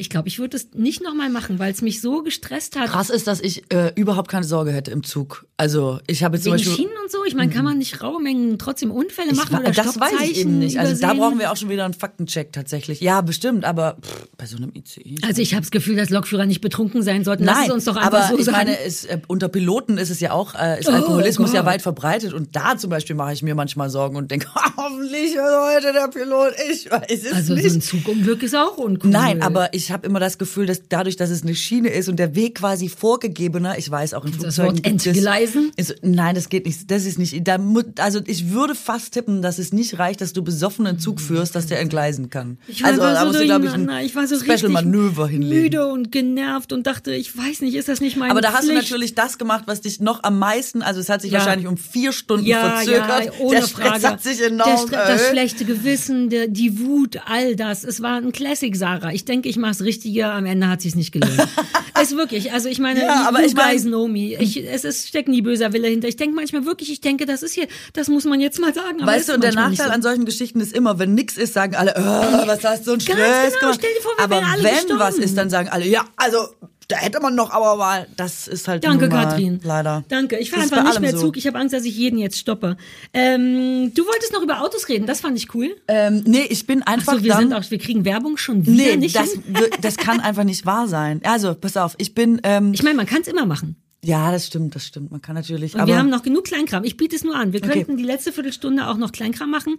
Ich 0.00 0.10
glaube, 0.10 0.28
ich 0.28 0.38
würde 0.38 0.56
es 0.56 0.68
nicht 0.74 1.02
nochmal 1.02 1.28
machen, 1.28 1.58
weil 1.58 1.72
es 1.72 1.82
mich 1.82 2.00
so 2.00 2.22
gestresst 2.22 2.78
hat. 2.78 2.88
Krass 2.88 3.10
ist, 3.10 3.26
dass 3.26 3.40
ich 3.40 3.64
äh, 3.72 3.92
überhaupt 3.96 4.30
keine 4.30 4.44
Sorge 4.44 4.70
hätte 4.70 4.92
im 4.92 5.02
Zug. 5.02 5.44
Also 5.56 5.98
ich 6.06 6.22
habe 6.22 6.36
jetzt 6.36 6.44
zum 6.44 6.52
Wegen 6.52 6.62
Beispiel 6.64 6.76
Schienen 6.84 6.94
und 7.02 7.10
so? 7.10 7.24
Ich 7.24 7.34
meine, 7.34 7.52
kann 7.52 7.64
man 7.64 7.78
nicht 7.78 8.00
raue 8.00 8.22
Mengen 8.22 8.60
trotzdem 8.60 8.92
Unfälle 8.92 9.34
machen 9.34 9.54
Ich, 9.54 9.58
oder 9.58 9.70
das 9.72 9.98
weiß 9.98 10.12
ich 10.30 10.38
eben 10.38 10.60
nicht. 10.60 10.78
Also 10.78 10.92
da 10.92 10.98
übersehen? 11.08 11.18
brauchen 11.18 11.38
wir 11.40 11.50
auch 11.50 11.56
schon 11.56 11.68
wieder 11.68 11.84
einen 11.84 11.94
Faktencheck 11.94 12.52
tatsächlich. 12.52 13.00
Ja, 13.00 13.22
bestimmt, 13.22 13.64
aber 13.64 13.96
pff, 14.00 14.28
bei 14.36 14.46
so 14.46 14.56
einem 14.56 14.70
ICE. 14.72 15.16
Also 15.26 15.42
ich 15.42 15.52
habe 15.54 15.62
das 15.62 15.72
Gefühl, 15.72 15.96
dass 15.96 16.10
Lokführer 16.10 16.46
nicht 16.46 16.60
betrunken 16.60 17.02
sein 17.02 17.24
sollten. 17.24 17.42
Lass 17.42 17.58
Nein, 17.58 17.72
uns 17.72 17.84
doch 17.84 17.96
einfach 17.96 18.06
aber 18.20 18.28
so 18.28 18.38
ich 18.38 18.44
sagen. 18.44 18.56
meine, 18.56 18.78
es, 18.80 19.04
äh, 19.04 19.18
unter 19.26 19.48
Piloten 19.48 19.98
ist 19.98 20.10
es 20.10 20.20
ja 20.20 20.30
auch, 20.30 20.54
äh, 20.54 20.78
ist 20.78 20.88
Oh 20.88 20.92
Alkoholismus 20.92 21.52
ja 21.52 21.62
Gott. 21.62 21.70
weit 21.72 21.82
verbreitet 21.82 22.34
und 22.34 22.54
da 22.54 22.78
zum 22.78 22.90
Beispiel 22.90 23.16
mache 23.16 23.32
ich 23.32 23.42
mir 23.42 23.56
manchmal 23.56 23.90
Sorgen 23.90 24.14
und 24.14 24.30
denke, 24.30 24.46
hoffentlich 24.76 25.34
heute 25.36 25.92
der 25.92 26.06
Pilot, 26.06 26.52
ich 26.70 26.88
weiß 26.88 27.24
es 27.24 27.32
also 27.32 27.54
nicht. 27.54 27.68
so 27.68 27.74
ein 27.78 27.80
Zugunglück 27.82 28.44
ist 28.44 28.54
auch 28.54 28.76
uncool. 28.76 29.10
Nein, 29.10 29.42
aber 29.42 29.74
ich 29.74 29.87
habe 29.92 30.06
immer 30.06 30.20
das 30.20 30.38
Gefühl, 30.38 30.66
dass 30.66 30.82
dadurch, 30.88 31.16
dass 31.16 31.30
es 31.30 31.42
eine 31.42 31.54
Schiene 31.54 31.88
ist 31.88 32.08
und 32.08 32.16
der 32.18 32.34
Weg 32.34 32.56
quasi 32.56 32.88
vorgegebener, 32.88 33.78
ich 33.78 33.90
weiß 33.90 34.14
auch 34.14 34.24
in 34.24 34.30
das 34.32 34.40
Flugzeugen 34.40 34.74
Wort 34.76 34.82
gibt 34.84 35.00
es- 35.00 35.06
entgleisen? 35.06 35.72
Ist, 35.76 35.96
nein, 36.02 36.34
das 36.34 36.48
geht 36.48 36.66
nicht. 36.66 36.90
Das 36.90 37.04
ist 37.04 37.18
nicht. 37.18 37.46
Da, 37.46 37.58
also 37.98 38.20
ich 38.26 38.50
würde 38.50 38.74
fast 38.74 39.12
tippen, 39.14 39.42
dass 39.42 39.58
es 39.58 39.72
nicht 39.72 39.98
reicht, 39.98 40.20
dass 40.20 40.32
du 40.32 40.42
besoffenen 40.42 40.98
Zug 40.98 41.20
führst, 41.20 41.54
dass 41.54 41.66
der 41.66 41.80
entgleisen 41.80 42.30
kann. 42.30 42.58
Ich 42.68 42.82
war 42.82 42.90
also 42.90 43.02
einfach 43.02 43.14
da 43.14 43.20
so 43.20 43.26
musst 43.28 43.40
du, 43.40 43.44
glaube 43.44 43.66
ich, 43.66 43.72
ein 43.72 44.04
ich 44.04 44.14
war 44.16 44.26
so 44.26 44.38
Special 44.38 44.68
Manöver 44.70 45.28
hinlegen. 45.28 45.62
müde 45.62 45.86
und 45.88 46.12
genervt 46.12 46.72
und 46.72 46.86
dachte, 46.86 47.12
ich 47.14 47.36
weiß 47.36 47.60
nicht, 47.62 47.74
ist 47.74 47.88
das 47.88 48.00
nicht 48.00 48.16
meine 48.16 48.30
Aber 48.30 48.40
da 48.40 48.52
hast 48.52 48.64
du 48.64 48.72
Pflicht? 48.72 48.82
natürlich 48.90 49.14
das 49.14 49.38
gemacht, 49.38 49.64
was 49.66 49.80
dich 49.80 50.00
noch 50.00 50.22
am 50.22 50.38
meisten, 50.38 50.82
also 50.82 51.00
es 51.00 51.08
hat 51.08 51.22
sich 51.22 51.32
Ja. 51.32 51.38
wahrscheinlich 51.40 51.66
um 51.66 51.76
vier 51.76 52.12
Stunden 52.12 52.46
ja, 52.46 52.76
verzögert. 52.76 53.08
ja, 53.26 53.32
ohne 53.40 53.60
der 53.60 53.66
Stress 53.66 53.88
Frage. 53.88 54.08
hat 54.08 54.22
sich 54.22 54.40
enorm 54.42 54.90
der 54.90 55.06
das 55.06 55.28
schlechte 55.28 55.64
Gewissen, 55.64 56.28
der, 56.30 56.48
die 56.48 56.78
Wut, 56.80 57.18
all 57.26 57.56
das. 57.56 57.84
Es 57.84 58.00
war 58.02 58.16
ein 58.16 58.32
Classic, 58.32 58.74
Sarah. 58.76 59.12
Ich 59.12 59.24
denke, 59.24 59.48
ich 59.48 59.56
mache 59.56 59.74
das 59.78 59.86
Richtige. 59.86 60.26
Am 60.26 60.46
Ende 60.46 60.68
hat 60.68 60.80
sich's 60.82 60.94
nicht 60.94 61.12
gelohnt. 61.12 61.36
es 62.00 62.16
wirklich. 62.16 62.52
Also 62.52 62.68
ich 62.68 62.78
meine, 62.78 63.00
Ja, 63.02 63.26
aber 63.28 63.42
ich 63.44 63.54
mein- 63.54 63.72
guys 63.72 63.82
know 63.84 64.08
me. 64.08 64.34
Ich, 64.40 64.56
es 64.64 64.84
ist, 64.84 65.08
steckt 65.08 65.28
nie 65.28 65.42
böser 65.42 65.72
Wille 65.72 65.88
hinter. 65.88 66.08
Ich 66.08 66.16
denke 66.16 66.34
manchmal 66.36 66.64
wirklich, 66.64 66.90
ich 66.90 67.00
denke, 67.00 67.26
das 67.26 67.42
ist 67.42 67.52
hier, 67.54 67.66
das 67.92 68.08
muss 68.08 68.24
man 68.24 68.40
jetzt 68.40 68.60
mal 68.60 68.74
sagen. 68.74 68.98
Weißt 69.04 69.20
ist 69.20 69.28
du, 69.30 69.34
und 69.34 69.44
der 69.44 69.54
Nachteil 69.54 69.86
so. 69.86 69.92
an 69.92 70.02
solchen 70.02 70.24
Geschichten 70.24 70.60
ist 70.60 70.72
immer, 70.74 70.98
wenn 70.98 71.14
nix 71.14 71.36
ist, 71.36 71.54
sagen 71.54 71.74
alle, 71.74 71.94
oh, 71.96 72.46
was 72.46 72.64
hast 72.64 72.80
du 72.80 72.84
so 72.86 72.90
Ganz 72.92 73.04
Stress 73.04 73.18
genau, 73.54 73.60
gemacht. 73.60 73.78
stell 73.80 73.94
dir 73.94 74.02
vor, 74.02 74.12
wir 74.16 74.24
aber 74.24 74.36
wenn 74.62 74.72
gestorben. 74.72 74.98
was 75.00 75.14
ist, 75.16 75.36
dann 75.36 75.50
sagen 75.50 75.68
alle, 75.68 75.86
ja, 75.86 76.04
also 76.16 76.48
da 76.88 76.96
hätte 76.96 77.20
man 77.20 77.34
noch 77.34 77.50
aber 77.50 77.76
mal, 77.76 78.06
das 78.16 78.48
ist 78.48 78.66
halt 78.66 78.82
Danke, 78.82 79.08
mal, 79.08 79.24
Katrin. 79.26 79.60
Leider. 79.62 80.04
Danke. 80.08 80.38
Ich 80.38 80.50
fahre 80.50 80.62
einfach 80.62 80.82
nicht 80.84 81.00
mehr 81.00 81.12
so. 81.12 81.26
Zug. 81.26 81.36
Ich 81.36 81.46
habe 81.46 81.58
Angst, 81.58 81.74
dass 81.74 81.84
ich 81.84 81.96
jeden 81.96 82.18
jetzt 82.18 82.38
stoppe. 82.38 82.76
Ähm, 83.12 83.92
du 83.94 84.06
wolltest 84.06 84.32
noch 84.32 84.42
über 84.42 84.62
Autos 84.62 84.88
reden. 84.88 85.06
Das 85.06 85.20
fand 85.20 85.36
ich 85.38 85.54
cool. 85.54 85.76
Ähm, 85.86 86.22
nee, 86.26 86.46
ich 86.48 86.66
bin 86.66 86.82
einfach 86.82 87.14
So, 87.14 87.22
wir 87.24 87.30
dann, 87.32 87.40
sind 87.50 87.52
auch, 87.54 87.70
wir 87.70 87.78
kriegen 87.78 88.04
Werbung 88.04 88.36
schon 88.36 88.66
wieder 88.66 88.72
Nee, 88.90 88.96
nicht 88.96 89.16
das, 89.16 89.32
hin. 89.32 89.42
das 89.80 89.96
kann 89.96 90.20
einfach 90.20 90.44
nicht 90.44 90.64
wahr 90.66 90.88
sein. 90.88 91.20
Also, 91.24 91.54
pass 91.54 91.76
auf, 91.76 91.94
ich 91.98 92.14
bin, 92.14 92.40
ähm, 92.42 92.72
Ich 92.72 92.82
meine, 92.82 92.96
man 92.96 93.06
kann 93.06 93.20
es 93.22 93.28
immer 93.28 93.44
machen. 93.46 93.76
ja, 94.02 94.30
das 94.32 94.46
stimmt, 94.46 94.74
das 94.74 94.86
stimmt. 94.86 95.10
Man 95.10 95.20
kann 95.20 95.34
natürlich, 95.34 95.74
Und 95.74 95.80
aber 95.80 95.88
wir 95.88 95.98
haben 95.98 96.08
noch 96.08 96.22
genug 96.22 96.44
Kleinkram. 96.44 96.84
Ich 96.84 96.96
biete 96.96 97.16
es 97.16 97.24
nur 97.24 97.34
an. 97.34 97.52
Wir 97.52 97.60
Okay. 97.62 97.72
könnten 97.72 97.96
die 97.96 98.04
letzte 98.04 98.32
Viertelstunde 98.32 98.86
auch 98.88 98.96
noch 98.96 99.12
Kleinkram 99.12 99.50
machen. 99.50 99.76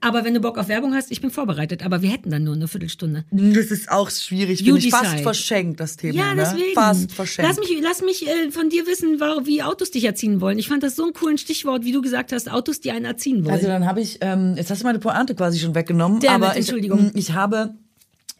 Aber 0.00 0.24
wenn 0.24 0.34
du 0.34 0.40
Bock 0.40 0.58
auf 0.58 0.68
Werbung 0.68 0.94
hast, 0.94 1.10
ich 1.10 1.20
bin 1.20 1.30
vorbereitet. 1.30 1.84
Aber 1.84 2.02
wir 2.02 2.10
hätten 2.10 2.30
dann 2.30 2.44
nur 2.44 2.54
eine 2.54 2.68
Viertelstunde. 2.68 3.24
das 3.30 3.66
ist 3.66 3.90
auch 3.90 4.10
schwierig. 4.10 4.62
Finde 4.62 4.78
ich 4.78 4.90
fast 4.90 5.20
verschenkt, 5.20 5.80
das 5.80 5.96
Thema. 5.96 6.14
Ja, 6.14 6.34
ne? 6.34 6.42
deswegen. 6.44 6.74
Fast 6.74 7.12
verschenkt. 7.12 7.48
Lass 7.48 7.58
mich, 7.58 7.80
lass 7.82 8.02
mich 8.02 8.26
äh, 8.28 8.50
von 8.50 8.70
dir 8.70 8.86
wissen, 8.86 9.18
wie 9.18 9.62
Autos 9.62 9.90
dich 9.90 10.04
erziehen 10.04 10.40
wollen. 10.40 10.58
Ich 10.58 10.68
fand 10.68 10.82
das 10.82 10.94
so 10.96 11.06
ein 11.06 11.12
coolen 11.12 11.38
Stichwort, 11.38 11.84
wie 11.84 11.92
du 11.92 12.00
gesagt 12.00 12.32
hast, 12.32 12.50
Autos, 12.50 12.80
die 12.80 12.92
einen 12.92 13.04
erziehen 13.04 13.44
wollen. 13.44 13.54
Also 13.54 13.66
dann 13.66 13.86
habe 13.86 14.00
ich, 14.00 14.18
ähm, 14.20 14.54
jetzt 14.56 14.70
hast 14.70 14.82
du 14.82 14.86
meine 14.86 14.98
Pointe 15.00 15.34
quasi 15.34 15.58
schon 15.58 15.74
weggenommen, 15.74 16.20
Damn 16.20 16.42
it, 16.42 16.48
aber 16.48 16.52
ich, 16.52 16.58
Entschuldigung. 16.58 17.06
mh, 17.06 17.10
ich 17.14 17.32
habe 17.32 17.74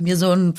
mir 0.01 0.17
so 0.17 0.31
ein, 0.31 0.55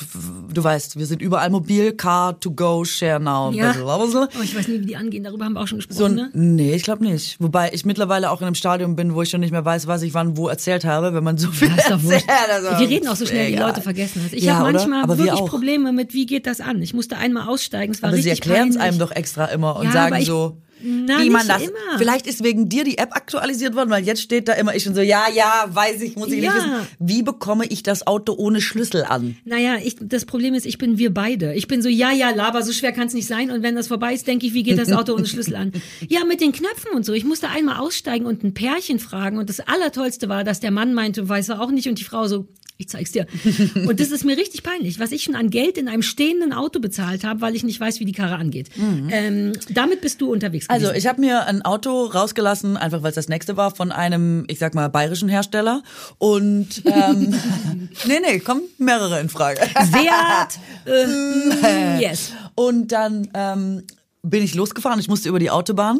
du 0.53 0.61
weißt, 0.63 0.97
wir 0.99 1.05
sind 1.05 1.21
überall 1.21 1.49
mobil, 1.49 1.93
Car 1.93 2.37
to 2.39 2.51
go, 2.51 2.83
Share 2.83 3.19
now, 3.21 3.51
ja. 3.51 3.71
blablabla. 3.71 4.27
Oh, 4.37 4.41
ich 4.43 4.53
weiß 4.55 4.67
nie, 4.67 4.81
wie 4.81 4.85
die 4.85 4.97
angehen. 4.97 5.23
Darüber 5.23 5.45
haben 5.45 5.53
wir 5.53 5.61
auch 5.61 5.67
schon 5.67 5.79
So 5.79 5.87
gesprochen. 5.87 6.11
ein, 6.11 6.15
ne? 6.15 6.29
nee, 6.33 6.73
ich 6.75 6.83
glaube 6.83 7.03
nicht. 7.05 7.37
Wobei 7.39 7.71
ich 7.71 7.85
mittlerweile 7.85 8.31
auch 8.31 8.41
in 8.41 8.47
einem 8.47 8.55
Stadium 8.55 8.97
bin, 8.97 9.15
wo 9.15 9.21
ich 9.21 9.29
schon 9.29 9.39
nicht 9.39 9.51
mehr 9.51 9.63
weiß, 9.63 9.87
was 9.87 10.01
ich 10.01 10.13
wann 10.13 10.35
wo 10.35 10.49
erzählt 10.49 10.83
habe, 10.83 11.13
wenn 11.13 11.23
man 11.23 11.37
so 11.37 11.49
viel 11.51 11.69
Ja, 11.69 11.75
erzählt. 11.75 12.25
Also, 12.51 12.79
wir 12.81 12.89
reden 12.89 13.07
auch 13.07 13.15
so 13.15 13.25
schnell, 13.25 13.47
die 13.47 13.53
egal. 13.53 13.69
Leute 13.69 13.81
vergessen 13.81 14.21
das. 14.23 14.33
Ich 14.33 14.43
Ja, 14.43 14.55
habe 14.57 14.73
manchmal 14.73 15.03
Aber 15.03 15.17
wir 15.17 15.25
wirklich 15.25 15.41
auch. 15.41 15.49
Probleme 15.49 15.93
mit, 15.93 16.13
wie 16.13 16.25
geht 16.25 16.45
das 16.45 16.59
an? 16.59 16.81
Ich 16.81 16.93
musste 16.93 17.17
einmal 17.17 17.47
aussteigen, 17.47 17.93
es 17.93 18.01
war 18.01 18.09
Aber 18.09 18.17
sie 18.17 18.29
richtig 18.29 18.45
erklären 18.45 18.69
es 18.69 18.77
einem 18.77 18.99
doch 18.99 19.11
extra 19.11 19.45
immer 19.45 19.77
und 19.77 19.85
Ja, 19.85 19.91
sagen 19.93 20.15
aber 20.15 20.23
so, 20.25 20.57
Na, 20.81 21.19
wie 21.21 21.29
man 21.29 21.47
das. 21.47 21.61
immer. 21.63 21.97
Vielleicht 21.97 22.27
ist 22.27 22.43
wegen 22.43 22.69
dir 22.69 22.83
die 22.83 22.97
App 22.97 23.15
aktualisiert 23.15 23.75
worden, 23.75 23.89
weil 23.89 24.03
jetzt 24.05 24.21
steht 24.21 24.47
da 24.47 24.53
immer 24.53 24.75
ich 24.75 24.83
schon 24.83 24.95
so, 24.95 25.01
ja, 25.01 25.25
ja, 25.33 25.65
weiß 25.69 26.01
ich, 26.01 26.15
muss 26.15 26.27
ich 26.31 26.41
Ja. 26.43 26.53
nicht 26.53 26.65
wissen. 26.65 26.87
Wie 26.99 27.23
bekomme 27.23 27.65
ich 27.65 27.83
das 27.83 28.07
Auto 28.07 28.33
ohne 28.33 28.61
Schlüssel 28.61 29.03
an? 29.03 29.37
Naja, 29.45 29.77
ich, 29.83 29.95
das 30.01 30.25
Problem 30.25 30.53
ist, 30.53 30.65
ich 30.65 30.77
bin 30.77 30.97
wir 30.97 31.13
beide. 31.13 31.53
Ich 31.53 31.67
bin 31.67 31.81
so, 31.81 31.89
ja, 31.89 32.11
ja, 32.11 32.29
laber, 32.31 32.63
so 32.63 32.71
schwer 32.71 32.91
kann 32.91 33.07
es 33.07 33.13
nicht 33.13 33.27
sein. 33.27 33.51
Und 33.51 33.63
wenn 33.63 33.75
das 33.75 33.87
vorbei 33.87 34.13
ist, 34.13 34.27
denke 34.27 34.45
ich, 34.45 34.53
wie 34.53 34.63
geht 34.63 34.77
das 34.77 34.91
Auto 34.91 35.13
ohne 35.13 35.25
Schlüssel 35.25 35.55
an? 35.55 35.71
Ja, 36.07 36.23
mit 36.25 36.41
den 36.41 36.51
Knöpfen 36.51 36.91
und 36.95 37.05
so. 37.05 37.13
Ich 37.13 37.23
musste 37.25 37.49
einmal 37.49 37.77
aussteigen 37.77 38.25
und 38.25 38.43
ein 38.43 38.53
Pärchen 38.53 38.99
fragen. 38.99 39.37
Und 39.37 39.49
das 39.49 39.59
Allertollste 39.59 40.29
war, 40.29 40.43
dass 40.43 40.59
der 40.59 40.71
Mann 40.71 40.93
meinte, 40.93 41.27
weiß 41.27 41.49
er 41.49 41.61
auch 41.61 41.71
nicht. 41.71 41.87
Und 41.87 41.99
die 41.99 42.03
Frau 42.03 42.27
so, 42.27 42.47
ich 42.79 42.87
zeig's 42.87 43.11
dir. 43.11 43.27
Und 43.75 43.99
das 43.99 44.09
ist 44.09 44.23
mir 44.23 44.37
richtig 44.37 44.63
peinlich, 44.63 44.99
was 44.99 45.11
ich 45.11 45.23
schon 45.23 45.35
an 45.35 45.49
Geld 45.49 45.77
in 45.77 45.89
einem 45.89 46.01
stehenden 46.01 46.53
Auto 46.53 46.79
bezahlt 46.79 47.25
habe, 47.25 47.41
weil 47.41 47.53
ich 47.53 47.65
nicht 47.65 47.77
weiß, 47.77 47.99
wie 47.99 48.05
die 48.05 48.13
Karre 48.13 48.35
angeht. 48.35 48.69
Ähm, 49.11 49.51
damit 49.69 49.99
bist 49.99 50.21
du 50.21 50.31
unterwegs 50.31 50.69
gewesen. 50.69 50.85
Also 50.85 50.97
ich 50.97 51.05
habe 51.05 51.19
mir 51.19 51.45
ein 51.45 51.61
Auto 51.61 52.05
rausgelassen, 52.05 52.77
einfach 52.77 53.03
weil 53.03 53.09
es 53.09 53.15
das 53.15 53.27
nächste 53.27 53.57
war, 53.57 53.75
von 53.75 53.91
einem, 53.91 54.45
ich 54.47 54.59
sag 54.59 54.75
mal, 54.75 54.87
bayerischen 54.87 55.27
Hersteller. 55.27 55.83
Und 56.19 56.83
ähm, 56.85 57.35
nee, 58.07 58.19
nee, 58.25 58.39
kommen 58.39 58.61
mehrere 58.77 59.19
in 59.19 59.27
Frage. 59.27 59.59
Seat, 59.59 60.59
äh, 60.85 61.05
mm, 61.05 61.99
yes. 61.99 62.31
Und 62.55 62.93
dann 62.93 63.27
ähm, 63.33 63.83
bin 64.21 64.41
ich 64.41 64.55
losgefahren. 64.55 65.01
Ich 65.01 65.09
musste 65.09 65.27
über 65.27 65.39
die 65.39 65.49
Autobahn 65.49 65.99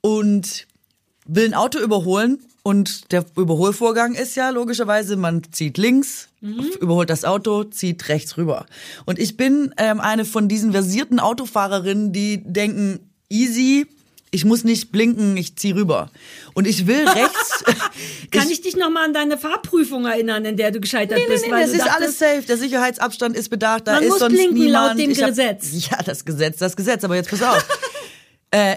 und 0.00 0.68
will 1.26 1.44
ein 1.44 1.54
Auto 1.54 1.80
überholen. 1.80 2.38
Und 2.68 3.12
der 3.12 3.24
Überholvorgang 3.36 4.14
ist 4.14 4.36
ja 4.36 4.50
logischerweise, 4.50 5.16
man 5.16 5.42
zieht 5.52 5.78
links, 5.78 6.28
überholt 6.80 7.08
das 7.08 7.24
Auto, 7.24 7.64
zieht 7.64 8.08
rechts 8.10 8.36
rüber. 8.36 8.66
Und 9.06 9.18
ich 9.18 9.38
bin 9.38 9.72
ähm, 9.78 10.00
eine 10.00 10.26
von 10.26 10.48
diesen 10.48 10.72
versierten 10.72 11.18
Autofahrerinnen, 11.18 12.12
die 12.12 12.42
denken, 12.44 13.00
easy, 13.30 13.86
ich 14.30 14.44
muss 14.44 14.64
nicht 14.64 14.92
blinken, 14.92 15.34
ich 15.38 15.56
zieh 15.56 15.70
rüber. 15.70 16.10
Und 16.52 16.66
ich 16.66 16.86
will 16.86 17.08
rechts. 17.08 17.64
Kann 18.30 18.50
ich, 18.50 18.60
dich 18.60 18.76
noch 18.76 18.90
mal 18.90 19.06
an 19.06 19.14
deine 19.14 19.38
Fahrprüfung 19.38 20.04
erinnern, 20.04 20.44
in 20.44 20.58
der 20.58 20.70
du 20.70 20.78
gescheitert 20.80 21.16
Nee, 21.16 21.24
nee, 21.26 21.32
bist? 21.32 21.46
nee, 21.46 21.50
weil 21.52 21.62
das 21.62 21.70
du 21.70 21.78
ist 21.78 21.86
dachtest, 21.86 22.02
alles 22.02 22.18
safe. 22.18 22.46
Der 22.46 22.58
Sicherheitsabstand 22.58 23.34
ist 23.34 23.48
bedacht. 23.48 23.86
Da 23.86 23.94
Man 23.94 24.02
ist 24.02 24.08
muss 24.10 24.18
sonst 24.18 24.34
blinken 24.34 24.58
niemand. 24.58 24.88
laut 24.90 24.98
dem 24.98 25.10
Ich 25.10 25.22
hab- 25.22 25.30
Gesetz. 25.30 25.68
Ja, 25.90 26.02
das 26.04 26.22
Gesetz, 26.26 26.58
das 26.58 26.76
Gesetz. 26.76 27.02
Aber 27.02 27.16
jetzt 27.16 27.30
pass 27.30 27.42
auf. 27.42 27.66
äh, 28.50 28.76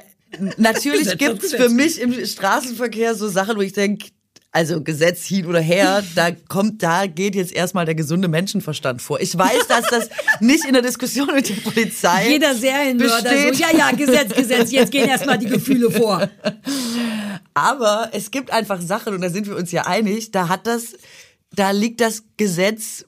natürlich 0.57 1.17
gibt's 1.17 1.51
das 1.51 1.61
für 1.61 1.69
mich 1.69 1.99
im 1.99 2.25
Straßenverkehr 2.25 3.15
so 3.15 3.27
Sachen, 3.29 3.57
wo 3.57 3.61
ich 3.61 3.73
denke, 3.73 4.07
also 4.53 4.81
Gesetz 4.81 5.25
hin 5.25 5.45
oder 5.45 5.61
her, 5.61 6.03
da 6.13 6.31
kommt, 6.31 6.83
da 6.83 7.07
geht 7.07 7.35
jetzt 7.35 7.53
erstmal 7.53 7.85
der 7.85 7.95
gesunde 7.95 8.27
Menschenverstand 8.27 9.01
vor. 9.01 9.21
Ich 9.21 9.37
weiß, 9.37 9.67
dass 9.67 9.87
das 9.87 10.09
nicht 10.41 10.65
in 10.65 10.73
der 10.73 10.81
Diskussion 10.81 11.29
mit 11.33 11.47
der 11.47 11.55
Polizei 11.55 12.31
Jeder 12.31 12.53
Serienmörder 12.53 13.31
besteht. 13.31 13.55
so, 13.55 13.63
ja, 13.63 13.77
ja, 13.77 13.91
Gesetz, 13.91 14.35
Gesetz, 14.35 14.71
jetzt 14.71 14.91
gehen 14.91 15.07
erstmal 15.07 15.37
die 15.37 15.45
Gefühle 15.45 15.89
vor. 15.89 16.29
Aber 17.53 18.09
es 18.11 18.29
gibt 18.29 18.51
einfach 18.51 18.81
Sachen, 18.81 19.13
und 19.13 19.21
da 19.21 19.29
sind 19.29 19.47
wir 19.47 19.55
uns 19.55 19.71
ja 19.71 19.85
einig, 19.85 20.31
da 20.31 20.49
hat 20.49 20.67
das, 20.67 20.95
da 21.55 21.71
liegt 21.71 22.01
das 22.01 22.23
Gesetz 22.35 23.05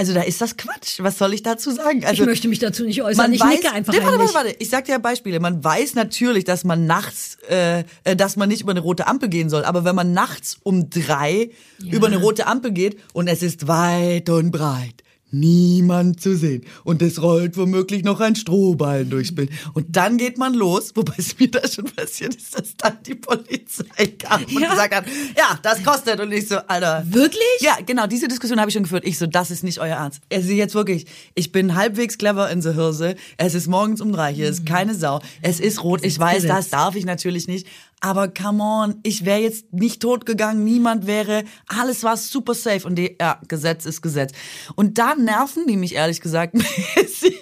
also 0.00 0.14
da 0.14 0.22
ist 0.22 0.40
das 0.40 0.56
Quatsch. 0.56 0.98
Was 1.00 1.18
soll 1.18 1.34
ich 1.34 1.42
dazu 1.42 1.70
sagen? 1.70 1.98
Ich 1.98 2.06
Also 2.06 2.24
möchte 2.24 2.48
mich 2.48 2.58
dazu 2.58 2.84
nicht 2.84 3.02
äußern. 3.02 3.34
Ich 3.34 3.44
nicke 3.44 3.70
einfach 3.70 3.92
warte, 3.92 4.18
warte, 4.18 4.34
warte. 4.34 4.56
Ich 4.58 4.70
sag 4.70 4.86
dir 4.86 4.98
Beispiele. 4.98 5.40
Man 5.40 5.62
weiß 5.62 5.94
natürlich, 5.94 6.44
dass 6.44 6.64
man 6.64 6.86
nachts, 6.86 7.36
äh, 7.50 7.84
äh, 8.04 8.16
dass 8.16 8.36
man 8.36 8.48
nicht 8.48 8.62
über 8.62 8.70
eine 8.70 8.80
rote 8.80 9.06
Ampel 9.06 9.28
gehen 9.28 9.50
soll. 9.50 9.62
Aber 9.64 9.84
wenn 9.84 9.94
man 9.94 10.14
nachts 10.14 10.56
um 10.62 10.88
drei 10.88 11.50
über 11.84 12.06
eine 12.06 12.16
rote 12.16 12.46
Ampel 12.46 12.72
geht 12.72 12.98
und 13.12 13.28
es 13.28 13.42
ist 13.42 13.68
weit 13.68 14.30
und 14.30 14.52
breit. 14.52 15.02
Niemand 15.32 16.20
zu 16.20 16.36
sehen. 16.36 16.64
Und 16.84 17.02
es 17.02 17.22
rollt 17.22 17.56
womöglich 17.56 18.02
noch 18.04 18.20
ein 18.20 18.36
Strohballen 18.36 19.10
durchs 19.10 19.34
Bild. 19.34 19.50
Und 19.74 19.86
dann 19.96 20.16
geht 20.18 20.38
man 20.38 20.54
los, 20.54 20.92
wobei 20.94 21.14
es 21.18 21.38
mir 21.38 21.50
da 21.50 21.66
schon 21.68 21.84
passiert 21.86 22.34
ist, 22.34 22.58
dass 22.58 22.76
dann 22.76 22.98
die 23.06 23.14
Polizei 23.14 24.06
kam 24.18 24.44
und 24.44 24.60
Ja. 24.60 24.70
gesagt 24.70 24.94
hat, 24.94 25.04
ja, 25.36 25.58
das 25.62 25.82
kostet. 25.82 26.20
Und 26.20 26.32
ich 26.32 26.48
so, 26.48 26.56
Alter. 26.66 27.04
Wirklich? 27.08 27.40
Ja, 27.60 27.78
genau, 27.84 28.06
diese 28.06 28.28
Diskussion 28.28 28.58
habe 28.60 28.68
ich 28.70 28.74
schon 28.74 28.82
geführt. 28.84 29.04
Ich 29.06 29.18
so, 29.18 29.26
das 29.26 29.50
ist 29.50 29.64
nicht 29.64 29.80
euer 29.80 29.96
Ernst. 29.96 30.20
Also 30.32 30.50
jetzt 30.52 30.74
wirklich, 30.74 31.06
ich 31.34 31.52
bin 31.52 31.74
halbwegs 31.74 32.18
clever 32.18 32.50
in 32.50 32.62
the 32.62 32.72
Hirse. 32.74 33.14
Es 33.36 33.54
ist 33.54 33.66
morgens 33.68 34.00
um 34.00 34.12
drei, 34.12 34.32
hier 34.34 34.48
ist 34.48 34.66
keine 34.66 34.94
Sau. 34.94 35.20
Es 35.42 35.60
ist 35.60 35.82
rot, 35.84 36.04
ich 36.04 36.18
weiß, 36.18 36.44
das 36.46 36.70
darf 36.70 36.96
ich 36.96 37.04
natürlich 37.04 37.48
nicht. 37.48 37.66
Aber 38.00 38.28
come 38.28 38.62
on, 38.62 39.00
ich 39.02 39.26
wäre 39.26 39.40
jetzt 39.40 39.72
nicht 39.72 40.00
tot 40.00 40.24
gegangen, 40.24 40.64
niemand 40.64 41.06
wäre, 41.06 41.44
alles 41.66 42.02
war 42.02 42.16
super 42.16 42.54
safe. 42.54 42.86
Und 42.86 42.96
die, 42.96 43.16
ja, 43.20 43.38
Gesetz 43.46 43.84
ist 43.84 44.00
Gesetz. 44.00 44.32
Und 44.74 44.98
da 44.98 45.14
nerven 45.14 45.66
die 45.66 45.76
mich 45.76 45.94
ehrlich 45.94 46.20
gesagt 46.20 46.54
ein 46.54 46.64
bisschen. 46.94 47.34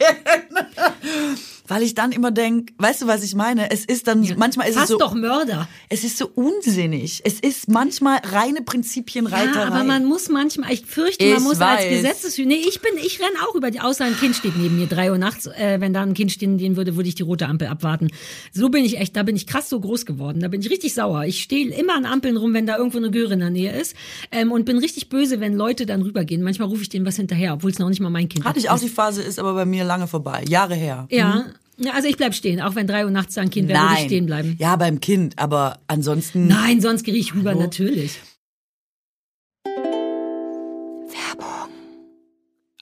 Weil 1.68 1.82
ich 1.82 1.94
dann 1.94 2.12
immer 2.12 2.30
denk, 2.30 2.72
weißt 2.78 3.02
du, 3.02 3.06
was 3.06 3.22
ich 3.22 3.34
meine? 3.34 3.70
Es 3.70 3.84
ist 3.84 4.08
dann, 4.08 4.26
manchmal 4.36 4.68
ist 4.68 4.76
es 4.76 4.88
so, 4.88 4.98
doch 4.98 5.14
Mörder. 5.14 5.68
es 5.88 6.02
ist 6.02 6.18
so 6.18 6.30
unsinnig. 6.34 7.20
Es 7.24 7.40
ist 7.40 7.68
manchmal 7.68 8.18
reine 8.24 8.62
Prinzipienreiterei. 8.62 9.60
Ja, 9.60 9.66
aber 9.66 9.84
man 9.84 10.04
muss 10.04 10.28
manchmal, 10.28 10.72
ich 10.72 10.84
fürchte, 10.86 11.24
man 11.24 11.36
Ich 11.36 11.42
muss 11.42 11.60
als 11.60 11.82
weiß. 11.82 11.90
Gesetzeshüter, 11.90 12.48
nee, 12.48 12.62
ich 12.68 12.80
bin, 12.80 12.92
ich 13.04 13.20
renn 13.20 13.28
auch 13.46 13.54
über 13.54 13.70
die, 13.70 13.80
außer 13.80 14.04
ein 14.04 14.16
Kind 14.16 14.34
steht 14.34 14.56
neben 14.56 14.76
mir, 14.78 14.86
drei 14.86 15.10
Uhr 15.10 15.18
nachts, 15.18 15.46
äh, 15.46 15.76
wenn 15.80 15.92
da 15.92 16.02
ein 16.02 16.14
Kind 16.14 16.32
stehen 16.32 16.76
würde, 16.76 16.96
würde 16.96 17.08
ich 17.08 17.14
die 17.14 17.22
rote 17.22 17.46
Ampel 17.46 17.68
abwarten. 17.68 18.08
So 18.52 18.68
bin 18.70 18.84
ich 18.84 18.98
echt, 18.98 19.16
da 19.16 19.22
bin 19.22 19.36
ich 19.36 19.46
krass 19.46 19.68
so 19.68 19.78
groß 19.78 20.06
geworden, 20.06 20.40
da 20.40 20.48
bin 20.48 20.60
ich 20.60 20.70
richtig 20.70 20.94
sauer. 20.94 21.24
Ich 21.24 21.42
stehe 21.42 21.68
immer 21.74 21.94
an 21.94 22.06
Ampeln 22.06 22.36
rum, 22.36 22.54
wenn 22.54 22.66
da 22.66 22.76
irgendwo 22.76 22.98
eine 22.98 23.10
Göre 23.10 23.34
in 23.34 23.40
der 23.40 23.50
Nähe 23.50 23.78
ist 23.78 23.94
ähm, 24.32 24.52
und 24.52 24.64
bin 24.64 24.78
richtig 24.78 25.08
böse, 25.08 25.40
wenn 25.40 25.54
Leute 25.54 25.86
dann 25.86 26.02
rübergehen. 26.02 26.42
Manchmal 26.42 26.68
rufe 26.68 26.82
ich 26.82 26.88
denen 26.88 27.04
was 27.04 27.16
hinterher, 27.16 27.54
obwohl 27.54 27.70
es 27.70 27.78
noch 27.78 27.88
nicht 27.88 28.00
mal 28.00 28.10
mein 28.10 28.28
Kind 28.28 28.44
Hatte 28.44 28.58
ich 28.58 28.70
auch 28.70 28.78
die 28.78 28.88
Phase, 28.88 29.22
ist 29.22 29.38
aber 29.38 29.54
bei 29.54 29.64
mir 29.64 29.84
lange 29.84 30.06
vorbei. 30.06 30.44
Jahre 30.48 30.74
her. 30.74 31.06
Ja, 31.10 31.18
ja, 31.18 31.44
also 31.92 32.08
ich 32.08 32.16
bleib 32.16 32.34
stehen, 32.34 32.60
auch 32.60 32.74
wenn 32.74 32.86
drei 32.86 33.04
Uhr 33.04 33.10
nachts 33.10 33.38
ein 33.38 33.50
Kind 33.50 33.68
wäre, 33.68 33.80
würde 33.80 33.94
ich 33.94 34.06
stehen 34.06 34.26
bleiben. 34.26 34.56
Ja, 34.58 34.76
beim 34.76 35.00
Kind, 35.00 35.38
aber 35.38 35.80
ansonsten. 35.86 36.46
Nein, 36.46 36.80
sonst 36.80 37.04
gehe 37.04 37.14
ich 37.14 37.34
rüber, 37.34 37.54
natürlich. 37.54 38.20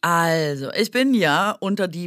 Also, 0.02 0.70
ich 0.72 0.92
bin 0.92 1.14
ja 1.14 1.50
unter 1.58 1.88
die 1.88 2.06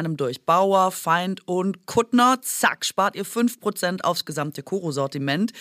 durch. 0.17 0.45
Bauer, 0.45 0.91
Feind 0.91 1.47
und 1.47 1.85
Kuttner. 1.85 2.39
Zack, 2.41 2.85
spart 2.85 3.15
ihr 3.15 3.25
5% 3.25 4.01
aufs 4.01 4.25
gesamte 4.25 4.63
Koro-Sortiment 4.63 5.53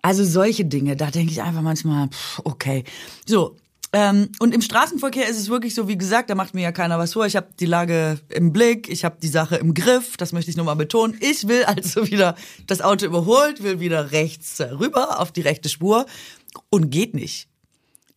Also 0.03 0.25
solche 0.25 0.65
Dinge, 0.65 0.97
da 0.97 1.11
denke 1.11 1.33
ich 1.33 1.43
einfach 1.43 1.63
manchmal, 1.63 2.09
pff, 2.09 2.41
okay. 2.45 2.85
So. 3.27 3.57
Ähm, 3.93 4.29
und 4.39 4.55
im 4.55 4.61
Straßenverkehr 4.61 5.29
ist 5.29 5.39
es 5.39 5.49
wirklich 5.49 5.75
so, 5.75 5.89
wie 5.89 5.99
gesagt, 5.99 6.31
da 6.31 6.37
macht 6.37 6.55
mir 6.55 6.63
ja 6.63 6.71
keiner 6.71 6.99
was 6.99 7.15
vor. 7.15 7.27
Ich 7.27 7.35
habe 7.35 7.49
die 7.59 7.67
Lage 7.67 8.21
im 8.29 8.53
Blick, 8.53 8.89
ich 8.89 9.05
habe 9.05 9.17
die 9.21 9.29
Sache 9.29 9.57
im 9.57 9.75
Griff, 9.75 10.17
das 10.17 10.33
möchte 10.33 10.51
ich 10.51 10.57
nur 10.57 10.67
mal 10.67 10.75
betonen. 10.75 11.17
Ich 11.21 11.49
will 11.49 11.65
also 11.65 12.07
wieder 12.11 12.37
das 12.69 12.83
Auto 12.83 13.07
überholt, 13.07 13.65
will 13.65 13.81
wieder 13.81 14.13
rechts 14.13 14.61
rüber 14.61 15.19
auf 15.19 15.33
die 15.33 15.41
rechte 15.41 15.69
Spur 15.69 16.07
und 16.71 16.91
geht 16.91 17.15
nicht. 17.15 17.50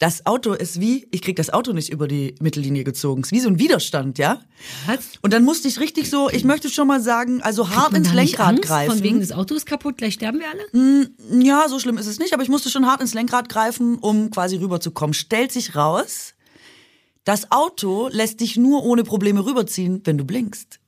Das 0.04 0.26
Auto 0.26 0.52
ist 0.52 0.82
wie, 0.82 1.08
ich 1.12 1.22
krieg 1.22 1.38
das 1.38 1.50
Auto 1.50 1.72
nicht 1.72 1.90
über 1.90 2.10
die 2.10 2.36
Mittellinie 2.42 2.84
gezogen. 2.84 3.22
Es 3.22 3.28
ist 3.28 3.32
wie 3.32 3.40
so 3.40 3.48
ein 3.48 3.58
Widerstand, 3.58 4.18
ja? 4.18 4.42
Was? 4.86 5.00
Und 5.22 5.32
dann 5.32 5.46
musste 5.46 5.70
ich 5.70 5.80
richtig 5.80 6.10
so, 6.10 6.30
ich 6.30 6.44
möchte 6.44 6.70
schon 6.70 6.90
mal 6.90 7.00
sagen, 7.00 7.42
also 7.42 7.70
hart 7.70 7.94
ins 7.94 8.12
Lenkrad 8.12 8.50
Angst, 8.50 8.64
greifen. 8.64 8.92
Von 8.92 9.02
wegen 9.02 9.22
des 9.22 9.32
Autos 9.32 9.60
ist 9.60 9.66
kaputt, 9.66 9.98
gleich 9.98 10.16
sterben 10.16 10.40
wir 10.40 10.48
alle? 10.50 11.10
Ja, 11.42 11.70
so 11.70 11.80
schlimm 11.80 11.98
ist 11.98 12.08
es 12.08 12.20
nicht, 12.20 12.34
aber 12.34 12.44
ich 12.44 12.50
musste 12.50 12.70
schon 12.70 12.86
hart 12.86 13.00
ins 13.00 13.14
Lenkrad 13.14 13.48
greifen, 13.48 13.98
um 13.98 14.30
quasi 14.30 14.58
rüberzukommen. 14.58 15.14
Stellt 15.14 15.54
sich 15.54 15.74
raus, 15.74 16.34
Das 17.24 17.50
Auto 17.52 18.10
lässt 18.12 18.42
dich 18.42 18.58
nur 18.58 18.84
ohne 18.84 19.06
Probleme 19.06 19.46
rüberziehen, 19.46 20.02
wenn 20.04 20.18
du 20.18 20.26
blinkst. 20.26 20.82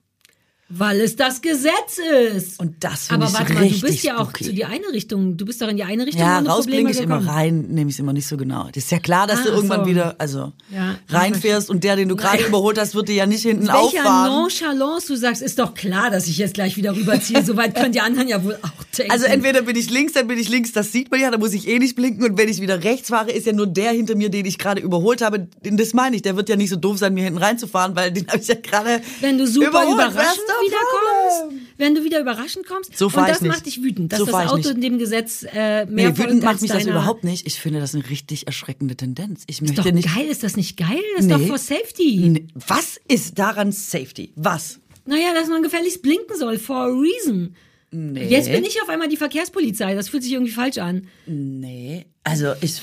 Weil 0.68 1.00
es 1.02 1.16
das 1.16 1.42
Gesetz 1.44 2.00
ist. 2.34 2.60
Und 2.60 2.84
das 2.84 3.06
finde 3.08 3.26
Aber 3.28 3.32
ich 3.32 3.40
warte 3.40 3.54
mal, 3.54 3.70
du 3.70 3.82
bist 3.82 4.04
ja 4.04 4.18
auch 4.18 4.30
spooky. 4.32 4.46
zu 4.46 4.54
die 4.54 4.66
eine 4.66 4.88
Richtung. 4.92 5.38
Du 5.38 5.46
bist 5.46 5.62
doch 5.62 5.68
in 5.68 5.78
die 5.78 5.84
eine 5.84 6.08
Richtung 6.08 6.22
Ja, 6.22 6.40
rausblinke 6.40 6.86
Probleme 6.86 6.92
ich 6.92 7.00
immer, 7.02 7.20
gekommen. 7.20 7.30
rein 7.30 7.62
nehme 7.70 7.92
ich 7.92 8.00
immer 8.00 8.14
nicht 8.14 8.26
so 8.28 8.36
genau. 8.36 8.68
Das 8.74 8.86
ist 8.86 8.92
ja 8.92 8.98
klar, 8.98 9.28
dass 9.28 9.42
Ah, 9.42 9.44
du 9.44 9.50
irgendwann 9.50 9.82
so. 9.82 9.86
wieder, 9.86 10.16
also 10.18 10.54
Ja, 10.74 10.96
reinfährst 11.10 11.70
und 11.70 11.84
der, 11.84 11.96
den 11.98 12.10
du 12.10 12.16
gerade 12.16 12.44
überholt 12.44 12.80
hast, 12.80 12.96
wird 12.96 13.10
dir 13.10 13.14
ja 13.16 13.26
nicht 13.28 13.44
hinten 13.44 13.68
Welcher 13.68 13.78
auffahren. 13.80 14.32
Nonchalance 14.32 15.06
du 15.08 15.16
sagst, 15.16 15.44
ist 15.44 15.60
doch 15.60 15.76
klar, 15.76 16.10
dass 16.10 16.26
ich 16.28 16.40
jetzt 16.40 16.56
gleich 16.56 16.78
wieder 16.78 16.96
rüberziehe. 16.96 17.42
Soweit 17.46 17.76
können 17.76 17.92
die 17.92 18.02
anderen 18.02 18.28
ja 18.28 18.44
wohl 18.44 18.56
auch 18.64 18.84
denken. 18.98 19.12
Also 19.12 19.26
entweder 19.28 19.62
bin 19.62 19.76
ich 19.76 19.92
links, 19.92 20.14
dann 20.14 20.26
bin 20.28 20.40
ich 20.40 20.50
links, 20.50 20.72
das 20.72 20.92
sieht 20.92 21.12
man 21.12 21.20
ja, 21.22 21.30
da 21.30 21.38
muss 21.38 21.54
ich 21.54 21.68
eh 21.68 21.78
nicht 21.78 21.96
blinken. 21.96 22.24
Und 22.26 22.40
wenn 22.40 22.50
ich 22.50 22.60
wieder 22.60 22.84
rechts 22.84 23.10
fahre, 23.10 23.30
ist 23.32 23.46
ja 23.46 23.54
nur 23.54 23.68
der 23.68 23.92
hinter 23.92 24.16
mir, 24.16 24.30
den 24.30 24.48
ich 24.48 24.58
gerade 24.58 24.82
überholt 24.82 25.22
habe. 25.22 25.48
Das 25.62 25.94
meine 25.94 26.16
ich, 26.16 26.24
der 26.24 26.36
wird 26.36 26.50
ja 26.50 26.56
nicht 26.56 26.72
so 26.72 26.76
doof 26.76 26.98
sein, 26.98 27.14
mir 27.14 27.24
hinten 27.26 27.38
reinzufahren, 27.40 27.96
weil 27.96 28.12
den 28.12 28.28
habe 28.30 28.40
ich 28.40 28.48
ja 28.48 28.56
gerade 28.56 29.02
wenn 29.22 29.38
du 29.38 29.46
super 29.46 29.68
überholt. 29.68 29.94
überraschend 29.94 30.42
Wiederkommst, 30.64 31.42
problem? 31.42 31.62
wenn 31.78 31.96
du 31.96 32.04
wieder 32.04 32.20
überraschend 32.20 32.66
kommst, 32.68 32.98
So 32.98 33.08
und 33.08 33.16
das 33.16 33.42
macht 33.42 33.66
dich 33.66 33.82
wütend, 33.84 34.12
dass 34.14 34.20
So 34.20 34.26
das 34.26 34.52
Auto 34.52 34.70
in 34.70 34.82
dem 34.82 34.98
Gesetz 34.98 35.44
äh, 35.44 35.86
mehr 35.86 36.12
Nee, 36.12 36.18
wütend 36.18 36.44
macht 36.44 36.62
mich 36.62 36.72
das 36.72 36.86
überhaupt 36.86 37.24
nicht. 37.24 37.46
Ich 37.48 37.60
finde 37.60 37.80
das 37.80 37.94
eine 37.96 38.08
richtig 38.10 38.48
erschreckende 38.48 38.96
Tendenz. 38.96 39.44
Ich 39.48 39.62
Ist 39.62 39.70
doch 39.78 39.84
möchte 39.84 39.94
nicht. 39.94 40.14
geil, 40.16 40.26
ist 40.28 40.44
das 40.44 40.56
nicht 40.58 40.78
geil? 40.78 41.02
Das 41.16 41.26
ist 41.26 41.32
doch 41.32 41.38
Nee. 41.40 41.48
for 41.48 41.58
safety. 41.58 42.18
Nee, 42.30 42.48
Was 42.54 43.00
ist 43.08 43.38
daran 43.40 43.72
Safety? 43.72 44.32
Was? 44.36 44.80
Naja, 45.06 45.34
dass 45.34 45.48
man 45.50 45.62
gefälligst 45.64 46.02
blinken 46.02 46.36
soll, 46.38 46.58
for 46.58 46.76
a 46.78 46.86
reason. 46.88 47.56
Nee. 47.92 48.28
Jetzt 48.28 48.52
bin 48.52 48.64
ich 48.66 48.82
auf 48.82 48.90
einmal 48.90 49.08
die 49.08 49.18
Verkehrspolizei. 49.18 49.94
Das 49.96 50.10
fühlt 50.10 50.24
sich 50.24 50.34
irgendwie 50.34 50.52
falsch 50.52 50.80
an. 50.80 51.08
Nee, 51.28 52.06
also 52.24 52.54
ich, 52.62 52.82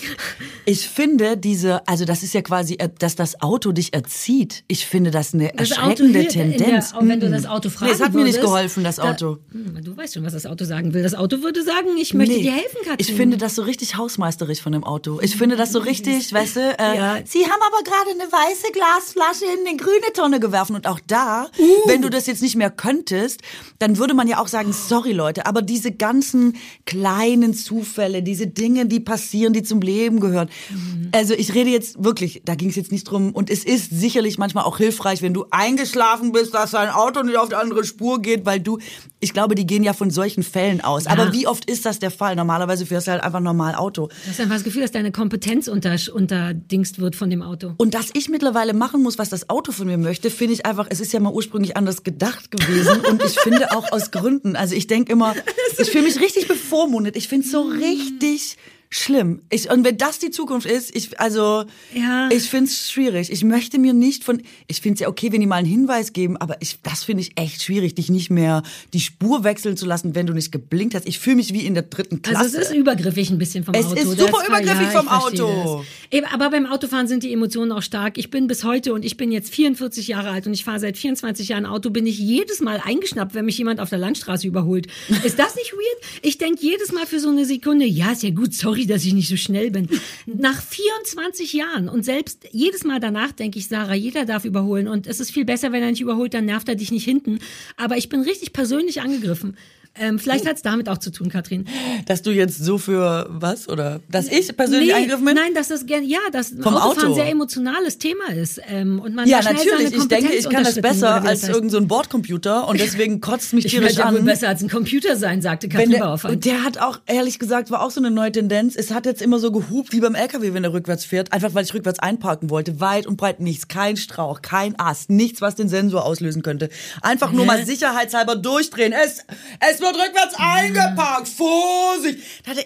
ich 0.64 0.88
finde 0.88 1.36
diese, 1.36 1.86
also 1.88 2.04
das 2.04 2.22
ist 2.22 2.32
ja 2.32 2.42
quasi, 2.42 2.74
äh, 2.74 2.88
dass 2.98 3.16
das 3.16 3.40
Auto 3.42 3.72
dich 3.72 3.92
erzieht. 3.92 4.62
Ich 4.68 4.86
finde 4.86 5.10
das 5.10 5.34
eine 5.34 5.52
Das 5.56 5.70
erschreckende 5.72 6.20
in 6.22 6.28
Tendenz. 6.28 6.92
Der, 6.92 7.08
wenn 7.08 7.18
du 7.20 7.28
das 7.30 7.46
Auto 7.46 7.68
fragst. 7.68 7.82
Nee, 7.82 7.90
es 7.90 8.00
hat 8.00 8.14
mir 8.14 8.22
nicht 8.24 8.40
geholfen, 8.40 8.84
das 8.84 9.00
Auto. 9.00 9.38
Da, 9.52 9.54
Hm, 9.54 9.84
du 9.84 9.96
weißt 9.96 10.14
schon, 10.14 10.24
was 10.24 10.32
das 10.32 10.46
Auto 10.46 10.64
sagen 10.64 10.94
will. 10.94 11.02
Das 11.02 11.14
Auto 11.14 11.42
würde 11.42 11.62
sagen, 11.64 11.88
ich 12.00 12.14
möchte 12.14 12.34
Nee. 12.36 12.42
dir 12.42 12.52
helfen, 12.52 12.78
Katrin. 12.84 12.96
Ich 12.98 13.12
finde 13.12 13.36
das 13.36 13.54
so 13.56 13.62
richtig 13.62 13.96
hausmeisterig 13.96 14.62
von 14.62 14.72
dem 14.72 14.84
Auto. 14.84 15.20
Ich 15.20 15.36
finde 15.36 15.56
das 15.56 15.72
so 15.72 15.80
richtig, 15.80 16.32
weißt 16.32 16.56
du, 16.56 16.60
äh, 16.78 16.96
Ja. 16.96 17.18
Sie 17.24 17.44
haben 17.44 17.60
aber 17.66 17.82
gerade 17.84 18.10
eine 18.12 18.30
weiße 18.32 18.72
Glasflasche 18.72 19.44
in 19.60 19.66
eine 19.66 19.76
grüne 19.76 20.12
Tonne 20.14 20.38
geworfen 20.40 20.76
und 20.76 20.86
auch 20.86 21.00
da, 21.06 21.48
Uh. 21.58 21.88
wenn 21.88 22.00
du 22.02 22.10
das 22.10 22.26
jetzt 22.26 22.42
nicht 22.42 22.54
mehr 22.56 22.70
könntest, 22.70 23.40
dann 23.80 23.98
würde 23.98 24.14
man 24.14 24.28
ja 24.28 24.38
auch 24.40 24.48
sagen, 24.48 24.72
sorry 24.72 25.12
Leute, 25.12 25.46
aber 25.46 25.62
diese 25.62 25.90
ganzen 25.92 26.56
kleinen 26.86 27.54
Zufälle, 27.54 28.22
diese 28.32 28.46
Dinge, 28.46 28.86
die 28.86 28.98
passieren, 28.98 29.52
die 29.52 29.62
zum 29.62 29.82
Leben 29.82 30.18
gehören. 30.18 30.48
Mhm. 30.70 31.08
Also 31.12 31.34
ich 31.34 31.52
rede 31.54 31.68
jetzt 31.68 32.02
wirklich, 32.02 32.40
da 32.46 32.54
ging 32.54 32.70
es 32.70 32.76
jetzt 32.76 32.90
nicht 32.90 33.04
drum 33.04 33.32
und 33.32 33.50
es 33.50 33.62
ist 33.62 33.90
sicherlich 33.90 34.38
manchmal 34.38 34.64
auch 34.64 34.78
hilfreich, 34.78 35.20
wenn 35.20 35.34
du 35.34 35.44
eingeschlafen 35.50 36.32
bist, 36.32 36.54
dass 36.54 36.70
dein 36.70 36.88
Auto 36.88 37.22
nicht 37.22 37.36
auf 37.36 37.50
die 37.50 37.56
andere 37.56 37.84
Spur 37.84 38.22
geht, 38.22 38.46
weil 38.46 38.58
du, 38.58 38.78
ich 39.20 39.34
glaube, 39.34 39.54
die 39.54 39.66
gehen 39.66 39.84
ja 39.84 39.92
von 39.92 40.10
solchen 40.10 40.42
Fällen 40.42 40.80
aus. 40.80 41.06
Aber 41.06 41.34
wie 41.34 41.46
oft 41.46 41.70
ist 41.70 41.84
das 41.84 41.98
der 41.98 42.10
Fall? 42.10 42.36
Normalerweise 42.36 42.86
fährst 42.86 43.06
du 43.06 43.12
halt 43.12 43.22
einfach 43.22 43.40
normal 43.40 43.74
Auto. 43.74 44.06
Du 44.06 44.30
hast 44.30 44.40
einfach 44.40 44.54
das 44.54 44.64
Gefühl, 44.64 44.80
dass 44.80 44.92
deine 44.92 45.12
Kompetenz 45.12 45.68
unter, 45.68 45.94
unterdingst 46.14 46.98
wird 46.98 47.14
von 47.14 47.28
dem 47.28 47.42
Auto. 47.42 47.74
Und 47.76 47.92
dass 47.92 48.10
ich 48.14 48.30
mittlerweile 48.30 48.72
machen 48.72 49.02
muss, 49.02 49.18
was 49.18 49.28
das 49.28 49.50
Auto 49.50 49.72
von 49.72 49.86
mir 49.86 49.98
möchte, 49.98 50.30
finde 50.30 50.54
ich 50.54 50.64
einfach, 50.64 50.86
es 50.88 51.00
ist 51.00 51.12
ja 51.12 51.20
mal 51.20 51.32
ursprünglich 51.32 51.76
anders 51.76 52.02
gedacht 52.02 52.50
gewesen. 52.50 53.00
Und 53.10 53.22
ich 53.22 53.38
finde 53.38 53.72
auch 53.72 53.92
aus 53.92 54.10
Gründen, 54.10 54.56
also 54.56 54.74
ich 54.74 54.86
denke 54.86 55.12
immer, 55.12 55.34
ich 55.78 55.90
fühle 55.90 56.04
mich 56.04 56.18
richtig 56.18 56.48
bevormundet. 56.48 57.14
Ich 57.16 57.28
finde 57.28 57.44
es 57.44 57.52
so 57.52 57.60
richtig 57.62 58.21
dich 58.22 58.56
schlimm. 58.94 59.40
Ich, 59.50 59.70
und 59.70 59.84
wenn 59.84 59.96
das 59.96 60.18
die 60.18 60.30
Zukunft 60.30 60.66
ist, 60.66 60.94
ich, 60.94 61.18
also, 61.18 61.64
Ja. 61.94 62.28
ich 62.30 62.44
finde 62.44 62.66
es 62.66 62.90
schwierig. 62.90 63.32
Ich 63.32 63.42
möchte 63.42 63.78
mir 63.78 63.94
nicht 63.94 64.22
von, 64.22 64.42
ich 64.68 64.80
finde 64.82 64.94
es 64.96 65.00
ja 65.00 65.08
okay, 65.08 65.32
wenn 65.32 65.40
die 65.40 65.46
mal 65.46 65.56
einen 65.56 65.66
Hinweis 65.66 66.12
geben, 66.12 66.36
aber 66.36 66.56
ich, 66.60 66.78
das 66.82 67.04
finde 67.04 67.22
ich 67.22 67.32
echt 67.36 67.62
schwierig, 67.62 67.94
dich 67.94 68.10
nicht 68.10 68.28
mehr 68.30 68.62
die 68.92 69.00
Spur 69.00 69.44
wechseln 69.44 69.76
zu 69.78 69.86
lassen, 69.86 70.14
wenn 70.14 70.26
du 70.26 70.34
nicht 70.34 70.52
geblinkt 70.52 70.94
hast. 70.94 71.06
Ich 71.06 71.18
fühle 71.18 71.36
mich 71.36 71.52
wie 71.54 71.64
in 71.64 71.72
der 71.74 71.84
dritten 71.84 72.20
Klasse. 72.20 72.44
Also 72.44 72.58
es 72.58 72.68
ist 72.68 72.74
übergriffig 72.76 73.30
ein 73.30 73.38
bisschen 73.38 73.64
vom 73.64 73.74
Es 73.74 73.86
Auto. 73.86 73.94
ist 73.96 74.18
Das 74.20 74.26
super 74.26 74.44
übergriffig 74.46 74.86
ich 74.88 74.96
vom 74.98 75.08
Auto. 75.08 75.84
Eben, 76.10 76.26
Aber 76.26 76.50
beim 76.50 76.66
Autofahren 76.66 77.08
sind 77.08 77.22
die 77.22 77.32
Emotionen 77.32 77.72
auch 77.72 77.82
stark. 77.82 78.18
Ich 78.18 78.30
bin 78.30 78.46
bis 78.46 78.62
heute 78.62 78.92
und 78.92 79.04
ich 79.06 79.16
bin 79.16 79.32
jetzt 79.32 79.54
44 79.54 80.06
Jahre 80.08 80.30
alt 80.30 80.46
und 80.46 80.52
ich 80.52 80.64
fahre 80.64 80.78
seit 80.80 80.98
24 80.98 81.48
Jahren 81.48 81.64
Auto, 81.64 81.88
bin 81.90 82.06
ich 82.06 82.18
jedes 82.18 82.60
Mal 82.60 82.80
eingeschnappt, 82.84 83.34
wenn 83.34 83.46
mich 83.46 83.56
jemand 83.56 83.80
auf 83.80 83.88
der 83.88 83.98
Landstraße 83.98 84.46
überholt. 84.46 84.86
Ist 85.24 85.38
das 85.38 85.56
nicht 85.56 85.72
weird? 85.72 86.04
Ich 86.22 86.36
denke 86.38 86.60
jedes 86.60 86.92
Mal 86.92 87.06
für 87.06 87.20
so 87.20 87.30
eine 87.30 87.46
Sekunde, 87.46 87.86
ja, 87.86 88.12
ist 88.12 88.22
ja 88.22 88.30
gut, 88.30 88.52
sorry, 88.52 88.81
dass 88.86 89.04
ich 89.04 89.14
nicht 89.14 89.28
so 89.28 89.36
schnell 89.36 89.70
bin. 89.70 89.88
Nach 90.26 90.60
24 90.60 91.52
Jahren 91.52 91.88
und 91.88 92.04
selbst 92.04 92.46
jedes 92.52 92.84
Mal 92.84 93.00
danach 93.00 93.32
denke 93.32 93.58
ich, 93.58 93.68
Sarah, 93.68 93.94
jeder 93.94 94.24
darf 94.24 94.44
überholen 94.44 94.88
und 94.88 95.06
es 95.06 95.20
ist 95.20 95.30
viel 95.30 95.44
besser, 95.44 95.72
wenn 95.72 95.82
er 95.82 95.90
nicht 95.90 96.00
überholt, 96.00 96.34
dann 96.34 96.44
nervt 96.44 96.68
er 96.68 96.74
dich 96.74 96.90
nicht 96.90 97.04
hinten. 97.04 97.38
Aber 97.76 97.96
ich 97.96 98.08
bin 98.08 98.20
richtig 98.22 98.52
persönlich 98.52 99.00
angegriffen. 99.00 99.56
Ähm, 99.94 100.18
vielleicht 100.18 100.46
hat 100.46 100.56
es 100.56 100.62
damit 100.62 100.88
auch 100.88 100.98
zu 100.98 101.10
tun, 101.10 101.28
Katrin. 101.28 101.66
Dass 102.06 102.22
du 102.22 102.30
jetzt 102.30 102.64
so 102.64 102.78
für 102.78 103.26
was? 103.30 103.68
Oder 103.68 104.00
dass 104.10 104.26
ich 104.28 104.56
persönlich 104.56 104.88
Nee, 104.88 104.94
eingegriffen 104.94 105.24
bin? 105.26 105.34
Nein, 105.34 105.52
dass 105.54 105.68
das 105.68 105.84
gerne, 105.84 106.06
ja, 106.06 106.18
dass 106.32 106.48
Vom 106.48 106.74
Autofahren 106.76 106.98
Auto. 106.98 107.06
ein 107.08 107.14
sehr 107.14 107.28
emotionales 107.28 107.98
Thema 107.98 108.28
ist. 108.34 108.58
Ähm, 108.68 109.00
und 109.00 109.14
man 109.14 109.28
Ja, 109.28 109.42
natürlich. 109.42 109.94
Ich 109.94 110.08
denke, 110.08 110.32
ich 110.32 110.48
kann 110.48 110.64
das 110.64 110.80
besser 110.80 111.16
als 111.16 111.40
das 111.42 111.48
heißt. 111.50 111.54
irgendein 111.56 111.82
so 111.82 111.86
Bordcomputer 111.88 112.68
und 112.68 112.80
deswegen 112.80 113.20
kotzt 113.20 113.48
es 113.48 113.52
mich 113.52 113.66
Ich 113.66 113.72
tierisch 113.72 113.96
wohl 113.98 114.02
an. 114.04 114.24
besser 114.24 114.48
als 114.48 114.62
ein 114.62 114.70
Computer 114.70 115.14
sein, 115.16 115.42
sagte 115.42 115.66
Wenn 115.66 115.72
Katrin 115.72 115.90
der, 115.90 115.98
Bauerfeind. 115.98 116.34
und 116.36 116.44
der 116.46 116.64
hat 116.64 116.78
auch, 116.78 116.98
ehrlich 117.04 117.38
gesagt, 117.38 117.70
war 117.70 117.82
auch 117.82 117.90
so 117.90 118.00
eine 118.00 118.10
neue 118.10 118.32
Tendenz. 118.32 118.76
Es 118.76 118.92
hat 118.92 119.04
jetzt 119.04 119.20
immer 119.20 119.38
so 119.38 119.52
gehupt 119.52 119.92
wie 119.92 120.00
beim 120.00 120.14
LKW, 120.14 120.54
wenn 120.54 120.64
er 120.64 120.72
rückwärts 120.72 121.04
fährt. 121.04 121.32
Einfach 121.34 121.52
weil 121.52 121.64
ich 121.64 121.74
rückwärts 121.74 121.98
einparken 121.98 122.48
wollte. 122.48 122.80
Weit 122.80 123.06
und 123.06 123.18
breit 123.18 123.40
nichts. 123.40 123.68
Kein 123.68 123.98
Strauch, 123.98 124.40
kein 124.40 124.78
Ast. 124.78 125.10
Nichts, 125.10 125.42
was 125.42 125.54
den 125.54 125.68
Sensor 125.68 126.06
auslösen 126.06 126.42
könnte. 126.42 126.70
Einfach 127.02 127.30
nur 127.32 127.42
Hä? 127.42 127.46
mal 127.46 127.66
sicherheitshalber 127.66 128.36
durchdrehen. 128.36 128.92
Es, 128.92 129.24
es 129.60 129.81
wird 129.82 129.96
rückwärts 129.96 130.34
eingeparkt. 130.38 131.28
Vorsicht! 131.28 132.18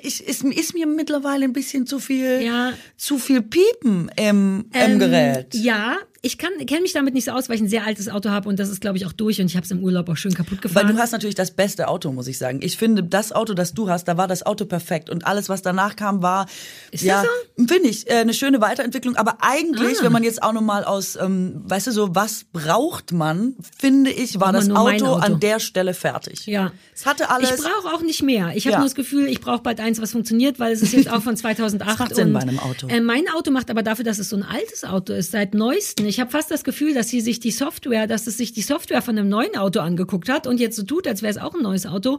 Ich, 0.02 0.26
ist, 0.26 0.44
ist 0.44 0.74
mir 0.74 0.86
mittlerweile 0.86 1.44
ein 1.44 1.52
bisschen 1.52 1.86
zu 1.86 1.98
viel, 1.98 2.42
Ja. 2.42 2.72
zu 2.96 3.18
viel 3.18 3.42
Piepen 3.42 4.10
im, 4.16 4.66
im 4.72 4.80
Ähm, 4.92 4.98
Gerät. 4.98 5.54
Ja, 5.54 5.96
ich 6.26 6.38
kann 6.38 6.50
kenne 6.66 6.80
mich 6.82 6.92
damit 6.92 7.14
nicht 7.14 7.24
so 7.24 7.30
aus, 7.30 7.48
weil 7.48 7.56
ich 7.56 7.62
ein 7.62 7.68
sehr 7.68 7.86
altes 7.86 8.08
Auto 8.08 8.30
habe 8.30 8.48
und 8.48 8.58
das 8.58 8.68
ist, 8.68 8.80
glaube 8.80 8.98
ich, 8.98 9.06
auch 9.06 9.12
durch 9.12 9.40
und 9.40 9.46
ich 9.46 9.56
habe 9.56 9.64
es 9.64 9.70
im 9.70 9.82
Urlaub 9.82 10.08
auch 10.08 10.16
schön 10.16 10.34
kaputt 10.34 10.58
Weil 10.64 10.70
gefahren. 10.72 10.88
du 10.88 10.98
hast 10.98 11.12
natürlich 11.12 11.34
das 11.36 11.52
beste 11.52 11.88
Auto, 11.88 12.12
muss 12.12 12.26
ich 12.26 12.36
sagen. 12.38 12.60
Ich 12.62 12.76
finde, 12.76 13.02
das 13.04 13.32
Auto, 13.32 13.54
das 13.54 13.74
du 13.74 13.88
hast, 13.88 14.04
da 14.08 14.16
war 14.16 14.26
das 14.28 14.44
Auto 14.44 14.64
perfekt. 14.64 15.08
Und 15.08 15.26
alles, 15.26 15.48
was 15.48 15.62
danach 15.62 15.96
kam, 15.96 16.22
war, 16.22 16.46
Ist 16.90 17.02
ja, 17.04 17.22
das 17.56 17.66
finde 17.70 17.88
ich, 17.88 18.10
äh, 18.10 18.14
eine 18.14 18.34
schöne 18.34 18.60
Weiterentwicklung. 18.60 19.16
Aber 19.16 19.38
eigentlich, 19.40 20.00
Ah. 20.00 20.04
wenn 20.04 20.12
man 20.12 20.24
jetzt 20.24 20.42
auch 20.42 20.52
nochmal 20.52 20.84
aus, 20.84 21.16
ähm, 21.16 21.62
weißt 21.64 21.86
du 21.86 21.92
so, 21.92 22.14
was 22.14 22.44
braucht 22.52 23.12
man, 23.12 23.54
finde 23.78 24.10
ich, 24.10 24.40
war 24.40 24.52
das 24.52 24.68
Auto, 24.70 25.06
Auto. 25.06 25.12
an 25.14 25.40
der 25.40 25.60
Stelle 25.60 25.94
fertig. 25.94 26.46
ja. 26.46 26.72
Es 26.94 27.04
hatte 27.06 27.28
alles. 27.30 27.50
Ich 27.50 27.56
brauche 27.62 27.94
auch 27.94 28.00
nicht 28.00 28.22
mehr. 28.22 28.52
Ich 28.54 28.64
habe 28.66 28.72
Ja. 28.72 28.78
nur 28.78 28.86
das 28.86 28.94
Gefühl, 28.94 29.26
ich 29.28 29.40
brauche 29.40 29.60
bald 29.62 29.80
eins, 29.80 30.00
was 30.00 30.12
funktioniert, 30.12 30.58
weil 30.58 30.72
es 30.72 30.80
ist 30.82 30.94
jetzt 30.94 31.10
auch 31.10 31.22
von 31.22 31.36
2008. 31.36 31.90
Das 31.90 31.98
macht 31.98 32.14
Sinn 32.14 32.28
und, 32.28 32.32
bei 32.32 32.40
einem 32.40 32.58
Auto. 32.58 32.88
Äh, 32.88 33.00
mein 33.00 33.24
Auto 33.36 33.50
macht 33.50 33.70
aber 33.70 33.82
dafür, 33.82 34.04
dass 34.04 34.18
es 34.18 34.30
so 34.30 34.36
ein 34.36 34.42
altes 34.42 34.82
Auto 34.84 35.12
ist, 35.12 35.30
seit 35.30 35.54
neuesten. 35.54 36.06
Ich 36.06 36.15
habe 36.20 36.30
fast 36.30 36.50
das 36.50 36.64
Gefühl, 36.64 36.94
dass 36.94 37.08
sie 37.08 37.20
sich 37.20 37.40
die 37.40 37.50
Software, 37.50 38.06
dass 38.06 38.26
es 38.26 38.36
sich 38.36 38.52
die 38.52 38.62
Software 38.62 39.02
von 39.02 39.18
einem 39.18 39.28
neuen 39.28 39.56
Auto 39.56 39.80
angeguckt 39.80 40.28
hat 40.28 40.46
und 40.46 40.60
jetzt 40.60 40.76
so 40.76 40.82
tut, 40.82 41.06
als 41.06 41.22
wäre 41.22 41.30
es 41.30 41.38
auch 41.38 41.54
ein 41.54 41.62
neues 41.62 41.86
Auto. 41.86 42.18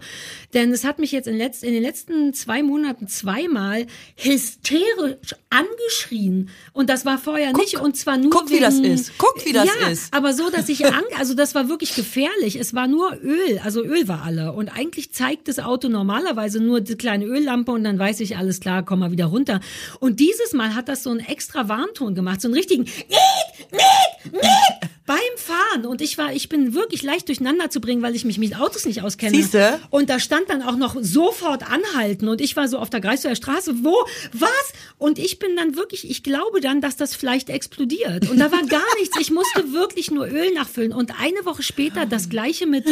Denn 0.54 0.72
es 0.72 0.84
hat 0.84 1.00
mich 1.00 1.12
jetzt 1.12 1.28
in, 1.28 1.38
letzt, 1.38 1.64
in 1.64 1.74
den 1.74 1.84
letzten 1.84 2.34
zwei 2.34 2.64
Monaten 2.64 3.08
zweimal 3.08 3.88
hysterisch 4.16 5.36
angeschrien. 5.50 6.50
Und 6.74 6.90
das 6.90 7.06
war 7.06 7.18
vorher 7.18 7.54
nicht. 7.54 7.80
Und 7.80 7.96
zwar 7.98 8.18
nur 8.18 8.32
guck, 8.32 8.50
wie 8.50 8.54
wegen, 8.54 8.64
das 8.64 8.80
ist. 8.80 9.18
Guck, 9.18 9.46
wie 9.46 9.54
das 9.54 9.68
ja, 9.68 9.88
ist. 9.88 10.14
aber 10.14 10.34
so, 10.34 10.50
dass 10.50 10.70
ich 10.70 10.86
also 11.18 11.34
das 11.34 11.56
war 11.56 11.70
wirklich 11.70 11.96
gefährlich. 11.96 12.56
Es 12.56 12.74
war 12.74 12.88
nur 12.88 13.18
Öl, 13.22 13.60
also 13.64 13.84
Öl 13.84 14.08
war 14.08 14.24
alle. 14.24 14.54
Und 14.54 14.70
eigentlich 14.70 15.14
zeigt 15.14 15.48
das 15.48 15.60
Auto 15.60 15.88
normalerweise 15.88 16.60
nur 16.60 16.82
die 16.82 16.96
kleine 16.96 17.26
Öllampe 17.26 17.72
und 17.72 17.84
dann 17.84 17.98
weiß 18.00 18.20
ich, 18.20 18.38
alles 18.38 18.60
klar, 18.60 18.84
komm 18.84 19.00
mal 19.00 19.12
wieder 19.12 19.26
runter. 19.26 19.60
Und 20.00 20.20
dieses 20.20 20.54
Mal 20.54 20.76
hat 20.76 20.90
das 20.90 21.04
so 21.04 21.10
einen 21.10 21.20
extra 21.20 21.70
Warnton 21.70 22.16
gemacht, 22.16 22.42
so 22.42 22.48
einen 22.48 22.56
richtigen 22.56 22.84
Nick, 22.84 23.87
Nick, 24.24 24.34
Nick 24.34 24.88
beim 25.08 25.18
Fahren. 25.38 25.86
Und 25.88 26.02
ich 26.02 26.20
war, 26.20 26.34
ich 26.34 26.50
bin 26.50 26.76
wirklich 26.76 27.02
leicht 27.02 27.28
durcheinander 27.30 27.72
zu 27.72 27.82
bringen, 27.82 28.04
weil 28.04 28.16
ich 28.16 28.26
mich 28.26 28.38
mit 28.38 28.60
Autos 28.60 28.86
nicht 28.86 29.02
auskenne. 29.02 29.36
Siehste? 29.36 29.80
Und 29.90 30.10
da 30.12 30.20
stand 30.20 30.50
dann 30.50 30.62
auch 30.62 30.76
noch 30.76 30.96
sofort 31.02 31.64
anhalten 31.64 32.28
und 32.28 32.42
ich 32.42 32.56
war 32.56 32.68
so 32.68 32.78
auf 32.78 32.92
der 32.92 33.02
Greifswalder 33.02 33.38
Straße, 33.38 33.84
wo, 33.84 33.96
was? 34.34 34.74
Und 35.00 35.18
ich 35.18 35.40
bin 35.40 35.56
dann 35.56 35.76
wirklich, 35.76 36.08
ich 36.08 36.22
glaube 36.22 36.62
dann, 36.62 36.82
dass 36.82 36.98
das 36.98 37.16
vielleicht 37.16 37.50
explodiert. 37.50 38.30
Und 38.30 38.38
da 38.38 38.52
war 38.52 38.62
gar 38.64 38.96
nichts. 39.00 39.18
Ich 39.20 39.32
musste 39.32 39.72
wirklich 39.72 40.12
nur 40.12 40.28
Öl 40.28 40.54
nachfüllen. 40.54 40.92
Und 40.92 41.20
eine 41.20 41.46
Woche 41.46 41.64
später 41.64 42.06
das 42.06 42.30
gleiche 42.30 42.68
mit 42.68 42.86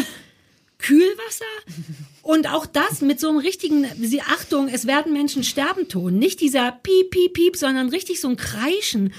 Kühlwasser. 0.78 1.46
Und 2.22 2.52
auch 2.52 2.66
das 2.66 3.02
mit 3.02 3.20
so 3.20 3.30
einem 3.30 3.38
richtigen, 3.38 3.86
sie 4.02 4.22
Achtung, 4.22 4.68
es 4.68 4.88
werden 4.88 5.14
Menschen 5.14 5.44
sterben 5.44 5.88
Ton. 5.90 6.18
Nicht 6.18 6.42
dieser 6.42 6.72
Piep, 6.72 7.12
Piep, 7.12 7.34
Piep, 7.34 7.58
sondern 7.58 7.90
richtig 7.90 8.22
so 8.22 8.30
ein 8.30 8.38
Kreischen. 8.38 9.14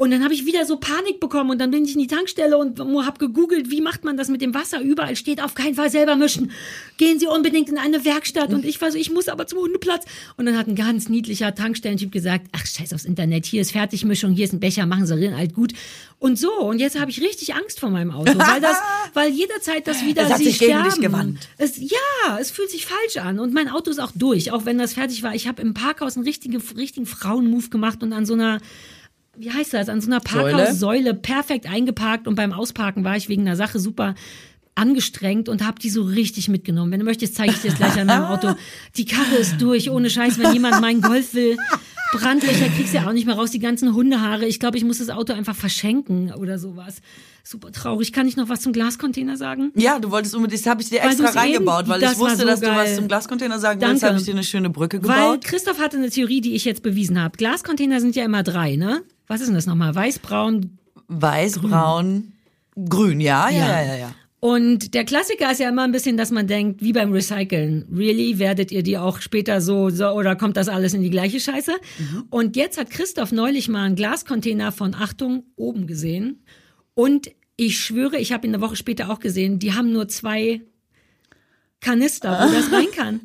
Und 0.00 0.12
dann 0.12 0.24
habe 0.24 0.32
ich 0.32 0.46
wieder 0.46 0.64
so 0.64 0.78
Panik 0.78 1.20
bekommen 1.20 1.50
und 1.50 1.58
dann 1.58 1.70
bin 1.70 1.84
ich 1.84 1.92
in 1.92 1.98
die 1.98 2.06
Tankstelle 2.06 2.56
und 2.56 2.80
habe 2.80 3.18
gegoogelt, 3.18 3.70
wie 3.70 3.82
macht 3.82 4.02
man 4.02 4.16
das 4.16 4.30
mit 4.30 4.40
dem 4.40 4.54
Wasser? 4.54 4.80
Überall 4.80 5.14
steht 5.14 5.42
auf 5.42 5.52
keinen 5.52 5.74
Fall 5.74 5.90
selber 5.90 6.16
mischen. 6.16 6.52
Gehen 6.96 7.18
Sie 7.18 7.26
unbedingt 7.26 7.68
in 7.68 7.76
eine 7.76 8.02
Werkstatt. 8.02 8.54
Und 8.54 8.64
ich 8.64 8.80
war 8.80 8.90
so, 8.90 8.96
ich 8.96 9.10
muss 9.10 9.28
aber 9.28 9.46
zum 9.46 9.58
Hundeplatz. 9.58 10.06
Und 10.38 10.46
dann 10.46 10.56
hat 10.56 10.68
ein 10.68 10.74
ganz 10.74 11.10
niedlicher 11.10 11.54
Tankstellentyp 11.54 12.12
gesagt, 12.12 12.46
ach 12.52 12.64
scheiß 12.64 12.94
aufs 12.94 13.04
Internet, 13.04 13.44
hier 13.44 13.60
ist 13.60 13.72
Fertigmischung, 13.72 14.32
hier 14.32 14.46
ist 14.46 14.54
ein 14.54 14.60
Becher, 14.60 14.86
machen 14.86 15.04
Sie 15.04 15.22
rein, 15.22 15.34
alt 15.34 15.52
gut. 15.52 15.74
Und 16.18 16.38
so, 16.38 16.50
und 16.50 16.78
jetzt 16.78 16.98
habe 16.98 17.10
ich 17.10 17.20
richtig 17.20 17.54
Angst 17.54 17.78
vor 17.78 17.90
meinem 17.90 18.10
Auto, 18.10 18.32
weil 18.38 18.62
das, 18.62 18.78
weil 19.12 19.30
jederzeit 19.30 19.86
das 19.86 20.02
wieder 20.06 20.22
Es 20.22 20.30
hat 20.30 20.38
sich 20.38 20.58
gegen 20.60 20.82
dich 20.82 20.98
gewandt. 20.98 21.46
Es, 21.58 21.76
ja, 21.76 22.38
es 22.40 22.50
fühlt 22.50 22.70
sich 22.70 22.86
falsch 22.86 23.18
an 23.18 23.38
und 23.38 23.52
mein 23.52 23.68
Auto 23.68 23.90
ist 23.90 23.98
auch 23.98 24.12
durch, 24.14 24.50
auch 24.50 24.64
wenn 24.64 24.78
das 24.78 24.94
fertig 24.94 25.22
war. 25.22 25.34
Ich 25.34 25.46
habe 25.46 25.60
im 25.60 25.74
Parkhaus 25.74 26.16
einen 26.16 26.24
richtigen, 26.24 26.56
richtigen 26.74 27.04
Frauenmove 27.04 27.68
gemacht 27.68 28.02
und 28.02 28.14
an 28.14 28.24
so 28.24 28.32
einer 28.32 28.60
wie 29.36 29.50
heißt 29.50 29.72
das, 29.74 29.88
an 29.88 30.00
so 30.00 30.08
einer 30.10 30.20
Parkhaussäule 30.20 31.14
perfekt 31.14 31.66
eingeparkt 31.70 32.26
und 32.28 32.34
beim 32.34 32.52
Ausparken 32.52 33.04
war 33.04 33.16
ich 33.16 33.28
wegen 33.28 33.42
einer 33.42 33.56
Sache 33.56 33.78
super 33.78 34.14
angestrengt 34.74 35.48
und 35.48 35.66
habe 35.66 35.78
die 35.80 35.90
so 35.90 36.02
richtig 36.02 36.48
mitgenommen. 36.48 36.92
Wenn 36.92 37.00
du 37.00 37.04
möchtest, 37.04 37.34
zeige 37.34 37.52
ich 37.52 37.60
dir 37.60 37.68
das 37.70 37.78
gleich 37.78 37.98
an 38.00 38.06
meinem 38.06 38.24
Auto. 38.24 38.54
Die 38.96 39.04
Karre 39.04 39.36
ist 39.36 39.60
durch, 39.60 39.90
ohne 39.90 40.08
Scheiß, 40.10 40.38
wenn 40.38 40.52
jemand 40.52 40.80
meinen 40.80 41.00
Golf 41.02 41.34
will. 41.34 41.56
Brandlöcher 42.12 42.68
kriegst 42.76 42.92
du 42.92 42.98
ja 42.98 43.06
auch 43.08 43.12
nicht 43.12 43.26
mehr 43.26 43.36
raus, 43.36 43.50
die 43.50 43.58
ganzen 43.60 43.94
Hundehaare. 43.94 44.46
Ich 44.46 44.58
glaube, 44.58 44.76
ich 44.78 44.84
muss 44.84 44.98
das 44.98 45.10
Auto 45.10 45.32
einfach 45.32 45.54
verschenken 45.54 46.32
oder 46.32 46.58
sowas. 46.58 46.96
Super 47.44 47.72
traurig. 47.72 48.12
Kann 48.12 48.26
ich 48.26 48.36
noch 48.36 48.48
was 48.48 48.60
zum 48.62 48.72
Glascontainer 48.72 49.36
sagen? 49.36 49.70
Ja, 49.76 49.98
du 49.98 50.10
wolltest 50.10 50.34
unbedingt, 50.34 50.60
das 50.64 50.70
habe 50.70 50.82
ich 50.82 50.88
dir 50.88 51.00
Weil 51.02 51.10
extra 51.10 51.28
eben- 51.28 51.38
reingebaut, 51.38 51.88
weil 51.88 52.02
ich 52.02 52.18
wusste, 52.18 52.38
so 52.38 52.46
dass 52.46 52.60
du 52.60 52.66
was 52.68 52.74
geil. 52.86 52.96
zum 52.96 53.08
Glascontainer 53.08 53.58
sagen 53.58 53.80
willst, 53.80 54.02
Danke. 54.02 54.06
habe 54.06 54.18
ich 54.18 54.24
dir 54.24 54.32
eine 54.34 54.44
schöne 54.44 54.70
Brücke 54.70 55.02
Weil 55.04 55.16
gebaut. 55.36 55.44
Christoph 55.44 55.78
hatte 55.78 55.98
eine 55.98 56.10
Theorie, 56.10 56.40
die 56.40 56.54
ich 56.54 56.64
jetzt 56.64 56.82
bewiesen 56.82 57.20
habe. 57.20 57.36
Glascontainer 57.36 58.00
sind 58.00 58.16
ja 58.16 58.24
immer 58.24 58.42
drei, 58.42 58.76
ne? 58.76 59.02
Was 59.30 59.40
ist 59.40 59.46
denn 59.46 59.54
das 59.54 59.66
nochmal? 59.66 59.94
Weiß, 59.94 60.18
braun, 60.18 60.76
Weiß, 61.06 61.60
braun, 61.60 62.32
grün, 62.74 63.20
ja, 63.20 63.48
ja, 63.48 63.80
ja, 63.80 63.82
ja, 63.84 63.96
ja. 63.96 64.14
Und 64.40 64.92
der 64.92 65.04
Klassiker 65.04 65.52
ist 65.52 65.60
ja 65.60 65.68
immer 65.68 65.84
ein 65.84 65.92
bisschen, 65.92 66.16
dass 66.16 66.32
man 66.32 66.48
denkt, 66.48 66.82
wie 66.82 66.92
beim 66.92 67.12
Recyceln. 67.12 67.86
Really? 67.94 68.40
Werdet 68.40 68.72
ihr 68.72 68.82
die 68.82 68.98
auch 68.98 69.20
später 69.20 69.60
so, 69.60 69.88
so 69.88 70.08
oder 70.08 70.34
kommt 70.34 70.56
das 70.56 70.68
alles 70.68 70.94
in 70.94 71.02
die 71.02 71.10
gleiche 71.10 71.38
Scheiße? 71.38 71.70
Und 72.30 72.56
jetzt 72.56 72.76
hat 72.76 72.90
Christoph 72.90 73.30
neulich 73.30 73.68
mal 73.68 73.84
einen 73.84 73.94
Glascontainer 73.94 74.72
von 74.72 74.96
Achtung 74.96 75.44
oben 75.54 75.86
gesehen. 75.86 76.42
Und 76.94 77.30
ich 77.54 77.78
schwöre, 77.78 78.16
ich 78.16 78.32
habe 78.32 78.48
ihn 78.48 78.54
eine 78.54 78.64
Woche 78.64 78.74
später 78.74 79.10
auch 79.10 79.20
gesehen, 79.20 79.60
die 79.60 79.74
haben 79.74 79.92
nur 79.92 80.08
zwei 80.08 80.60
Kanister, 81.78 82.48
wo 82.48 82.52
das 82.52 82.72
rein 82.76 82.90
kann. 82.96 83.20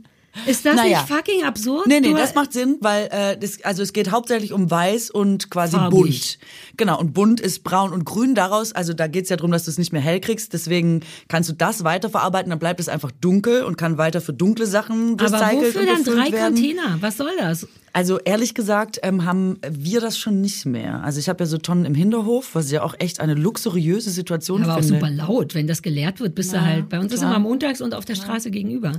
Ist 0.45 0.65
das 0.65 0.75
Naja. 0.75 0.99
nicht 1.01 1.09
fucking 1.13 1.43
absurd? 1.43 1.87
Nee, 1.87 1.99
nee, 2.01 2.09
Du- 2.11 2.17
das 2.17 2.35
macht 2.35 2.51
Sinn, 2.53 2.77
weil 2.81 3.07
äh, 3.11 3.37
das, 3.37 3.63
also 3.63 3.81
es 3.83 3.93
geht 3.93 4.11
hauptsächlich 4.11 4.51
um 4.53 4.69
weiß 4.69 5.09
und 5.09 5.49
quasi 5.49 5.77
Farbig. 5.77 5.97
bunt. 5.99 6.37
Genau, 6.77 6.99
und 6.99 7.13
bunt 7.13 7.39
ist 7.39 7.63
braun 7.63 7.91
und 7.91 8.05
grün 8.05 8.35
daraus. 8.35 8.73
Also 8.73 8.93
da 8.93 9.07
geht's 9.07 9.29
ja 9.29 9.37
darum, 9.37 9.51
dass 9.51 9.65
du 9.65 9.71
es 9.71 9.77
nicht 9.77 9.93
mehr 9.93 10.01
hell 10.01 10.19
kriegst. 10.19 10.53
Deswegen 10.53 11.01
kannst 11.27 11.49
du 11.49 11.53
das 11.53 11.83
weiterverarbeiten, 11.83 12.49
dann 12.49 12.59
bleibt 12.59 12.79
es 12.79 12.89
einfach 12.89 13.11
dunkel 13.11 13.63
und 13.63 13.77
kann 13.77 13.97
weiter 13.97 14.21
für 14.21 14.33
dunkle 14.33 14.65
Sachen 14.65 15.13
aber 15.19 15.23
recycelt 15.23 15.75
wofür 15.75 15.81
und 15.81 15.87
dann 15.87 16.15
drei 16.15 16.31
werden. 16.31 16.55
Container? 16.55 16.97
Was 17.01 17.17
soll 17.17 17.31
das? 17.39 17.67
Also 17.93 18.19
ehrlich 18.19 18.53
gesagt 18.53 18.99
ähm, 19.03 19.23
haben 19.23 19.57
wir 19.69 20.01
das 20.01 20.17
schon 20.17 20.41
nicht 20.41 20.65
mehr. 20.65 21.01
Also 21.05 21.17
ich 21.17 21.29
habe 21.29 21.45
ja 21.45 21.47
so 21.47 21.57
Tonnen 21.57 21.85
im 21.85 21.95
Hinterhof, 21.95 22.49
was 22.53 22.69
ja 22.69 22.83
auch 22.83 22.93
echt 22.99 23.21
eine 23.21 23.35
luxuriöse 23.35 24.09
Situation 24.09 24.63
Aber 24.63 24.73
auch 24.73 24.79
finde. 24.79 24.95
super 24.95 25.09
laut. 25.09 25.55
Wenn 25.55 25.65
das 25.65 25.81
geleert 25.81 26.19
wird, 26.19 26.35
bist 26.35 26.51
du 26.51 26.61
halt, 26.61 26.89
bei 26.89 26.99
uns 26.99 27.13
ist 27.13 27.19
klar. 27.21 27.31
immer 27.31 27.39
montags 27.39 27.79
und 27.79 27.93
auf 27.93 28.03
der 28.03 28.15
Straße 28.15 28.51
gegenüber. 28.51 28.91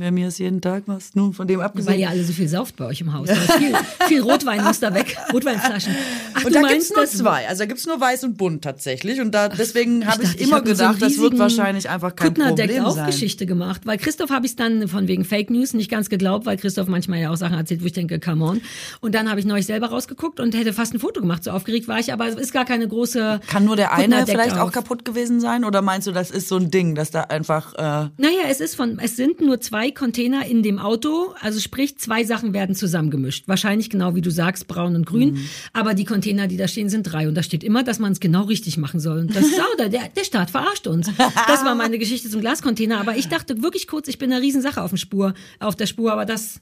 Bei 0.00 0.10
mir 0.10 0.26
ist 0.26 0.38
jeden 0.40 0.60
Tag 0.60 0.82
was, 0.86 1.14
nun 1.14 1.32
von 1.32 1.46
dem 1.46 1.60
abgesehen. 1.60 1.92
Weil 1.92 2.00
ihr 2.00 2.10
alle 2.10 2.24
so 2.24 2.32
viel 2.32 2.48
sauft 2.48 2.74
bei 2.74 2.86
euch 2.86 3.00
im 3.00 3.12
Haus. 3.12 3.28
Ist 3.30 3.52
viel, 3.52 3.72
viel 4.08 4.20
Rotwein 4.22 4.64
muss 4.64 4.80
da 4.80 4.92
weg. 4.94 5.16
Rotweinflaschen. 5.32 5.94
Ach, 6.34 6.44
Und 6.44 6.52
du 6.52 6.60
meinst 6.60 6.92
das? 6.96 7.19
Zwei. 7.22 7.48
Also 7.48 7.60
da 7.60 7.66
gibt's 7.66 7.86
nur 7.86 8.00
weiß 8.00 8.24
und 8.24 8.36
bunt 8.36 8.62
tatsächlich. 8.62 9.20
Und 9.20 9.32
da 9.32 9.48
deswegen 9.48 10.06
habe 10.06 10.22
ich, 10.22 10.30
dachte, 10.30 10.44
immer 10.44 10.56
hab 10.56 10.66
in 10.66 10.68
so 10.68 10.72
gedacht, 10.72 11.02
einem 11.02 11.12
das 11.12 11.18
wird 11.18 11.38
wahrscheinlich 11.38 11.88
einfach 11.88 12.16
kein 12.16 12.28
Kuttner-Deck 12.28 12.66
Problem 12.66 12.84
auch 12.84 12.94
sein. 12.94 13.06
Geschichte 13.06 13.46
gemacht. 13.46 13.82
Weil 13.84 13.98
Christoph 13.98 14.30
habe 14.30 14.46
ich 14.46 14.56
dann 14.56 14.88
von 14.88 15.08
wegen 15.08 15.24
Fake 15.24 15.50
News 15.50 15.74
nicht 15.74 15.90
ganz 15.90 16.08
geglaubt, 16.08 16.46
weil 16.46 16.56
Christoph 16.56 16.88
manchmal 16.88 17.20
ja 17.20 17.30
auch 17.30 17.36
Sachen 17.36 17.56
erzählt, 17.56 17.82
wo 17.82 17.86
ich 17.86 17.92
denke, 17.92 18.20
come 18.20 18.44
on. 18.44 18.60
Und 19.00 19.14
dann 19.14 19.30
habe 19.30 19.40
ich 19.40 19.46
neulich 19.46 19.66
selber 19.66 19.88
rausgeguckt 19.88 20.40
und 20.40 20.54
hätte 20.54 20.72
fast 20.72 20.94
ein 20.94 20.98
Foto 20.98 21.20
gemacht. 21.20 21.44
So 21.44 21.50
aufgeregt 21.50 21.88
war 21.88 21.98
ich, 21.98 22.12
aber 22.12 22.28
es 22.28 22.34
ist 22.34 22.52
gar 22.52 22.64
keine 22.64 22.88
große. 22.88 23.40
Kann 23.46 23.64
nur 23.64 23.76
der 23.76 23.92
eine 23.92 24.26
vielleicht 24.26 24.56
auch 24.56 24.68
auf. 24.68 24.72
kaputt 24.72 25.04
gewesen 25.04 25.40
sein? 25.40 25.64
Oder 25.64 25.82
meinst 25.82 26.06
du, 26.06 26.12
das 26.12 26.30
ist 26.30 26.48
so 26.48 26.56
ein 26.56 26.70
Ding, 26.70 26.94
dass 26.94 27.10
da 27.10 27.22
einfach... 27.22 27.74
Äh, 27.74 28.10
Naja, 28.16 28.42
es 28.48 28.60
ist 28.60 28.74
von, 28.74 28.98
es 28.98 29.16
sind 29.16 29.40
nur 29.40 29.60
zwei 29.60 29.90
Container 29.90 30.46
in 30.46 30.62
dem 30.62 30.78
Auto, 30.78 31.34
also 31.40 31.60
sprich, 31.60 31.98
zwei 31.98 32.24
Sachen 32.24 32.52
werden 32.52 32.74
zusammengemischt. 32.74 33.48
Wahrscheinlich 33.48 33.90
genau 33.90 34.14
wie 34.14 34.20
du 34.20 34.30
sagst, 34.30 34.68
braun 34.68 34.94
und 34.94 35.06
grün. 35.06 35.32
Mhm. 35.32 35.48
Aber 35.72 35.94
die 35.94 36.04
Container, 36.04 36.46
die 36.46 36.56
da 36.56 36.68
stehen, 36.68 36.88
sind 36.88 37.09
drei. 37.10 37.28
Und 37.28 37.34
da 37.34 37.42
steht 37.42 37.64
immer, 37.64 37.82
dass 37.82 37.98
man 37.98 38.12
es 38.12 38.20
genau 38.20 38.42
richtig 38.42 38.76
machen 38.76 39.00
soll. 39.00 39.18
Und 39.20 39.34
das 39.34 39.44
ist 39.44 39.60
auch, 39.60 39.76
der, 39.76 39.88
der 39.88 40.24
Staat 40.24 40.50
verarscht 40.50 40.86
uns. 40.86 41.10
Das 41.46 41.64
war 41.64 41.74
meine 41.74 41.98
Geschichte 41.98 42.28
zum 42.28 42.40
Glascontainer. 42.40 43.00
Aber 43.00 43.16
ich 43.16 43.28
dachte 43.28 43.62
wirklich 43.62 43.86
kurz, 43.86 44.08
ich 44.08 44.18
bin 44.18 44.32
eine 44.32 44.42
Riesensache 44.42 44.82
auf, 44.82 44.90
dem 44.90 44.98
Spur, 44.98 45.34
auf 45.58 45.76
der 45.76 45.86
Spur, 45.86 46.12
aber 46.12 46.24
das 46.24 46.60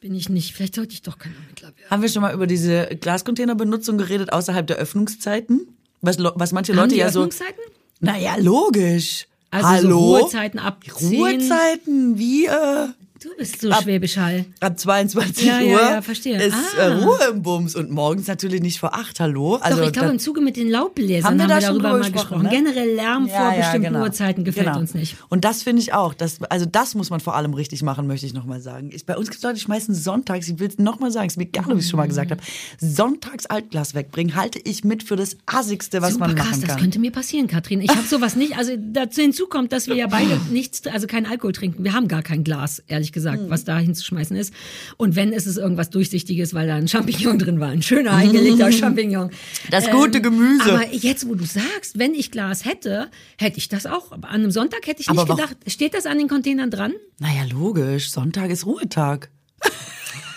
bin 0.00 0.14
ich 0.14 0.28
nicht. 0.28 0.54
Vielleicht 0.54 0.74
sollte 0.74 0.94
ich 0.94 1.02
doch 1.02 1.18
kein 1.18 1.34
Ermittler 1.34 1.68
werden. 1.68 1.90
haben 1.90 2.02
wir 2.02 2.08
schon 2.08 2.22
mal 2.22 2.34
über 2.34 2.46
diese 2.46 2.86
Glascontainerbenutzung 2.86 3.98
geredet 3.98 4.32
außerhalb 4.32 4.66
der 4.66 4.76
Öffnungszeiten? 4.76 5.68
Was, 6.00 6.16
was 6.18 6.52
manche 6.52 6.72
Haben 6.72 6.80
Leute 6.80 6.96
ja 6.96 7.10
so... 7.10 7.20
Öffnungszeiten? 7.20 7.62
Naja, 8.00 8.36
logisch. 8.38 9.26
Also 9.50 9.68
Hallo? 9.68 9.88
so 9.88 10.16
Ruhezeiten 10.16 10.58
ab 10.58 10.84
10. 10.84 11.18
Ruhezeiten, 11.18 12.18
wie... 12.18 12.46
Äh, 12.46 12.88
Du 13.22 13.28
bist 13.36 13.60
so 13.60 13.70
Schwäbisch 13.70 14.16
Hall. 14.16 14.46
Ab 14.60 14.78
22 14.80 15.44
Ja, 15.44 15.60
ja, 15.60 15.74
Uhr 15.74 15.80
ja, 15.82 16.00
verstehe. 16.00 16.42
ist 16.42 16.54
Ah. 16.78 16.84
äh, 16.84 16.86
Ruhe 17.04 17.18
im 17.30 17.42
Bums 17.42 17.74
und 17.74 17.90
morgens 17.90 18.26
natürlich 18.28 18.62
nicht 18.62 18.80
vor 18.80 18.94
acht. 18.94 19.20
Hallo? 19.20 19.56
Also 19.56 19.76
Doch, 19.76 19.86
ich 19.88 19.92
glaube, 19.92 20.08
im 20.08 20.18
Zuge 20.18 20.40
mit 20.40 20.56
den 20.56 20.70
Laubbläsern 20.70 21.32
Haben 21.32 21.42
haben 21.42 21.48
wir 21.50 21.54
wir, 21.56 21.60
da 21.60 21.66
schon 21.66 21.82
darüber 21.82 21.98
mal 21.98 22.10
gesprochen, 22.10 22.42
ne? 22.44 22.48
Generell 22.48 22.94
Lärm 22.94 23.28
vor 23.28 23.52
bestimmten 23.54 23.94
Uhrzeiten 23.96 24.44
gefällt 24.44 24.68
Genau. 24.68 24.78
uns 24.78 24.94
nicht. 24.94 25.16
Und 25.28 25.44
das 25.44 25.62
finde 25.62 25.82
ich 25.82 25.92
auch. 25.92 26.14
Das, 26.14 26.40
also 26.44 26.64
das 26.64 26.94
muss 26.94 27.10
man 27.10 27.20
vor 27.20 27.36
allem 27.36 27.52
richtig 27.52 27.82
machen, 27.82 28.06
möchte 28.06 28.24
ich 28.24 28.32
nochmal 28.32 28.62
sagen. 28.62 28.88
Ich, 28.90 29.04
bei 29.04 29.18
uns 29.18 29.26
gibt 29.28 29.36
es 29.36 29.42
Leute, 29.42 29.56
die 29.56 29.60
schmeißen 29.60 29.94
sonntags, 29.94 30.48
ich 30.48 30.58
will 30.58 30.68
es 30.68 30.78
nochmal 30.78 31.10
sagen, 31.10 31.26
es 31.26 31.34
ist 31.34 31.36
mir 31.36 31.44
egal, 31.44 31.66
ob 31.70 31.76
ich 31.78 31.84
es 31.84 31.90
schon 31.90 31.98
mal 31.98 32.08
gesagt 32.08 32.30
habe, 32.30 32.40
sonntags 32.78 33.44
Altglas 33.44 33.94
wegbringen, 33.94 34.34
halte 34.34 34.58
ich 34.64 34.82
mit 34.82 35.02
für 35.02 35.16
das 35.16 35.36
Assigste, 35.44 36.00
was 36.00 36.14
Super 36.14 36.28
man 36.28 36.36
krass, 36.36 36.46
machen 36.52 36.60
das 36.62 36.70
kann. 36.70 36.80
könnte 36.80 36.98
mir 36.98 37.10
passieren, 37.12 37.48
Katrin. 37.48 37.82
Ich 37.82 37.90
habe 37.90 38.02
sowas 38.08 38.34
nicht. 38.34 38.56
Also 38.56 38.72
dazu 38.78 39.20
hinzu 39.20 39.46
kommt, 39.46 39.72
dass 39.72 39.88
wir 39.88 39.96
ja 39.96 40.06
beide 40.06 40.40
nichts, 40.50 40.86
also 40.86 41.06
kein 41.06 41.26
Alkohol 41.26 41.52
trinken. 41.52 41.84
Wir 41.84 41.92
haben 41.92 42.08
gar 42.08 42.22
kein 42.22 42.44
Glas, 42.44 42.82
ehrlich 42.88 43.09
gesagt, 43.12 43.40
Hm. 43.42 43.50
was 43.50 43.64
da 43.64 43.78
hinzuschmeißen 43.78 44.36
ist. 44.36 44.52
Und 44.96 45.16
wenn, 45.16 45.32
ist 45.32 45.46
es 45.46 45.56
irgendwas 45.56 45.90
Durchsichtiges, 45.90 46.54
weil 46.54 46.66
da 46.66 46.74
ein 46.76 46.88
Champignon 46.88 47.38
drin 47.38 47.60
war. 47.60 47.68
Ein 47.70 47.82
schöner 47.82 48.12
eingelegter 48.12 48.70
Champignon. 48.72 49.30
Das 49.70 49.90
gute 49.90 50.20
Gemüse. 50.20 50.62
Aber 50.72 50.86
jetzt, 50.92 51.28
wo 51.28 51.34
du 51.34 51.44
sagst, 51.44 51.98
wenn 51.98 52.14
ich 52.14 52.30
Glas 52.30 52.64
hätte, 52.64 53.10
hätte 53.38 53.58
ich 53.58 53.68
das 53.68 53.86
auch. 53.86 54.12
Aber 54.12 54.28
an 54.28 54.36
einem 54.42 54.50
Sonntag 54.50 54.86
hätte 54.86 55.00
ich 55.02 55.08
Aber 55.08 55.24
nicht 55.24 55.36
gedacht. 55.36 55.56
Steht 55.66 55.94
das 55.94 56.06
an 56.06 56.18
den 56.18 56.28
Containern 56.28 56.70
dran? 56.70 56.92
naja, 57.18 57.42
logisch, 57.50 58.10
Sonntag 58.10 58.50
ist 58.50 58.64
Ruhetag. 58.66 59.30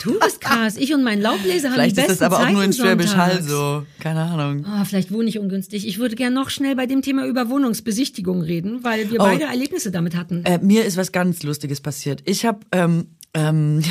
Du 0.04 0.20
bist 0.20 0.42
krass. 0.42 0.78
Ich 0.78 0.94
und 0.94 1.04
mein 1.04 1.22
Laubbläser 1.22 1.70
haben 1.70 1.76
Vielleicht 1.76 1.98
die 1.98 2.02
ist 2.02 2.08
besten 2.08 2.24
das 2.24 2.32
aber 2.34 2.46
auch 2.46 2.50
nur 2.52 2.64
in 2.64 2.74
Schwäbisch 2.74 3.16
Hall 3.16 3.42
so. 3.42 3.86
Keine 4.00 4.22
Ahnung. 4.22 4.66
Ah, 4.66 4.86
vielleicht 4.86 5.12
wohne 5.12 5.30
ich 5.30 5.40
ungünstig. 5.40 5.88
Ich 5.88 5.98
würde 6.00 6.16
gerne 6.16 6.36
noch 6.36 6.50
schnell 6.50 6.76
bei 6.76 6.86
dem 6.86 7.02
Thema 7.02 7.26
über 7.26 7.50
Wohnungsbesichtigung 7.50 8.42
reden, 8.42 8.84
weil 8.84 9.10
wir 9.12 9.20
Oh. 9.20 9.24
beide 9.24 9.46
Erlebnisse 9.46 9.92
damit 9.92 10.16
hatten. 10.16 10.44
Äh, 10.46 10.60
mir 10.60 10.86
ist 10.86 10.98
was 10.98 11.12
ganz 11.12 11.44
Lustiges 11.44 11.82
passiert. 11.82 12.22
Ich 12.26 12.46
habe 12.46 12.60
ähm, 12.72 13.08
ähm, 13.34 13.82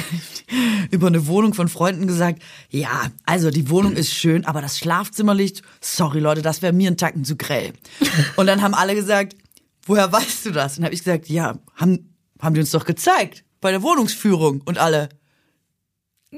über 0.91 1.07
eine 1.09 1.27
Wohnung 1.27 1.55
von 1.55 1.69
Freunden 1.69 2.07
gesagt, 2.07 2.43
ja, 2.71 3.07
also 3.25 3.51
die 3.51 3.71
Wohnung 3.71 3.95
ist 3.95 4.13
schön, 4.15 4.45
aber 4.45 4.61
das 4.61 4.79
Schlafzimmerlicht, 4.79 5.63
sorry 5.81 6.21
Leute, 6.21 6.43
das 6.43 6.63
wäre 6.63 6.73
mir 6.73 6.91
ein 6.91 6.97
Tacken 6.97 7.25
zu 7.25 7.37
grell. 7.37 7.73
Und 8.37 8.47
dann 8.47 8.63
haben 8.63 8.75
alle 8.75 8.95
gesagt, 8.95 9.35
woher 9.87 10.13
weißt 10.13 10.47
du 10.47 10.51
das? 10.51 10.79
Und 10.79 10.85
habe 10.85 10.95
ich 10.95 11.03
gesagt, 11.03 11.29
ja, 11.29 11.59
haben, 11.75 12.15
haben 12.41 12.55
die 12.55 12.61
uns 12.61 12.71
doch 12.71 12.85
gezeigt 12.85 13.45
bei 13.61 13.71
der 13.71 13.83
Wohnungsführung. 13.83 14.61
Und 14.65 14.79
alle, 14.79 15.09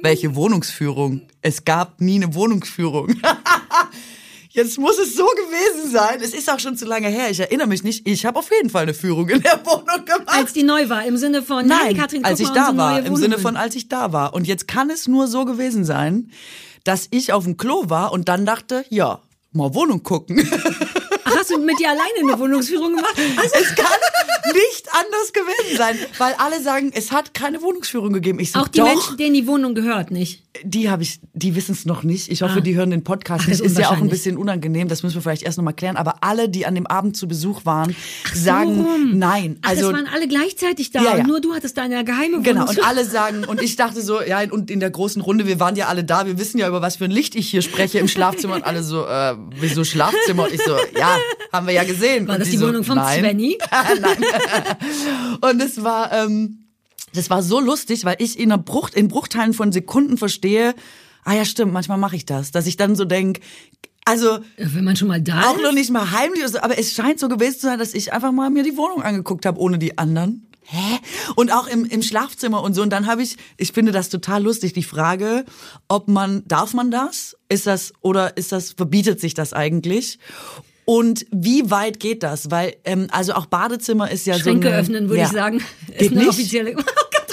welche 0.03 0.34
Wohnungsführung? 0.34 1.22
Es 1.40 1.64
gab 1.64 2.01
nie 2.01 2.16
eine 2.16 2.34
Wohnungsführung. 2.34 3.14
Jetzt 4.51 4.78
muss 4.78 4.99
es 4.99 5.16
so 5.16 5.24
gewesen 5.24 5.90
sein. 5.90 6.20
Es 6.22 6.32
ist 6.32 6.49
auch 6.49 6.61
schon 6.61 6.76
zu 6.76 6.84
lange 6.84 7.09
her. 7.09 7.28
Ich 7.28 7.40
erinnere 7.40 7.66
mich 7.66 7.82
nicht. 7.82 8.07
Ich 8.07 8.24
habe 8.24 8.38
auf 8.38 8.49
jeden 8.53 8.70
Fall 8.70 8.84
eine 8.84 8.95
Führung 8.95 9.28
in 9.28 9.42
der 9.42 9.61
Wohnung 9.66 10.05
gemacht. 10.05 10.28
Als 10.28 10.53
die 10.53 10.62
neu 10.62 10.88
war, 10.88 11.05
im 11.05 11.16
Sinne 11.16 11.42
von, 11.42 11.68
hey 11.68 11.86
Nein, 11.86 11.97
Katrin, 11.97 12.22
guck 12.22 12.30
als 12.30 12.38
ich 12.38 12.51
da 12.51 12.76
war. 12.76 13.05
Im. 13.05 13.16
Sinne 13.16 13.38
von, 13.38 13.57
als 13.57 13.74
ich 13.74 13.88
da 13.88 14.12
war. 14.12 14.32
Und 14.32 14.47
jetzt 14.47 14.68
kann 14.68 14.90
es 14.90 15.09
nur 15.09 15.26
so 15.26 15.45
gewesen 15.45 15.84
sein, 15.84 16.30
dass 16.84 17.09
ich 17.11 17.32
auf 17.32 17.45
dem 17.45 17.57
Klo 17.57 17.84
war 17.88 18.12
und 18.12 18.28
dann 18.28 18.47
dachte, 18.47 18.84
ja, 18.90 19.20
mal 19.51 19.74
Wohnung 19.74 20.05
gucken. 20.05 20.36
Ach, 21.25 21.37
hast 21.37 21.51
du 21.51 21.59
mit 21.59 21.79
dir 21.79 21.89
alleine 21.91 22.31
eine 22.33 22.39
Wohnungsführung 22.39 22.97
gemacht? 22.97 23.14
Also, 23.37 23.55
Es 23.55 23.75
kann, 23.75 23.87
nicht 24.55 24.89
anders 24.93 25.33
gewesen 25.33 25.77
sein, 25.79 25.97
weil 26.18 26.35
alle 26.39 26.62
sagen, 26.62 26.93
es 26.95 27.12
hat 27.12 27.35
keine 27.35 27.62
Wohnungsführung 27.62 28.12
gegeben. 28.12 28.39
Ich 28.41 28.53
so, 28.53 28.61
Auch 28.61 28.68
die 28.68 28.79
doch, 28.79 28.87
Menschen, 28.87 29.16
denen 29.16 29.35
die 29.35 29.47
Wohnung 29.47 29.75
gehört, 29.75 30.11
nicht? 30.11 30.43
die 30.62 30.89
habe 30.89 31.03
ich, 31.03 31.18
die 31.33 31.57
wissen 31.57 31.72
es 31.72 31.85
noch 31.85 32.05
nicht. 32.05 32.31
Ich 32.31 32.43
hoffe, 32.43 32.59
Ah. 32.59 32.61
die 32.61 32.77
hören 32.77 32.91
den 32.91 33.03
Podcast 33.03 33.41
Ach, 33.45 33.49
nicht. 33.49 33.61
ist 33.61 33.72
Ist 33.72 33.79
ja 33.79 33.89
auch 33.91 33.97
ein 34.01 34.09
bisschen 34.09 34.37
unangenehm, 34.37 34.87
das 34.87 35.03
müssen 35.03 35.16
wir 35.16 35.22
vielleicht 35.22 35.43
erst 35.43 35.59
nochmal 35.59 35.75
klären. 35.75 35.97
Aber 35.97 36.18
alle, 36.22 36.49
die 36.49 36.64
an 36.64 36.77
dem 36.77 36.87
Abend 36.87 37.16
zu 37.16 37.27
Besuch 37.27 37.64
waren, 37.64 37.97
so 38.33 38.41
sagen 38.45 38.81
rum. 38.85 39.18
nein. 39.18 39.59
Ach, 39.62 39.70
Also 39.70 39.91
das 39.91 40.01
waren 40.01 40.07
alle 40.14 40.29
gleichzeitig 40.29 40.93
da 40.93 41.03
Ja, 41.03 41.16
ja. 41.16 41.27
nur 41.27 41.41
du 41.41 41.55
hattest 41.55 41.77
da 41.77 41.83
eine 41.83 42.05
geheime 42.05 42.35
Wohnung. 42.35 42.43
Genau, 42.45 42.68
und 42.68 42.85
alle 42.87 43.05
sagen, 43.05 43.45
und 43.45 43.61
ich 43.62 43.75
dachte 43.75 44.01
so, 44.01 44.22
ja, 44.22 44.43
und 44.49 44.70
in 44.70 44.79
der 44.79 44.91
großen 44.91 45.20
Runde, 45.22 45.47
wir 45.49 45.59
waren 45.59 45.75
ja 45.75 45.89
alle 45.89 46.05
da, 46.05 46.25
wir 46.27 46.39
wissen 46.39 46.59
ja, 46.59 46.68
über 46.68 46.81
was 46.83 46.97
für 46.97 47.07
ein 47.07 47.11
Licht 47.11 47.35
ich 47.35 47.49
hier 47.51 47.62
spreche 47.62 47.99
im 47.99 48.07
Schlafzimmer 48.07 48.55
und 48.55 48.64
alle 48.64 48.85
so, 48.85 49.05
äh, 49.07 49.35
wieso 49.59 49.83
Schlafzimmer? 49.83 50.45
Und 50.45 50.53
ich 50.53 50.62
so, 50.62 50.77
ja, 50.97 51.13
haben 51.52 51.66
wir 51.66 51.74
ja 51.74 51.84
gesehen. 51.84 52.26
War 52.26 52.34
und 52.34 52.40
das 52.40 52.48
die 52.48 52.52
die 52.52 52.58
so, 52.58 52.68
Wohnung 52.68 52.84
vom 52.84 52.96
nein. 52.96 53.20
Svenny? 53.20 53.58
nein. 54.00 54.24
Und 55.40 55.62
es 55.62 55.82
war, 55.82 56.12
ähm, 56.12 56.64
das 57.14 57.30
war 57.30 57.42
so 57.42 57.60
lustig, 57.60 58.04
weil 58.04 58.16
ich 58.18 58.38
in, 58.38 58.52
einer 58.52 58.62
Bruch, 58.62 58.90
in 58.94 59.08
Bruchteilen 59.08 59.54
von 59.54 59.72
Sekunden 59.72 60.18
verstehe, 60.18 60.74
ah 61.24 61.34
ja, 61.34 61.44
stimmt, 61.44 61.72
manchmal 61.72 61.98
mache 61.98 62.16
ich 62.16 62.26
das, 62.26 62.50
dass 62.50 62.66
ich 62.66 62.76
dann 62.76 62.96
so 62.96 63.04
denk, 63.04 63.40
also 64.04 64.38
Wenn 64.58 64.84
man 64.84 64.96
schon 64.96 65.08
mal 65.08 65.20
da 65.20 65.50
auch 65.50 65.56
ist. 65.56 65.62
noch 65.62 65.72
nicht 65.72 65.90
mal 65.90 66.10
heimlich, 66.10 66.46
so, 66.48 66.60
aber 66.60 66.78
es 66.78 66.92
scheint 66.92 67.18
so 67.18 67.28
gewesen 67.28 67.58
zu 67.58 67.66
sein, 67.66 67.78
dass 67.78 67.94
ich 67.94 68.12
einfach 68.12 68.32
mal 68.32 68.50
mir 68.50 68.62
die 68.62 68.76
Wohnung 68.76 69.02
angeguckt 69.02 69.46
habe, 69.46 69.58
ohne 69.58 69.78
die 69.78 69.96
anderen. 69.96 70.46
Hä? 70.66 70.98
Und 71.36 71.52
auch 71.52 71.66
im, 71.66 71.84
im 71.84 72.02
Schlafzimmer 72.02 72.62
und 72.62 72.74
so. 72.74 72.82
Und 72.82 72.90
dann 72.90 73.06
habe 73.06 73.22
ich, 73.22 73.36
ich 73.58 73.72
finde 73.72 73.92
das 73.92 74.08
total 74.08 74.42
lustig, 74.42 74.72
die 74.72 74.82
Frage, 74.82 75.44
ob 75.88 76.08
man, 76.08 76.42
darf 76.46 76.72
man 76.72 76.90
das? 76.90 77.36
Ist 77.48 77.66
das, 77.66 77.92
oder 78.00 78.36
ist 78.36 78.50
das, 78.52 78.72
verbietet 78.72 79.20
sich 79.20 79.34
das 79.34 79.52
eigentlich? 79.52 80.18
Und 80.85 81.26
wie 81.30 81.70
weit 81.70 81.99
geht 81.99 82.22
das? 82.22 82.51
Weil, 82.51 82.74
ähm, 82.85 83.07
also 83.11 83.32
auch 83.35 83.47
Badezimmer 83.47 84.11
ist 84.11 84.26
ja 84.26 84.39
Schränke 84.39 84.68
so 84.68 84.72
eine, 84.72 84.82
öffnen, 84.82 85.09
würde 85.09 85.22
ja. 85.22 85.26
ich 85.26 85.32
sagen. 85.32 85.62
Geht 85.89 86.01
ist 86.01 86.11
eine 86.11 86.20
nicht? 86.20 86.28
offizielle. 86.30 86.76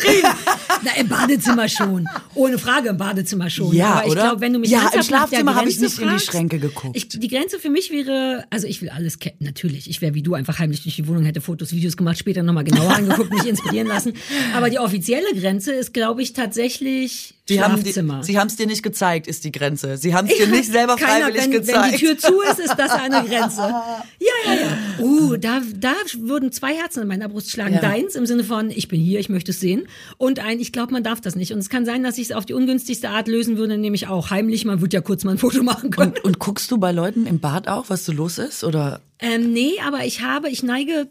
Katrin! 0.01 0.23
Na, 0.83 0.91
im 0.99 1.07
Badezimmer 1.07 1.69
schon. 1.69 2.07
Ohne 2.33 2.57
Frage 2.57 2.89
im 2.89 2.97
Badezimmer 2.97 3.49
schon. 3.49 3.73
Ja, 3.73 3.95
Aber 3.95 4.07
ich 4.07 4.13
glaube, 4.13 4.41
wenn 4.41 4.53
du 4.53 4.59
mich 4.59 4.69
Ja, 4.69 4.89
im 4.93 5.03
Schlafzimmer 5.03 5.55
habe 5.55 5.69
ich 5.69 5.79
nicht 5.79 5.97
in 5.97 6.03
die 6.03 6.09
fragst, 6.09 6.25
Schränke 6.27 6.59
geguckt. 6.59 6.95
Ich, 6.95 7.09
die 7.09 7.27
Grenze 7.27 7.59
für 7.59 7.69
mich 7.69 7.91
wäre, 7.91 8.45
also 8.49 8.67
ich 8.67 8.81
will 8.81 8.89
alles 8.89 9.19
kennen, 9.19 9.37
natürlich. 9.39 9.89
Ich 9.89 10.01
wäre 10.01 10.13
wie 10.13 10.23
du 10.23 10.33
einfach 10.33 10.59
heimlich 10.59 10.83
durch 10.83 10.95
die 10.95 11.07
Wohnung, 11.07 11.25
hätte 11.25 11.41
Fotos, 11.41 11.71
Videos 11.71 11.97
gemacht, 11.97 12.17
später 12.17 12.43
nochmal 12.43 12.63
genauer 12.63 12.95
angeguckt, 12.95 13.31
mich 13.31 13.45
inspirieren 13.45 13.87
lassen. 13.87 14.13
Aber 14.55 14.69
die 14.69 14.79
offizielle 14.79 15.33
Grenze 15.35 15.73
ist, 15.73 15.93
glaube 15.93 16.21
ich, 16.21 16.33
tatsächlich 16.33 17.35
Sie 17.51 17.61
haben 17.61 17.83
die. 17.83 17.91
Sie 17.91 18.39
haben 18.39 18.47
es 18.47 18.55
dir 18.55 18.67
nicht 18.67 18.83
gezeigt, 18.83 19.27
ist 19.27 19.43
die 19.43 19.51
Grenze. 19.51 19.97
Sie 19.97 20.15
haben 20.15 20.27
es 20.27 20.37
dir 20.37 20.47
nicht 20.47 20.71
selber 20.71 20.95
Keiner, 20.95 21.25
freiwillig 21.25 21.43
wenn, 21.43 21.51
gezeigt. 21.51 21.83
Wenn 21.83 21.91
die 21.91 22.05
Tür 22.05 22.17
zu 22.17 22.41
ist, 22.41 22.59
ist 22.59 22.75
das 22.77 22.91
eine 22.91 23.23
Grenze. 23.29 23.61
Ja, 23.61 24.05
ja, 24.45 24.53
ja. 24.53 24.77
Uh, 24.99 25.37
da, 25.37 25.61
da 25.75 25.93
würden 26.19 26.51
zwei 26.51 26.75
Herzen 26.75 27.01
in 27.01 27.07
meiner 27.07 27.29
Brust 27.29 27.51
schlagen. 27.51 27.75
Ja. 27.75 27.81
Deins 27.81 28.15
im 28.15 28.25
Sinne 28.25 28.43
von, 28.43 28.69
ich 28.69 28.87
bin 28.87 29.01
hier, 29.01 29.19
ich 29.19 29.29
möchte 29.29 29.51
es 29.51 29.59
sehen. 29.59 29.87
Und 30.17 30.39
ein, 30.39 30.59
ich 30.59 30.71
glaube, 30.71 30.93
man 30.93 31.03
darf 31.03 31.21
das 31.21 31.35
nicht. 31.35 31.53
Und 31.53 31.59
es 31.59 31.69
kann 31.69 31.85
sein, 31.85 32.03
dass 32.03 32.17
ich 32.17 32.29
es 32.29 32.31
auf 32.31 32.45
die 32.45 32.53
ungünstigste 32.53 33.09
Art 33.09 33.27
lösen 33.27 33.57
würde, 33.57 33.77
nämlich 33.77 34.07
auch 34.07 34.29
heimlich. 34.29 34.65
Man 34.65 34.81
würde 34.81 34.95
ja 34.95 35.01
kurz 35.01 35.23
mal 35.23 35.31
ein 35.31 35.37
Foto 35.37 35.63
machen 35.63 35.91
können. 35.91 36.11
und, 36.13 36.23
und 36.23 36.39
guckst 36.39 36.71
du 36.71 36.77
bei 36.77 36.91
Leuten 36.91 37.25
im 37.25 37.39
Bad 37.39 37.67
auch, 37.67 37.89
was 37.89 38.05
so 38.05 38.11
los 38.11 38.37
ist? 38.37 38.63
Oder 38.63 39.01
Ähm, 39.19 39.51
nee, 39.53 39.73
aber 39.85 40.05
ich 40.05 40.21
habe, 40.21 40.49
ich 40.49 40.63
neige, 40.63 41.07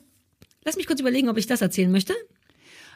lass 0.64 0.76
mich 0.76 0.86
kurz 0.86 1.00
überlegen, 1.00 1.28
ob 1.28 1.36
ich 1.36 1.46
das 1.46 1.60
erzählen 1.60 1.90
möchte. 1.90 2.14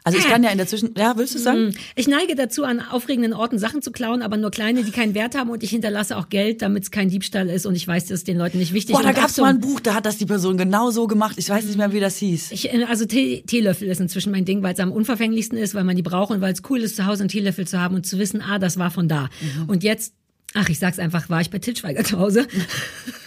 Also 0.05 0.19
ich 0.19 0.25
kann 0.25 0.43
ja 0.43 0.51
in 0.51 0.59
der 0.59 0.67
Zwischen... 0.67 0.93
Ja, 0.95 1.17
willst 1.17 1.33
du 1.33 1.39
sagen? 1.39 1.75
Ich 1.95 2.07
neige 2.07 2.35
dazu, 2.35 2.63
an 2.63 2.79
aufregenden 2.79 3.33
Orten 3.33 3.57
Sachen 3.57 3.81
zu 3.81 3.91
klauen, 3.91 4.21
aber 4.21 4.37
nur 4.37 4.51
kleine, 4.51 4.83
die 4.83 4.91
keinen 4.91 5.15
Wert 5.15 5.33
haben 5.35 5.49
und 5.49 5.63
ich 5.63 5.71
hinterlasse 5.71 6.15
auch 6.15 6.29
Geld, 6.29 6.61
damit 6.61 6.83
es 6.83 6.91
kein 6.91 7.09
Diebstahl 7.09 7.49
ist 7.49 7.65
und 7.65 7.73
ich 7.73 7.87
weiß, 7.87 8.05
das 8.05 8.19
ist 8.19 8.27
den 8.27 8.37
Leuten 8.37 8.59
nicht 8.59 8.71
wichtig. 8.71 8.95
Boah, 8.95 9.01
da 9.01 9.13
gab's 9.13 9.31
Achtung, 9.31 9.45
mal 9.45 9.49
ein 9.49 9.59
Buch, 9.59 9.79
da 9.79 9.95
hat 9.95 10.05
das 10.05 10.17
die 10.17 10.27
Person 10.27 10.59
genau 10.59 10.91
so 10.91 11.07
gemacht. 11.07 11.37
Ich 11.39 11.49
weiß 11.49 11.65
nicht 11.65 11.77
mehr, 11.77 11.91
wie 11.91 11.99
das 11.99 12.17
hieß. 12.17 12.51
Ich, 12.51 12.71
äh, 12.71 12.83
also 12.83 13.05
Tee, 13.05 13.41
Teelöffel 13.47 13.87
ist 13.87 13.99
inzwischen 13.99 14.31
mein 14.31 14.45
Ding, 14.45 14.61
weil 14.61 14.75
es 14.75 14.79
am 14.79 14.91
unverfänglichsten 14.91 15.57
ist, 15.57 15.73
weil 15.73 15.83
man 15.83 15.95
die 15.95 16.03
braucht 16.03 16.29
und 16.29 16.39
weil 16.39 16.53
es 16.53 16.61
cool 16.69 16.81
ist, 16.81 16.97
zu 16.97 17.07
Hause 17.07 17.23
einen 17.23 17.29
Teelöffel 17.29 17.65
zu 17.65 17.81
haben 17.81 17.95
und 17.95 18.05
zu 18.05 18.19
wissen, 18.19 18.43
ah, 18.43 18.59
das 18.59 18.77
war 18.77 18.91
von 18.91 19.07
da. 19.07 19.29
Mhm. 19.41 19.69
Und 19.69 19.83
jetzt, 19.83 20.13
ach, 20.53 20.69
ich 20.69 20.77
sag's 20.77 20.99
einfach, 20.99 21.31
war 21.31 21.41
ich 21.41 21.49
bei 21.49 21.57
Til 21.57 21.75
Schweiger 21.75 22.03
zu 22.03 22.19
Hause. 22.19 22.47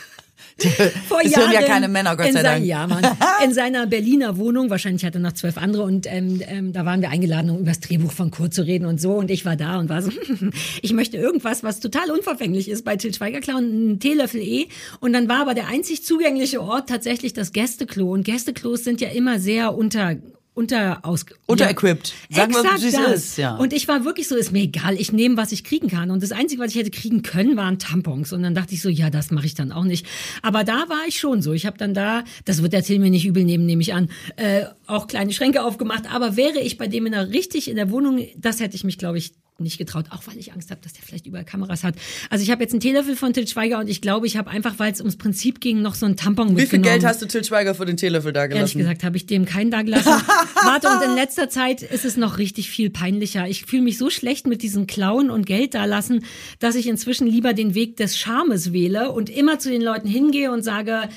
Vor 1.08 1.20
Es 1.22 1.36
hören 1.36 1.52
ja 1.52 1.62
keine 1.62 1.88
Männer, 1.88 2.16
Gott 2.16 2.32
sei 2.32 2.42
Dank. 2.42 2.64
Ja, 2.64 2.86
Mann. 2.86 3.06
In 3.44 3.54
seiner 3.54 3.86
Berliner 3.86 4.38
Wohnung, 4.38 4.70
wahrscheinlich 4.70 5.04
hat 5.04 5.14
er 5.14 5.20
noch 5.20 5.32
zwölf 5.32 5.56
andere 5.56 5.84
und 5.84 6.06
ähm, 6.10 6.42
ähm, 6.46 6.72
da 6.72 6.84
waren 6.84 7.00
wir 7.00 7.10
eingeladen, 7.10 7.50
um 7.50 7.58
über 7.58 7.68
das 7.68 7.80
Drehbuch 7.80 8.10
von 8.10 8.30
Kurt 8.30 8.54
zu 8.54 8.62
reden 8.62 8.84
und 8.84 9.00
so 9.00 9.12
und 9.12 9.30
ich 9.30 9.44
war 9.44 9.56
da 9.56 9.78
und 9.78 9.88
war 9.88 10.02
so, 10.02 10.10
ich 10.82 10.92
möchte 10.92 11.16
irgendwas, 11.16 11.62
was 11.62 11.78
total 11.80 12.10
unverfänglich 12.10 12.68
ist 12.68 12.84
bei 12.84 12.96
Til 12.96 13.14
Schweiger 13.14 13.40
klauen, 13.40 13.64
einen 13.64 14.00
Teelöffel 14.00 14.40
eh 14.40 14.68
und 15.00 15.12
dann 15.12 15.28
war 15.28 15.42
aber 15.42 15.54
der 15.54 15.68
einzig 15.68 16.04
zugängliche 16.04 16.60
Ort 16.60 16.88
tatsächlich 16.88 17.32
das 17.32 17.52
Gästeklo 17.52 18.12
und 18.12 18.24
Gästeklos 18.24 18.82
sind 18.82 19.00
ja 19.00 19.10
immer 19.10 19.38
sehr 19.38 19.76
unter 19.76 20.16
unter 20.58 21.04
aus 21.04 21.24
Unterequipped. 21.46 22.12
Sagen 22.30 22.52
wir, 22.52 22.60
Exakt 22.60 22.82
wie 22.82 22.86
es 22.88 22.92
das. 22.92 23.12
ist, 23.14 23.38
ja. 23.38 23.54
Und 23.54 23.72
ich 23.72 23.86
war 23.86 24.04
wirklich 24.04 24.26
so, 24.26 24.34
ist 24.34 24.50
mir 24.50 24.62
egal, 24.62 24.96
ich 24.96 25.12
nehme, 25.12 25.36
was 25.36 25.52
ich 25.52 25.62
kriegen 25.62 25.88
kann. 25.88 26.10
Und 26.10 26.20
das 26.20 26.32
Einzige, 26.32 26.60
was 26.60 26.72
ich 26.72 26.76
hätte 26.76 26.90
kriegen 26.90 27.22
können, 27.22 27.56
waren 27.56 27.78
Tampons. 27.78 28.32
Und 28.32 28.42
dann 28.42 28.56
dachte 28.56 28.74
ich 28.74 28.82
so, 28.82 28.88
ja, 28.88 29.08
das 29.08 29.30
mache 29.30 29.46
ich 29.46 29.54
dann 29.54 29.70
auch 29.70 29.84
nicht. 29.84 30.04
Aber 30.42 30.64
da 30.64 30.88
war 30.88 31.06
ich 31.06 31.20
schon 31.20 31.42
so. 31.42 31.52
Ich 31.52 31.64
habe 31.64 31.78
dann 31.78 31.94
da, 31.94 32.24
das 32.44 32.60
wird 32.60 32.72
der 32.72 32.82
Till 32.82 32.98
mir 32.98 33.10
nicht 33.10 33.24
übel 33.24 33.44
nehmen, 33.44 33.66
nehme 33.66 33.82
ich 33.82 33.94
an, 33.94 34.08
äh, 34.34 34.64
auch 34.88 35.06
kleine 35.06 35.32
Schränke 35.32 35.62
aufgemacht. 35.62 36.12
Aber 36.12 36.36
wäre 36.36 36.60
ich 36.60 36.78
bei 36.78 36.88
dem 36.88 37.06
in 37.06 37.12
der 37.12 37.30
richtig 37.30 37.68
in 37.68 37.76
der 37.76 37.90
Wohnung, 37.90 38.26
das 38.36 38.60
hätte 38.60 38.76
ich 38.76 38.84
mich, 38.84 38.98
glaube 38.98 39.18
ich, 39.18 39.32
nicht 39.60 39.78
getraut, 39.78 40.06
auch 40.10 40.22
weil 40.26 40.38
ich 40.38 40.52
Angst 40.52 40.70
habe, 40.70 40.80
dass 40.82 40.92
der 40.92 41.02
vielleicht 41.02 41.26
überall 41.26 41.44
Kameras 41.44 41.82
hat. 41.82 41.96
Also 42.30 42.44
ich 42.44 42.50
habe 42.52 42.62
jetzt 42.62 42.72
einen 42.72 42.80
Teelöffel 42.80 43.16
von 43.16 43.32
Til 43.32 43.48
Schweiger 43.48 43.80
und 43.80 43.88
ich 43.88 44.00
glaube, 44.00 44.26
ich 44.28 44.36
habe 44.36 44.50
einfach, 44.50 44.74
weil 44.78 44.92
es 44.92 45.00
ums 45.00 45.16
Prinzip 45.16 45.60
ging, 45.60 45.82
noch 45.82 45.96
so 45.96 46.06
einen 46.06 46.16
Tampon 46.16 46.50
Wie 46.50 46.52
viel 46.52 46.62
mitgenommen. 46.78 47.00
Geld 47.00 47.04
hast 47.04 47.22
du 47.22 47.26
Til 47.26 47.42
Schweiger 47.42 47.74
für 47.74 47.84
den 47.84 47.96
Teelöffel 47.96 48.32
da 48.32 48.46
Ehrlich 48.46 48.74
gesagt 48.74 49.02
habe 49.02 49.16
ich 49.16 49.26
dem 49.26 49.46
keinen 49.46 49.72
da 49.72 49.82
gelassen. 49.82 50.12
Warte, 50.64 50.88
und 50.88 51.02
in 51.02 51.16
letzter 51.16 51.50
Zeit 51.50 51.82
ist 51.82 52.04
es 52.04 52.16
noch 52.16 52.38
richtig 52.38 52.70
viel 52.70 52.90
peinlicher. 52.90 53.48
Ich 53.48 53.64
fühle 53.64 53.82
mich 53.82 53.98
so 53.98 54.10
schlecht 54.10 54.46
mit 54.46 54.62
diesem 54.62 54.86
Klauen 54.86 55.28
und 55.28 55.44
Geld 55.44 55.74
da 55.74 55.86
lassen, 55.86 56.24
dass 56.60 56.76
ich 56.76 56.86
inzwischen 56.86 57.26
lieber 57.26 57.52
den 57.52 57.74
Weg 57.74 57.96
des 57.96 58.16
Charmes 58.16 58.72
wähle 58.72 59.10
und 59.10 59.28
immer 59.28 59.58
zu 59.58 59.70
den 59.70 59.82
Leuten 59.82 60.06
hingehe 60.06 60.52
und 60.52 60.62
sage, 60.62 61.08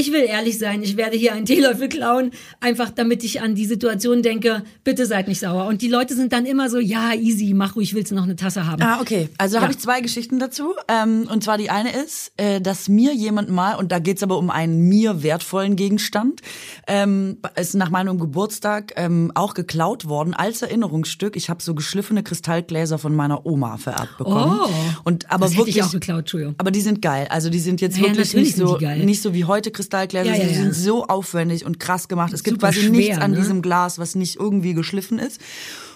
ich 0.00 0.12
will 0.12 0.22
ehrlich 0.22 0.58
sein, 0.58 0.82
ich 0.82 0.96
werde 0.96 1.16
hier 1.16 1.34
einen 1.34 1.44
Teelöffel 1.44 1.88
klauen, 1.88 2.30
einfach 2.60 2.90
damit 2.90 3.22
ich 3.22 3.42
an 3.42 3.54
die 3.54 3.66
Situation 3.66 4.22
denke, 4.22 4.62
bitte 4.82 5.04
seid 5.06 5.28
nicht 5.28 5.40
sauer. 5.40 5.66
Und 5.66 5.82
die 5.82 5.88
Leute 5.88 6.14
sind 6.14 6.32
dann 6.32 6.46
immer 6.46 6.70
so, 6.70 6.78
ja, 6.78 7.12
easy, 7.14 7.52
mach 7.54 7.76
ruhig, 7.76 7.94
willst 7.94 8.10
du 8.10 8.14
noch 8.16 8.24
eine 8.24 8.36
Tasse 8.36 8.66
haben? 8.66 8.82
Ah, 8.82 9.00
okay. 9.00 9.28
Also 9.36 9.56
Ja. 9.56 9.62
habe 9.62 9.72
ich 9.72 9.78
zwei 9.78 10.00
Geschichten 10.00 10.38
dazu. 10.38 10.74
Ähm, 10.88 11.28
und 11.30 11.44
zwar 11.44 11.58
die 11.58 11.68
eine 11.70 11.92
ist, 11.92 12.32
äh, 12.38 12.60
dass 12.60 12.88
mir 12.88 13.12
jemand 13.14 13.50
mal, 13.50 13.74
und 13.76 13.92
da 13.92 13.98
geht's 13.98 14.22
aber 14.22 14.38
um 14.38 14.48
einen 14.50 14.88
mir 14.88 15.22
wertvollen 15.22 15.76
Gegenstand, 15.76 16.40
ähm, 16.86 17.38
ist 17.56 17.74
nach 17.74 17.90
meinem 17.90 18.18
Geburtstag 18.18 18.94
ähm, 18.96 19.30
auch 19.34 19.52
geklaut 19.54 20.06
worden 20.08 20.32
als 20.34 20.62
Erinnerungsstück. 20.62 21.36
Ich 21.36 21.50
habe 21.50 21.62
so 21.62 21.74
geschliffene 21.74 22.22
Kristallgläser 22.22 22.98
von 22.98 23.14
meiner 23.14 23.44
Oma 23.44 23.76
vererbt 23.76 24.16
bekommen. 24.18 24.58
Oh. 24.62 24.68
und 25.04 25.30
aber 25.30 25.44
das 25.46 25.50
hätte 25.52 25.58
wirklich 25.60 25.76
ich 25.76 25.82
auch 25.82 25.90
geklaut, 25.92 26.20
Entschuldigung. 26.20 26.54
aber 26.58 26.70
die 26.70 26.80
sind 26.80 27.02
geil. 27.02 27.26
Also 27.30 27.50
die 27.50 27.58
sind 27.58 27.80
jetzt 27.80 27.96
Ja, 27.98 28.04
wirklich 28.04 28.32
nicht 28.34 28.56
so 28.56 28.78
nicht 28.78 29.20
so 29.22 29.34
wie 29.34 29.44
heute 29.44 29.70
Kristallgläser. 29.90 30.30
Ja, 30.30 30.42
ja, 30.42 30.48
die 30.48 30.54
sind 30.54 30.74
so 30.74 31.06
aufwendig 31.06 31.64
und 31.64 31.80
krass 31.80 32.08
gemacht. 32.08 32.32
Es 32.32 32.42
gibt 32.42 32.60
quasi 32.60 32.80
schwer, 32.80 32.90
nichts 32.90 33.18
an 33.18 33.32
ne? 33.32 33.38
diesem 33.38 33.62
Glas, 33.62 33.98
was 33.98 34.14
nicht 34.14 34.36
irgendwie 34.36 34.74
geschliffen 34.74 35.18
ist. 35.18 35.40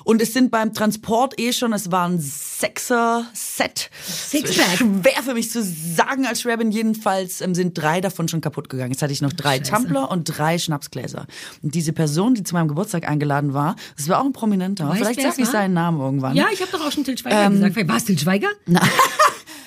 Und 0.05 0.21
es 0.21 0.35
sind 0.35 0.51
beim 0.51 0.75
Transport 0.75 1.41
eh 1.41 1.55
schon, 1.55 1.73
es 1.73 1.91
war 1.91 2.07
ein 2.07 2.19
Sechser-Set. 2.21 3.91
Sixpack. 4.07 4.77
Schwer 4.77 5.23
für 5.23 5.33
mich 5.33 5.51
zu 5.51 5.63
sagen 5.63 6.27
als 6.27 6.43
schwer 6.43 6.59
bin. 6.59 6.71
Jedenfalls 6.71 7.41
ähm, 7.41 7.55
sind 7.55 7.73
drei 7.73 8.03
davon 8.03 8.29
schon 8.29 8.43
kaputt 8.43 8.69
gegangen. 8.69 8.93
Jetzt 8.93 9.01
hatte 9.01 9.15
ich 9.15 9.23
noch 9.23 9.33
drei 9.33 9.57
Scheiße. 9.59 9.71
Tumbler 9.71 10.11
und 10.11 10.25
drei 10.25 10.59
Schnapsgläser. 10.59 11.27
Und 11.63 11.75
diese 11.75 11.95
Person, 11.95 12.35
die 12.35 12.43
zu 12.43 12.55
meinem 12.55 12.69
Geburtstag 12.69 13.09
eingeladen 13.09 13.55
war, 13.55 13.77
das 13.97 14.07
war 14.11 14.21
auch 14.21 14.27
ein 14.27 14.35
Prominenter. 14.35 14.87
Weißt, 14.91 14.99
Vielleicht 14.99 15.23
sag 15.23 15.39
ich 15.39 15.47
seinen 15.47 15.73
Namen 15.73 15.99
irgendwann. 16.01 16.37
Ja, 16.37 16.49
ich 16.53 16.61
habe 16.61 16.71
doch 16.71 16.87
auch 16.87 16.93
schon 16.93 17.05
Til 17.05 17.17
Schweiger 17.17 17.49
gesagt. 17.49 17.89
War 17.89 17.97
es 17.97 18.05
Til 18.05 18.19
Schweiger? 18.19 18.49
Na. 18.67 18.83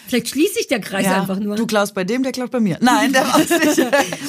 Vielleicht 0.08 0.30
schließt 0.30 0.56
sich 0.56 0.68
der 0.68 0.80
Kreis 0.80 1.06
Ja, 1.06 1.22
einfach 1.22 1.40
nur. 1.40 1.56
Du 1.56 1.66
klaust 1.68 1.94
bei 1.94 2.04
dem, 2.04 2.24
der 2.24 2.32
klaut 2.32 2.52
bei 2.52 2.60
mir. 2.60 2.78
Nein, 2.82 3.14
der 3.14 3.28
war 3.28 3.38
nicht. 3.40 3.52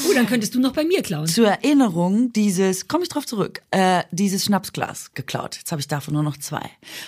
Oh, 0.09 0.15
dann 0.15 0.27
könntest 0.27 0.55
du 0.55 0.61
noch 0.61 0.73
bei 0.73 0.85
mir 0.85 1.03
klauen. 1.03 1.27
Zur 1.27 1.49
Erinnerung 1.49 2.33
dieses, 2.33 2.89
komme 2.89 3.03
ich 3.05 3.09
drauf 3.09 3.27
zurück, 3.27 3.63
äh, 3.71 4.03
dieses 4.11 4.45
Schnapsglas 4.45 5.13
geklaut. 5.15 5.57
Jetzt 5.57 5.71
habe 5.71 5.81
ich 5.81 5.89
davon 5.89 6.15
nur 6.15 6.23
noch 6.23 6.37
zwei. 6.37 6.63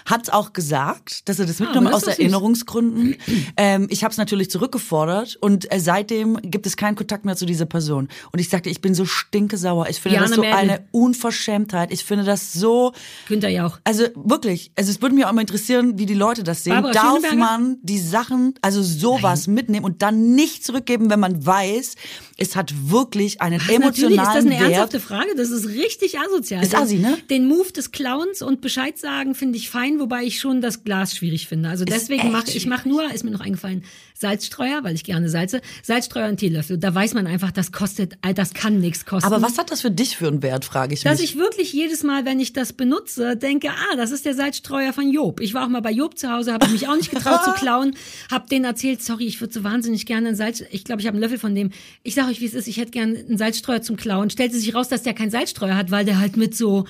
Hat 0.07 0.31
auch 0.31 0.53
gesagt, 0.53 1.29
dass 1.29 1.39
er 1.39 1.47
das 1.47 1.59
mitgenommen 1.61 1.89
aber 1.89 1.97
das 1.97 2.09
aus. 2.09 2.19
Erinnerungsgründen. 2.19 3.17
ähm, 3.57 3.87
ich 3.91 4.05
habe 4.05 4.13
es 4.13 4.19
natürlich 4.19 4.51
zurückgefordert 4.51 5.37
und 5.41 5.73
äh, 5.73 5.81
seitdem 5.81 6.39
gibt 6.43 6.67
es 6.67 6.77
keinen 6.77 6.97
Kontakt 6.97 7.25
mehr 7.25 7.37
zu 7.37 7.47
dieser 7.47 7.67
Person. 7.67 8.09
Und 8.33 8.39
ich 8.39 8.49
sagte, 8.49 8.71
ich 8.71 8.81
bin 8.81 8.95
so 8.95 9.05
stinkesauer. 9.05 9.89
Ich 9.89 10.01
finde 10.01 10.17
Jana 10.17 10.27
das 10.29 10.37
so 10.37 10.43
Merkel. 10.43 10.59
eine 10.61 10.85
Unverschämtheit. 10.93 11.93
Ich 11.93 12.05
finde 12.05 12.25
das 12.25 12.53
so 12.53 12.93
Günther 13.29 13.49
ja 13.49 13.67
auch. 13.67 13.79
also 13.85 14.05
wirklich, 14.15 14.73
also 14.77 14.91
es 14.91 15.01
würde 15.03 15.15
mich 15.15 15.25
auch 15.25 15.33
mal 15.33 15.41
interessieren, 15.43 15.99
wie 15.99 16.07
die 16.07 16.15
Leute 16.15 16.43
das 16.43 16.65
sehen. 16.65 16.75
Barbara 16.75 16.93
Darf 16.93 17.35
man 17.35 17.79
die 17.83 17.99
Sachen, 17.99 18.55
also 18.63 18.83
sowas 18.83 19.47
mitnehmen 19.47 19.85
und 19.85 20.03
dann 20.03 20.35
nicht 20.35 20.65
zurückgeben, 20.65 21.11
wenn 21.11 21.21
man 21.21 21.45
weiß, 21.45 21.95
es 22.37 22.57
hat 22.57 22.73
wirklich 22.91 23.41
einen 23.41 23.61
Was, 23.61 23.79
natürlich 23.79 24.11
ist 24.13 24.19
das 24.19 24.37
emotionalen 24.37 24.47
eine 24.47 24.55
ernsthafte 24.57 24.93
Wert. 24.95 25.03
Frage. 25.03 25.35
Das 25.37 25.51
ist 25.51 25.69
richtig 25.69 26.19
asozial. 26.19 26.63
Ist 26.63 26.75
assi, 26.75 26.97
ne? 26.97 27.19
Den 27.29 27.47
Move 27.47 27.73
des 27.73 27.93
Clowns 27.93 28.43
und 28.43 28.61
Bescheid 28.61 28.99
sagen 28.99 29.35
finde 29.35 29.59
ich 29.59 29.71
fein, 29.71 30.01
wobei 30.01 30.25
ich 30.25 30.41
schon 30.41 30.61
das 30.61 30.85
Glas 30.85 31.15
schwierig 31.17 31.47
finde. 31.47 31.69
Also 31.69 31.85
deswegen 31.85 32.31
mache 32.31 32.51
ich 32.51 32.67
mache 32.67 32.89
nur, 32.89 33.13
ist 33.13 33.25
mir 33.25 33.31
noch 33.31 33.41
eingefallen, 33.41 33.85
Salzstreuer, 34.21 34.85
weil 34.85 34.95
ich 34.95 35.05
gerne 35.05 35.31
salze, 35.31 35.63
Salzstreuer 35.83 36.29
und 36.29 36.37
Teelöffel. 36.37 36.77
Da 36.77 36.95
weiß 36.95 37.15
man 37.15 37.27
einfach, 37.27 37.51
das 37.51 37.73
kostet, 37.73 38.19
äh, 38.21 38.35
das 38.35 38.53
kann 38.53 38.79
nichts 38.79 39.07
kosten. 39.07 39.27
Aber 39.27 39.41
was 39.41 39.57
hat 39.57 39.71
das 39.71 39.81
für 39.81 39.91
dich 39.91 40.17
für 40.17 40.29
einen 40.29 40.43
Wert, 40.43 40.67
frage 40.67 40.93
ich 40.93 41.03
Dass 41.03 41.21
mich. 41.21 41.31
ich 41.33 41.39
wirklich 41.39 41.73
jedes 41.73 42.03
Mal, 42.03 42.27
wenn 42.27 42.39
ich 42.39 42.53
das 42.53 42.75
benutze, 42.75 43.37
denke, 43.37 43.71
ah, 43.71 43.97
das 43.97 44.11
ist 44.11 44.27
der 44.27 44.35
Salzstreuer 44.35 44.93
von 44.93 45.11
Job. 45.11 45.41
Ich 45.41 45.55
war 45.55 45.65
auch 45.65 45.69
mal 45.69 45.81
bei 45.81 45.93
Job 45.93 46.19
zu 46.19 46.31
Hause, 46.31 46.53
habe 46.53 46.69
mich 46.69 46.87
auch 46.87 46.97
nicht 46.97 47.11
getraut 47.11 47.45
zu 47.45 47.53
klauen, 47.59 47.97
habe 48.31 48.47
denen 48.47 48.67
erzählt, 48.67 49.03
sorry, 49.03 49.25
ich 49.25 49.41
würde 49.41 49.55
so 49.55 49.65
wahnsinnig 49.65 50.05
gerne 50.05 50.29
einen 50.29 50.37
Salz, 50.37 50.63
ich 50.71 50.85
glaube, 50.85 51.01
ich 51.01 51.07
habe 51.07 51.15
einen 51.15 51.23
Löffel 51.23 51.39
von 51.39 51.55
dem. 51.55 51.71
Ich 52.03 52.15
sage 52.15 52.29
euch, 52.31 52.43
wie 52.43 52.47
es 52.47 52.55
ist, 52.55 52.69
ich 52.69 52.77
hätte 52.77 52.91
gerne 52.91 53.19
einen 53.19 53.39
Salzstreuer 53.39 53.81
zum 53.81 53.97
Klauen. 53.97 54.29
Stellte 54.29 54.59
sich 54.59 54.75
raus, 54.75 54.89
dass 54.89 55.03
der 55.03 55.15
keinen 55.15 55.31
Salzstreuer 55.31 55.77
hat, 55.77 55.91
weil 55.91 56.05
der 56.05 56.19
halt 56.19 56.37
mit 56.37 56.55
so 56.55 56.85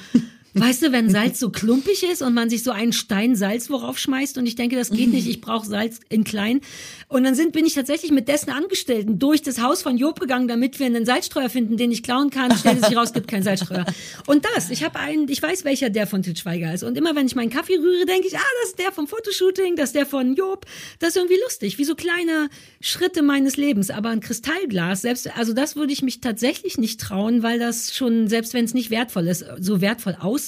Weißt 0.55 0.83
du, 0.83 0.91
wenn 0.91 1.09
Salz 1.09 1.39
so 1.39 1.51
klumpig 1.51 2.03
ist 2.03 2.23
und 2.23 2.35
man 2.35 2.51
sich 2.51 2.65
so 2.65 2.73
einen 2.73 2.93
Stein 2.93 3.37
Salz 3.37 3.71
worauf 3.71 3.99
schmeißt 3.99 4.37
und 4.37 4.47
ich 4.47 4.57
denke, 4.57 4.75
das 4.75 4.91
geht 4.91 5.13
nicht, 5.13 5.29
ich 5.29 5.41
brauche 5.41 5.67
Salz 5.67 6.01
in 6.09 6.25
klein. 6.25 6.61
Und 7.07 7.23
dann 7.23 7.37
sind, 7.37 7.53
bin 7.53 7.65
ich 7.67 7.75
tatsächlich 7.75 8.11
mit 8.11 8.27
dessen 8.27 8.51
Angestellten 8.51 9.21
durch 9.21 9.43
das 9.43 9.61
Haus 9.61 9.83
von 9.83 9.97
Job 9.97 10.19
gegangen, 10.19 10.49
damit 10.49 10.81
wir 10.81 10.87
einen 10.87 11.07
Salzstreuer 11.07 11.49
finden, 11.49 11.77
den 11.77 11.93
ich 11.93 12.03
klauen 12.03 12.31
kann. 12.31 12.57
Stellte 12.57 12.85
sich 12.87 12.97
raus, 12.97 13.13
gibt 13.13 13.29
keinen 13.29 13.45
Salzstreuer. 13.45 13.87
Und 14.27 14.45
das, 14.57 14.71
ich 14.71 14.83
habe 14.83 14.99
einen, 14.99 15.29
ich 15.29 15.41
weiß, 15.41 15.65
welcher 15.65 15.89
der 15.89 16.09
von 16.09 16.23
Til 16.23 16.37
Schweiger 16.37 16.75
ist. 16.75 16.83
Und 16.83 16.99
immer 16.99 17.15
wenn 17.15 17.27
ich 17.27 17.37
meinen 17.37 17.51
Kaffee 17.51 17.77
rühre, 17.77 18.07
denke 18.07 18.27
ich, 18.27 18.37
ah, 18.37 18.53
das 18.63 18.71
ist 18.71 18.79
der 18.81 18.91
vom 18.91 19.07
Fotoshooting, 19.07 19.77
das 19.77 19.91
ist 19.91 19.95
der 19.95 20.07
von 20.07 20.35
Job. 20.35 20.67
Das 20.99 21.11
ist 21.11 21.17
irgendwie 21.17 21.41
lustig, 21.45 21.79
wie 21.79 21.85
so 21.85 21.95
kleine 21.95 22.49
Schritte 22.81 23.23
meines 23.23 23.57
Lebens. 23.57 23.91
Aber 23.91 24.09
ein 24.09 24.21
Kristallglas, 24.21 25.03
selbst, 25.03 25.37
also 25.37 25.53
das 25.53 25.77
würde 25.77 25.93
ich 25.93 26.03
mich 26.03 26.21
tatsächlich 26.21 26.77
nicht 26.77 27.01
trauen, 27.01 27.45
weil 27.45 27.61
das 27.61 27.95
schon, 27.95 28.27
selbst 28.29 28.53
wenn 28.53 28.65
es 28.65 28.75
nicht 28.75 28.91
wertvoll 28.91 29.29
ist, 29.29 29.45
so 29.61 29.81
wertvoll 29.81 30.17
aussieht. 30.19 30.40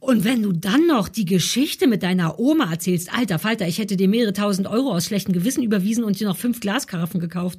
Und 0.00 0.24
wenn 0.24 0.42
du 0.42 0.52
dann 0.52 0.86
noch 0.86 1.08
die 1.08 1.24
Geschichte 1.24 1.86
mit 1.86 2.02
deiner 2.02 2.38
Oma 2.38 2.70
erzählst, 2.70 3.12
alter 3.12 3.38
Falter, 3.38 3.66
ich 3.66 3.78
hätte 3.78 3.96
dir 3.96 4.08
mehrere 4.08 4.32
tausend 4.32 4.68
Euro 4.68 4.92
aus 4.92 5.06
schlechtem 5.06 5.32
Gewissen 5.32 5.62
überwiesen 5.62 6.04
und 6.04 6.18
dir 6.18 6.28
noch 6.28 6.36
fünf 6.36 6.60
Glaskaraffen 6.60 7.20
gekauft. 7.20 7.58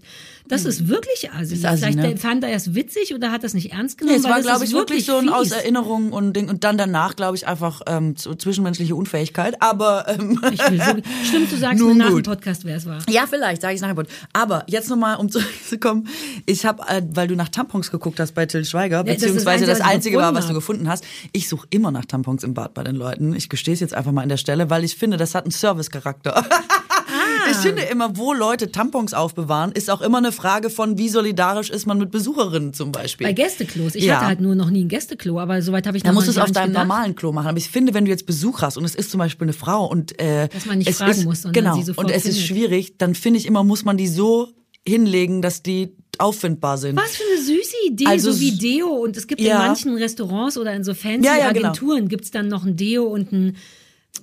Das 0.51 0.65
ist 0.65 0.87
wirklich 0.87 1.31
assi. 1.31 1.55
Ist 1.55 1.65
assi, 1.65 1.77
Vielleicht 1.77 1.97
ne? 1.97 2.17
fand 2.17 2.43
er 2.43 2.51
es 2.53 2.75
witzig 2.75 3.15
oder 3.15 3.31
hat 3.31 3.43
das 3.43 3.53
nicht 3.53 3.71
ernst 3.71 3.99
Nee, 4.01 4.07
genommen. 4.07 4.17
es 4.19 4.23
weil 4.25 4.31
war, 4.31 4.41
glaube 4.41 4.65
ich, 4.65 4.73
wirklich 4.73 5.05
so 5.05 5.15
ein 5.17 5.23
fies. 5.25 5.31
aus 5.33 5.51
Erinnerung 5.51 6.11
und 6.11 6.33
Ding. 6.33 6.49
Und 6.49 6.63
dann 6.63 6.77
danach, 6.77 7.15
glaube 7.15 7.35
ich, 7.37 7.47
einfach 7.47 7.81
ähm, 7.87 8.15
so 8.17 8.35
zwischenmenschliche 8.35 8.95
Unfähigkeit. 8.95 9.55
Aber 9.61 10.07
ähm, 10.09 10.39
Ich 10.51 10.59
will 10.69 10.79
so, 10.79 10.91
stimmt, 11.27 11.51
du 11.51 11.57
sagst 11.57 11.79
Nun 11.79 11.97
mir 11.97 12.03
nach 12.03 12.09
dem. 12.09 12.23
Podcast, 12.23 12.65
wer 12.65 12.75
es 12.75 12.85
war. 12.85 12.99
Ja, 13.09 13.25
vielleicht, 13.27 13.61
sage 13.61 13.75
ich 13.75 13.81
nachher. 13.81 13.95
Aber 14.33 14.63
jetzt 14.67 14.89
nochmal, 14.89 15.17
um 15.17 15.29
zurückzukommen. 15.31 16.07
Ich 16.45 16.65
habe, 16.65 16.83
äh, 16.87 17.01
weil 17.13 17.27
du 17.27 17.35
nach 17.35 17.49
Tampons 17.49 17.89
geguckt 17.89 18.19
hast 18.19 18.33
bei 18.33 18.45
Till 18.45 18.65
Schweiger, 18.65 19.03
Nee, 19.03 19.11
ist 19.11 19.21
das 19.23 19.29
beziehungsweise 19.29 19.65
das, 19.65 19.81
Einzige, 19.81 20.17
war, 20.17 20.33
was 20.35 20.47
du 20.47 20.53
gefunden 20.53 20.87
hast. 20.89 21.03
Ich 21.31 21.47
suche 21.47 21.65
immer 21.69 21.91
nach 21.91 22.05
Tampons 22.05 22.43
im 22.43 22.53
Bad 22.53 22.73
bei 22.73 22.83
den 22.83 22.95
Leuten. 22.95 23.33
Ich 23.35 23.49
gestehe 23.49 23.73
es 23.73 23.79
jetzt 23.79 23.93
einfach 23.93 24.11
mal 24.11 24.21
an 24.21 24.29
der 24.29 24.37
Stelle, 24.37 24.69
weil 24.69 24.83
ich 24.83 24.95
finde, 24.95 25.17
das 25.17 25.33
hat 25.33 25.45
einen 25.45 25.51
Servicecharakter. 25.51 26.45
Ich 27.49 27.57
finde 27.57 27.81
immer, 27.83 28.17
wo 28.17 28.33
Leute 28.33 28.71
Tampons 28.71 29.13
aufbewahren, 29.13 29.71
ist 29.71 29.89
auch 29.89 30.01
immer 30.01 30.17
eine 30.19 30.31
Frage 30.31 30.69
von, 30.69 30.97
wie 30.97 31.09
solidarisch 31.09 31.69
ist 31.69 31.85
man 31.85 31.97
mit 31.97 32.11
Besucherinnen 32.11 32.73
zum 32.73 32.91
Beispiel. 32.91 33.25
Bei 33.27 33.33
Gästeklos. 33.33 33.95
Ich 33.95 34.03
Ja. 34.03 34.17
hatte 34.17 34.27
halt 34.27 34.41
nur 34.41 34.55
noch 34.55 34.69
nie 34.69 34.83
ein 34.83 34.87
Gästeklo, 34.89 35.39
aber 35.39 35.61
soweit 35.61 35.87
habe 35.87 35.97
ich 35.97 36.03
Da 36.03 36.09
noch 36.09 36.15
musst 36.15 36.27
du 36.27 36.31
es 36.31 36.37
auf 36.37 36.51
deinem 36.51 36.67
gedacht. 36.69 36.87
normalen 36.87 37.15
Klo 37.15 37.31
machen. 37.31 37.47
Aber 37.47 37.57
ich 37.57 37.69
finde, 37.69 37.93
wenn 37.93 38.05
du 38.05 38.11
jetzt 38.11 38.25
Besuch 38.25 38.61
hast 38.61 38.77
und 38.77 38.83
es 38.85 38.95
ist 38.95 39.09
zum 39.11 39.17
Beispiel 39.19 39.45
eine 39.45 39.53
Frau 39.53 39.85
und 39.85 40.19
äh, 40.19 40.47
Dass 40.49 40.65
man 40.65 40.77
nicht 40.77 40.89
es 40.89 40.97
fragen 40.97 41.11
ist, 41.11 41.23
muss, 41.25 41.41
sondern 41.41 41.63
genau 41.63 41.75
sie 41.77 41.83
sofort 41.83 42.05
und 42.07 42.11
es 42.13 42.25
ist 42.25 42.37
findet. 42.37 42.47
schwierig, 42.47 42.97
dann 42.97 43.15
finde 43.15 43.39
ich 43.39 43.45
immer, 43.45 43.63
muss 43.63 43.83
man 43.85 43.97
die 43.97 44.07
so 44.07 44.49
hinlegen, 44.87 45.41
dass 45.41 45.61
die 45.63 45.95
auffindbar 46.17 46.77
sind. 46.77 46.97
Was 46.97 47.15
für 47.15 47.23
eine 47.31 47.41
süße 47.41 47.75
Idee, 47.87 48.05
Also 48.07 48.31
so 48.31 48.39
wie 48.39 48.51
Deo. 48.51 48.87
Und 48.89 49.15
es 49.17 49.27
gibt 49.27 49.41
Ja. 49.41 49.53
in 49.61 49.67
manchen 49.67 49.95
Restaurants 49.95 50.57
oder 50.57 50.73
in 50.73 50.83
so 50.83 50.93
fancy 50.93 51.25
Ja, 51.25 51.37
ja, 51.37 51.51
genau. 51.51 51.69
Agenturen 51.69 52.07
gibt's 52.09 52.31
dann 52.31 52.47
noch 52.47 52.65
ein 52.65 52.75
Deo 52.75 53.05
und 53.05 53.31
ein 53.31 53.55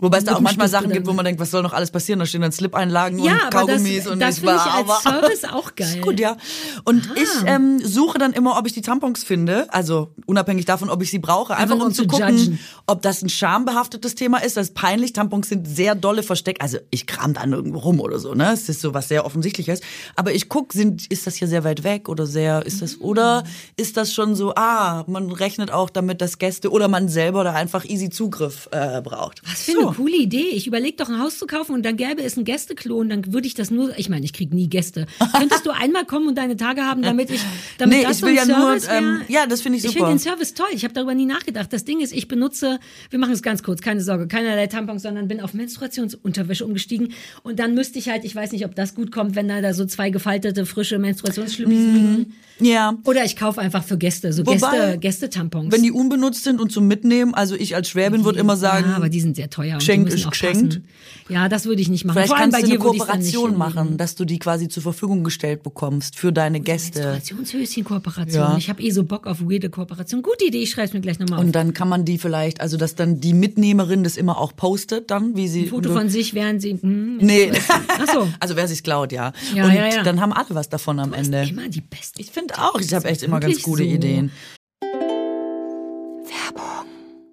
Wobei 0.00 0.18
es 0.18 0.24
da 0.24 0.36
auch 0.36 0.40
manchmal 0.40 0.68
Sachen 0.68 0.90
gibt, 0.92 1.06
wo 1.06 1.12
man 1.12 1.24
denkt, 1.24 1.40
was 1.40 1.50
soll 1.50 1.62
noch 1.62 1.72
alles 1.72 1.90
passieren? 1.90 2.20
Da 2.20 2.26
stehen 2.26 2.40
dann 2.40 2.52
Slip-Einlagen 2.52 3.18
Ja, 3.18 3.32
und 3.32 3.40
aber 3.40 3.50
das- 3.50 3.66
Kaugummis 3.82 4.06
und 4.06 4.20
das 4.20 4.36
ich 4.36 4.40
finde 4.44 4.56
ich 4.56 4.64
war, 4.64 4.74
als 4.74 5.02
Service 5.02 5.44
auch 5.52 5.74
geil. 5.74 5.88
Ist 5.96 6.00
gut, 6.02 6.20
ja. 6.20 6.36
Und 6.84 7.08
ich 7.16 7.28
ähm, 7.46 7.80
suche 7.84 8.18
dann 8.18 8.32
immer, 8.32 8.56
ob 8.58 8.66
ich 8.66 8.72
die 8.72 8.82
Tampons 8.82 9.24
finde, 9.24 9.66
also 9.72 10.12
unabhängig 10.26 10.64
davon, 10.66 10.90
ob 10.90 11.02
ich 11.02 11.10
sie 11.10 11.18
brauche, 11.18 11.56
einfach 11.56 11.76
um 11.78 11.92
zu 11.92 12.06
gucken, 12.06 12.36
judgen. 12.38 12.58
ob 12.86 13.02
das 13.02 13.22
ein 13.22 13.28
schambehaftetes 13.28 14.14
Thema 14.14 14.38
ist. 14.38 14.56
Das 14.56 14.68
ist 14.68 14.74
peinlich. 14.74 15.12
Tampons 15.12 15.48
sind 15.48 15.66
sehr 15.66 15.94
dolle 15.94 16.22
versteckt. 16.22 16.62
Also 16.62 16.78
ich 16.90 17.06
kram 17.06 17.34
da 17.34 17.44
nirgendwo 17.46 17.78
rum 17.78 18.00
oder 18.00 18.18
so, 18.18 18.34
ne? 18.34 18.52
Es 18.52 18.68
ist 18.68 18.80
so 18.80 18.94
was 18.94 19.08
sehr 19.08 19.24
offensichtliches. 19.26 19.80
Aber 20.16 20.32
ich 20.32 20.48
guck, 20.48 20.72
sind, 20.72 21.06
ist 21.10 21.26
das 21.26 21.34
hier 21.36 21.48
sehr 21.48 21.64
weit 21.64 21.82
weg 21.84 22.08
oder 22.08 22.26
sehr, 22.26 22.64
ist 22.64 22.82
das, 22.82 23.00
oder 23.00 23.44
ist 23.76 23.96
das 23.96 24.12
schon 24.12 24.34
so, 24.36 24.54
ah, 24.54 25.04
man 25.08 25.30
rechnet 25.32 25.70
auch 25.72 25.90
damit, 25.90 26.20
dass 26.20 26.38
Gäste 26.38 26.70
oder 26.70 26.88
man 26.88 27.08
selber 27.08 27.44
da 27.44 27.52
einfach 27.52 27.84
easy 27.84 28.10
Zugriff 28.10 28.68
äh, 28.72 29.00
braucht. 29.02 29.42
Was 29.48 29.66
So. 29.66 29.87
Eine 29.88 29.96
coole 29.96 30.16
Idee. 30.16 30.46
Ich 30.52 30.66
überlege 30.66 30.96
doch 30.96 31.08
ein 31.08 31.18
Haus 31.18 31.38
zu 31.38 31.46
kaufen 31.46 31.72
und 31.72 31.84
dann 31.84 31.96
gäbe 31.96 32.22
es 32.22 32.36
ein 32.36 32.44
Gästeklo 32.44 32.96
und 32.98 33.08
dann 33.08 33.32
würde 33.32 33.46
ich 33.46 33.54
das 33.54 33.70
nur, 33.70 33.98
ich 33.98 34.08
meine, 34.08 34.24
ich 34.24 34.32
krieg 34.32 34.52
nie 34.54 34.68
Gäste. 34.68 35.06
Könntest 35.38 35.66
du 35.66 35.70
einmal 35.70 36.04
kommen 36.04 36.28
und 36.28 36.36
deine 36.38 36.56
Tage 36.56 36.82
haben, 36.82 37.02
damit 37.02 37.30
ich, 37.30 37.40
damit 37.78 37.98
Nee, 37.98 38.02
das 38.04 38.12
ich 38.12 38.18
so 38.18 38.26
will 38.26 38.38
ein 38.38 38.48
ja 38.48 38.58
nur, 38.58 38.78
Service 38.80 38.88
wär? 38.88 38.98
ähm, 38.98 39.20
ja, 39.28 39.46
das 39.46 39.60
finde 39.60 39.78
ich 39.78 39.84
Ich 39.84 39.90
super. 39.92 40.06
finde 40.06 40.18
den 40.18 40.22
Service 40.22 40.54
toll. 40.54 40.66
Ich 40.72 40.84
habe 40.84 40.94
darüber 40.94 41.14
nie 41.14 41.26
nachgedacht. 41.26 41.72
Das 41.72 41.84
Ding 41.84 42.00
ist, 42.00 42.12
ich 42.12 42.28
benutze, 42.28 42.78
wir 43.10 43.18
machen 43.18 43.32
es 43.32 43.42
ganz 43.42 43.62
kurz, 43.62 43.80
keine 43.80 44.00
Sorge, 44.00 44.28
keinerlei 44.28 44.66
Tampons, 44.66 45.02
sondern 45.02 45.28
bin 45.28 45.40
auf 45.40 45.54
Menstruationsunterwäsche 45.54 46.64
umgestiegen 46.64 47.12
und 47.42 47.58
dann 47.58 47.74
müsste 47.74 47.98
ich 47.98 48.08
halt, 48.08 48.24
ich 48.24 48.34
weiß 48.34 48.52
nicht, 48.52 48.64
ob 48.64 48.74
das 48.74 48.94
gut 48.94 49.12
kommt, 49.12 49.34
wenn 49.36 49.48
da, 49.48 49.60
da 49.60 49.74
so 49.74 49.84
zwei 49.86 50.10
gefaltete, 50.10 50.66
frische 50.66 50.98
Menstruationsschlüppis 50.98 51.76
liegen. 51.76 52.34
Ja. 52.60 52.96
Oder 53.04 53.24
ich 53.24 53.36
kaufe 53.36 53.60
einfach 53.60 53.84
für 53.84 53.96
Gäste, 53.98 54.32
so. 54.32 54.44
Wobei, 54.44 54.56
Gäste, 54.58 54.98
Gästetampons. 54.98 55.72
Wenn 55.72 55.82
die 55.82 55.92
unbenutzt 55.92 56.42
sind 56.44 56.60
und 56.60 56.72
zum 56.72 56.88
Mitnehmen, 56.88 57.32
also 57.34 57.54
ich 57.54 57.76
als 57.76 57.88
Schwäbin 57.88 58.24
würde 58.24 58.40
immer 58.40 58.56
sagen, 58.56 58.86
ja, 58.90 58.96
aber 58.96 59.08
die 59.08 59.20
sind 59.20 59.36
sehr 59.36 59.48
teuer 59.48 59.77
und 59.78 59.80
Geschenk 59.80 60.06
die 60.06 60.12
müssen 60.12 60.26
ist 60.26 60.30
geschenkt. 60.30 60.80
Ja, 61.28 61.48
das 61.48 61.66
würde 61.66 61.82
ich 61.82 61.88
nicht 61.88 62.04
machen. 62.04 62.14
vielleicht 62.16 62.28
Vor 62.30 62.38
allem 62.38 62.50
kannst 62.50 62.56
bei 62.56 62.60
du 62.62 62.72
eine 62.72 62.78
dir 62.78 62.98
Kooperation 62.98 63.56
machen, 63.56 63.96
dass 63.98 64.14
du 64.14 64.24
die 64.24 64.38
quasi 64.38 64.68
zur 64.68 64.82
Verfügung 64.82 65.24
gestellt 65.24 65.62
bekommst 65.62 66.16
für 66.18 66.32
deine 66.32 66.60
Gäste. 66.60 67.00
Menstruationshöschen-Kooperation. 67.00 68.42
Ja. 68.42 68.56
Ich 68.56 68.68
habe 68.70 68.82
eh 68.82 68.90
so 68.90 69.04
Bock 69.04 69.26
auf 69.26 69.40
weirde 69.42 69.68
Kooperation. 69.68 70.22
Gute 70.22 70.46
Idee, 70.46 70.62
ich 70.62 70.70
schreibe 70.70 70.88
es 70.88 70.94
mir 70.94 71.00
gleich 71.00 71.18
nochmal 71.18 71.40
auf. 71.40 71.44
Und 71.44 71.52
dann 71.52 71.74
kann 71.74 71.88
man 71.88 72.04
die 72.04 72.18
vielleicht, 72.18 72.60
also 72.60 72.76
dass 72.76 72.94
dann 72.94 73.20
die 73.20 73.34
Mitnehmerin 73.34 74.04
das 74.04 74.16
immer 74.16 74.38
auch 74.38 74.56
postet, 74.56 75.10
dann, 75.10 75.36
wie 75.36 75.48
sie. 75.48 75.64
Ein 75.64 75.68
Foto 75.68 75.92
von 75.92 76.08
sich, 76.08 76.34
während 76.34 76.62
sie. 76.62 76.78
Hm, 76.80 77.18
Nee. 77.18 77.52
Ach 77.68 78.12
so. 78.12 78.28
Also 78.40 78.56
wer 78.56 78.68
sich's 78.68 78.82
klaut, 78.82 79.12
ja. 79.12 79.32
Ja, 79.54 79.64
und 79.64 79.74
ja, 79.74 79.88
ja. 79.88 80.02
dann 80.02 80.20
haben 80.20 80.32
alle 80.32 80.50
was 80.50 80.68
davon 80.68 80.98
am 81.00 81.12
Ende. 81.12 81.42
Immer 81.48 81.68
die 81.68 81.80
beste. 81.80 82.20
Ich 82.20 82.30
finde 82.30 82.54
auch, 82.58 82.80
ich 82.80 82.94
habe 82.94 83.08
echt 83.08 83.22
immer 83.22 83.40
ganz 83.40 83.62
gute 83.62 83.82
so. 83.82 83.88
Ideen. 83.88 84.30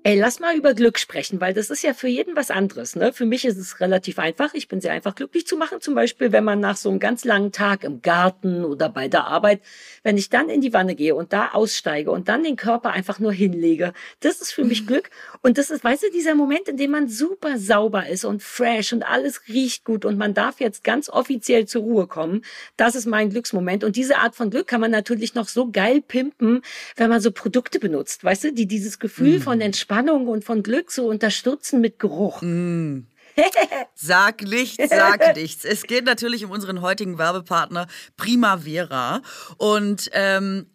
Ey, 0.07 0.19
lass 0.19 0.39
mal 0.39 0.55
über 0.55 0.75
Glück 0.75 0.99
sprechen, 0.99 1.41
weil 1.41 1.55
das 1.55 1.71
ist 1.71 1.81
ja 1.81 1.95
für 1.95 2.07
jeden 2.07 2.35
was 2.35 2.51
anderes. 2.51 2.95
Ne? 2.95 3.11
Für 3.11 3.25
mich 3.25 3.43
ist 3.43 3.57
es 3.57 3.79
relativ 3.79 4.19
einfach. 4.19 4.53
Ich 4.53 4.67
bin 4.67 4.79
sehr 4.79 4.91
einfach 4.91 5.15
glücklich 5.15 5.47
zu 5.47 5.57
machen. 5.57 5.81
Zum 5.81 5.95
Beispiel, 5.95 6.31
wenn 6.31 6.43
man 6.43 6.59
nach 6.59 6.77
so 6.77 6.89
einem 6.89 6.99
ganz 6.99 7.25
langen 7.25 7.51
Tag 7.51 7.83
im 7.83 8.03
Garten 8.03 8.63
oder 8.65 8.87
bei 8.87 9.07
der 9.07 9.25
Arbeit, 9.25 9.61
wenn 10.05 10.17
ich 10.17 10.29
dann 10.29 10.49
in 10.49 10.61
die 10.61 10.71
Wanne 10.71 10.93
gehe 10.93 11.15
und 11.15 11.33
da 11.33 11.49
aussteige 11.49 12.11
und 12.11 12.29
dann 12.29 12.43
den 12.43 12.55
Körper 12.55 12.91
einfach 12.91 13.17
nur 13.17 13.33
hinlege, 13.33 13.91
das 14.19 14.39
ist 14.39 14.51
für 14.51 14.63
mich 14.63 14.85
Glück. 14.85 15.09
Und 15.41 15.57
das 15.57 15.71
ist, 15.71 15.83
weißt 15.83 16.03
du, 16.03 16.11
dieser 16.11 16.35
Moment, 16.35 16.69
in 16.69 16.77
dem 16.77 16.91
man 16.91 17.09
super 17.09 17.57
sauber 17.57 18.07
ist 18.07 18.23
und 18.23 18.43
fresh 18.43 18.93
und 18.93 19.01
alles 19.01 19.41
riecht 19.49 19.83
gut 19.83 20.05
und 20.05 20.17
man 20.17 20.35
darf 20.35 20.59
jetzt 20.59 20.83
ganz 20.83 21.09
offiziell 21.09 21.65
zur 21.65 21.81
Ruhe 21.81 22.05
kommen. 22.05 22.43
Das 22.77 22.93
ist 22.93 23.07
mein 23.07 23.31
Glücksmoment. 23.31 23.83
Und 23.83 23.95
diese 23.95 24.17
Art 24.17 24.35
von 24.35 24.51
Glück 24.51 24.67
kann 24.67 24.79
man 24.79 24.91
natürlich 24.91 25.33
noch 25.33 25.47
so 25.47 25.71
geil 25.71 26.03
pimpen, 26.03 26.61
wenn 26.95 27.09
man 27.09 27.19
so 27.19 27.31
Produkte 27.31 27.79
benutzt, 27.79 28.23
weißt 28.23 28.43
du, 28.43 28.53
die 28.53 28.67
dieses 28.67 28.99
Gefühl 28.99 29.41
von 29.41 29.59
Entspannung 29.59 30.27
und 30.27 30.45
von 30.45 30.61
Glück 30.61 30.91
so 30.91 31.07
unterstützen 31.07 31.81
mit 31.81 31.97
Geruch. 31.97 32.43
Sag 33.93 34.41
nichts, 34.43 34.89
sag 34.89 35.35
nichts. 35.35 35.65
Es 35.65 35.83
geht 35.83 36.05
natürlich 36.05 36.45
um 36.45 36.51
unseren 36.51 36.81
heutigen 36.81 37.17
Werbepartner 37.17 37.87
Primavera. 38.17 39.21
Und 39.57 40.09
ähm, 40.13 40.74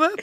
habe. 0.00 0.22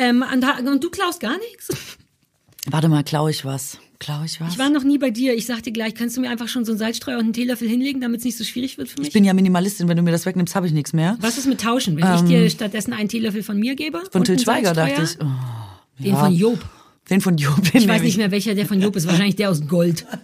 Ähm, 0.00 0.24
und, 0.66 0.82
du 0.82 0.90
klaust 0.90 1.20
gar 1.20 1.36
nichts? 1.38 1.68
Warte 2.70 2.88
mal, 2.88 3.04
klaue 3.04 3.30
ich 3.30 3.44
was? 3.44 3.78
Klaue 3.98 4.24
ich 4.24 4.40
was? 4.40 4.54
Ich 4.54 4.58
war 4.58 4.70
noch 4.70 4.82
nie 4.82 4.96
bei 4.96 5.10
dir. 5.10 5.34
Ich 5.34 5.44
sag 5.44 5.62
dir 5.62 5.72
gleich, 5.72 5.94
kannst 5.94 6.16
du 6.16 6.22
mir 6.22 6.30
einfach 6.30 6.48
schon 6.48 6.64
so 6.64 6.72
einen 6.72 6.78
Salzstreuer 6.78 7.18
und 7.18 7.24
einen 7.24 7.32
Teelöffel 7.34 7.68
hinlegen, 7.68 8.00
damit 8.00 8.20
es 8.20 8.24
nicht 8.24 8.38
so 8.38 8.44
schwierig 8.44 8.78
wird 8.78 8.88
für 8.88 8.98
mich? 8.98 9.08
Ich 9.08 9.12
bin 9.12 9.24
ja 9.24 9.34
Minimalistin. 9.34 9.88
Wenn 9.88 9.98
du 9.98 10.02
mir 10.02 10.10
das 10.10 10.24
wegnimmst, 10.24 10.54
habe 10.54 10.66
ich 10.66 10.72
nichts 10.72 10.94
mehr. 10.94 11.18
Was 11.20 11.36
ist 11.36 11.46
mit 11.46 11.60
Tauschen, 11.60 11.96
wenn 11.98 12.14
ich 12.14 12.22
dir 12.22 12.48
stattdessen 12.48 12.94
einen 12.94 13.10
Teelöffel 13.10 13.42
von 13.42 13.58
mir 13.58 13.74
gebe? 13.74 13.98
Ähm, 13.98 14.04
Von 14.10 14.26
einen 14.26 14.38
Schweiger 14.38 14.72
dachte 14.72 15.02
ich. 15.02 15.18
Oh, 15.20 15.26
Den 16.02 16.14
ja. 16.14 16.24
von 16.24 16.34
Job. 16.34 16.58
Den 17.10 17.20
von 17.20 17.36
Job. 17.36 17.56
Den 17.72 17.82
Ich 17.82 17.88
weiß 17.88 18.00
nicht 18.02 18.16
mehr, 18.16 18.30
welcher 18.30 18.54
der 18.54 18.64
von 18.64 18.80
Job 18.80 18.96
ist. 18.96 19.06
Wahrscheinlich 19.06 19.36
der 19.36 19.50
aus 19.50 19.66
Gold. 19.68 20.06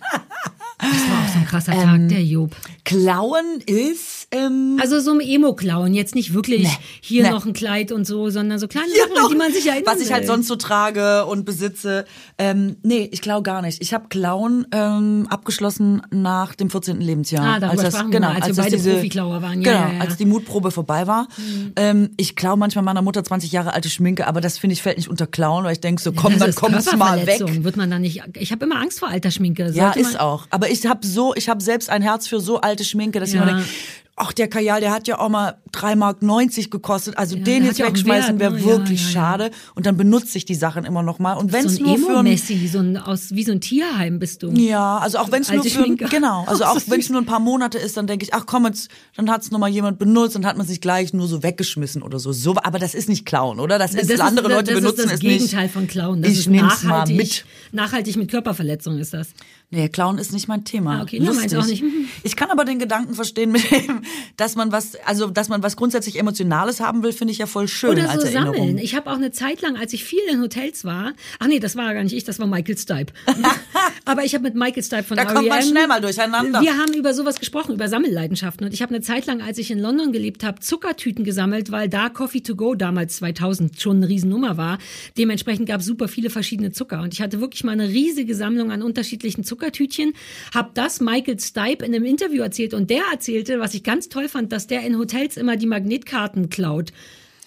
Das 0.78 1.10
war 1.10 1.24
auch 1.24 1.32
so 1.32 1.38
ein 1.38 1.46
krasser 1.46 1.72
Tag, 1.72 1.94
Ähm, 1.96 2.08
der 2.08 2.22
Job. 2.22 2.54
Klauen 2.84 3.60
ist. 3.66 4.15
Ähm, 4.32 4.78
Also 4.82 4.98
so 4.98 5.12
ein 5.12 5.20
Emo-Klauen, 5.20 5.94
jetzt 5.94 6.14
nicht 6.16 6.34
wirklich 6.34 6.62
Nee, 6.64 6.76
hier 7.00 7.22
nee. 7.22 7.30
noch 7.30 7.46
ein 7.46 7.52
Kleid 7.52 7.92
und 7.92 8.04
so, 8.06 8.28
sondern 8.28 8.58
so 8.58 8.66
kleine 8.66 8.86
Hier 8.92 9.02
Sachen, 9.02 9.14
noch, 9.14 9.28
die 9.30 9.36
man 9.36 9.52
sich 9.52 9.66
erinnert. 9.68 9.86
was 9.86 10.00
ich 10.00 10.12
halt 10.12 10.26
sonst 10.26 10.48
so 10.48 10.56
trage 10.56 11.24
und 11.26 11.44
besitze. 11.44 12.04
Ähm, 12.36 12.76
nee, 12.82 13.08
ich 13.12 13.22
klau 13.22 13.40
gar 13.42 13.62
nicht. 13.62 13.80
Ich 13.80 13.94
habe 13.94 14.08
Klauen 14.08 14.66
ähm, 14.72 15.28
abgeschlossen 15.30 16.02
nach 16.10 16.54
dem 16.56 16.70
14. 16.70 17.00
Lebensjahr. 17.00 17.44
Ah, 17.56 17.60
darüber 17.60 17.82
das, 17.84 17.94
sprachen 17.94 18.08
wir 18.10 18.18
genau, 18.18 18.28
mal, 18.32 18.36
als 18.42 18.56
wir 18.56 18.64
das 18.64 18.72
beide 18.82 18.94
Profiklauer 18.94 19.42
waren. 19.42 19.62
Ja, 19.62 19.72
genau, 19.72 19.84
ja, 19.84 19.88
Mhm. 19.92 19.98
ja. 19.98 20.00
als 20.04 20.16
die 20.16 20.26
Mutprobe 20.26 20.70
vorbei 20.72 21.06
war. 21.06 21.28
Ähm, 21.76 22.10
ich 22.16 22.34
klau 22.34 22.56
manchmal 22.56 22.84
meiner 22.84 23.02
Mutter 23.02 23.22
20 23.22 23.52
Jahre 23.52 23.74
alte 23.74 23.88
Schminke, 23.88 24.26
aber 24.26 24.40
das 24.40 24.58
finde 24.58 24.74
ich 24.74 24.82
fällt 24.82 24.96
nicht 24.96 25.08
unter 25.08 25.26
Klauen, 25.28 25.64
weil 25.64 25.72
ich 25.72 25.80
denke 25.80 26.02
so, 26.02 26.12
komm, 26.12 26.32
das 26.32 26.40
dann 26.40 26.48
ist 26.50 26.56
kommt's 26.56 26.96
mal 26.96 27.26
weg. 27.26 27.42
Wird 27.64 27.76
man 27.76 27.90
dann 27.90 28.02
nicht. 28.02 28.22
Ich 28.38 28.50
habe 28.50 28.64
immer 28.64 28.80
Angst 28.80 28.98
vor 28.98 29.08
alter 29.08 29.30
Schminke. 29.30 29.70
Ja, 29.72 29.84
Sollte 29.92 30.00
ist 30.00 30.12
man, 30.14 30.20
auch. 30.22 30.46
Aber 30.50 30.68
ich 30.68 30.84
habe 30.84 31.06
so, 31.06 31.32
ich 31.36 31.48
habe 31.48 31.62
selbst 31.62 31.90
ein 31.90 32.02
Herz 32.02 32.26
für 32.26 32.40
so 32.40 32.60
alte 32.60 32.84
Schminke, 32.84 33.20
dass 33.20 33.28
ich 33.28 33.36
Ja. 33.36 33.42
immer 33.42 33.52
denke, 33.52 33.68
ach, 34.16 34.32
der 34.32 34.48
Kajal, 34.48 34.80
der 34.80 34.92
hat 34.92 35.06
ja 35.06 35.18
auch 35.18 35.28
mal 35.28 35.58
3,90 35.72 35.96
Mark 35.96 36.70
gekostet. 36.70 37.18
Also 37.18 37.36
Ja, 37.36 37.44
den 37.44 37.64
jetzt 37.66 37.78
wegschmeißen 37.78 38.40
wäre 38.40 38.54
ne? 38.54 38.64
Wirklich 38.64 39.02
ja, 39.02 39.06
ja. 39.06 39.12
schade. 39.12 39.50
Und 39.74 39.84
dann 39.84 39.98
benutze 39.98 40.38
ich 40.38 40.46
die 40.46 40.54
Sachen 40.54 40.86
immer 40.86 41.02
noch 41.02 41.18
mal. 41.18 41.34
Und 41.34 41.52
wenn 41.52 41.66
es 41.66 41.76
so 41.76 41.84
nur 41.84 41.98
für 41.98 42.06
ein, 42.06 42.26
Emo-Messi, 42.26 42.66
so 42.66 42.78
ein, 42.78 42.96
aus, 42.96 43.32
wie 43.32 43.44
so 43.44 43.52
ein 43.52 43.60
Tierheim 43.60 44.18
bist 44.18 44.42
du. 44.42 44.50
ja, 44.52 44.98
also 44.98 45.18
auch 45.18 45.30
wenn 45.30 45.42
es 45.42 45.52
nur 45.52 45.62
für, 45.62 45.68
Schminke. 45.68 46.06
genau, 46.06 46.44
also 46.46 46.64
auch 46.64 46.80
wenn 46.86 47.00
es 47.00 47.10
nur 47.10 47.20
ein 47.20 47.26
paar 47.26 47.40
Monate 47.40 47.76
ist, 47.78 47.98
dann 47.98 48.06
denke 48.06 48.24
ich, 48.24 48.32
ach 48.32 48.46
komm 48.46 48.64
jetzt, 48.64 48.90
dann 49.16 49.30
hat 49.30 49.42
es 49.42 49.50
noch 49.50 49.58
mal 49.58 49.68
jemand 49.68 49.98
benutzt 49.98 50.34
und 50.34 50.46
hat 50.46 50.56
man 50.56 50.66
sich 50.66 50.80
gleich 50.80 51.12
nur 51.12 51.28
so 51.28 51.42
weggeschmissen 51.42 52.02
oder 52.02 52.18
so. 52.18 52.32
So, 52.32 52.54
aber 52.62 52.78
das 52.78 52.94
ist 52.94 53.10
nicht 53.10 53.26
klauen, 53.26 53.60
oder? 53.60 53.78
Das 53.78 53.94
ist 53.94 54.10
Das 54.10 54.20
andere 54.20 54.48
Leute 54.48 54.72
das 54.72 54.80
benutzen 54.80 55.00
ist 55.00 55.06
das 55.06 55.12
es 55.14 55.22
nicht. 55.22 55.38
Gegenteil 55.40 55.68
von 55.68 55.86
Klauen. 55.86 56.22
Das 56.22 56.32
ich 56.32 56.38
ist 56.40 56.48
nehm's 56.48 56.82
mal 56.84 56.90
nachhaltig, 56.90 57.16
mit. 57.16 57.44
nachhaltig 57.72 58.16
mit 58.16 58.30
Körperverletzung 58.30 58.98
ist 58.98 59.12
das. 59.12 59.28
Nee, 59.70 59.88
Klauen 59.88 60.18
ist 60.18 60.32
nicht 60.32 60.46
mein 60.46 60.64
Thema. 60.64 60.98
Ah, 60.98 61.02
okay, 61.02 61.18
ja, 61.18 61.26
Lustig. 61.26 61.56
auch 61.56 61.66
nicht. 61.66 61.82
Mhm. 61.82 62.08
Ich 62.22 62.36
kann 62.36 62.50
aber 62.50 62.64
den 62.64 62.78
Gedanken 62.78 63.14
verstehen, 63.14 63.50
mit 63.50 63.68
dem, 63.70 64.02
dass 64.36 64.54
man 64.54 64.70
was, 64.70 64.94
also 65.04 65.28
dass 65.28 65.48
man 65.48 65.62
was 65.62 65.76
grundsätzlich 65.76 66.20
Emotionales 66.20 66.80
haben 66.80 67.02
will, 67.02 67.12
finde 67.12 67.32
ich 67.32 67.38
ja 67.38 67.46
voll 67.46 67.66
schön 67.66 67.90
Oder 67.90 68.12
so 68.18 68.26
sammeln. 68.26 68.78
Ich 68.78 68.94
habe 68.94 69.10
auch 69.10 69.16
eine 69.16 69.32
Zeit 69.32 69.62
lang, 69.62 69.76
als 69.76 69.92
ich 69.92 70.04
viel 70.04 70.20
in 70.30 70.40
Hotels 70.40 70.84
war, 70.84 71.14
ach 71.40 71.48
nee, 71.48 71.58
das 71.58 71.74
war 71.74 71.92
gar 71.94 72.04
nicht 72.04 72.14
ich, 72.14 72.22
das 72.22 72.38
war 72.38 72.46
Michael 72.46 72.78
Stipe. 72.78 73.12
Aber 74.04 74.24
ich 74.24 74.34
habe 74.34 74.44
mit 74.44 74.54
Michael 74.54 74.84
Stipe 74.84 75.02
von 75.02 75.16
Da 75.16 75.24
kommt 75.24 75.48
man 75.48 75.58
R.E.M. 75.58 75.68
schnell 75.68 75.86
mal 75.88 76.00
durcheinander. 76.00 76.60
Wir 76.60 76.78
haben 76.78 76.92
über 76.94 77.12
sowas 77.12 77.40
gesprochen, 77.40 77.74
über 77.74 77.88
Sammelleidenschaften. 77.88 78.64
Und 78.64 78.72
ich 78.72 78.82
habe 78.82 78.94
eine 78.94 79.02
Zeit 79.02 79.26
lang, 79.26 79.42
als 79.42 79.58
ich 79.58 79.72
in 79.72 79.80
London 79.80 80.12
gelebt 80.12 80.44
habe, 80.44 80.60
Zuckertüten 80.60 81.24
gesammelt, 81.24 81.72
weil 81.72 81.88
da 81.88 82.08
Coffee 82.08 82.40
to 82.40 82.54
go 82.54 82.76
damals 82.76 83.16
2000 83.16 83.80
schon 83.80 83.96
eine 83.96 84.08
Riesennummer 84.08 84.56
war. 84.56 84.78
Dementsprechend 85.18 85.66
gab 85.66 85.80
es 85.80 85.86
super 85.86 86.06
viele 86.06 86.30
verschiedene 86.30 86.70
Zucker. 86.70 87.02
Und 87.02 87.14
ich 87.14 87.20
hatte 87.20 87.40
wirklich 87.40 87.64
mal 87.64 87.72
eine 87.72 87.88
riesige 87.88 88.36
Sammlung 88.36 88.70
an 88.70 88.82
unterschiedlichen 88.82 89.42
Zuckertütchen. 89.56 90.12
Hab 90.54 90.74
das 90.74 91.00
Michael 91.00 91.40
Stipe 91.40 91.84
in 91.84 91.94
einem 91.94 92.04
Interview 92.04 92.42
erzählt. 92.42 92.74
Und 92.74 92.90
der 92.90 93.02
erzählte, 93.10 93.58
was 93.58 93.74
ich 93.74 93.82
ganz 93.82 94.08
toll 94.08 94.28
fand, 94.28 94.52
dass 94.52 94.66
der 94.66 94.82
in 94.82 94.98
Hotels 94.98 95.36
immer 95.36 95.56
die 95.56 95.66
Magnetkarten 95.66 96.50
klaut. 96.50 96.92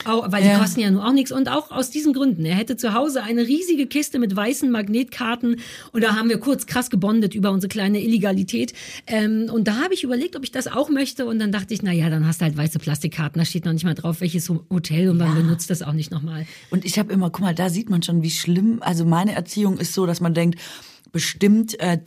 Auch, 0.05 0.31
weil 0.31 0.41
die 0.41 0.47
Ja. 0.47 0.59
kosten 0.59 0.79
ja 0.79 0.89
nur 0.91 1.05
auch 1.05 1.11
nichts. 1.11 1.29
Und 1.29 1.49
auch 1.49 1.71
aus 1.71 1.89
diesen 1.91 2.13
Gründen. 2.13 2.45
Er 2.45 2.55
hätte 2.55 2.77
zu 2.77 2.93
Hause 2.93 3.21
eine 3.21 3.45
riesige 3.45 3.85
Kiste 3.85 4.17
mit 4.17 4.33
weißen 4.33 4.71
Magnetkarten. 4.71 5.57
Und 5.91 6.01
da 6.03 6.15
haben 6.15 6.29
wir 6.29 6.39
kurz 6.39 6.65
krass 6.67 6.89
gebondet 6.89 7.35
über 7.35 7.51
unsere 7.51 7.67
kleine 7.67 8.01
Illegalität. 8.01 8.71
Ähm, 9.07 9.49
und 9.53 9.67
da 9.67 9.75
habe 9.83 9.93
ich 9.93 10.05
überlegt, 10.05 10.37
ob 10.37 10.45
ich 10.45 10.51
das 10.51 10.67
auch 10.67 10.89
möchte. 10.89 11.25
Und 11.25 11.39
dann 11.39 11.51
dachte 11.51 11.73
ich, 11.73 11.81
na 11.83 11.91
ja, 11.91 12.09
dann 12.09 12.25
hast 12.25 12.39
du 12.39 12.45
halt 12.45 12.55
weiße 12.55 12.79
Plastikkarten. 12.79 13.39
Da 13.39 13.45
steht 13.45 13.65
noch 13.65 13.73
nicht 13.73 13.83
mal 13.83 13.93
drauf, 13.93 14.21
welches 14.21 14.47
Hotel. 14.47 15.09
Und 15.09 15.17
man 15.17 15.35
benutzt 15.35 15.69
das 15.69 15.81
auch 15.81 15.91
nicht 15.93 16.11
nochmal. 16.11 16.47
Und 16.69 16.85
ich 16.85 16.97
habe 16.97 17.11
immer, 17.11 17.29
guck 17.29 17.41
mal, 17.41 17.53
da 17.53 17.69
sieht 17.69 17.89
man 17.89 18.01
schon, 18.01 18.23
wie 18.23 18.31
schlimm, 18.31 18.77
also 18.79 19.03
meine 19.03 19.35
Erziehung 19.35 19.79
ist 19.79 19.93
so, 19.93 20.05
dass 20.05 20.21
man 20.21 20.33
denkt, 20.33 20.57
bestimmt 21.11 21.79
äh, 21.79 21.99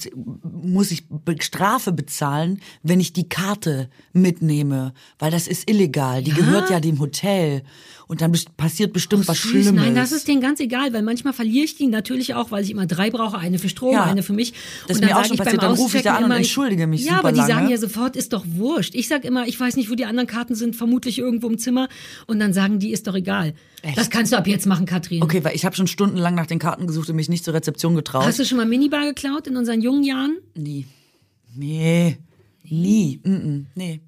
muss 0.43 0.91
ich 0.91 1.05
Strafe 1.41 1.93
bezahlen, 1.93 2.61
wenn 2.83 3.01
ich 3.01 3.12
die 3.12 3.29
Karte 3.29 3.89
mitnehme, 4.12 4.95
weil 5.19 5.31
das 5.31 5.49
ist 5.49 5.69
illegal. 5.69 6.23
Die 6.23 6.33
gehört 6.33 6.70
ja 6.70 6.81
dem 6.81 6.99
Hotel 7.01 7.62
und 8.12 8.20
dann 8.20 8.30
passiert 8.59 8.93
bestimmt 8.93 9.26
was 9.26 9.40
Süß. 9.40 9.51
Schlimmes. 9.51 9.72
Nein, 9.72 9.94
das 9.94 10.12
ist 10.12 10.28
denen 10.28 10.43
ganz 10.43 10.60
egal, 10.60 10.93
weil 10.93 11.01
manchmal 11.02 11.32
verliere 11.32 11.64
ich 11.64 11.76
die 11.76 11.86
natürlich 11.86 12.34
auch, 12.34 12.51
weil 12.51 12.62
ich 12.62 12.70
immer 12.70 12.84
drei 12.84 13.10
brauche, 13.10 13.39
eine 13.39 13.59
für 13.59 13.70
Strom, 13.70 13.94
Ja. 13.94 14.05
eine 14.05 14.22
für 14.22 14.34
mich. 14.34 14.52
Das 14.86 14.98
ist 14.98 15.02
Und 15.02 15.09
mir 15.09 15.16
auch 15.16 15.24
schon 15.24 15.39
passiert, 15.39 15.62
dann 15.62 15.74
rufe 15.74 15.97
ich 15.97 16.02
da 16.02 16.12
an 16.16 16.18
und 16.18 16.24
immer, 16.26 16.34
ich- 16.34 16.40
entschuldige 16.48 16.86
mich 16.86 17.06
Ja, 17.06 17.20
aber 17.20 17.32
die 17.32 17.39
sagen 17.39 17.51
lange. 17.52 17.70
ja 17.70 17.78
sofort, 17.78 18.14
ist 18.14 18.34
doch 18.34 18.44
wurscht. 18.47 18.94
Ich 18.94 19.09
sag 19.09 19.24
immer, 19.24 19.48
ich 19.48 19.59
weiß 19.59 19.76
nicht, 19.76 19.90
wo 19.90 19.94
die 19.94 20.05
anderen 20.05 20.26
Karten 20.28 20.55
sind, 20.55 20.76
vermutlich 20.76 21.18
irgendwo 21.18 21.48
im 21.48 21.56
Zimmer. 21.56 21.89
Und 22.26 22.39
dann 22.39 22.52
sagen 22.52 22.78
die, 22.78 22.90
ist 22.93 23.06
doch 23.06 23.14
egal. 23.14 23.55
Das 23.97 24.10
kannst 24.10 24.30
du 24.32 24.36
ab 24.36 24.47
jetzt 24.47 24.66
machen, 24.66 24.84
Katrin. 24.84 25.22
Okay, 25.22 25.43
weil 25.43 25.56
ich 25.56 25.64
habe 25.64 25.74
schon 25.74 25.86
stundenlang 25.86 26.34
nach 26.34 26.47
den 26.47 26.59
Karten 26.59 26.86
gesucht 26.86 27.09
und 27.09 27.16
mich 27.16 27.30
nicht 27.30 27.44
zur 27.47 27.55
Rezeption 27.55 27.94
getraut. 27.94 28.26
Hast 28.26 28.39
du 28.39 28.44
schon 28.44 28.59
mal 28.59 28.66
Minibar 28.66 29.06
geklaut 29.06 29.47
in 29.47 29.56
unseren 29.56 29.80
jungen 29.80 30.05
Jahren? 30.05 30.36
Nie. 30.55 30.84
Nee. 31.56 32.18
Nie. 32.68 33.20
Mm 33.24 33.30
-mm. 33.30 33.64
Nee. 33.74 34.01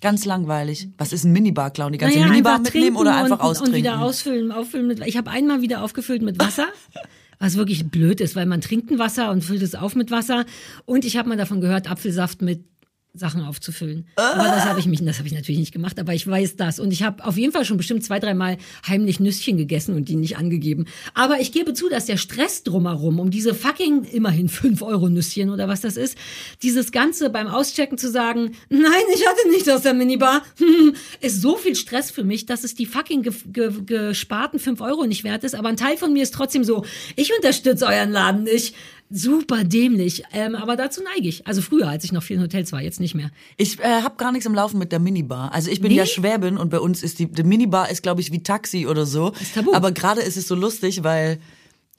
Ganz 0.00 0.24
langweilig. 0.24 0.88
Was 0.96 1.12
ist 1.12 1.24
ein 1.24 1.32
Minibar 1.32 1.70
klauen? 1.70 1.92
Die 1.92 1.98
ganze 1.98 2.18
Naja, 2.18 2.30
Minibar 2.30 2.60
mitnehmen 2.60 2.96
oder 2.96 3.16
einfach 3.16 3.40
und, 3.40 3.44
austrinken? 3.44 3.74
Und 3.74 3.78
wieder 3.78 4.00
ausfüllen, 4.00 4.52
auffüllen 4.52 4.86
mit. 4.86 5.04
Ich 5.06 5.16
habe 5.16 5.30
einmal 5.30 5.60
wieder 5.60 5.82
aufgefüllt 5.82 6.22
mit 6.22 6.38
Wasser. 6.38 6.66
Was 7.40 7.56
wirklich 7.56 7.88
blöd 7.88 8.20
ist, 8.20 8.34
weil 8.34 8.46
man 8.46 8.60
trinkt 8.60 8.90
ein 8.90 8.98
Wasser 8.98 9.30
und 9.30 9.44
füllt 9.44 9.62
es 9.62 9.76
auf 9.76 9.94
mit 9.94 10.10
Wasser. 10.10 10.44
Und 10.86 11.04
ich 11.04 11.16
habe 11.16 11.28
mal 11.28 11.38
davon 11.38 11.60
gehört, 11.60 11.88
Apfelsaft 11.88 12.42
mit 12.42 12.64
Sachen 13.14 13.42
aufzufüllen. 13.42 14.06
Aber 14.16 14.44
das 14.44 14.64
habe 14.64 14.80
ich 14.80 14.86
mich, 14.86 15.04
das 15.04 15.18
habe 15.18 15.26
ich 15.26 15.34
natürlich 15.34 15.58
nicht 15.58 15.72
gemacht, 15.72 15.98
aber 15.98 16.14
ich 16.14 16.26
weiß 16.26 16.56
das. 16.56 16.78
Und 16.78 16.92
ich 16.92 17.02
habe 17.02 17.24
auf 17.24 17.36
jeden 17.36 17.52
Fall 17.52 17.64
schon 17.64 17.76
bestimmt 17.76 18.04
zwei, 18.04 18.20
dreimal 18.20 18.58
heimlich 18.86 19.18
Nüsschen 19.18 19.56
gegessen 19.56 19.94
und 19.94 20.08
die 20.08 20.16
nicht 20.16 20.36
angegeben. 20.36 20.86
Aber 21.14 21.40
ich 21.40 21.52
gebe 21.52 21.74
zu, 21.74 21.88
dass 21.88 22.06
der 22.06 22.16
Stress 22.16 22.62
drumherum, 22.62 23.18
um 23.18 23.30
diese 23.30 23.54
fucking 23.54 24.04
immerhin 24.04 24.48
5 24.48 24.82
Euro 24.82 25.08
Nüsschen 25.08 25.50
oder 25.50 25.68
was 25.68 25.80
das 25.80 25.96
ist, 25.96 26.16
dieses 26.62 26.92
Ganze 26.92 27.30
beim 27.30 27.48
Auschecken 27.48 27.98
zu 27.98 28.10
sagen, 28.10 28.52
nein, 28.68 28.92
ich 29.14 29.26
hatte 29.26 29.48
nichts 29.50 29.68
aus 29.68 29.82
der 29.82 29.94
Minibar, 29.94 30.42
ist 31.20 31.40
so 31.40 31.56
viel 31.56 31.74
Stress 31.74 32.10
für 32.10 32.24
mich, 32.24 32.46
dass 32.46 32.62
es 32.62 32.74
die 32.74 32.86
fucking 32.86 33.22
ge 33.22 33.32
ge 33.46 33.72
gesparten 33.84 34.58
5 34.58 34.80
Euro 34.80 35.06
nicht 35.06 35.24
wert 35.24 35.44
ist. 35.44 35.54
Aber 35.54 35.68
ein 35.68 35.76
Teil 35.76 35.96
von 35.96 36.12
mir 36.12 36.22
ist 36.22 36.34
trotzdem 36.34 36.62
so, 36.62 36.84
ich 37.16 37.32
unterstütze 37.34 37.86
euren 37.86 38.12
Laden 38.12 38.44
nicht. 38.44 38.74
Super 39.10 39.64
dämlich. 39.64 40.22
Ähm, 40.32 40.54
aber 40.54 40.76
dazu 40.76 41.02
neige 41.02 41.28
ich. 41.28 41.46
Also 41.46 41.62
früher, 41.62 41.88
als 41.88 42.04
ich 42.04 42.12
noch 42.12 42.22
viel 42.22 42.36
in 42.36 42.42
Hotels 42.42 42.72
war, 42.72 42.82
jetzt 42.82 43.00
nicht 43.00 43.14
mehr. 43.14 43.30
Ich 43.56 43.80
äh, 43.80 44.02
habe 44.02 44.16
gar 44.16 44.32
nichts 44.32 44.44
im 44.46 44.54
Laufen 44.54 44.78
mit 44.78 44.92
der 44.92 44.98
Minibar. 44.98 45.52
Also 45.54 45.70
ich 45.70 45.80
bin 45.80 45.90
Nee? 45.90 45.96
ja 45.98 46.06
Schwäbin 46.06 46.58
und 46.58 46.68
bei 46.70 46.78
uns 46.78 47.02
ist 47.02 47.18
die, 47.18 47.26
die 47.26 47.42
Minibar 47.42 47.90
ist 47.90 48.02
glaube 48.02 48.20
ich 48.20 48.32
wie 48.32 48.42
Taxi 48.42 48.86
oder 48.86 49.06
so. 49.06 49.32
Ist 49.40 49.54
tabu. 49.54 49.72
Aber 49.74 49.92
gerade 49.92 50.20
ist 50.20 50.36
es 50.36 50.46
so 50.46 50.54
lustig, 50.54 51.04
weil 51.04 51.38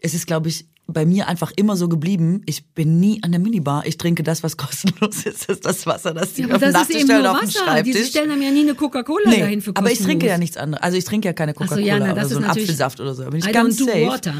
es 0.02 0.14
ist 0.14 0.28
glaube 0.28 0.50
ich 0.50 0.66
bei 0.86 1.06
mir 1.06 1.28
einfach 1.28 1.52
immer 1.56 1.76
so 1.76 1.88
geblieben. 1.90 2.42
Ich 2.48 2.68
bin 2.74 3.00
nie 3.00 3.22
an 3.24 3.32
der 3.32 3.40
Minibar. 3.40 3.86
Ich 3.88 3.98
trinke 3.98 4.22
das, 4.24 4.44
was 4.44 4.56
kostenlos 4.58 5.26
ist. 5.26 5.50
Das 5.50 5.58
ist 5.58 5.66
das 5.66 5.88
Wasser, 5.88 6.14
das 6.14 6.34
die 6.34 6.42
Ja, 6.44 6.48
auf 6.50 6.54
aber 6.56 6.66
dem 6.68 6.74
das 6.74 6.82
ist 6.84 6.90
Nachttisch 6.90 6.96
eben 6.98 7.06
stellen 7.08 7.22
nur 7.24 7.32
auf 7.32 7.40
dem 7.40 7.48
Wasser. 7.48 7.60
Schreibtisch. 7.66 7.94
Diese 7.96 8.06
stellen 8.08 8.32
einem 8.32 8.42
ja 8.44 8.52
nie 8.52 8.62
eine 8.62 8.76
Coca-Cola 8.76 9.30
Nee, 9.32 9.40
dahin 9.40 9.62
für 9.62 9.72
aber 9.76 9.92
ich 9.92 9.98
trinke 10.00 10.28
ja 10.28 10.34
kostenlos. 10.34 10.40
nichts 10.40 10.58
anderes. 10.58 10.84
Also 10.84 10.98
ich 10.98 11.06
trinke 11.06 11.28
ja 11.28 11.34
keine 11.34 11.52
Ach 11.54 11.56
so, 11.62 11.64
Coca-Cola 11.76 11.86
ja, 11.88 12.00
na, 12.00 12.12
oder 12.14 12.26
so 12.28 12.36
einen 12.36 12.46
Apfelsaft 12.46 13.00
oder 13.00 13.16
so. 13.16 13.24
Da 13.24 13.30
bin 13.32 13.40
ich 13.40 13.48
I 13.48 13.52
ganz 13.52 13.78
don't 13.78 13.86
do 13.86 13.92
safe. 13.92 14.06
water. 14.06 14.34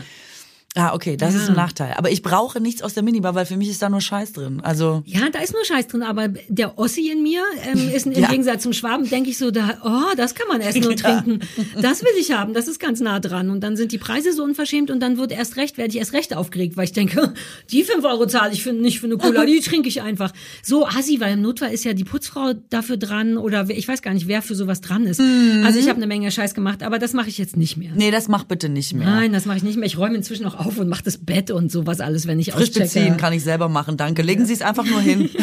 Ah, 0.76 0.94
okay, 0.94 1.18
das 1.18 1.34
Ja. 1.34 1.42
ist 1.42 1.50
ein 1.50 1.56
Nachteil. 1.56 1.96
Aber 1.98 2.12
ich 2.12 2.22
brauche 2.22 2.62
nichts 2.62 2.84
aus 2.84 2.94
der 2.94 3.02
Minibar, 3.02 3.34
weil 3.34 3.48
für 3.48 3.58
mich 3.58 3.70
ist 3.70 3.82
da 3.82 3.90
nur 3.90 4.02
Scheiß 4.02 4.34
drin. 4.34 4.62
Also 4.62 5.02
Ja, 5.06 5.22
da 5.32 5.40
ist 5.40 5.52
nur 5.52 5.66
Scheiß 5.66 5.88
drin, 5.88 6.04
aber 6.04 6.28
der 6.48 6.78
Ossi 6.78 7.10
in 7.12 7.24
mir 7.24 7.42
ähm, 7.66 7.90
ist 7.90 8.06
im 8.06 8.12
Ja. 8.20 8.30
Gegensatz 8.30 8.62
zum 8.64 8.74
Schwaben, 8.74 9.10
denke 9.10 9.32
ich 9.32 9.40
so, 9.40 9.50
da, 9.50 9.80
oh, 9.84 10.16
das 10.16 10.36
kann 10.36 10.48
man 10.48 10.62
essen 10.62 10.86
und 10.86 11.02
Ja. 11.04 11.22
trinken. 11.22 11.40
Das 11.82 12.04
will 12.04 12.12
ich 12.20 12.34
haben, 12.34 12.54
das 12.54 12.68
ist 12.68 12.80
ganz 12.80 13.00
nah 13.00 13.20
dran. 13.20 13.50
Und 13.50 13.62
dann 13.62 13.78
sind 13.78 13.92
die 13.92 13.98
Preise 13.98 14.32
so 14.32 14.44
unverschämt 14.44 14.92
und 14.92 15.00
dann 15.00 15.18
wird 15.18 15.32
erst 15.32 15.58
recht, 15.58 15.78
werde 15.80 15.90
ich 15.92 15.98
erst 15.98 16.14
recht 16.14 16.36
aufgeregt, 16.36 16.78
weil 16.78 16.84
ich 16.86 16.94
denke, 16.94 17.34
die 17.72 17.84
fünf 17.84 18.06
Euro 18.06 18.28
zahle 18.28 18.54
ich 18.54 18.62
für, 18.62 18.72
nicht 18.72 19.00
für 19.00 19.08
eine 19.08 19.18
Cola, 19.18 19.46
die 19.46 19.60
trinke 19.62 19.90
ich 19.90 20.04
einfach. 20.04 20.32
So 20.62 20.86
assi, 20.86 21.20
weil 21.20 21.34
im 21.34 21.42
Notfall 21.42 21.72
ist 21.74 21.84
ja 21.84 21.94
die 21.94 22.04
Putzfrau 22.04 22.54
dafür 22.70 22.98
dran 22.98 23.38
oder 23.38 23.68
ich 23.72 23.88
weiß 23.88 24.04
gar 24.04 24.14
nicht, 24.14 24.28
wer 24.28 24.44
für 24.44 24.54
sowas 24.54 24.82
dran 24.82 25.08
ist. 25.08 25.20
Also 25.66 25.80
ich 25.80 25.88
habe 25.90 25.98
eine 25.98 26.06
Menge 26.08 26.30
Scheiß 26.32 26.54
gemacht, 26.54 26.84
aber 26.84 27.00
das 27.00 27.14
mache 27.14 27.28
ich 27.30 27.40
jetzt 27.40 27.58
nicht 27.58 27.76
mehr. 27.76 27.92
nee, 27.96 28.12
das 28.12 28.28
mach 28.28 28.44
bitte 28.44 28.70
nicht 28.70 28.94
mehr. 28.94 29.08
Nein, 29.10 29.34
das 29.34 29.46
mache 29.46 29.58
ich 29.58 29.64
nicht 29.64 29.76
mehr. 29.78 29.88
Ich 29.88 29.98
räume 29.98 30.16
inzwischen 30.16 30.46
auch 30.46 30.59
auf 30.60 30.78
und 30.78 30.88
mache 30.90 31.04
das 31.04 31.18
Bett 31.18 31.52
und 31.52 31.72
sowas 31.72 32.00
alles, 32.02 32.28
wenn 32.28 32.40
ich 32.40 32.52
Frisch 32.52 32.70
auschecke. 32.70 32.80
beziehen 32.82 33.18
kann 33.18 33.34
ich 33.34 33.44
selber 33.44 33.70
machen, 33.70 33.98
danke. 33.98 34.22
Legen 34.22 34.46
Sie 34.46 34.54
es 34.54 34.62
einfach 34.62 34.86
nur 34.86 35.02
hin. 35.02 35.30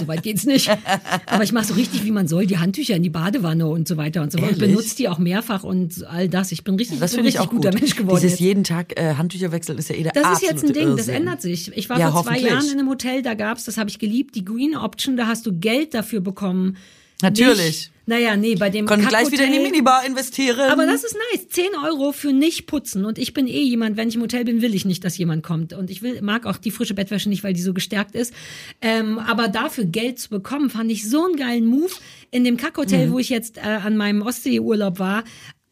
So 0.00 0.08
weit 0.08 0.22
geht's 0.22 0.44
nicht. 0.46 0.70
Aber 1.26 1.44
ich 1.44 1.52
mache 1.52 1.64
so 1.66 1.74
richtig, 1.74 2.04
wie 2.04 2.10
man 2.10 2.26
soll, 2.28 2.46
die 2.46 2.58
Handtücher 2.58 2.96
in 2.96 3.02
die 3.02 3.10
Badewanne 3.10 3.66
und 3.66 3.86
so 3.86 3.96
weiter 3.96 4.22
und 4.22 4.32
so 4.32 4.38
fort. 4.38 4.52
Und 4.52 4.56
Ehrlich? 4.58 4.74
benutze 4.76 4.96
die 4.96 5.08
auch 5.08 5.18
mehrfach 5.18 5.64
und 5.64 6.04
all 6.06 6.28
das. 6.28 6.50
Ich 6.52 6.64
bin 6.64 6.74
richtig, 6.76 6.98
Das 6.98 7.12
bin 7.12 7.18
finde 7.18 7.28
ich 7.30 7.34
richtig 7.36 7.48
auch 7.48 7.50
gut. 7.50 7.62
guter 7.64 7.78
Mensch 7.78 7.94
geworden. 7.96 8.16
Dieses 8.20 8.32
jetzt. 8.32 8.40
jeden 8.40 8.64
Tag 8.64 8.98
äh, 8.98 9.14
Handtücher 9.14 9.52
wechseln 9.52 9.78
ist 9.78 9.88
ja 9.90 9.96
eh 9.96 10.02
der 10.02 10.12
Das 10.12 10.40
ist 10.40 10.42
jetzt 10.48 10.64
ein 10.64 10.72
Ding, 10.72 10.88
das 10.90 10.98
Irrsinn. 11.08 11.14
ändert 11.14 11.42
sich. 11.42 11.70
Ich 11.76 11.88
war 11.88 11.98
Ja, 11.98 12.10
vor 12.10 12.24
zwei. 12.24 12.38
Jahren 12.38 12.64
in 12.66 12.78
einem 12.78 12.88
Hotel, 12.88 13.22
da 13.22 13.34
gab's, 13.34 13.64
das 13.64 13.76
habe 13.76 13.90
ich 13.90 13.98
geliebt, 13.98 14.34
die 14.34 14.44
Green 14.44 14.76
Option, 14.76 15.16
da 15.16 15.26
hast 15.26 15.46
du 15.46 15.52
Geld 15.52 15.94
dafür 15.94 16.20
bekommen. 16.20 16.76
Natürlich. 17.22 17.58
Nicht, 17.58 17.92
naja, 18.04 18.36
nee, 18.36 18.56
bei 18.56 18.68
dem 18.68 18.84
Können 18.86 19.06
gleich 19.06 19.30
wieder 19.30 19.44
in 19.44 19.52
die 19.52 19.60
Minibar 19.60 20.04
investieren. 20.04 20.70
Aber 20.70 20.86
das 20.86 21.04
ist 21.04 21.16
nice. 21.32 21.48
10 21.48 21.66
Euro 21.84 22.10
für 22.10 22.32
nicht 22.32 22.66
putzen. 22.66 23.04
Und 23.04 23.16
ich 23.16 23.32
bin 23.32 23.46
eh 23.46 23.62
jemand, 23.62 23.96
wenn 23.96 24.08
ich 24.08 24.16
im 24.16 24.22
Hotel 24.22 24.44
bin, 24.44 24.60
will 24.60 24.74
ich 24.74 24.84
nicht, 24.84 25.04
dass 25.04 25.16
jemand 25.16 25.44
kommt. 25.44 25.72
Und 25.72 25.88
ich 25.88 26.02
will, 26.02 26.20
mag 26.20 26.44
auch 26.44 26.56
die 26.56 26.72
frische 26.72 26.94
Bettwäsche 26.94 27.28
nicht, 27.28 27.44
weil 27.44 27.52
die 27.54 27.62
so 27.62 27.72
gestärkt 27.72 28.16
ist. 28.16 28.34
Ähm, 28.80 29.20
aber 29.20 29.46
dafür 29.48 29.84
Geld 29.84 30.18
zu 30.18 30.30
bekommen, 30.30 30.68
fand 30.68 30.90
ich 30.90 31.08
so 31.08 31.24
einen 31.24 31.36
geilen 31.36 31.64
Move. 31.66 31.92
In 32.32 32.42
dem 32.42 32.56
Kackhotel, 32.56 33.06
Mhm. 33.06 33.12
wo 33.12 33.18
ich 33.20 33.28
jetzt 33.28 33.58
äh, 33.58 33.60
an 33.60 33.96
meinem 33.96 34.22
Ostseeurlaub 34.22 34.98
war, 34.98 35.22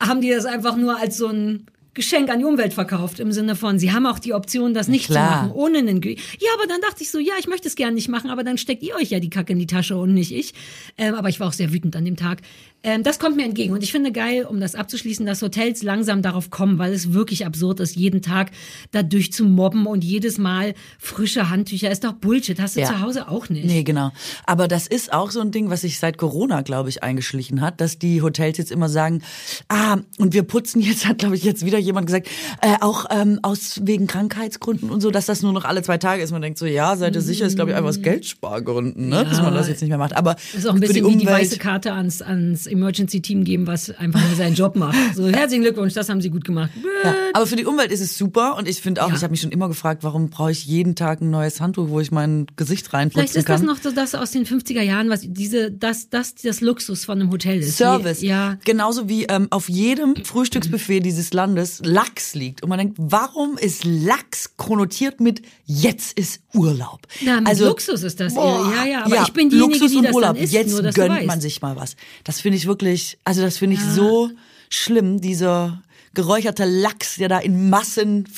haben 0.01 0.21
die 0.21 0.31
das 0.31 0.45
einfach 0.45 0.77
nur 0.77 0.99
als 0.99 1.17
so 1.17 1.27
ein 1.27 1.67
Geschenk 1.95 2.31
an 2.31 2.39
die 2.39 2.45
Umwelt 2.45 2.73
verkauft, 2.73 3.19
im 3.19 3.33
Sinne 3.33 3.57
von, 3.57 3.79
sie 3.79 3.93
haben 3.93 4.07
auch 4.07 4.19
die 4.19 4.33
Option, 4.33 4.75
das 4.75 4.87
nicht 4.87 5.07
klar. 5.07 5.43
zu 5.43 5.49
machen, 5.49 5.53
ohne 5.53 5.79
einen 5.79 6.01
Gü 6.01 6.11
Ja, 6.11 6.49
aber 6.57 6.69
dann 6.69 6.81
dachte 6.81 7.03
ich 7.03 7.11
so, 7.11 7.19
ja, 7.19 7.35
ich 7.39 7.49
möchte 7.49 7.67
es 7.67 7.75
gerne 7.75 7.95
nicht 7.95 8.09
machen, 8.09 8.31
aber 8.31 8.45
dann 8.45 8.59
steckt 8.59 8.83
ihr 8.83 8.95
euch 8.95 9.11
ja 9.11 9.19
die 9.19 9.31
Kacke 9.31 9.53
in 9.53 9.59
die 9.59 9.67
Tasche 9.67 9.97
und 9.97 10.15
nicht 10.15 10.33
ich. 10.33 10.55
Ähm, 10.97 11.15
aber 11.15 11.29
ich 11.29 11.41
war 11.41 11.49
auch 11.49 11.53
sehr 11.53 11.73
wütend 11.73 11.97
an 11.97 12.05
dem 12.05 12.17
Tag. 12.17 12.43
Ähm, 12.83 13.03
das 13.03 13.19
kommt 13.19 13.37
mir 13.37 13.45
entgegen. 13.45 13.73
Und 13.75 13.83
ich 13.83 13.93
finde 13.93 14.11
geil, 14.13 14.45
um 14.49 14.59
das 14.61 14.75
abzuschließen, 14.75 15.27
dass 15.27 15.43
Hotels 15.43 15.83
langsam 15.83 16.23
darauf 16.23 16.51
kommen, 16.51 16.79
weil 16.79 16.93
es 16.93 17.13
wirklich 17.13 17.45
absurd 17.45 17.81
ist, 17.81 17.97
jeden 17.97 18.23
Tag 18.23 18.51
da 18.91 19.03
durchzumobben 19.03 19.87
und 19.87 20.03
jedes 20.03 20.39
Mal 20.39 20.75
frische 20.99 21.51
Handtücher. 21.51 21.91
Ist 21.91 22.05
doch 22.05 22.13
Bullshit. 22.15 22.59
Hast 22.61 22.77
du 22.77 22.81
Ja. 22.81 22.87
zu 22.87 23.01
Hause 23.01 23.29
auch 23.29 23.49
nicht. 23.51 23.67
Nee, 23.67 23.83
genau. 23.83 24.13
Aber 24.47 24.67
das 24.69 24.87
ist 24.87 25.13
auch 25.13 25.31
so 25.31 25.41
ein 25.41 25.51
Ding, 25.51 25.69
was 25.71 25.83
sich 25.83 25.99
seit 25.99 26.17
Corona, 26.17 26.63
glaube 26.63 26.89
ich, 26.89 27.03
eingeschlichen 27.03 27.61
hat, 27.61 27.81
dass 27.81 27.99
die 27.99 28.23
Hotels 28.23 28.57
jetzt 28.59 28.73
immer 28.73 28.89
sagen, 28.89 29.23
ah, 29.69 29.99
und 30.19 30.33
wir 30.33 30.43
putzen 30.43 30.81
jetzt, 30.81 31.05
hat, 31.09 31.19
glaube 31.19 31.37
ich, 31.37 31.45
jetzt 31.45 31.65
wieder 31.67 31.79
jemand 31.79 32.07
gesagt, 32.07 32.29
äh, 32.63 32.77
auch 32.81 33.07
ähm, 33.11 33.41
aus 33.43 33.81
wegen 33.85 34.07
Krankheitsgründen 34.07 34.89
und 34.91 35.01
so, 35.01 35.11
dass 35.11 35.27
das 35.27 35.43
nur 35.43 35.53
noch 35.53 35.65
alle 35.65 35.83
zwei 35.83 35.99
Tage 35.99 36.23
ist. 36.23 36.31
Man 36.31 36.41
denkt 36.43 36.59
so, 36.59 36.67
ja, 36.67 36.97
seid 36.97 37.15
ihr 37.15 37.21
sicher, 37.21 37.45
ist, 37.47 37.57
glaube 37.57 37.73
ich, 37.73 37.77
einfach 37.77 37.91
aus 37.91 38.01
Geldspargründen, 38.01 39.09
ne, 39.09 39.25
dass 39.25 39.43
man 39.43 39.55
das 39.55 39.69
jetzt 39.69 39.81
nicht 39.83 39.91
mehr 39.91 39.99
macht. 39.99 40.17
Aber 40.17 40.35
Das 40.35 40.55
ist 40.55 40.67
auch 40.67 40.75
ein 40.75 40.77
für 40.77 40.87
die 40.87 41.01
bisschen 41.01 41.07
wie 41.07 41.17
die 41.19 41.27
Umwelt, 41.27 41.41
weiße 41.43 41.59
Karte 41.59 41.93
ans, 41.93 42.23
ans 42.23 42.67
Emergency-Team 42.71 43.45
geben, 43.45 43.67
was 43.67 43.91
einfach 43.91 44.21
nur 44.27 44.37
seinen 44.37 44.55
Job 44.55 44.77
macht. 44.77 44.97
So, 45.15 45.27
herzlichen 45.29 45.63
Glückwunsch, 45.63 45.95
das 45.95 46.09
haben 46.09 46.21
sie 46.21 46.31
gut 46.31 46.45
gemacht. 46.45 46.71
Ja, 47.05 47.15
aber 47.33 47.47
für 47.47 47.57
die 47.57 47.65
Umwelt 47.67 47.91
ist 47.93 48.01
es 48.01 48.17
super 48.17 48.57
und 48.57 48.69
ich 48.69 48.81
finde 48.81 49.05
auch, 49.05 49.09
Ja. 49.11 49.17
ich 49.17 49.23
habe 49.23 49.31
mich 49.33 49.41
schon 49.41 49.51
immer 49.53 49.69
gefragt, 49.69 50.03
warum 50.03 50.31
brauche 50.31 50.51
ich 50.53 50.65
jeden 50.67 50.95
Tag 50.95 51.21
ein 51.21 51.31
neues 51.31 51.61
Handtuch, 51.61 51.89
wo 51.89 52.01
ich 52.01 52.11
mein 52.11 52.47
Gesicht 52.57 52.87
Vielleicht 52.89 52.95
reinputzen 52.95 53.25
ist 53.41 53.49
das 53.49 53.61
kann. 53.61 53.67
noch 53.67 53.79
so 53.83 53.91
das 53.91 54.15
aus 54.15 54.31
den 54.31 54.47
50er 54.47 54.83
Jahren, 54.83 55.11
was 55.11 55.23
diese, 55.25 55.71
das, 55.71 56.09
das, 56.11 56.35
das 56.35 56.61
Luxus 56.61 57.05
von 57.05 57.21
einem 57.21 57.31
Hotel 57.31 57.59
ist. 57.61 57.77
Service. 57.77 58.21
Je- 58.23 58.29
Ja. 58.29 58.59
Genauso 58.65 59.09
wie 59.09 59.25
ähm, 59.25 59.49
auf 59.51 59.69
jedem 59.69 60.15
Frühstücksbuffet 60.25 61.01
dieses 61.01 61.33
Landes 61.33 61.81
Lachs 61.85 62.35
liegt. 62.35 62.63
Und 62.63 62.69
man 62.69 62.79
denkt, 62.79 62.97
warum 63.01 63.57
ist 63.59 63.85
Lachs 63.85 64.57
konnotiert 64.57 65.21
mit 65.21 65.43
jetzt 65.67 66.19
ist 66.19 66.41
Urlaub? 66.55 67.01
Na, 67.25 67.41
mit 67.41 67.59
Luxus 67.59 68.03
ist 68.03 68.21
das. 68.21 68.35
boah, 68.35 68.73
Ja, 68.77 68.85
ja, 68.85 69.05
aber 69.05 69.23
ich 69.23 69.33
bin 69.33 69.51
diejenige, 69.51 69.73
Luxus 69.79 69.91
die 69.93 69.97
und 69.99 70.05
das 70.05 70.15
Urlaub. 70.15 70.37
isst, 70.39 70.53
jetzt 70.53 70.71
nur 70.71 70.83
gönnt 70.93 71.27
man 71.27 71.41
sich 71.41 71.61
mal 71.63 71.77
was. 71.77 71.97
Das 72.25 72.41
finde 72.41 72.57
ich 72.59 72.60
wirklich, 72.67 73.19
also 73.25 73.43
das 73.43 73.59
finde 73.59 73.77
ich 73.77 73.83
so 73.83 74.31
schlimm, 74.69 75.21
dieser 75.21 75.83
geräucherte 76.15 76.65
Lachs, 76.65 77.17
der 77.17 77.29
da 77.29 77.39
in 77.39 77.71
Massen 77.71 78.29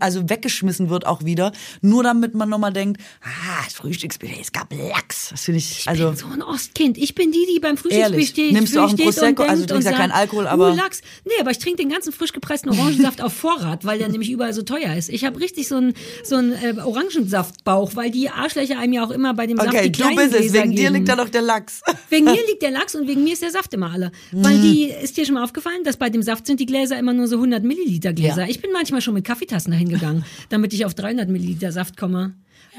also 0.00 0.28
weggeschmissen 0.28 0.90
wird 0.90 1.06
auch 1.06 1.24
wieder, 1.24 1.52
nur 1.80 2.02
damit 2.02 2.34
man 2.34 2.48
nochmal 2.48 2.72
denkt, 2.72 3.00
ah, 3.22 3.62
das 3.64 3.74
Frühstücksbuffet, 3.74 4.40
es 4.40 4.52
gab 4.52 4.72
Lachs. 4.72 5.28
Das 5.30 5.42
finde 5.44 5.58
ich, 5.58 5.86
also 5.88 6.08
bin 6.08 6.16
so 6.16 6.26
ein 6.26 6.42
Ostkind. 6.42 6.98
Ich 6.98 7.14
bin 7.14 7.30
die, 7.32 7.46
die 7.54 7.60
beim 7.60 7.76
Frühstück 7.76 8.00
Ehrlich? 8.00 8.28
steht. 8.30 8.52
Nimmst 8.52 8.74
du 8.74 8.80
auch 8.80 8.88
einen 8.88 8.98
Prosecco? 8.98 9.42
Also 9.44 9.62
du 9.62 9.68
trinkst 9.68 9.88
ja 9.88 9.96
keinen 9.96 10.10
Alkohol, 10.12 10.46
aber- 10.46 10.72
Uh, 10.72 10.74
Lachs. 10.74 11.02
Nee, 11.24 11.32
aber 11.40 11.50
ich 11.52 11.58
trinke 11.58 11.78
den 11.78 11.88
ganzen 11.90 12.12
frisch 12.12 12.32
gepressten 12.32 12.70
Orangensaft 12.70 13.20
auf 13.22 13.32
Vorrat, 13.32 13.84
weil 13.84 13.98
der 13.98 14.08
nämlich 14.08 14.30
überall 14.30 14.52
so 14.52 14.62
teuer 14.62 14.94
ist. 14.96 15.08
Ich 15.08 15.24
habe 15.24 15.38
richtig 15.40 15.68
so 15.68 15.76
einen 15.76 15.94
so 16.24 16.36
einen, 16.36 16.52
äh, 16.52 16.74
Orangensaftbauch, 16.82 17.94
weil 17.96 18.10
die 18.10 18.28
Arschlöcher 18.30 18.78
einem 18.78 18.92
ja 18.92 19.04
auch 19.04 19.10
immer 19.10 19.34
bei 19.34 19.46
dem 19.46 19.56
Saft 19.56 19.68
Okay, 19.68 19.82
die 19.84 19.92
du 19.92 19.98
kleinen 20.00 20.16
bist 20.16 20.34
es. 20.34 20.40
Gläser 20.40 20.64
Wegen 20.64 20.76
dir 20.76 20.90
liegt 20.90 21.08
da 21.08 21.16
doch 21.16 21.28
der 21.28 21.42
Lachs. 21.42 21.82
Wegen 22.08 22.24
mir 22.26 22.46
liegt 22.48 22.62
der 22.62 22.70
Lachs 22.70 22.94
und 22.94 23.06
wegen 23.06 23.22
mir 23.24 23.32
ist 23.34 23.42
der 23.42 23.50
Saft 23.50 23.72
immer 23.74 23.90
alle. 23.92 24.10
Weil 24.32 24.58
Mhm. 24.58 24.62
die, 24.62 24.84
ist 24.84 25.16
dir 25.16 25.24
schon 25.24 25.34
mal 25.34 25.44
aufgefallen, 25.44 25.84
dass 25.84 25.96
bei 25.96 26.10
dem 26.10 26.22
Saft 26.22 26.46
sind 26.46 26.60
die 26.60 26.66
Gläser 26.66 26.98
immer 26.98 27.12
nur 27.12 27.19
so 27.26 27.36
100 27.36 27.62
Milliliter 27.64 28.12
Gläser. 28.12 28.42
Ja. 28.42 28.48
Ich 28.48 28.60
bin 28.60 28.70
manchmal 28.72 29.00
schon 29.00 29.14
mit 29.14 29.24
Kaffeetassen 29.24 29.70
dahin 29.70 29.88
gegangen, 29.88 30.24
damit 30.48 30.72
ich 30.72 30.84
auf 30.84 30.94
300 30.94 31.28
Milliliter 31.28 31.72
Saft 31.72 31.96
komme. 31.96 32.34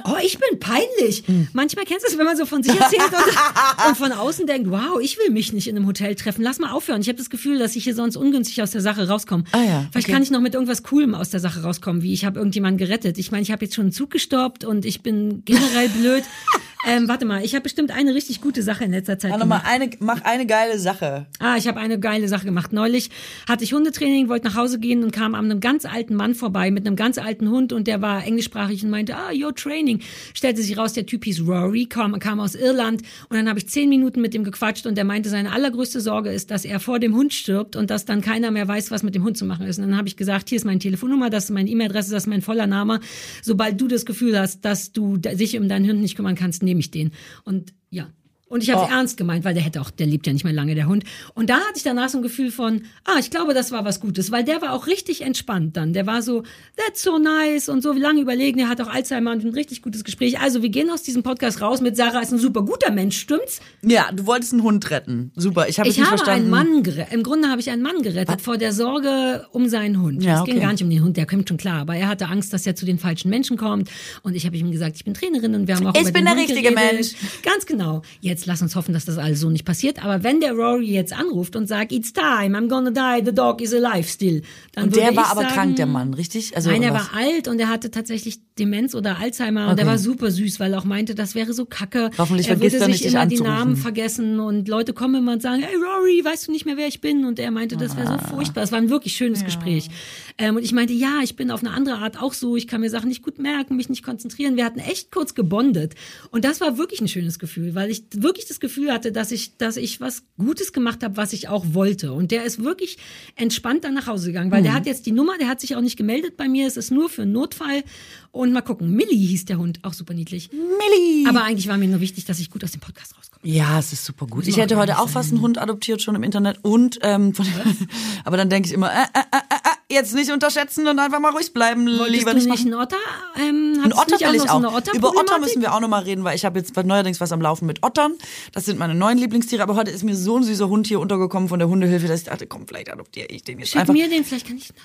Oh, 0.06 0.16
ich 0.24 0.40
bin 0.40 0.60
peinlich. 0.60 1.28
Mhm. 1.28 1.50
Manchmal 1.54 1.86
kennst 1.86 2.06
du 2.06 2.12
es, 2.12 2.18
wenn 2.18 2.26
man 2.26 2.38
so 2.38 2.46
von 2.46 2.64
sich 2.64 2.74
erzählt 2.80 3.02
und, 3.12 3.88
und 3.88 3.98
von 3.98 4.12
außen 4.12 4.48
denkt, 4.48 4.72
wow, 4.72 5.00
ich 5.02 5.18
will 5.18 5.32
mich 5.32 5.52
nicht 5.52 5.68
in 5.68 5.76
einem 5.76 5.86
Hotel 5.86 6.16
treffen. 6.16 6.42
Lass 6.44 6.60
mal 6.60 6.72
aufhören. 6.72 7.02
Ich 7.02 7.08
habe 7.08 7.18
das 7.18 7.30
Gefühl, 7.30 7.60
dass 7.60 7.76
ich 7.76 7.84
hier 7.84 7.94
sonst 7.94 8.16
ungünstig 8.16 8.62
aus 8.62 8.72
der 8.72 8.82
Sache 8.82 9.08
rauskomme. 9.08 9.44
Ah 9.52 9.62
ja, 9.62 9.88
Vielleicht 9.92 10.08
okay. 10.08 10.14
kann 10.14 10.24
ich 10.24 10.32
noch 10.32 10.40
mit 10.40 10.54
irgendwas 10.54 10.84
Coolem 10.84 11.14
aus 11.14 11.30
der 11.30 11.40
Sache 11.40 11.62
rauskommen, 11.64 12.04
wie 12.04 12.14
ich 12.14 12.24
habe 12.26 12.40
irgendjemanden 12.40 12.78
gerettet. 12.78 13.18
Ich 13.18 13.32
meine, 13.32 13.44
ich 13.44 13.52
habe 13.52 13.66
jetzt 13.66 13.76
schon 13.76 13.86
einen 13.86 13.92
Zug 13.92 14.12
gestoppt 14.12 14.64
und 14.64 14.86
ich 14.86 15.02
bin 15.02 15.44
generell 15.46 15.90
blöd. 15.90 16.24
Ähm, 16.88 17.08
warte 17.08 17.26
mal, 17.26 17.44
ich 17.44 17.54
habe 17.54 17.62
bestimmt 17.62 17.92
eine 17.92 18.16
richtig 18.16 18.42
gute 18.42 18.64
Sache 18.64 18.84
in 18.84 18.92
letzter 18.92 19.20
Zeit 19.20 19.32
Mach, 19.32 19.38
noch 19.38 19.46
gemacht. 19.46 19.64
mal 19.64 19.72
eine, 19.72 19.90
mach 20.00 20.22
eine 20.24 20.48
geile 20.48 20.80
Sache. 20.80 21.28
Ah, 21.40 21.56
ich 21.58 21.68
habe 21.68 21.80
eine 21.80 22.00
geile 22.00 22.28
Sache 22.28 22.46
gemacht. 22.46 22.74
Neulich 22.74 23.12
hatte 23.48 23.64
ich 23.64 23.74
Hundetraining, 23.74 24.30
wollte 24.30 24.48
nach 24.48 24.56
Hause 24.56 24.80
gehen 24.80 25.04
und 25.04 25.12
kam 25.12 25.36
an 25.36 25.46
einem 25.46 25.60
ganz 25.60 25.86
alten 25.86 26.16
Mann 26.16 26.34
vorbei 26.34 26.72
mit 26.72 26.88
einem 26.88 26.96
ganz 26.96 27.20
alten 27.20 27.50
Hund 27.50 27.72
und 27.72 27.86
der 27.88 28.02
war 28.02 28.26
englischsprachig 28.26 28.84
und 28.84 28.90
meinte, 28.90 29.16
ah, 29.16 29.30
your 29.32 29.54
training. 29.54 30.00
Stellte 30.34 30.64
sich 30.64 30.78
raus, 30.78 30.94
der 30.94 31.06
Typ 31.06 31.24
hieß 31.24 31.42
Rory, 31.42 31.86
kam, 31.86 32.18
kam 32.18 32.40
aus 32.40 32.56
Irland 32.56 33.04
und 33.30 33.38
dann 33.38 33.48
habe 33.48 33.60
ich 33.60 33.70
zehn 33.70 33.88
Minuten 33.88 34.20
mit 34.22 34.34
ihm 34.34 34.44
gequatscht 34.44 34.88
und 34.88 34.96
der 34.96 35.04
meinte, 35.06 35.30
seine 35.30 35.52
allergrößte 35.52 36.02
Sorge 36.02 36.32
ist, 36.32 36.50
dass 36.50 36.66
er 36.66 36.80
vor 36.80 36.98
dem 37.00 37.16
Hund 37.16 37.34
stirbt 37.34 37.76
und 37.76 37.92
dass 37.92 38.06
dann 38.06 38.22
keiner 38.22 38.50
mehr 38.50 38.68
weiß, 38.68 38.90
was 38.90 39.04
mit 39.04 39.14
dem 39.14 39.24
Hund 39.24 39.38
zu 39.38 39.46
machen 39.46 39.68
ist. 39.68 39.78
Und 39.78 39.88
dann 39.88 39.98
habe 39.98 40.08
ich 40.08 40.18
gesagt, 40.18 40.50
hier 40.50 40.56
ist 40.56 40.66
meine 40.66 40.80
Telefonnummer, 40.80 41.30
das 41.30 41.46
ist 41.46 41.50
meine 41.52 41.70
E-Mail-Adresse, 41.70 42.12
das 42.12 42.24
ist 42.24 42.28
mein 42.28 42.42
voller 42.42 42.66
Name. 42.66 43.02
Sobald 43.44 43.80
du 43.80 43.88
das 43.88 44.06
Gefühl 44.06 44.40
hast, 44.40 44.66
dass 44.66 44.92
du 44.92 45.18
dich 45.18 45.58
um 45.60 45.68
deinen 45.70 45.88
Hund 45.88 46.02
nicht 46.02 46.16
kümmern 46.16 46.36
kannst, 46.36 46.64
nehme 46.72 46.80
ich 46.80 46.92
den. 46.92 47.12
Und 47.44 47.74
ja, 47.90 48.10
Und 48.52 48.62
ich 48.64 48.70
habe 48.70 48.82
Oh. 48.84 48.94
ernst 48.94 49.18
gemeint, 49.18 49.46
weil 49.46 49.54
der 49.54 49.64
hätte 49.64 49.82
auch, 49.82 49.90
der 49.90 50.06
lebt 50.08 50.28
ja 50.28 50.34
nicht 50.34 50.44
mehr 50.44 50.54
lange, 50.54 50.76
der 50.76 50.88
Hund. 50.88 51.04
Und 51.34 51.50
da 51.50 51.56
hatte 51.56 51.78
ich 51.78 51.84
danach 51.84 52.10
so 52.10 52.18
ein 52.20 52.22
Gefühl 52.22 52.52
von, 52.52 52.84
ah, 53.06 53.18
ich 53.20 53.32
glaube, 53.32 53.54
das 53.54 53.72
war 53.72 53.86
was 53.86 54.00
Gutes, 54.00 54.30
weil 54.32 54.44
der 54.44 54.62
war 54.62 54.74
auch 54.74 54.88
richtig 54.88 55.22
entspannt 55.22 55.78
dann. 55.78 55.94
Der 55.94 56.06
war 56.06 56.22
so, 56.22 56.44
that's 56.76 57.02
so 57.02 57.18
nice 57.18 57.70
und 57.70 57.82
so 57.82 57.94
lange 57.94 58.22
überlegen. 58.22 58.58
Der 58.58 58.68
hat 58.70 58.82
auch 58.82 58.90
Alzheimer 58.90 59.32
und 59.32 59.44
ein 59.46 59.54
richtig 59.54 59.82
gutes 59.82 60.04
Gespräch. 60.04 60.40
Also 60.40 60.62
wir 60.62 60.70
gehen 60.70 60.90
aus 60.92 61.02
diesem 61.02 61.24
Podcast 61.24 61.62
raus 61.62 61.80
mit 61.82 61.96
Sarah 61.98 62.20
ist 62.22 62.32
ein 62.34 62.40
super 62.40 62.64
guter 62.64 62.92
Mensch, 62.92 63.18
stimmt's? 63.18 63.62
Ja, 63.82 64.12
du 64.12 64.26
wolltest 64.26 64.52
einen 64.54 64.64
Hund 64.64 64.90
retten. 64.92 65.32
Super. 65.36 65.70
Ich 65.70 65.80
habe 65.80 65.88
es 65.90 65.96
Ich 65.96 66.00
nicht 66.02 66.12
habe 66.12 66.18
verstanden. 66.18 66.54
einen 66.54 66.72
Mann 66.74 66.84
gerettet. 66.84 67.14
Im 67.14 67.24
Grunde 67.24 67.48
habe 67.48 67.62
ich 67.62 67.70
einen 67.72 67.82
Mann 67.82 68.02
gerettet 68.02 68.42
vor 68.42 68.58
der 68.58 68.74
Sorge 68.74 69.48
um 69.52 69.70
seinen 69.70 70.02
Hund. 70.02 70.24
Ja, 70.24 70.40
es 70.40 70.46
ging 70.46 70.56
okay. 70.58 70.66
gar 70.66 70.72
nicht 70.74 70.84
um 70.84 70.90
den 70.90 71.04
Hund, 71.04 71.16
der 71.16 71.26
kommt 71.26 71.48
schon 71.48 71.58
klar. 71.58 71.80
Aber 71.82 71.96
er 71.96 72.10
hatte 72.10 72.28
Angst, 72.28 72.52
dass 72.52 72.68
er 72.68 72.76
zu 72.76 72.86
den 72.86 73.00
falschen 73.00 73.30
Menschen 73.30 73.56
kommt. 73.56 73.90
Und 74.24 74.36
ich 74.36 74.46
habe 74.46 74.58
ihm 74.58 74.72
gesagt, 74.72 74.98
ich 74.98 75.06
bin 75.06 75.14
Trainerin 75.14 75.56
und 75.56 75.68
wir 75.68 75.76
haben 75.78 75.88
auch 75.88 75.96
Ich 75.96 76.02
über 76.02 76.12
bin 76.12 76.26
der 76.26 76.36
richtige 76.36 76.62
geredet. 76.62 76.94
Mensch. 76.94 77.14
Ganz 77.44 77.66
genau. 77.66 78.02
Jetzt 78.20 78.41
lass 78.46 78.62
uns 78.62 78.76
hoffen, 78.76 78.94
dass 78.94 79.06
das 79.06 79.18
alles 79.18 79.40
so 79.40 79.50
nicht 79.50 79.66
passiert. 79.66 80.04
Aber 80.04 80.24
wenn 80.24 80.40
der 80.40 80.54
Rory 80.54 80.92
jetzt 80.92 81.14
anruft 81.14 81.56
und 81.56 81.68
sagt, 81.68 81.92
it's 81.92 82.14
time, 82.14 82.58
I'm 82.58 82.68
gonna 82.68 82.92
die, 82.92 83.26
the 83.26 83.34
dog 83.34 83.62
is 83.62 83.74
alive 83.74 84.08
still. 84.08 84.42
Dann 84.74 84.86
Und 84.86 84.96
würde 84.96 85.08
der 85.08 85.16
war 85.16 85.24
ich 85.26 85.30
aber 85.32 85.42
sagen, 85.42 85.54
krank, 85.54 85.76
der 85.78 85.86
Mann, 85.86 86.14
richtig? 86.14 86.56
Also 86.56 86.70
Nein, 86.70 86.84
er 86.84 86.94
was? 86.94 87.12
war 87.12 87.20
alt 87.20 87.48
und 87.48 87.60
er 87.60 87.70
hatte 87.70 87.92
tatsächlich 87.92 88.40
Demenz 88.60 88.94
oder 88.96 89.18
Alzheimer 89.20 89.66
und 89.68 89.72
Okay. 89.74 89.82
er 89.82 89.88
war 89.88 89.98
super 89.98 90.30
süß, 90.32 90.60
weil 90.60 90.74
er 90.74 90.80
auch 90.80 90.84
meinte, 90.86 91.16
das 91.16 91.36
wäre 91.36 91.54
so 91.54 91.66
kacke. 91.66 92.10
Hoffentlich 92.18 92.48
er 92.48 92.58
vergisst 92.58 92.74
würde 92.76 92.84
er 92.84 92.86
sich 92.86 93.04
nicht, 93.04 93.06
dich 93.06 93.14
immer 93.14 93.26
die. 93.28 93.42
Namen 93.42 93.76
vergessen 93.76 94.40
und 94.40 94.68
Leute 94.68 94.94
kommen 94.94 95.16
immer 95.16 95.34
und 95.34 95.42
sagen, 95.42 95.62
hey 95.64 95.76
Rory, 95.76 96.24
weißt 96.24 96.48
du 96.48 96.52
nicht 96.52 96.66
mehr, 96.66 96.78
wer 96.78 96.88
ich 96.88 97.02
bin? 97.02 97.26
Und 97.26 97.40
er 97.40 97.52
meinte, 97.52 97.78
das 97.78 97.96
wäre 97.98 98.08
Ah. 98.10 98.20
so 98.30 98.36
furchtbar. 98.36 98.64
Es 98.64 98.72
war 98.72 98.78
ein 98.80 98.90
wirklich 98.90 99.14
schönes 99.16 99.44
Gespräch. 99.46 99.90
Ähm, 100.38 100.56
und 100.56 100.64
ich 100.64 100.74
meinte, 100.74 100.94
ja, 100.94 101.20
ich 101.24 101.36
bin 101.36 101.52
auf 101.52 101.62
eine 101.62 101.72
andere 101.72 101.96
Art 101.98 102.22
auch 102.22 102.34
so, 102.34 102.56
ich 102.56 102.68
kann 102.68 102.82
mir 102.82 102.90
Sachen 102.90 103.10
nicht 103.10 103.24
gut 103.24 103.40
merken, 103.40 103.76
mich 103.76 103.90
nicht 103.90 104.04
konzentrieren. 104.04 104.56
Wir 104.58 104.66
hatten 104.66 104.80
echt 104.80 105.12
kurz 105.12 105.34
gebondet. 105.36 105.96
Und 106.32 106.46
das 106.46 106.62
war 106.62 106.78
wirklich 106.78 107.02
ein 107.02 107.08
schönes 107.08 107.40
Gefühl, 107.40 107.76
weil 107.76 107.90
ich 107.90 108.04
wirklich 108.16 108.31
das 108.48 108.60
Gefühl 108.60 108.92
hatte, 108.92 109.12
dass 109.12 109.32
ich, 109.32 109.58
dass 109.58 109.78
ich 109.78 110.02
was 110.02 110.24
Gutes 110.38 110.74
gemacht 110.74 111.04
habe, 111.04 111.18
was 111.18 111.34
ich 111.34 111.48
auch 111.48 111.66
wollte. 111.72 112.14
Und 112.14 112.32
der 112.32 112.44
ist 112.44 112.64
wirklich 112.64 112.98
entspannt 113.36 113.84
dann 113.84 113.94
nach 113.94 114.08
Hause 114.08 114.28
gegangen, 114.28 114.52
weil 114.52 114.64
der 114.64 114.74
hat 114.74 114.86
jetzt 114.86 115.06
die 115.06 115.12
Nummer, 115.12 115.38
der 115.38 115.48
hat 115.48 115.62
sich 115.62 115.76
auch 115.76 115.82
nicht 115.82 115.98
gemeldet 115.98 116.38
bei 116.38 116.48
mir. 116.48 116.68
Es 116.68 116.78
ist 116.78 116.92
nur 116.92 117.10
für 117.10 117.24
einen 117.24 117.32
Notfall. 117.32 117.84
Und 118.32 118.54
mal 118.54 118.62
gucken. 118.62 118.92
Millie 118.92 119.28
hieß 119.28 119.46
der 119.46 119.58
Hund, 119.58 119.80
auch 119.84 119.94
super 119.94 120.14
niedlich. 120.14 120.50
Millie. 120.52 121.28
Aber 121.28 121.44
eigentlich 121.44 121.68
war 121.68 121.78
mir 121.78 121.90
nur 121.90 122.00
wichtig, 122.00 122.26
dass 122.26 122.40
ich 122.40 122.50
gut 122.50 122.64
aus 122.64 122.72
dem 122.72 122.80
Podcast 122.80 123.18
rauskomme. 123.18 123.42
Ja, 123.44 123.80
es 123.80 123.92
ist 123.92 124.06
super 124.06 124.26
gut. 124.28 124.48
Ich 124.48 124.58
hätte 124.58 124.78
heute 124.78 125.00
auch 125.00 125.10
fast 125.10 125.32
einen 125.32 125.42
Hund 125.42 125.58
adoptiert 125.58 126.02
schon 126.02 126.16
im 126.16 126.24
Internet 126.24 126.60
und 126.62 127.00
ähm, 127.02 127.34
von, 127.34 127.46
aber 128.24 128.38
dann 128.38 128.50
denke 128.50 128.68
ich 128.68 128.74
immer, 128.74 128.90
äh, 128.92 129.04
äh, 129.14 129.20
äh, 129.20 129.38
äh, 129.38 129.96
jetzt 129.96 130.14
nicht 130.14 130.32
unterschätzen 130.32 130.88
und 130.88 131.00
einfach 131.00 131.20
mal 131.20 131.32
ruhig 131.32 131.52
bleiben, 131.52 131.88
Wolltest 131.88 132.10
lieber 132.10 132.32
du 132.32 132.38
nicht 132.38 132.50
nicht 132.50 132.66
einen 132.66 132.76
Otter? 132.76 132.96
Ähm, 133.38 133.82
Ein 133.84 133.94
hattest 133.94 134.12
du 134.12 134.16
Otter 134.16 134.34
will 134.34 134.42
ich 134.42 134.50
auch. 134.50 134.96
Über 134.96 135.10
Otter 135.10 135.40
müssen 135.40 135.62
wir 135.62 135.74
auch 135.74 135.82
noch 135.82 135.90
mal 135.90 136.04
reden, 136.04 136.24
weil 136.24 136.36
ich 136.36 136.46
habe 136.46 136.60
jetzt 136.60 136.76
neuerdings 136.76 137.20
was 137.20 137.32
am 137.32 137.42
Laufen 137.42 137.66
mit 137.66 137.84
Ottern. 137.84 138.14
Das 138.54 138.66
sind 138.66 138.80
meine 138.80 138.96
neuen 138.96 139.18
Lieblingstiere. 139.18 139.62
Aber 139.64 139.76
heute 139.76 139.92
ist 139.92 140.04
mir 140.04 140.16
so 140.16 140.38
ein 140.38 140.44
süßer 140.44 140.70
Hund 140.70 140.88
hier 140.88 141.00
untergekommen 141.00 141.50
von 141.50 141.60
der 141.60 141.68
Hundehilfe, 141.68 142.08
dass 142.08 142.22
ich 142.22 142.28
dachte, 142.28 142.48
komm, 142.48 142.68
vielleicht 142.68 142.92
adoptiere 142.92 143.28
ich 143.28 143.44
den 143.44 143.60
jetzt 143.60 143.70
Schick 143.70 143.82
einfach. 143.82 143.94
mir 143.94 144.08
den, 144.08 144.24
vielleicht 144.24 144.48
kann 144.48 144.58
ich 144.58 144.70
ihn 144.70 144.76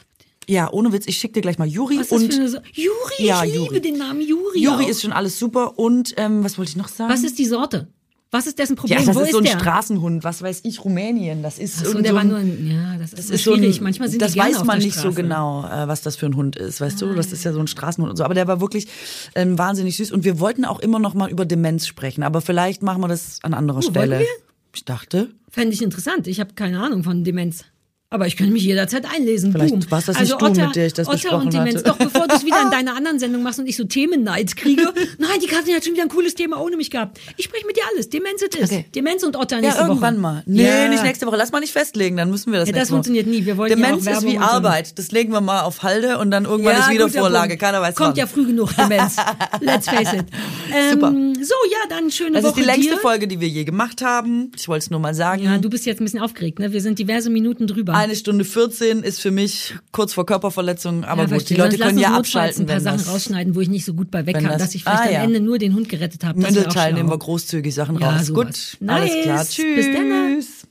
Ja, 0.48 0.70
ohne 0.72 0.92
Witz, 0.92 1.06
ich 1.06 1.16
schicke 1.18 1.34
dir 1.34 1.40
gleich 1.40 1.58
mal 1.58 1.66
Juri 1.66 1.96
Was 1.98 2.02
ist 2.02 2.12
das 2.12 2.22
und 2.22 2.32
für 2.34 2.40
eine 2.40 2.48
so 2.48 2.58
Juri, 2.72 3.26
Ja, 3.26 3.44
ich 3.44 3.52
liebe 3.52 3.64
Juri. 3.66 3.80
den 3.80 3.98
Namen 3.98 4.20
Juri. 4.20 4.60
Juri 4.62 4.84
auch. 4.84 4.88
ist 4.88 5.02
schon 5.02 5.12
alles 5.12 5.38
super 5.38 5.78
und 5.78 6.14
ähm, 6.16 6.44
was 6.44 6.56
wollte 6.58 6.70
ich 6.70 6.76
noch 6.76 6.88
sagen? 6.88 7.12
Was 7.12 7.24
ist 7.24 7.38
die 7.38 7.46
Sorte? 7.46 7.88
Was 8.32 8.46
ist 8.48 8.58
dessen 8.58 8.74
Problem? 8.76 8.98
ja, 8.98 9.04
das 9.06 9.14
Wo 9.14 9.20
ist 9.20 9.30
so 9.32 9.38
ein 9.38 9.44
der? 9.44 9.52
Straßenhund, 9.58 10.24
was 10.24 10.42
weiß 10.42 10.60
ich, 10.64 10.84
Rumänien. 10.84 11.42
Das 11.44 11.58
ist 11.58 11.78
Ach 11.80 11.86
so, 11.86 12.00
der 12.00 12.10
so 12.10 12.14
war 12.16 12.20
ein- 12.22 12.28
nur 12.28 12.38
ein, 12.38 12.68
ja, 12.70 12.98
das 12.98 13.12
ist, 13.12 13.18
Das 13.18 13.26
so 13.28 13.34
ist 13.34 13.44
so 13.44 13.54
schwierig. 13.56 13.78
ein, 13.78 13.84
Manchmal 13.84 14.08
sind 14.08 14.20
das 14.20 14.32
die 14.32 14.38
weiß 14.40 14.64
man 14.64 14.78
nicht 14.78 14.94
so 14.94 15.00
Straße. 15.12 15.18
Ah. 15.18 15.22
genau, 15.22 15.64
äh, 15.64 15.88
was 15.88 16.02
das 16.02 16.16
für 16.16 16.26
ein 16.26 16.34
Hund 16.36 16.56
ist, 16.56 16.80
weißt 16.80 17.00
du? 17.02 17.14
Das 17.14 17.32
ist 17.32 17.44
ja 17.44 17.52
so 17.52 17.60
ein 17.60 17.68
Straßenhund 17.68 18.10
und 18.10 18.16
so. 18.16 18.24
Aber 18.24 18.34
der 18.34 18.46
war 18.48 18.60
wirklich 18.60 18.88
ähm, 19.36 19.56
wahnsinnig 19.58 19.96
süß. 19.96 20.10
Und 20.12 20.24
wir 20.24 20.38
wollten 20.40 20.64
auch 20.64 20.80
immer 20.80 20.98
noch 20.98 21.14
mal 21.14 21.30
über 21.30 21.44
Demenz 21.44 21.86
sprechen. 21.86 22.24
Aber 22.24 22.40
vielleicht 22.40 22.82
machen 22.82 23.00
wir 23.00 23.08
das 23.08 23.38
an 23.42 23.54
anderer 23.54 23.76
wollten 23.78 23.90
Stelle. 23.92 24.18
wir? 24.18 24.26
Ich 24.74 24.84
dachte. 24.84 25.30
Fände 25.48 25.72
ich 25.72 25.80
interessant. 25.82 26.26
Ich 26.26 26.40
habe 26.40 26.52
keine 26.54 26.80
Ahnung 26.82 27.04
von 27.04 27.22
Demenz. 27.24 27.64
Aber 28.08 28.28
ich 28.28 28.36
könnte 28.36 28.52
mich 28.52 28.62
jederzeit 28.62 29.04
einlesen. 29.12 29.50
Vielleicht 29.50 29.72
Boom. 29.74 29.90
war's 29.90 30.06
das 30.06 30.14
also 30.16 30.34
nicht 30.34 30.40
du, 30.40 30.46
Otter, 30.46 30.66
mit 30.68 30.76
der 30.76 30.86
ich 30.86 30.92
das 30.92 31.08
Otter 31.08 31.16
besprochen 31.16 31.46
und 31.46 31.52
Demenz. 31.54 31.74
hatte. 31.78 31.82
Doch, 31.84 31.96
bevor 31.98 32.28
du 32.28 32.36
es 32.36 32.44
wieder 32.46 32.62
in 32.62 32.70
deiner 32.70 32.96
anderen 32.96 33.18
Sendung 33.18 33.42
machst 33.42 33.58
und 33.58 33.66
ich 33.66 33.76
so 33.76 33.82
Themenneid 33.82 34.56
kriege. 34.56 34.82
Nein, 35.18 35.30
die 35.42 35.48
Katrin 35.48 35.74
hat 35.74 35.84
schon 35.84 35.94
wieder 35.94 36.04
ein 36.04 36.08
cooles 36.08 36.36
Thema 36.36 36.60
ohne 36.62 36.76
mich 36.76 36.90
gehabt. 36.92 37.18
Ich 37.36 37.46
spreche 37.46 37.66
mit 37.66 37.76
dir 37.76 37.82
alles. 37.92 38.08
Demenz 38.08 38.42
it 38.42 38.54
is. 38.54 38.70
Okay. 38.70 38.84
Demenz 38.94 39.24
und 39.24 39.34
Otter 39.36 39.60
nächste 39.60 39.80
Ja, 39.80 39.88
irgendwann 39.88 40.14
Woche. 40.14 40.20
mal. 40.22 40.42
Nee, 40.46 40.64
Ja. 40.66 40.88
nicht 40.88 41.02
nächste 41.02 41.26
Woche. 41.26 41.36
Lass 41.36 41.50
mal 41.50 41.58
nicht 41.58 41.72
festlegen, 41.72 42.16
dann 42.16 42.30
müssen 42.30 42.52
wir 42.52 42.60
das 42.60 42.68
Ja, 42.68 42.74
das 42.76 42.88
Woche. 42.90 42.94
funktioniert 42.98 43.26
nie. 43.26 43.44
Wir 43.44 43.56
wollen 43.56 43.70
ja 43.70 43.76
Demenz 43.76 44.06
ist 44.06 44.22
wie. 44.24 44.38
Arbeit. 44.38 44.96
Das 45.00 45.10
legen 45.10 45.32
wir 45.32 45.40
mal 45.40 45.62
auf 45.62 45.82
Halde 45.82 46.18
und 46.18 46.30
dann 46.30 46.44
irgendwann 46.44 46.74
Ja, 46.74 46.80
ist 46.82 46.90
wieder 46.90 47.08
Vorlage. 47.08 47.48
Punkt. 47.54 47.62
Keiner 47.62 47.80
weiß 47.80 47.96
Kommt 47.96 48.10
wann. 48.10 48.16
ja 48.16 48.26
früh 48.28 48.46
genug, 48.46 48.70
Demenz. 48.76 49.16
Let's 49.60 49.88
face 49.88 50.12
it. 50.12 50.26
Ähm, 50.72 50.92
Super. 50.92 51.10
So, 51.44 51.54
ja, 51.70 51.78
dann 51.88 52.10
schöne 52.12 52.32
Das 52.40 52.44
Woche 52.44 52.60
ist 52.60 52.66
die 52.66 52.70
längste 52.70 52.94
dir. 52.94 53.00
Folge, 53.00 53.26
die 53.26 53.40
wir 53.40 53.48
je 53.48 53.64
gemacht 53.64 54.00
haben. 54.02 54.52
Ich 54.56 54.68
wollte 54.68 54.84
es 54.84 54.90
nur 54.90 55.00
mal 55.00 55.14
sagen. 55.14 55.42
Ja, 55.42 55.58
du 55.58 55.68
bist 55.68 55.86
jetzt 55.86 56.00
ein 56.00 56.04
bisschen 56.04 56.20
aufgeregt, 56.20 56.60
ne? 56.60 56.72
Wir 56.72 56.80
sind 56.80 56.98
diverse 57.00 57.30
Minuten 57.30 57.66
drüber. 57.66 57.95
Eine 57.96 58.16
Stunde 58.16 58.44
14 58.44 59.02
ist 59.02 59.20
für 59.20 59.30
mich 59.30 59.74
kurz 59.92 60.12
vor 60.14 60.26
Körperverletzung, 60.26 61.04
aber 61.04 61.22
Ja, 61.22 61.24
gut, 61.24 61.30
verstehe. 61.30 61.56
die 61.56 61.62
Leute 61.62 61.78
können 61.78 61.98
ja 61.98 62.14
abschalten, 62.16 62.62
ein 62.62 62.66
paar 62.66 62.80
Sachen 62.80 62.98
das 62.98 63.08
rausschneiden, 63.08 63.54
wo 63.54 63.60
ich 63.60 63.68
nicht 63.68 63.84
so 63.84 63.94
gut 63.94 64.10
bei 64.10 64.26
weg 64.26 64.34
kann, 64.36 64.44
das- 64.44 64.58
dass 64.62 64.74
ich 64.74 64.82
vielleicht 64.84 65.14
Ah, 65.14 65.18
am. 65.20 65.24
Ende 65.26 65.40
nur 65.40 65.58
den 65.58 65.74
Hund 65.74 65.88
gerettet 65.88 66.24
habe. 66.24 66.38
Mittelteil 66.38 66.92
nehmen 66.92 67.08
wir 67.10 67.18
großzügig 67.18 67.74
Sachen 67.74 67.98
Ja, 67.98 68.10
raus. 68.10 68.26
sowas. 68.26 68.46
Gut, 68.46 68.76
Nice. 68.80 69.00
alles 69.00 69.22
klar. 69.22 69.44
Bis 69.44 69.86
dann. 69.86 70.34
Tschüss. 70.36 70.65